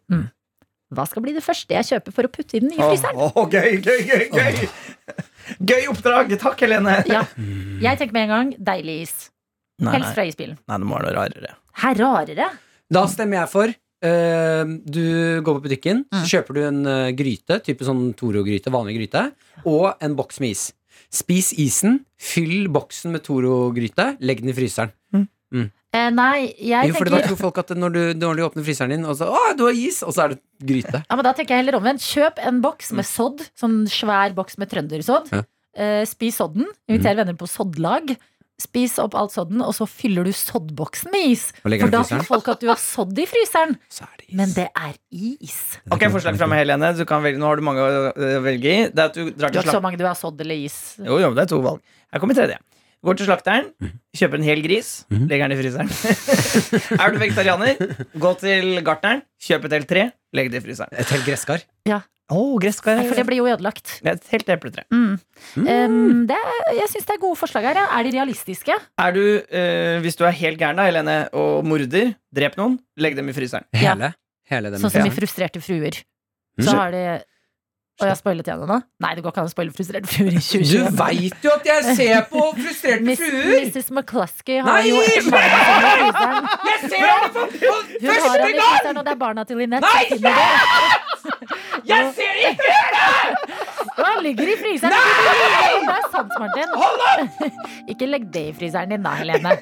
Hva 0.94 1.02
skal 1.10 1.22
bli 1.24 1.32
det 1.34 1.42
første 1.42 1.74
jeg 1.74 1.86
kjøper 1.88 2.14
for 2.14 2.28
å 2.28 2.30
putte 2.30 2.56
i 2.58 2.60
den 2.62 2.70
nye 2.70 2.78
fryseren? 2.78 3.16
fryseren? 3.16 3.32
åh, 3.34 3.48
gøy, 3.50 3.80
gøy, 3.82 4.02
gøy, 4.06 4.28
gøy! 4.30 4.68
Gøy 5.66 5.88
oppdrag! 5.90 6.30
Takk, 6.38 6.60
Helene. 6.62 7.00
Ja. 7.10 7.24
Jeg 7.82 7.98
tenker 7.98 8.14
med 8.14 8.28
en 8.28 8.32
gang 8.34 8.52
deilig 8.68 9.00
is. 9.06 9.16
Nei, 9.82 9.92
Helst 9.98 10.14
fra 10.16 10.24
isbilen. 10.28 10.56
nei, 10.66 10.78
det 10.80 10.86
må 10.88 10.94
være 10.96 11.10
noe 11.10 11.16
rarere. 11.18 11.56
Her 11.82 11.98
rarere. 12.00 12.46
Da 12.90 13.06
stemmer 13.10 13.42
jeg 13.44 13.52
for 13.56 13.74
Uh, 14.04 14.76
Du 14.84 15.40
går 15.42 15.54
på 15.56 15.62
butikken, 15.64 16.02
Mm. 16.12 16.18
så 16.20 16.28
kjøper 16.36 16.54
du 16.54 16.60
en 16.66 16.80
uh, 16.86 17.10
gryte, 17.16 17.56
type 17.64 17.80
sånn 17.82 18.12
Toro-gryte, 18.14 18.68
vanlig 18.70 18.92
gryte, 18.98 19.22
og 19.64 19.96
en 20.04 20.14
boks 20.14 20.36
med 20.44 20.52
is. 20.52 20.66
Spis 21.10 21.48
isen, 21.56 22.02
fyll 22.20 22.68
boksen 22.68 23.10
med 23.16 23.24
Toro-gryte, 23.24 24.18
legg 24.20 24.42
den 24.44 24.52
i 24.52 24.54
fryseren. 24.54 24.92
Eh, 25.96 26.10
nei, 26.12 26.52
jeg 26.60 26.90
Jo, 26.90 26.96
for 26.98 27.08
da 27.12 27.22
tror 27.24 27.38
folk 27.40 27.58
at 27.62 27.72
når 27.78 27.94
du, 27.94 28.00
når 28.20 28.36
du 28.36 28.44
åpner 28.50 28.66
fryseren 28.66 28.92
din, 28.92 29.04
og 29.08 29.16
så 29.16 29.30
Å, 29.32 29.42
du 29.56 29.64
har 29.68 29.76
is! 29.80 30.02
Og 30.04 30.12
så 30.16 30.26
er 30.26 30.34
det 30.34 30.40
gryte. 30.60 31.00
ja, 31.06 31.16
men 31.16 31.24
Da 31.24 31.32
tenker 31.36 31.56
jeg 31.56 31.64
heller 31.64 31.78
omvendt. 31.80 32.04
Kjøp 32.04 32.40
en 32.44 32.60
boks 32.64 32.92
med 32.96 33.08
sodd. 33.08 33.44
Sånn 33.58 33.84
svær 33.90 34.34
boks 34.36 34.58
med 34.60 34.68
trøndersodd. 34.72 35.32
Ja. 35.32 35.44
Eh, 35.76 36.02
spis 36.08 36.38
sodden. 36.40 36.68
Inviter 36.88 37.16
venner 37.22 37.36
på 37.38 37.48
soddlag. 37.48 38.16
Spis 38.56 38.94
opp 39.02 39.12
alt 39.20 39.34
sodden, 39.34 39.60
og 39.60 39.74
så 39.76 39.84
fyller 39.84 40.24
du 40.24 40.30
soddboksen 40.32 41.10
med 41.12 41.26
is. 41.34 41.42
For 41.60 41.92
da 41.92 42.00
tror 42.08 42.22
folk 42.24 42.46
at 42.54 42.62
du 42.64 42.70
har 42.70 42.78
sodd 42.80 43.18
i 43.20 43.26
fryseren. 43.28 43.74
Så 43.92 44.06
er 44.06 44.14
det 44.22 44.30
is. 44.30 44.36
Men 44.38 44.54
det 44.56 44.64
er 44.72 44.94
is. 45.12 45.58
Ok, 45.92 46.06
Forslag 46.14 46.38
fra 46.40 46.48
meg, 46.48 46.62
Helene. 46.62 46.88
Du 46.96 47.04
kan 47.08 47.20
velge, 47.24 47.36
nå 47.42 47.50
har 47.50 47.60
du 47.60 47.66
mange 47.68 47.84
å 47.84 48.14
velge 48.46 48.72
i. 48.72 48.78
Det 48.88 49.02
er 49.04 49.10
at 49.12 49.18
du 49.18 49.28
drar 49.28 49.52
Du 49.52 49.58
til 49.58 49.60
har 49.60 49.68
ikke 49.68 49.76
så 49.76 49.82
mange 49.84 50.00
du 50.00 50.06
har 50.08 50.16
sodd 50.16 50.40
eller 50.40 50.56
is. 50.64 50.78
Jo, 51.04 51.18
jo, 51.20 51.34
det 51.36 51.44
er 51.44 51.52
to 51.52 51.60
valg. 51.68 51.84
Her 52.16 52.24
kommer 52.24 52.38
tredje. 52.40 52.56
Går 53.06 53.18
til 53.20 53.28
slakteren, 53.28 53.68
Mhm. 53.80 53.92
kjøper 54.18 54.40
en 54.40 54.46
hel 54.48 54.62
gris, 54.64 54.88
legger 55.12 55.46
den 55.48 55.54
i 55.54 55.60
fryseren. 55.60 55.90
er 57.02 57.12
du 57.14 57.18
vegetarianer, 57.22 57.78
gå 58.18 58.30
til 58.40 58.80
gartneren, 58.86 59.22
kjøp 59.46 59.68
et 59.68 59.74
helt 59.76 59.88
tre, 59.90 60.04
legg 60.34 60.50
det 60.50 60.62
i 60.62 60.66
fryseren. 60.66 60.90
Et 60.98 61.14
helt 61.14 61.26
gresskar. 61.28 61.62
Oh, 62.26 62.56
gresskar. 62.58 62.96
Nei, 62.98 63.04
For 63.06 63.14
det 63.14 63.22
blir 63.28 63.38
jo 63.38 63.44
ødelagt. 63.46 64.00
Et 64.02 64.24
helt 64.32 64.48
epletre. 64.50 64.82
Mm. 64.90 65.12
Um, 65.62 66.24
det, 66.26 66.38
jeg 66.74 66.88
syns 66.90 67.06
det 67.06 67.14
er 67.14 67.20
gode 67.22 67.38
forslag 67.38 67.68
her. 67.68 67.78
ja. 67.78 67.84
Er 67.94 68.02
de 68.02 68.10
realistiske? 68.16 68.74
Er 68.98 69.12
du, 69.14 69.20
uh, 69.46 70.00
hvis 70.02 70.18
du 70.18 70.24
er 70.26 70.34
helt 70.34 70.58
gæren, 70.58 70.74
da, 70.80 70.88
Helene, 70.88 71.14
og 71.38 71.62
morder, 71.70 72.16
drep 72.34 72.58
noen, 72.58 72.80
legg 72.98 73.14
dem 73.14 73.30
i 73.30 73.36
fryseren. 73.36 73.68
Hele. 73.78 74.10
Hele 74.50 74.72
dem. 74.74 74.82
Sånn 74.82 74.90
som 74.96 75.06
i 75.06 75.14
Frustrerte 75.14 75.62
fruer. 75.62 76.00
Mm. 76.58 76.66
Så 76.66 76.74
har 76.74 76.90
de 76.90 77.04
Og 77.96 78.04
jeg 78.04 78.10
har 78.12 78.18
spoilet 78.18 78.44
igjen 78.50 78.60
nå? 78.68 78.76
Nei, 79.00 79.10
det 79.16 79.22
går 79.24 79.32
ikke 79.32 79.40
an 79.40 79.46
å 79.48 79.52
spoile 79.54 79.72
Frustrerte 79.72 80.10
fruer 80.12 80.34
i 80.34 80.36
Du 80.36 80.40
2021. 80.44 80.96
veit 80.98 81.46
jo 81.46 81.50
at 81.54 81.64
jeg 81.70 81.80
ser 81.96 82.26
på 82.28 82.42
frustrerte 82.58 83.14
fruer! 83.22 83.54
Mrs. 83.70 83.88
McCluskey 83.96 84.58
har 84.60 84.68
Nei! 84.68 84.90
jo. 84.90 84.96
Jeg 85.00 85.20
ser 85.24 87.06
det 87.08 87.30
for 87.32 87.46
Hun 87.56 88.10
har 88.10 88.20
første 88.20 88.36
han 88.36 88.44
i 88.44 88.52
gang! 88.52 88.68
fryseren, 88.68 88.96
og 89.00 89.04
det 89.08 89.12
er 89.14 89.20
barna 89.24 89.44
til 89.48 89.56
Linette. 89.62 89.88
Nei! 89.88 90.04
det. 90.26 90.36
Jeg 91.86 92.02
ser 92.16 92.34
ikke 92.50 92.70
Og 93.75 93.75
han 94.04 94.22
ligger 94.24 94.48
i 94.52 94.56
fryseren. 94.60 94.92
Det 95.86 95.94
er 95.96 96.08
sant, 96.12 96.32
Martin. 96.40 96.72
Hold 96.76 97.04
opp! 97.06 97.60
Ikke 97.92 98.08
legg 98.10 98.26
det 98.34 98.42
i 98.50 98.54
fryseren 98.56 98.92
din 98.92 99.04
da, 99.06 99.14
Helene. 99.20 99.54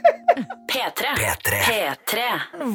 P3. 0.70 1.12
P3. 1.20 1.61
P3. 1.68 2.24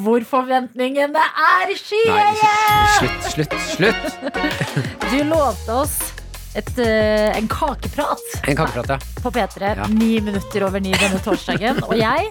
Hvor 0.04 0.24
forventningene 0.30 1.20
er 1.20 1.66
Nei, 1.68 1.76
skyhøye! 1.76 2.54
slutt, 2.96 3.28
slutt, 3.34 3.58
slutt. 3.74 5.10
Du 5.10 5.18
lovte 5.28 5.76
oss 5.82 5.98
et, 6.56 6.70
uh, 6.82 7.28
en 7.36 7.46
kakeprat 7.46 8.24
En 8.50 8.56
kakeprat, 8.58 8.88
ja. 8.96 9.22
på 9.22 9.30
P3 9.36 9.74
Ja. 9.78 9.84
ni 9.92 10.16
minutter 10.24 10.64
over 10.66 10.80
ni 10.82 10.90
denne 10.98 11.20
torsdagen. 11.22 11.78
Og 11.86 11.94
jeg 12.00 12.30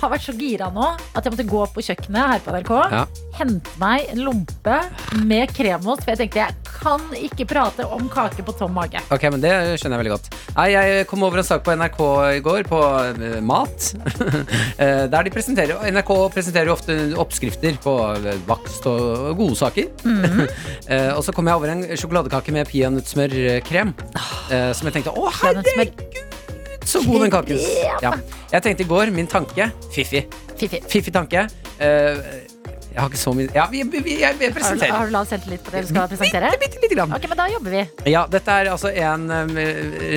har 0.00 0.12
vært 0.12 0.24
så 0.28 0.34
gira 0.38 0.68
nå 0.74 0.88
at 1.16 1.24
jeg 1.24 1.32
måtte 1.34 1.46
gå 1.48 1.62
på 1.74 1.84
kjøkkenet 1.88 2.32
her 2.32 2.42
på 2.44 2.54
NRK. 2.54 2.72
Ja. 2.94 3.02
Hente 3.38 3.74
meg 3.80 4.08
en 4.12 4.22
lompe 4.26 4.78
med 5.26 5.52
kremost, 5.54 6.04
for 6.04 6.12
jeg 6.14 6.20
tenkte 6.24 6.40
jeg 6.42 6.56
kan 6.78 7.02
ikke 7.18 7.46
prate 7.50 7.86
om 7.90 8.06
kake 8.12 8.44
på 8.46 8.54
tom 8.58 8.74
mage. 8.76 9.00
Ok, 9.14 9.24
men 9.34 9.42
Det 9.42 9.50
skjønner 9.80 9.96
jeg 9.98 10.02
veldig 10.04 10.14
godt. 10.14 10.28
Nei, 10.56 10.68
Jeg 10.74 11.06
kom 11.10 11.22
over 11.26 11.40
en 11.42 11.46
sak 11.46 11.64
på 11.66 11.74
NRK 11.74 12.00
i 12.38 12.42
går, 12.44 12.62
på 12.70 12.82
eh, 13.08 13.38
mat. 13.44 13.88
Eh, 14.78 15.04
der 15.10 15.24
de 15.26 15.30
presenterer 15.34 15.80
NRK 15.90 16.10
presenterer 16.30 16.68
jo 16.70 16.74
ofte 16.76 16.94
oppskrifter 17.18 17.74
på 17.82 17.94
eh, 18.14 18.38
bakst 18.46 18.86
og 18.90 19.32
gode 19.38 19.58
saker. 19.58 19.88
Eh, 20.88 21.10
og 21.12 21.20
så 21.26 21.34
kom 21.36 21.44
jeg 21.50 21.58
over 21.58 21.68
en 21.68 21.82
sjokoladekake 22.00 22.52
med 22.54 22.68
peanøttsmørkrem. 22.70 23.90
eh, 24.54 24.70
som 24.72 24.88
jeg 24.88 24.94
tenkte 24.96 25.12
å 25.12 25.28
herregud, 25.42 26.00
så 26.88 27.02
god 27.04 27.24
den 27.26 27.32
kaken. 27.32 27.58
Ja. 28.02 28.12
Jeg 28.52 28.62
tenkte 28.64 28.84
i 28.86 28.88
går, 28.88 29.10
min 29.14 29.26
tanke 29.30 29.70
Fiffi. 29.94 30.24
Fifi. 30.58 30.80
Fiffig 30.88 31.12
tanke. 31.14 31.44
Uh, 31.78 32.18
jeg 32.88 33.02
har 33.04 33.10
ikke 33.12 33.20
så 33.20 33.30
mye 33.36 33.50
Ja, 33.54 33.66
vi, 33.70 33.82
vi, 33.92 34.00
jeg, 34.18 34.18
jeg 34.18 34.32
Har, 34.32 34.38
du- 34.48 34.54
presenterer. 34.56 34.94
har 34.96 35.06
du 35.06 35.12
lav 35.14 35.26
selvtillit 35.30 35.62
på 35.62 35.70
det 35.74 35.82
du 35.84 35.90
skal 35.92 36.08
presentere? 36.10 36.48
Bitte 36.58 36.80
lite 36.82 36.96
grann. 36.96 37.12
Ok, 37.14 37.28
men 37.30 37.38
da 37.38 37.46
jobber 37.52 37.76
vi. 37.76 37.82
Ja, 38.10 38.24
dette 38.32 38.56
er 38.62 38.70
altså 38.72 38.90
en 38.90 39.28
um, 39.30 39.52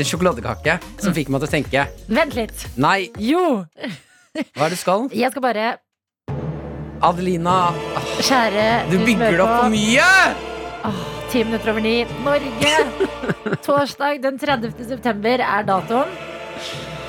sjokoladekake 0.07 0.79
som 1.03 1.13
fikk 1.13 1.29
meg 1.29 1.43
til 1.43 1.49
å 1.49 1.53
tenke 1.59 1.83
Vent 2.09 2.33
litt. 2.39 2.63
Nei, 2.81 3.11
Jo, 3.21 3.43
hva 4.55 4.65
er 4.65 4.71
det 4.71 4.79
du 4.79 4.81
skal? 4.81 5.05
jeg 5.13 5.29
skal 5.35 5.43
bare 5.45 5.67
Adelina, 7.01 7.57
Kjære 8.21 8.65
du 8.91 8.97
bygger 9.01 9.31
det 9.37 9.41
opp 9.45 9.53
for 9.63 9.71
mye! 9.73 10.09
Ti 11.31 11.43
minutter 11.47 11.71
over 11.71 11.81
ni. 11.85 11.93
Norge! 12.25 12.73
Torsdag 13.65 14.19
den 14.25 14.37
30. 14.41 14.73
september 14.89 15.41
er 15.45 15.65
datoen. 15.69 16.11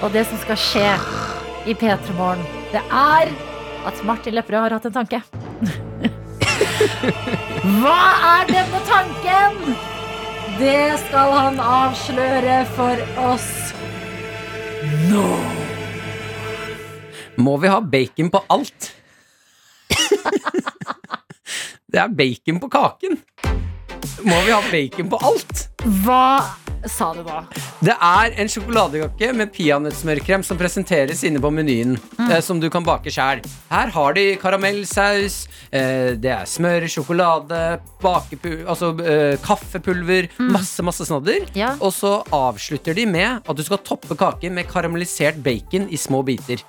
Og 0.02 0.08
det 0.14 0.24
som 0.28 0.38
skal 0.42 0.58
skje 0.58 0.90
i 1.70 1.72
P3 1.78 2.14
Morgen, 2.18 2.42
det 2.72 2.82
er 2.88 3.26
at 3.86 4.04
Martin 4.06 4.34
Lepperød 4.36 4.62
har 4.66 4.74
hatt 4.76 4.88
en 4.90 4.96
tanke. 4.96 5.18
Hva 7.82 8.02
er 8.32 8.42
denne 8.50 8.80
tanken? 8.88 9.52
Det 10.58 10.98
skal 11.06 11.28
han 11.36 11.56
avsløre 11.62 12.56
for 12.76 12.96
oss 13.30 13.50
nå. 15.08 15.26
Må 17.42 17.56
vi 17.62 17.70
ha 17.72 17.80
bacon 17.80 18.30
på 18.30 18.42
alt? 18.52 18.90
det 21.92 22.00
er 22.02 22.10
bacon 22.18 22.60
på 22.62 22.68
kaken. 22.72 23.12
Må 24.26 24.36
vi 24.46 24.52
ha 24.52 24.60
bacon 24.70 25.10
på 25.12 25.16
alt? 25.30 25.54
Hva 26.04 26.26
sa 26.90 27.12
du 27.14 27.22
hva? 27.26 27.42
Det 27.82 27.94
er 27.94 28.34
en 28.42 28.48
sjokoladekake 28.50 29.32
med 29.36 29.52
peanøttsmørkrem 29.54 30.42
som 30.46 30.58
presenteres 30.60 31.22
inne 31.26 31.40
på 31.42 31.50
menyen. 31.54 31.96
Mm. 32.18 32.30
Eh, 32.30 32.40
som 32.44 32.60
du 32.60 32.68
kan 32.70 32.84
bake 32.86 33.10
sjæl. 33.12 33.42
Her 33.70 33.92
har 33.94 34.16
de 34.16 34.24
karamellsaus, 34.40 35.46
eh, 35.70 36.14
det 36.18 36.32
er 36.32 36.44
smør, 36.48 36.86
sjokolade, 36.90 37.80
bakepul 38.02 38.64
altså, 38.66 38.92
eh, 39.00 39.36
kaffepulver, 39.44 40.28
Mm. 40.38 40.52
masse 40.52 40.82
masse 40.82 41.06
snadder. 41.06 41.46
Og 41.80 41.92
så 41.92 42.24
avslutter 42.32 42.94
de 42.94 43.06
med 43.06 43.42
at 43.48 43.56
du 43.56 43.62
skal 43.62 43.78
toppe 43.78 44.16
kaken 44.16 44.52
med 44.54 44.66
karamellisert 44.68 45.42
bacon 45.42 45.88
i 45.90 45.96
små 45.96 46.24
biter. 46.24 46.62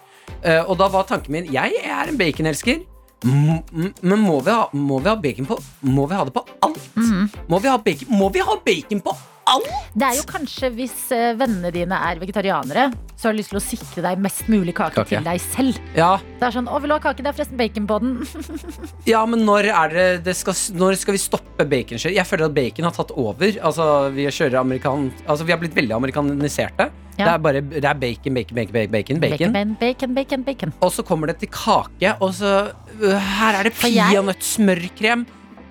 Og 0.68 0.78
da 0.78 0.88
var 0.88 1.04
tanken 1.04 1.32
min 1.32 1.52
Jeg 1.52 1.74
er 1.84 2.08
en 2.10 2.18
baconelsker. 2.18 2.84
Men 3.24 4.20
må 4.20 4.42
vi, 4.44 4.52
ha, 4.52 4.68
må 4.74 5.00
vi 5.00 5.10
ha 5.10 5.16
bacon 5.16 5.46
på 5.46 5.58
Må 5.82 6.08
vi 6.10 6.16
ha 6.16 6.26
det 6.26 6.34
på 6.34 6.44
alt? 6.62 6.80
Mm. 6.96 7.30
Må 7.48 7.60
vi 7.62 7.70
ha 7.70 7.78
bacon, 7.78 8.08
må 8.10 8.30
vi 8.34 8.40
ha 8.40 8.56
bacon 8.66 9.02
på 9.02 9.16
alt? 9.50 9.70
Det 9.94 10.08
er 10.08 10.18
jo 10.20 10.26
kanskje 10.30 10.70
hvis 10.76 10.96
eh, 11.16 11.34
vennene 11.40 11.72
dine 11.74 11.98
er 12.10 12.22
vegetarianere, 12.22 12.88
så 13.18 13.30
har 13.30 13.36
du 13.36 13.40
lyst 13.40 13.54
til 13.54 13.60
å 13.60 13.64
sikre 13.64 14.04
deg 14.06 14.22
mest 14.24 14.48
mulig 14.52 14.74
kake, 14.76 14.96
Kake. 14.98 15.10
til 15.16 15.28
deg 15.28 15.42
selv. 15.44 15.80
Ja, 15.96 16.18
Det 16.40 16.48
er 16.48 16.56
sånn 16.58 16.68
'Å, 16.68 16.80
vil 16.82 16.92
du 16.92 16.96
ha 16.96 17.00
kake? 17.00 17.24
Det 17.24 17.32
er 17.32 17.38
forresten 17.38 17.58
bacon 17.60 17.88
på 17.88 18.00
den'. 18.02 18.18
Ja, 19.14 19.26
men 19.26 19.46
når, 19.46 19.70
er 19.72 19.90
det, 19.94 20.08
det 20.26 20.36
skal, 20.36 20.54
når 20.76 20.98
skal 21.00 21.16
vi 21.16 21.22
stoppe 21.22 21.66
baconkjøret? 21.66 22.16
Jeg 22.16 22.28
føler 22.28 22.46
at 22.50 22.56
bacon 22.56 22.86
har 22.90 22.96
tatt 22.96 23.12
over. 23.12 23.60
Altså, 23.62 24.10
Vi 24.14 24.28
amerikan... 24.56 25.12
Altså, 25.28 25.46
vi 25.46 25.52
har 25.52 25.60
blitt 25.60 25.76
veldig 25.76 25.96
amerikaniserte. 25.96 26.90
Ja. 27.18 27.26
Det 27.26 27.34
er 27.34 27.38
bare 27.46 27.62
det 27.62 27.86
er 27.86 27.94
bacon, 27.94 28.34
bacon, 28.34 28.56
bacon, 28.56 28.74
bacon, 28.74 28.92
bacon, 28.92 29.20
bacon. 29.22 29.78
Bacon, 29.80 30.14
bacon, 30.16 30.44
bacon. 30.44 30.74
Og 30.82 30.92
så 30.92 31.04
kommer 31.06 31.28
det 31.30 31.38
til 31.44 31.50
kake, 31.54 32.16
og 32.20 32.34
så 32.34 32.74
øh, 33.00 33.20
Her 33.20 33.60
er 33.60 33.70
det 33.70 33.74
peanøttsmørkrem. 33.78 35.26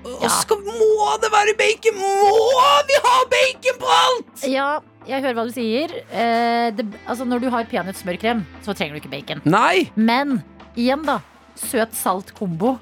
Og 0.05 0.24
skal, 0.34 0.62
må 0.66 1.11
det 1.22 1.30
være 1.32 1.55
bacon? 1.59 1.98
Må 1.98 2.62
vi 2.88 2.96
ha 3.05 3.16
bacon 3.30 3.76
på 3.82 3.90
alt?! 3.96 4.46
Ja, 4.50 4.70
jeg 5.07 5.22
hører 5.22 5.36
hva 5.38 5.44
du 5.48 5.53
sier. 5.55 5.92
Eh, 6.11 6.70
det, 6.74 6.86
altså, 7.07 7.26
når 7.28 7.44
du 7.44 7.50
har 7.55 7.68
peanøttsmørkrem, 7.70 8.42
så 8.66 8.74
trenger 8.74 8.96
du 8.96 9.03
ikke 9.03 9.12
bacon. 9.12 9.42
Nei! 9.46 9.90
Men 9.94 10.40
igjen, 10.74 11.05
da. 11.07 11.20
Søt-salt 11.59 12.32
kombo. 12.38 12.76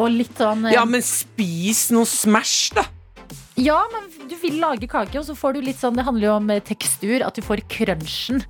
Og 0.00 0.08
litt 0.14 0.38
sånn 0.38 0.64
eh, 0.68 0.76
Ja, 0.78 0.84
men 0.88 1.02
spis 1.04 1.88
noe 1.92 2.06
Smash, 2.08 2.70
da! 2.76 2.86
Ja, 3.60 3.82
men 3.92 4.06
du 4.30 4.36
vil 4.40 4.56
lage 4.62 4.86
kake, 4.88 5.18
og 5.20 5.26
så 5.26 5.34
får 5.36 5.58
du 5.58 5.64
litt 5.66 5.76
sånn 5.82 5.98
Det 5.98 6.04
handler 6.06 6.30
jo 6.30 6.36
om 6.38 6.52
eh, 6.54 6.62
tekstur. 6.64 7.20
At 7.26 7.36
du 7.36 7.42
får 7.44 7.60
crunchen 7.68 8.40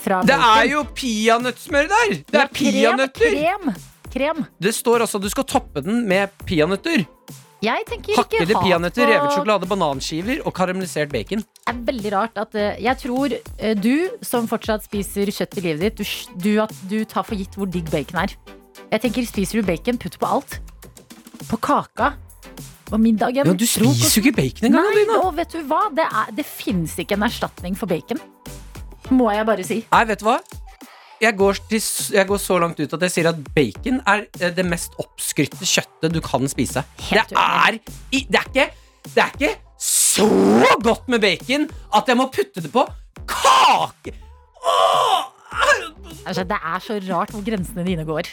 fra 0.00 0.22
Det 0.24 0.36
bacon. 0.38 0.60
er 0.60 0.70
jo 0.70 0.84
peanøttsmør 0.96 1.90
der! 1.92 2.14
Det 2.24 2.38
Ja, 2.38 2.46
er 2.46 2.54
peanøtter! 2.56 3.34
Krem, 3.36 3.68
krem, 3.68 3.82
krem. 4.14 4.44
Det 4.62 4.72
står 4.76 5.04
også 5.04 5.18
at 5.20 5.26
du 5.26 5.32
skal 5.32 5.46
toppe 5.50 5.82
den 5.84 6.04
med 6.10 6.32
peanøtter. 6.48 7.04
Jeg 7.64 7.84
tenker 7.88 8.12
ikke 8.12 8.18
Hakkede 8.20 8.56
peanøtter, 8.60 9.06
på- 9.06 9.12
revet 9.14 9.32
sjokolade, 9.32 9.68
bananskiver 9.70 10.40
og 10.44 10.52
karamellisert 10.56 11.12
bacon. 11.14 11.40
Det 11.64 11.72
er 11.72 11.78
veldig 11.86 12.10
rart 12.12 12.36
at 12.42 12.54
eh, 12.60 12.74
Jeg 12.84 12.98
tror 13.00 13.32
eh, 13.32 13.72
du, 13.78 14.10
som 14.26 14.44
fortsatt 14.50 14.84
spiser 14.84 15.30
kjøtt 15.32 15.56
i 15.58 15.64
livet 15.64 15.86
ditt, 15.96 16.02
du, 16.02 16.42
du, 16.44 16.50
at 16.60 16.74
du 16.90 16.98
tar 17.08 17.24
for 17.24 17.38
gitt 17.40 17.56
hvor 17.56 17.70
digg 17.72 17.88
bacon 17.94 18.20
er. 18.26 18.34
Jeg 18.90 19.00
tenker, 19.06 19.24
Spiser 19.26 19.62
du 19.62 19.66
bacon, 19.70 19.96
putt 19.98 20.18
på 20.20 20.28
alt. 20.28 20.58
På 21.48 21.56
kaka. 21.56 22.12
På 22.90 22.98
middagen. 23.00 23.48
Ja, 23.48 23.54
du 23.56 23.64
spiser 23.66 24.20
jo 24.20 24.26
ikke 24.26 24.36
bacon 24.42 24.68
engang, 24.68 24.90
Nei, 24.92 25.16
og 25.24 25.32
vet 25.38 25.54
du 25.56 25.62
hva? 25.70 25.86
Det, 25.96 26.04
er, 26.04 26.34
det 26.36 26.44
fins 26.44 26.98
ikke 27.00 27.16
en 27.16 27.24
erstatning 27.26 27.78
for 27.80 27.88
bacon. 27.90 28.20
Må 29.14 29.30
jeg 29.32 29.46
bare 29.48 29.64
si. 29.64 29.80
Nei, 29.88 30.04
vet 30.12 30.20
du 30.20 30.28
hva? 30.28 30.36
Jeg 31.22 31.36
går, 31.38 31.58
til, 31.70 31.82
jeg 32.14 32.26
går 32.26 32.40
så 32.42 32.56
langt 32.58 32.80
ut 32.80 32.96
at 32.96 33.04
jeg 33.06 33.12
sier 33.14 33.28
at 33.30 33.38
bacon 33.54 34.00
er 34.10 34.24
eh, 34.40 34.50
det 34.54 34.64
mest 34.66 34.96
oppskrytte 35.00 35.66
kjøttet 35.68 36.14
du 36.14 36.20
kan 36.24 36.48
spise. 36.50 36.82
Det 36.98 37.22
er, 37.22 37.78
det, 38.10 38.40
er 38.40 38.48
ikke, 38.50 38.66
det 39.06 39.22
er 39.22 39.36
ikke 39.36 39.52
så 39.78 40.26
godt 40.82 41.08
med 41.12 41.22
bacon 41.22 41.68
at 41.94 42.10
jeg 42.10 42.18
må 42.18 42.28
putte 42.34 42.64
det 42.64 42.72
på 42.74 42.86
kake! 43.30 44.14
Altså, 46.24 46.42
det 46.48 46.56
er 46.56 46.80
så 46.80 46.96
rart 47.10 47.34
hvor 47.34 47.42
grensene 47.44 47.84
dine 47.86 48.04
går. 48.08 48.28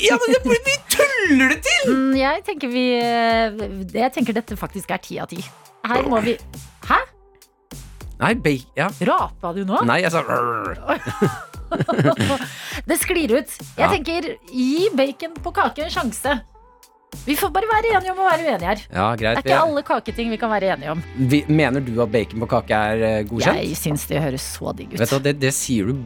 Ja, 0.00 0.16
men 0.22 0.36
det, 0.36 0.56
vi 0.66 0.76
tuller 0.94 1.52
det 1.52 1.58
til! 1.66 1.90
Mm, 1.90 2.14
jeg 2.20 2.44
tenker 2.46 2.70
vi 2.70 2.84
eh, 3.00 3.66
Jeg 3.96 4.12
tenker 4.14 4.36
dette 4.36 4.56
faktisk 4.58 4.94
er 4.94 5.02
ti 5.02 5.18
av 5.20 5.28
ti. 5.30 5.42
Her 5.86 6.06
må 6.08 6.20
vi 6.24 6.36
Hæ? 6.86 7.00
Nei, 8.22 8.32
bacon 8.40 8.78
ja. 8.78 8.88
Rapa 9.10 9.52
du 9.56 9.66
nå? 9.68 9.82
Nei, 9.88 10.00
jeg 10.06 10.14
sa. 10.14 10.22
Det 12.86 12.98
sklir 13.00 13.32
ut. 13.38 13.56
Jeg 13.76 13.80
Ja. 13.80 13.88
tenker, 13.90 14.36
gi 14.52 14.90
bacon 14.96 15.34
på 15.42 15.52
kake 15.54 15.86
en 15.86 15.90
sjanse. 15.90 16.36
Vi 17.24 17.34
får 17.38 17.50
bare 17.54 17.68
være 17.70 17.94
enige 17.96 18.12
om 18.12 18.18
å 18.20 18.26
være 18.28 18.44
uenige 18.44 18.68
her. 18.68 18.80
Ja, 18.92 19.06
Det 19.16 19.26
er 19.30 19.40
ikke 19.40 19.58
alle 19.58 19.82
kaketing 19.82 20.30
vi 20.30 20.36
kan 20.36 20.50
være 20.50 20.74
enige 20.74 20.90
om. 20.92 21.02
Vi, 21.16 21.44
mener 21.48 21.80
du 21.80 21.94
at 22.02 22.12
bacon 22.12 22.42
på 22.42 22.48
kake 22.50 22.70
er 22.76 23.02
eh, 23.02 23.22
godkjent? 23.24 23.62
Jeg 23.62 23.78
syns 23.80 24.06
det 24.10 24.20
høres 24.22 24.44
så 24.58 24.74
digg 24.76 24.92
ut. 24.94 25.00
Vet 25.00 25.10
du 25.10 25.18
det, 25.24 25.34
det 25.40 25.54
sier 25.56 25.86
du 25.92 25.96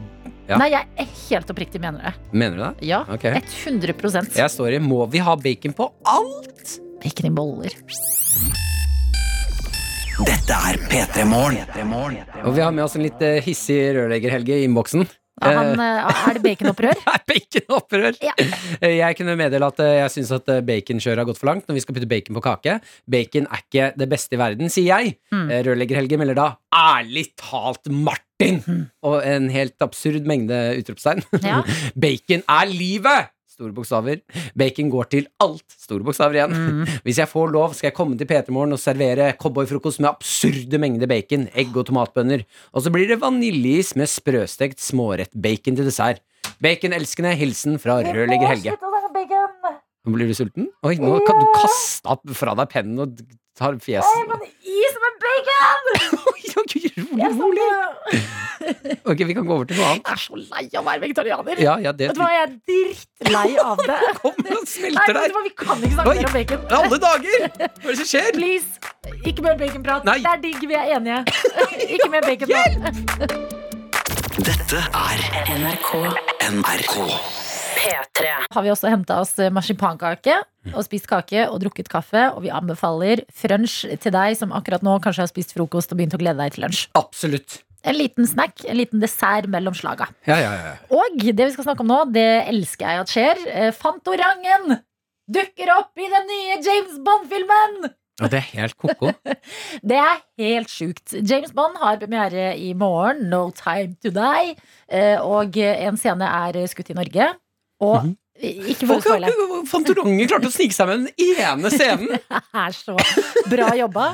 ja. 0.49 0.57
Nei, 0.57 0.71
jeg 0.73 0.87
er 0.99 1.11
helt 1.29 1.51
oppriktig 1.53 1.79
mener 1.79 2.09
det. 2.09 2.13
Mener 2.33 2.57
du 2.57 2.63
det? 2.63 2.87
Ja, 2.89 3.03
okay. 3.07 3.39
100% 3.63 4.35
Jeg 4.35 4.51
står 4.51 4.75
i 4.75 4.79
Må 4.83 5.05
vi 5.11 5.21
ha 5.23 5.35
bacon 5.39 5.75
på 5.77 5.91
alt? 6.03 6.79
Bacon 7.03 7.29
i 7.29 7.33
boller. 7.35 7.77
Dette 10.21 10.53
er 10.53 10.77
P3 10.91 11.23
Morgen. 11.25 12.19
Og 12.43 12.53
vi 12.53 12.61
har 12.61 12.73
med 12.75 12.83
oss 12.83 12.97
en 12.97 13.05
litt 13.05 13.21
eh, 13.25 13.39
hissig 13.41 13.79
rørlegger-Helge 13.95 14.59
i 14.59 14.67
innboksen. 14.67 15.07
Han, 15.41 15.73
eh, 15.81 16.21
er 16.29 16.37
det 16.37 16.43
baconopprør? 16.45 17.01
Baconopprør! 17.31 18.19
Ja. 18.21 18.35
Jeg 18.85 19.17
kunne 19.19 19.35
meddele 19.39 19.69
at 19.71 19.81
eh, 19.83 19.97
jeg 20.01 20.13
syns 20.15 20.33
at 20.37 20.51
eh, 20.53 20.61
baconkjøret 20.65 21.23
har 21.23 21.29
gått 21.29 21.41
for 21.41 21.51
langt 21.51 21.67
når 21.69 21.79
vi 21.79 21.83
skal 21.85 21.97
putte 21.97 22.09
bacon 22.11 22.37
på 22.37 22.45
kake. 22.45 22.77
Bacon 23.09 23.49
er 23.49 23.65
ikke 23.65 23.89
det 23.97 24.09
beste 24.11 24.37
i 24.37 24.41
verden, 24.41 24.71
sier 24.73 24.91
jeg. 24.91 25.15
Mm. 25.33 25.47
Eh, 25.49 25.63
Rørlegger-Helge 25.67 26.21
melder 26.21 26.37
da 26.37 26.47
'ærlig 26.71 27.27
talt, 27.39 27.89
Martin!' 27.89 28.87
Og 29.07 29.21
en 29.25 29.49
helt 29.53 29.77
absurd 29.83 30.29
mengde 30.29 30.57
utropstegn. 30.79 31.25
Ja. 31.41 31.61
bacon 32.05 32.45
er 32.47 32.71
livet! 32.71 33.31
Store 33.61 33.75
bokstaver. 33.77 34.23
Bacon 34.57 34.89
går 34.89 35.09
til 35.13 35.27
alt. 35.43 35.65
Store 35.77 36.01
bokstaver 36.07 36.39
igjen. 36.39 36.55
Mm. 36.57 36.95
Hvis 37.05 37.21
jeg 37.21 37.29
får 37.29 37.53
lov, 37.53 37.75
skal 37.77 37.91
jeg 37.91 37.97
komme 37.99 38.17
til 38.17 38.29
P3 38.29 38.55
Morgen 38.55 38.73
og 38.73 38.81
servere 38.81 39.29
cowboyfrokost 39.37 40.01
med 40.01 40.09
absurde 40.15 40.81
mengder 40.81 41.09
bacon, 41.11 41.45
egg 41.53 41.77
og 41.77 41.85
tomatbønner. 41.91 42.47
Og 42.73 42.85
så 42.85 42.93
blir 42.93 43.11
det 43.11 43.21
vaniljeis 43.21 43.93
med 43.99 44.09
sprøstekt 44.09 44.81
smårett 44.81 45.33
bacon 45.37 45.77
til 45.77 45.85
dessert. 45.85 46.23
Baconelskende 46.61 47.35
hilsen 47.37 47.77
fra 47.81 47.99
rørlegger 48.05 48.49
Helge. 48.49 48.73
Nå 50.01 50.15
Blir 50.15 50.29
du 50.29 50.33
sulten? 50.33 50.67
Oi, 50.85 50.95
nå 50.97 51.19
kan 51.27 51.37
du 51.37 51.45
kaste 51.53 52.33
fra 52.37 52.55
deg 52.57 52.69
pennen 52.71 53.03
og 53.03 53.21
tar 53.61 53.77
fjeset. 53.85 54.35
Is 54.65 54.95
med 55.05 55.19
bacon! 55.25 55.83
rolig, 56.57 57.33
rolig. 57.39 57.69
Ok, 59.09 59.17
vi 59.25 59.33
kan 59.33 59.45
gå 59.45 59.53
over 59.55 59.65
til 59.65 59.77
noe 59.79 59.87
annet. 59.89 60.05
Jeg 60.05 60.13
er 60.13 60.19
så 60.21 60.35
lei 60.37 60.65
av 60.69 60.83
å 60.83 60.85
være 60.85 61.01
vegetarianer. 61.01 61.61
Ja, 61.63 61.75
ja, 61.81 61.93
det 61.97 62.11
Vet 62.11 62.17
du 62.17 62.21
hva, 62.21 62.27
jeg 62.29 62.43
er 62.43 62.51
drittlei 62.69 63.55
av 63.71 63.81
det. 63.81 63.97
Kom, 64.19 64.37
nå 64.45 64.59
smelter 64.69 65.17
hva, 65.17 65.43
vi 65.47 65.53
kan 65.63 65.81
ikke 65.81 65.95
snakke 65.95 66.11
Oi, 66.11 66.17
mer 66.19 66.29
om 66.29 66.35
bacon. 66.37 66.67
Alle 66.77 66.99
dager! 67.01 67.47
Hva 67.57 67.65
er 67.65 67.89
det 67.89 67.97
som 68.03 68.09
skjer? 68.11 68.29
Please, 68.37 68.93
ikke 69.25 69.45
mer 69.47 69.57
baconprat. 69.61 70.05
Det 70.05 70.33
er 70.33 70.43
digg, 70.45 70.61
vi 70.69 70.77
er 70.77 70.93
enige. 70.99 71.23
ikke 71.89 72.11
mer 72.13 72.27
bacon 72.27 72.53
Hjelp! 72.53 73.39
Dette 74.41 74.85
er 75.01 75.25
NRK. 75.57 75.95
NRK. 76.61 76.99
P3. 77.81 78.29
Har 78.53 78.63
vi 78.65 78.69
også 78.73 78.91
henta 78.91 79.17
oss 79.23 79.33
marsipankake 79.53 80.37
og 80.75 80.83
spist 80.85 81.07
kake 81.09 81.47
og 81.49 81.59
drukket 81.63 81.89
kaffe. 81.91 82.27
Og 82.35 82.43
vi 82.45 82.51
anbefaler 82.53 83.23
frunch 83.33 83.81
til 84.03 84.13
deg 84.13 84.37
som 84.37 84.53
akkurat 84.55 84.83
nå 84.85 84.99
kanskje 85.03 85.25
har 85.25 85.31
spist 85.31 85.55
frokost 85.57 85.91
og 85.93 85.99
begynt 86.01 86.13
å 86.17 86.21
glede 86.21 86.37
deg 86.43 86.53
til 86.55 86.65
lunsj. 86.67 86.85
Absolutt. 86.99 87.61
En 87.81 87.97
liten 87.97 88.27
snack, 88.29 88.61
en 88.69 88.77
liten 88.77 89.01
dessert 89.01 89.47
mellom 89.49 89.73
slaga. 89.73 90.05
Ja, 90.29 90.35
ja, 90.37 90.51
ja. 90.53 90.73
Og 90.93 91.17
det 91.23 91.33
vi 91.47 91.53
skal 91.55 91.65
snakke 91.65 91.81
om 91.81 91.89
nå, 91.89 92.03
det 92.13 92.27
elsker 92.51 92.85
jeg 92.85 93.01
at 93.01 93.09
skjer. 93.15 93.41
Eh, 93.49 93.71
Fantorangen 93.73 94.75
dukker 95.31 95.71
opp 95.79 95.97
i 95.97 96.05
den 96.11 96.29
nye 96.29 96.59
James 96.61 96.99
Bond-filmen! 97.01 97.89
Og 98.21 98.29
det 98.29 98.37
er 98.37 98.49
helt 98.59 98.75
ko-ko. 98.77 99.09
Det 99.89 99.97
er 99.97 100.19
helt 100.37 100.69
sjukt. 100.69 101.15
James 101.25 101.55
Bond 101.57 101.79
har 101.81 101.97
premiere 101.97 102.51
i 102.59 102.67
morgen, 102.77 103.23
No 103.31 103.47
Time 103.57 103.95
To 104.03 104.11
Die. 104.13 104.53
eh, 104.91 105.17
Og 105.17 105.57
en 105.57 105.97
scene 105.97 106.27
er 106.29 106.59
skutt 106.69 106.91
i 106.93 106.97
Norge. 106.99 107.31
Og 107.81 108.11
ikke 108.41 108.87
for 108.87 108.97
å 108.97 109.01
spoile. 109.03 109.29
Fantorangen 109.69 110.29
klarte 110.29 110.49
å 110.49 110.53
snike 110.53 110.73
seg 110.75 110.89
med 110.89 111.03
den 111.03 111.09
ene 111.37 111.71
scenen. 111.73 112.07
Det 112.31 112.61
er 112.63 112.71
så 112.75 112.95
bra 113.51 113.71
jobba. 113.77 114.05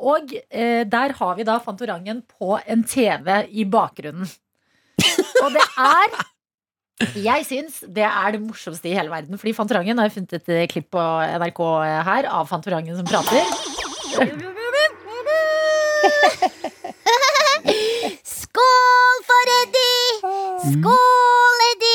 Og 0.00 0.32
eh, 0.48 0.84
der 0.88 1.14
har 1.18 1.34
vi 1.38 1.46
da 1.46 1.58
Fantorangen 1.62 2.22
på 2.24 2.56
en 2.60 2.84
TV 2.88 3.44
i 3.50 3.66
bakgrunnen. 3.68 4.28
Og 5.42 5.50
det 5.52 5.64
er 5.80 6.08
Jeg 7.18 7.42
syns 7.48 7.80
det 7.90 8.04
er 8.06 8.36
det 8.36 8.40
morsomste 8.44 8.88
i 8.88 8.94
hele 8.96 9.10
verden. 9.12 9.38
Fordi 9.40 9.52
Fantorangen 9.56 9.98
har 10.00 10.12
funnet 10.14 10.36
et 10.38 10.48
eh, 10.54 10.66
klipp 10.70 10.88
på 10.94 11.02
NRK 11.42 11.60
her 12.08 12.30
av 12.30 12.48
Fantorangen 12.50 12.96
som 13.00 13.08
prater. 13.08 13.42
Skål 18.24 19.18
for 19.26 19.52
Eddie! 19.58 20.08
Skål, 20.70 21.58
Eddie! 21.72 21.93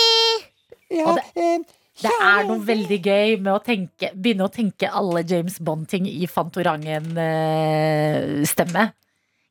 Og 0.90 1.20
det, 1.36 1.66
det 2.02 2.12
er 2.16 2.44
noe 2.48 2.66
veldig 2.66 3.00
gøy 3.06 3.36
med 3.44 3.54
å 3.54 3.60
tenke, 3.64 4.10
begynne 4.16 4.44
å 4.48 4.52
tenke 4.54 4.90
alle 4.90 5.24
James 5.28 5.60
Bond-ting 5.62 6.08
i 6.10 6.28
Fantorangen-stemme. 6.32 8.84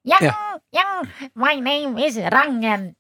Ja, 0.09 0.16
Ja. 0.24 0.34
ja, 0.72 1.03
my 1.36 1.61
name 1.61 2.01
is 2.07 2.16
Rangen. 2.32 2.95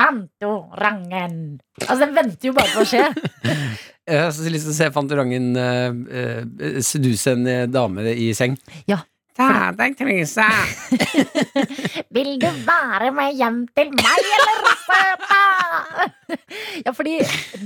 Fantorangen. 0.00 1.60
Altså, 1.86 2.06
den 2.06 2.14
venter 2.16 2.48
jo 2.48 2.52
bare 2.56 2.70
på 2.72 2.80
å 2.84 2.86
skje. 2.88 3.02
Jeg 4.10 4.18
har 4.24 4.30
så 4.34 4.48
lyst 4.50 4.64
til 4.66 4.72
å 4.72 4.76
se 4.78 4.86
Fantorangen 4.94 5.46
uh, 5.56 5.90
uh, 5.92 6.42
seduse 6.84 7.30
en 7.36 7.44
eh, 7.46 7.66
dame 7.70 8.00
i 8.10 8.32
seng. 8.34 8.56
Ja. 8.90 8.98
Ta 9.40 9.70
deg. 9.76 9.96
Vil 12.14 12.30
du 12.42 12.46
være 12.66 13.10
med 13.16 13.34
hjem 13.38 13.58
til 13.76 13.90
meg, 13.96 14.20
eller 14.36 14.56
søta? 14.84 15.40
ja, 16.86 16.92
fordi 16.96 17.16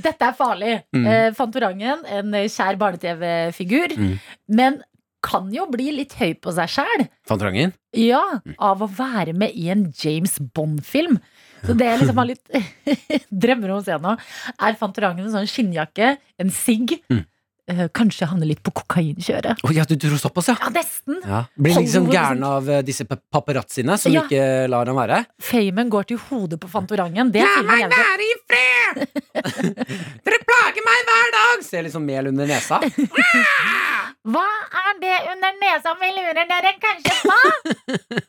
dette 0.04 0.28
er 0.30 0.36
farlig. 0.38 0.74
Mm. 0.94 1.06
Eh, 1.10 1.28
Fantorangen, 1.36 2.04
en 2.18 2.34
kjær 2.50 2.78
barne-TV-figur, 2.80 3.96
Mm. 3.98 4.16
men 4.56 4.72
kan 5.24 5.46
jo 5.54 5.64
bli 5.72 5.86
litt 5.96 6.12
høy 6.18 6.34
på 6.36 6.52
seg 6.52 6.68
sjæl. 6.68 7.06
Fantorangen? 7.28 7.70
Ja, 7.96 8.20
av 8.60 8.82
å 8.84 8.88
være 8.92 9.32
med 9.32 9.54
i 9.56 9.70
en 9.72 9.86
James 9.96 10.34
Bond-film. 10.54 11.16
Så 11.64 11.72
det 11.78 11.86
jeg 11.88 12.00
liksom 12.02 12.18
har 12.20 12.28
litt 12.28 12.44
drømmer 13.44 13.72
om 13.72 13.78
å 13.80 13.86
se 13.86 13.96
nå, 14.04 14.12
er 14.68 14.76
Fantorangen 14.76 15.24
en 15.24 15.32
sånn 15.32 15.48
skinnjakke, 15.48 16.10
en 16.44 16.52
sigg. 16.52 16.98
Mm. 17.08 17.22
Eh, 17.70 17.86
Kanskje 17.94 18.26
havne 18.30 18.46
litt 18.48 18.62
på 18.64 18.72
kokainkjøret. 18.80 19.62
Oh, 19.64 19.72
ja, 19.74 19.84
du 19.88 19.94
tror 20.00 20.18
såpass, 20.20 20.48
ja? 20.52 20.56
Ja, 20.60 20.70
nesten. 20.74 21.20
ja. 21.24 21.42
Blir 21.56 21.78
liksom 21.80 22.08
gæren 22.12 22.42
av 22.46 22.68
eh, 22.70 22.82
disse 22.86 23.04
paparazziene 23.08 23.96
som 24.00 24.12
Ja. 24.14 24.24
ikke 24.26 24.68
lar 24.70 24.86
ham 24.90 24.96
være? 25.00 25.24
Famen 25.42 25.90
går 25.92 26.08
til 26.12 26.20
hodet 26.28 26.60
på 26.60 26.68
Fantorangen. 26.72 27.32
Det 27.34 27.42
La 27.44 27.54
se. 27.56 27.88
være 27.94 28.28
i 28.28 28.34
fred! 28.48 29.06
Dere 30.24 30.40
plager 30.46 30.84
meg 30.86 31.08
hver 31.10 31.32
dag! 31.38 31.64
Ser 31.66 31.82
liksom 31.86 32.04
mel 32.06 32.28
under 32.32 32.46
nesa. 32.50 32.80
Hva 34.24 34.44
er 34.80 34.94
det 35.02 35.16
under 35.34 35.56
nesa 35.60 35.92
vi 36.00 36.08
lurer 36.16 36.46
dere 36.48 36.70
kanskje 36.80 37.12
på? 37.26 37.34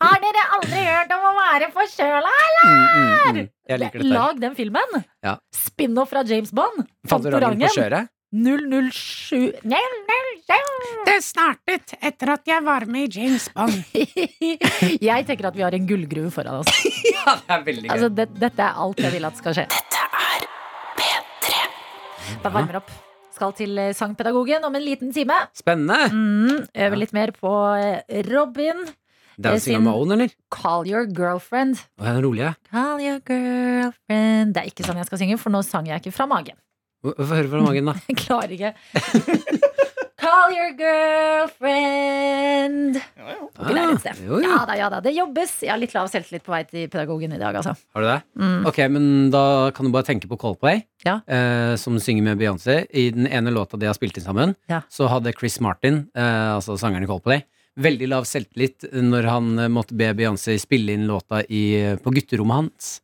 Har 0.01 0.17
dere 0.19 0.41
aldri 0.57 0.81
hørt 0.83 1.13
om 1.15 1.23
å 1.29 1.31
være 1.37 1.69
forkjøla, 1.71 2.33
eller? 2.47 2.65
Mm, 2.65 2.81
mm, 2.81 3.37
mm. 3.39 3.47
Jeg 3.71 3.79
liker 3.81 4.03
dette. 4.03 4.11
Lag 4.11 4.41
den 4.43 4.57
filmen. 4.57 4.97
Ja. 5.23 5.37
Spin-off 5.55 6.11
fra 6.11 6.25
James 6.27 6.51
Bond. 6.51 6.83
Fantorangen 7.07 7.63
på 7.63 7.71
kjøret. 7.77 8.11
007 8.35 9.53
Det 11.05 11.15
startet 11.23 11.93
etter 12.01 12.31
at 12.33 12.49
jeg 12.49 12.63
var 12.65 12.85
med 12.91 13.07
i 13.07 13.21
James 13.21 13.47
Bond. 13.55 13.77
Jeg 15.09 15.27
tenker 15.29 15.47
at 15.47 15.55
vi 15.55 15.63
har 15.63 15.75
en 15.77 15.87
gullgruve 15.87 16.31
foran 16.33 16.59
oss. 16.59 16.83
ja, 17.15 17.37
det 17.39 17.55
er 17.55 17.63
veldig 17.69 17.87
gøy. 17.87 17.93
Altså, 17.95 18.09
det, 18.17 18.27
dette 18.41 18.65
er 18.65 18.81
alt 18.83 18.99
jeg 19.05 19.13
vil 19.15 19.27
at 19.29 19.39
skal 19.39 19.55
skje. 19.55 19.65
Dette 19.71 20.03
er 20.19 20.45
P3. 20.99 21.63
Da 22.43 22.51
varmer 22.51 22.81
opp. 22.81 22.91
Skal 23.35 23.55
til 23.55 23.79
eh, 23.79 23.93
Sangpedagogen 23.95 24.63
om 24.67 24.75
en 24.77 24.83
liten 24.83 25.11
time. 25.15 25.39
Spennende. 25.55 26.11
Mm, 26.11 26.67
øver 26.85 27.01
litt 27.01 27.15
mer 27.15 27.33
på 27.35 27.51
eh, 27.79 28.21
Robin. 28.29 28.85
Dancing 29.35 29.79
on 29.79 29.83
my 29.83 29.91
own, 29.91 30.13
eller? 30.15 30.35
Call 30.51 30.87
Your 30.87 31.07
Girlfriend. 31.11 31.81
Å, 31.99 32.05
den 32.07 32.21
rolige. 32.23 32.53
Call 32.71 33.01
your 33.03 33.19
girlfriend 33.27 34.55
Det 34.55 34.61
er 34.61 34.69
ikke 34.71 34.85
sånn 34.87 35.01
jeg 35.01 35.09
skal 35.09 35.19
synge, 35.19 35.39
for 35.41 35.51
nå 35.51 35.59
sang 35.67 35.89
jeg 35.91 36.03
ikke 36.03 36.15
fra 36.15 36.27
magen. 36.31 36.55
Få 37.05 37.31
høre 37.35 37.49
fra 37.51 37.61
magen, 37.65 37.85
da. 37.91 37.93
Jeg 38.09 38.17
klarer 38.23 38.51
ikke. 38.57 38.73
Call 40.25 40.53
your 40.55 40.71
girlfriend. 41.65 42.95
Ja, 42.97 43.35
sted. 43.99 44.11
Ah, 44.15 44.21
jo, 44.25 44.39
jo. 44.39 44.39
Ja 44.45 44.61
da, 44.65 44.75
ja 44.79 44.87
da. 44.89 44.99
Det 45.03 45.11
jobbes. 45.13 45.51
Jeg 45.65 45.71
har 45.73 45.79
litt 45.81 45.93
lav 45.95 46.07
selvtillit 46.09 46.43
på 46.45 46.53
vei 46.55 46.63
til 46.69 46.87
pedagogen 46.89 47.35
i 47.35 47.39
dag, 47.41 47.55
altså. 47.59 47.75
Har 47.93 48.01
du 48.01 48.07
det? 48.09 48.17
Mm. 48.41 48.65
Ok, 48.71 48.79
men 48.95 49.05
da 49.33 49.43
kan 49.75 49.85
du 49.85 49.91
bare 49.93 50.07
tenke 50.07 50.27
på 50.31 50.37
Coldplay, 50.41 50.81
Ja. 51.05 51.19
eh, 51.27 51.75
som 51.77 51.99
synger 52.01 52.23
med 52.25 52.39
Beyoncé. 52.41 52.85
I 52.89 53.09
den 53.13 53.27
ene 53.27 53.51
låta 53.53 53.77
de 53.77 53.85
har 53.89 53.93
spilt 53.97 54.17
inn 54.17 54.25
sammen, 54.25 54.55
Ja. 54.71 54.81
så 54.89 55.07
hadde 55.11 55.33
Chris 55.37 55.59
Martin, 55.61 56.07
eh, 56.15 56.55
altså 56.55 56.77
sangeren 56.79 57.03
i 57.03 57.07
Coldplay, 57.11 57.43
veldig 57.77 58.07
lav 58.09 58.23
selvtillit 58.25 58.87
når 58.93 59.23
han 59.29 59.59
eh, 59.59 59.67
måtte 59.69 59.93
be 59.95 60.13
Beyoncé 60.15 60.57
spille 60.59 60.93
inn 60.95 61.05
låta 61.07 61.43
i, 61.49 61.95
på 62.01 62.09
gutterommet 62.15 62.55
hans. 62.63 63.01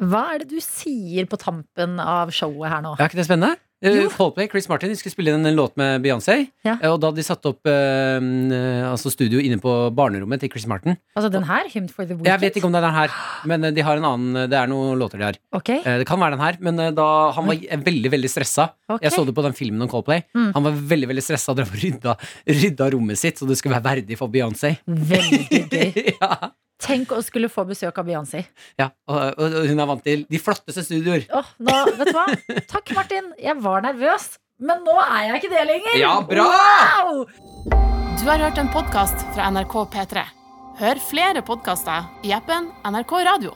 Hva 0.00 0.22
er 0.34 0.44
det 0.44 0.48
du 0.54 0.60
sier 0.64 1.26
på 1.30 1.36
tampen 1.40 1.98
av 2.00 2.30
showet 2.32 2.72
her 2.72 2.80
nå? 2.86 2.96
Er 2.98 3.10
ikke 3.10 3.20
det 3.20 3.28
spennende? 3.28 3.58
Eh, 3.80 4.10
Coldplay, 4.12 4.44
Chris 4.52 4.66
Martin, 4.68 4.90
de 4.92 4.96
skulle 5.00 5.14
spille 5.14 5.32
inn 5.32 5.46
en 5.48 5.54
låt 5.56 5.72
med 5.80 6.02
Beyoncé. 6.04 6.34
Ja. 6.66 6.74
eh, 6.82 6.90
Og 6.92 6.98
da 7.00 7.08
hadde 7.08 7.16
de 7.16 7.24
satt 7.24 7.46
opp 7.48 7.64
eh, 7.64 8.18
eh, 8.20 8.82
altså 8.90 9.08
studio 9.12 9.40
inne 9.40 9.56
på 9.62 9.72
barnerommet 9.96 10.42
til 10.42 10.50
Chris 10.52 10.66
Martin. 10.68 10.98
Altså 11.16 11.30
den 11.32 11.46
her? 11.48 11.64
Hymn 11.72 11.88
for 11.88 12.04
the 12.04 12.12
Weekend? 12.12 12.28
Jeg 12.28 12.42
vet 12.42 12.58
ikke 12.60 12.68
om 12.68 12.74
det 12.76 12.82
er 12.82 12.86
den 12.90 12.98
her, 12.98 13.14
men 13.48 13.64
de 13.78 13.86
har 13.86 13.96
en 13.96 14.04
annen 14.10 14.50
Det 14.52 14.58
er 14.60 14.68
noen 14.68 15.00
låter 15.00 15.16
de 15.22 15.24
har. 15.30 15.40
Okay. 15.56 15.80
Eh, 15.80 15.96
Det 16.02 16.06
kan 16.12 16.20
være 16.20 16.36
den 16.36 16.44
her, 16.44 16.60
men 16.60 16.76
da 16.94 17.08
han 17.32 17.48
var 17.48 17.56
veldig 17.88 18.12
veldig 18.12 18.32
stressa. 18.34 18.68
Okay. 18.84 19.06
Jeg 19.08 19.16
så 19.16 19.24
det 19.24 19.34
på 19.40 19.46
den 19.48 19.56
filmen 19.56 19.80
om 19.80 19.88
Coldplay. 19.88 20.26
Mm. 20.36 20.50
Han 20.58 20.68
var 20.68 20.76
veldig 20.92 21.08
veldig 21.14 21.24
stressa 21.24 21.56
og 21.56 21.64
rydda, 21.80 22.18
rydda 22.52 22.90
rommet 22.92 23.16
sitt 23.20 23.40
så 23.40 23.48
det 23.48 23.56
skulle 23.56 23.80
være 23.80 23.96
verdig 23.96 24.20
for 24.20 24.28
Beyoncé. 24.28 24.76
Veldig 24.84 25.64
gøy. 25.72 26.12
ja. 26.20 26.52
Tenk 26.80 27.10
å 27.12 27.20
skulle 27.24 27.50
få 27.52 27.64
besøk 27.68 27.98
av 28.00 28.06
Beyoncé. 28.08 28.44
ja, 28.80 28.88
og, 29.10 29.18
og 29.36 29.56
og 29.60 29.66
hun 29.68 29.80
er 29.84 29.88
vant 29.90 30.04
til 30.04 30.22
de 30.30 30.38
flotteste 30.40 30.84
studioer. 30.86 31.26
Åh, 31.36 31.50
nå, 31.60 31.76
vet 31.98 32.08
du 32.08 32.16
hva? 32.16 32.26
Takk, 32.70 32.94
Martin. 32.96 33.32
Jeg 33.38 33.56
var 33.60 33.84
nervøs, 33.84 34.30
men 34.64 34.80
nå 34.86 34.96
er 35.04 35.26
jeg 35.28 35.42
ikke 35.42 35.52
det 35.54 35.64
lenger. 35.74 35.98
Ja, 36.00 36.14
bra! 36.24 36.48
Wow! 36.48 37.24
Du 38.20 38.26
har 38.28 38.40
hørt 38.46 38.58
en 38.60 38.68
podkast 38.72 39.22
fra 39.34 39.50
NRK 39.52 39.76
P3. 39.92 40.24
Hør 40.80 41.00
flere 41.04 41.42
podkaster 41.44 42.08
i 42.24 42.32
appen 42.36 42.70
NRK 42.88 43.12
Radio. 43.28 43.52